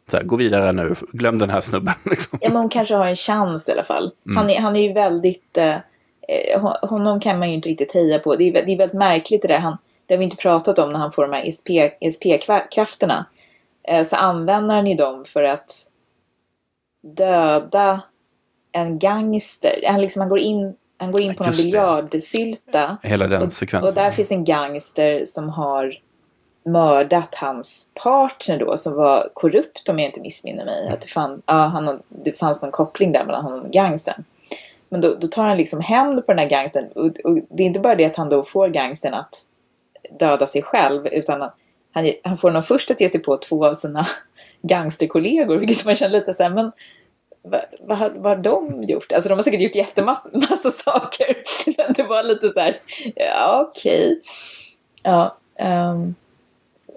så 0.07 0.17
här, 0.17 0.23
går 0.23 0.37
vidare 0.37 0.71
nu. 0.71 0.95
Glöm 1.11 1.37
den 1.37 1.49
här 1.49 1.61
snubben. 1.61 1.93
Liksom. 2.05 2.39
Ja, 2.41 2.49
men 2.49 2.57
hon 2.57 2.69
kanske 2.69 2.95
har 2.95 3.07
en 3.07 3.15
chans 3.15 3.69
i 3.69 3.71
alla 3.71 3.83
fall. 3.83 4.11
Mm. 4.25 4.37
Han, 4.37 4.49
är, 4.49 4.59
han 4.59 4.75
är 4.75 4.87
ju 4.87 4.93
väldigt... 4.93 5.57
Eh, 5.57 5.75
honom 6.81 7.19
kan 7.19 7.39
man 7.39 7.49
ju 7.49 7.55
inte 7.55 7.69
riktigt 7.69 7.93
heja 7.93 8.19
på. 8.19 8.35
Det 8.35 8.43
är, 8.43 8.53
det 8.53 8.71
är 8.71 8.77
väldigt 8.77 8.93
märkligt 8.93 9.41
det 9.41 9.47
där. 9.47 9.59
Han, 9.59 9.77
det 10.05 10.13
har 10.13 10.19
vi 10.19 10.23
inte 10.23 10.37
pratat 10.37 10.79
om 10.79 10.91
när 10.91 10.99
han 10.99 11.11
får 11.11 11.27
de 11.27 11.33
här 11.33 11.51
SP-krafterna. 12.13 13.25
Eh, 13.87 14.03
så 14.03 14.15
använder 14.15 14.75
han 14.75 14.87
ju 14.87 14.95
dem 14.95 15.25
för 15.25 15.43
att 15.43 15.87
döda 17.03 18.01
en 18.71 18.99
gangster. 18.99 19.83
Han, 19.87 20.01
liksom, 20.01 20.19
han 20.19 20.29
går 20.29 20.39
in, 20.39 20.75
han 20.97 21.11
går 21.11 21.21
in 21.21 21.35
på 21.35 21.43
någon 21.43 21.53
biljardsylta. 21.53 22.97
Hela 23.03 23.27
den 23.27 23.41
och, 23.41 23.51
sekvensen. 23.51 23.87
Och 23.87 23.95
där 23.95 24.11
finns 24.11 24.31
en 24.31 24.43
gangster 24.43 25.25
som 25.25 25.49
har 25.49 25.99
mördat 26.65 27.35
hans 27.35 27.91
partner 28.03 28.59
då 28.59 28.77
som 28.77 28.95
var 28.95 29.29
korrupt 29.33 29.89
om 29.89 29.99
jag 29.99 30.05
inte 30.09 30.21
missminner 30.21 30.65
mig. 30.65 30.89
Att 30.89 31.01
det, 31.01 31.07
fann, 31.07 31.41
ja, 31.45 31.53
han, 31.53 32.01
det 32.09 32.39
fanns 32.39 32.61
någon 32.61 32.71
koppling 32.71 33.11
där 33.11 33.25
mellan 33.25 33.43
honom 33.43 33.61
och 33.61 33.71
gangstern. 33.71 34.23
Men 34.93 35.01
då, 35.01 35.15
då 35.15 35.27
tar 35.27 35.43
han 35.43 35.57
liksom 35.57 35.81
hämnd 35.81 36.25
på 36.25 36.31
den 36.31 36.39
här 36.39 36.49
gangstern. 36.49 36.87
Och, 36.95 37.05
och, 37.05 37.39
det 37.49 37.63
är 37.63 37.67
inte 37.67 37.79
bara 37.79 37.95
det 37.95 38.05
att 38.05 38.15
han 38.15 38.29
då 38.29 38.43
får 38.43 38.67
gangstern 38.69 39.13
att 39.13 39.35
döda 40.19 40.47
sig 40.47 40.61
själv 40.61 41.07
utan 41.07 41.49
han, 41.91 42.11
han 42.23 42.37
får 42.37 42.47
honom 42.47 42.63
först 42.63 42.91
att 42.91 43.01
ge 43.01 43.09
sig 43.09 43.21
på 43.21 43.37
två 43.37 43.65
av 43.65 43.75
sina 43.75 44.07
gangsterkollegor 44.61 45.57
vilket 45.57 45.85
man 45.85 45.95
känner 45.95 46.19
lite 46.19 46.33
så 46.33 46.43
här, 46.43 46.49
men 46.49 46.71
vad, 47.41 47.61
vad, 47.79 48.11
vad 48.15 48.37
har 48.37 48.43
de 48.43 48.83
gjort? 48.83 49.11
Alltså 49.11 49.29
de 49.29 49.35
har 49.35 49.43
säkert 49.43 49.61
gjort 49.61 49.75
jättemassa 49.75 50.29
massa 50.49 50.71
saker. 50.71 51.37
Men 51.77 51.93
det 51.93 52.03
var 52.03 52.23
lite 52.23 52.49
så 52.49 52.59
här, 52.59 52.79
ja 53.15 53.67
okej. 53.69 54.05
Okay. 54.05 54.19
Ja, 55.03 55.37
um, 55.91 56.15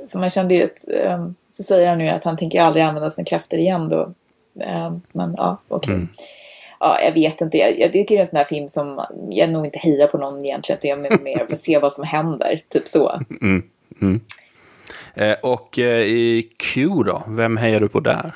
så 0.07 0.19
man 0.19 0.31
kände 0.31 0.55
ju 0.55 0.63
att, 0.63 0.85
um, 1.19 1.35
så 1.51 1.63
säger 1.63 1.89
han 1.89 1.99
nu 1.99 2.09
att 2.09 2.25
han 2.25 2.37
tänker 2.37 2.61
aldrig 2.61 2.85
använda 2.85 3.11
sina 3.11 3.25
krafter 3.25 3.59
igen 3.59 3.89
då. 3.89 4.13
Um, 4.55 5.03
men 5.13 5.35
ja, 5.37 5.59
okej. 5.69 5.95
Okay. 5.95 5.95
Mm. 5.95 6.09
Ja, 6.81 7.01
jag 7.01 7.13
vet 7.13 7.41
inte. 7.41 7.59
Jag, 7.59 7.79
jag 7.79 7.93
tycker 7.93 8.15
det 8.15 8.19
är 8.19 8.23
en 8.23 8.27
sån 8.27 8.37
här 8.37 8.45
film 8.45 8.69
som 8.69 9.07
jag 9.31 9.51
nog 9.51 9.67
inte 9.67 9.79
hejar 9.79 10.07
på 10.07 10.19
någon 10.19 10.45
egentligen. 10.45 10.79
Jag 10.83 11.13
är 11.13 11.19
mer 11.23 11.39
för 11.39 11.53
att 11.53 11.59
se 11.59 11.79
vad 11.79 11.93
som 11.93 12.05
händer. 12.05 12.63
Typ 12.69 12.89
så. 12.89 13.21
Mm. 13.41 13.63
Mm. 14.03 14.21
Eh, 15.15 15.37
och 15.43 15.79
eh, 15.79 16.01
i 16.01 16.51
Q 16.59 16.89
då? 17.07 17.23
Vem 17.29 17.57
hejar 17.57 17.81
du 17.81 17.89
på 17.89 18.01
där? 18.01 18.35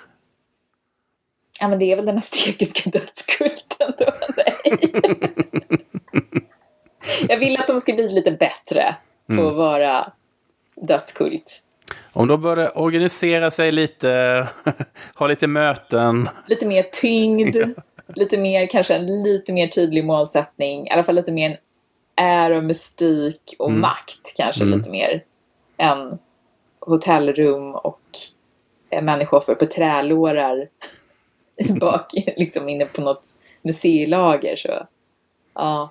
Ja, 1.61 1.69
men 1.69 1.79
det 1.79 1.93
är 1.93 1.97
väl 1.97 2.07
den 2.07 2.19
aztekiska 2.19 2.91
dödskulten 2.91 3.93
då. 3.99 4.07
Nej. 4.37 4.79
jag 7.29 7.39
vill 7.39 7.61
att 7.61 7.67
de 7.67 7.81
ska 7.81 7.93
bli 7.93 8.09
lite 8.09 8.31
bättre 8.31 8.97
på 9.27 9.33
mm. 9.33 9.47
att 9.47 9.55
vara 9.55 10.13
dödskult. 10.77 11.65
Om 12.13 12.29
de 12.29 12.43
börjar 12.43 12.79
organisera 12.79 13.51
sig 13.51 13.73
lite, 13.73 14.49
ha 15.15 15.27
lite 15.27 15.47
möten. 15.47 16.29
Lite 16.47 16.67
mer 16.67 16.83
tyngd, 16.83 17.57
ja. 17.57 17.67
Lite 18.15 18.39
mer, 18.39 18.67
kanske 18.67 18.95
en 18.95 19.23
lite 19.23 19.53
mer 19.53 19.67
tydlig 19.67 20.05
målsättning. 20.05 20.87
I 20.87 20.91
alla 20.91 21.05
fall 21.05 21.15
lite 21.15 21.33
mer 21.33 21.61
ära, 22.17 22.61
mystik 22.61 23.55
och 23.59 23.69
mm. 23.69 23.81
makt 23.81 24.37
kanske 24.37 24.63
mm. 24.63 24.79
lite 24.79 24.91
mer 24.91 25.25
än 25.77 26.19
hotellrum 26.81 27.75
och 27.75 28.01
människoffer 29.03 29.55
på 29.55 29.67
trälårar 29.67 30.69
bak, 31.81 32.13
liksom 32.37 32.69
inne 32.69 32.85
på 32.85 33.01
något 33.01 33.27
museilager. 33.63 34.57
Så, 34.57 34.87
ja. 35.55 35.91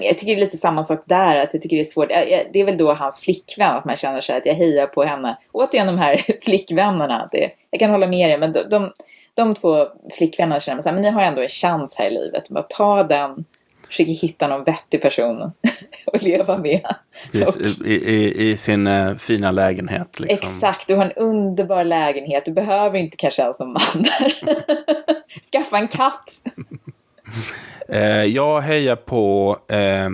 Jag 0.00 0.18
tycker 0.18 0.34
det 0.34 0.40
är 0.40 0.44
lite 0.44 0.56
samma 0.56 0.84
sak 0.84 1.02
där, 1.06 1.36
att 1.36 1.54
jag 1.54 1.62
tycker 1.62 1.76
det 1.76 1.82
är 1.82 1.84
svårt. 1.84 2.08
Det 2.52 2.60
är 2.60 2.64
väl 2.64 2.78
då 2.78 2.92
hans 2.92 3.20
flickvän, 3.20 3.76
att 3.76 3.84
man 3.84 3.96
känner 3.96 4.20
sig 4.20 4.36
att 4.36 4.46
jag 4.46 4.54
hejar 4.54 4.86
på 4.86 5.02
henne. 5.02 5.38
Återigen 5.52 5.86
de 5.86 5.98
här 5.98 6.24
flickvännerna. 6.42 7.28
Det, 7.32 7.50
jag 7.70 7.80
kan 7.80 7.90
hålla 7.90 8.06
med 8.06 8.30
er, 8.30 8.38
men 8.38 8.52
de, 8.52 8.62
de, 8.62 8.92
de 9.36 9.54
två 9.54 9.86
flickvännerna 10.18 10.60
känner 10.60 10.82
man 10.82 10.94
att 10.94 11.00
ni 11.00 11.10
har 11.10 11.22
ändå 11.22 11.42
en 11.42 11.48
chans 11.48 11.96
här 11.98 12.06
i 12.06 12.10
livet. 12.10 12.48
Bara 12.48 12.62
ta 12.62 13.02
den, 13.02 13.44
försöka 13.86 14.10
hitta 14.10 14.48
någon 14.48 14.64
vettig 14.64 15.02
person 15.02 15.52
att 16.12 16.22
leva 16.22 16.58
med. 16.58 16.94
I, 17.84 17.94
i, 17.94 18.50
i 18.50 18.56
sin 18.56 18.86
uh, 18.86 19.16
fina 19.16 19.50
lägenhet. 19.50 20.20
Liksom. 20.20 20.38
Exakt, 20.38 20.86
du 20.88 20.94
har 20.94 21.04
en 21.04 21.12
underbar 21.12 21.84
lägenhet. 21.84 22.44
Du 22.44 22.52
behöver 22.52 22.98
inte 22.98 23.16
kanske 23.16 23.42
ens 23.42 23.58
någon 23.58 23.72
man 23.72 24.02
där. 24.02 24.32
Skaffa 25.52 25.78
en 25.78 25.88
katt. 25.88 26.30
uh, 27.92 28.24
jag 28.24 28.60
hejar 28.60 28.96
på 28.96 29.56
uh, 29.72 30.10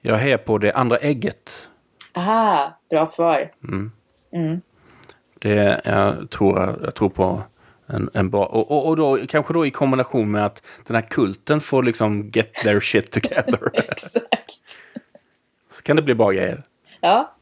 jag 0.00 0.16
hejar 0.16 0.38
på 0.38 0.58
det 0.58 0.72
andra 0.72 0.96
ägget. 0.96 1.70
Aha, 2.16 2.78
bra 2.90 3.06
svar. 3.06 3.52
Mm. 3.68 3.92
Mm. 4.32 4.60
Det, 5.38 5.80
jag, 5.84 6.30
tror, 6.30 6.78
jag 6.84 6.94
tror 6.94 7.08
på 7.08 7.42
en, 7.86 8.10
en 8.14 8.30
bra, 8.30 8.46
och, 8.46 8.70
och, 8.70 8.88
och 8.88 8.96
då, 8.96 9.18
kanske 9.28 9.52
då 9.52 9.66
i 9.66 9.70
kombination 9.70 10.30
med 10.30 10.46
att 10.46 10.62
den 10.86 10.94
här 10.94 11.02
kulten 11.02 11.60
får 11.60 11.82
liksom 11.82 12.30
get 12.30 12.54
their 12.54 12.80
shit 12.80 13.10
together. 13.10 13.70
Exakt. 13.74 14.60
Så 15.70 15.82
kan 15.82 15.96
det 15.96 16.02
bli 16.02 16.14
bra 16.14 16.30
grejer. 16.30 16.62
Ja. 17.00 17.34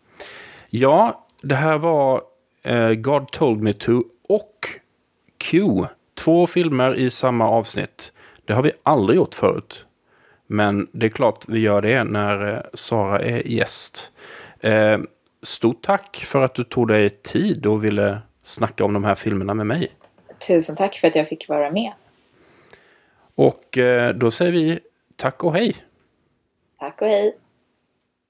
Ja, 0.70 1.26
det 1.42 1.54
här 1.54 1.78
var 1.78 2.22
uh, 2.68 2.94
God 2.94 3.30
told 3.30 3.62
me 3.62 3.72
to 3.72 4.02
och 4.28 4.68
Q. 5.38 5.66
Två 6.14 6.46
filmer 6.46 6.94
i 6.94 7.10
samma 7.10 7.48
avsnitt. 7.48 8.12
Det 8.44 8.52
har 8.52 8.62
vi 8.62 8.72
aldrig 8.82 9.16
gjort 9.16 9.34
förut. 9.34 9.86
Men 10.46 10.88
det 10.92 11.06
är 11.06 11.10
klart 11.10 11.44
vi 11.48 11.58
gör 11.58 11.82
det 11.82 12.04
när 12.04 12.54
uh, 12.54 12.60
Sara 12.74 13.18
är 13.20 13.46
gäst. 13.46 14.12
Uh, 14.64 14.98
stort 15.42 15.82
tack 15.82 16.16
för 16.16 16.42
att 16.42 16.54
du 16.54 16.64
tog 16.64 16.88
dig 16.88 17.10
tid 17.10 17.66
och 17.66 17.84
ville 17.84 18.18
snacka 18.44 18.84
om 18.84 18.92
de 18.92 19.04
här 19.04 19.14
filmerna 19.14 19.54
med 19.54 19.66
mig. 19.66 19.92
Tusen 20.46 20.76
tack 20.76 20.94
för 20.94 21.08
att 21.08 21.16
jag 21.16 21.28
fick 21.28 21.48
vara 21.48 21.70
med. 21.70 21.92
Och 23.34 23.78
då 24.14 24.30
säger 24.30 24.52
vi 24.52 24.80
tack 25.16 25.44
och 25.44 25.54
hej. 25.54 25.76
Tack 26.78 27.02
och 27.02 27.08
hej. 27.08 27.36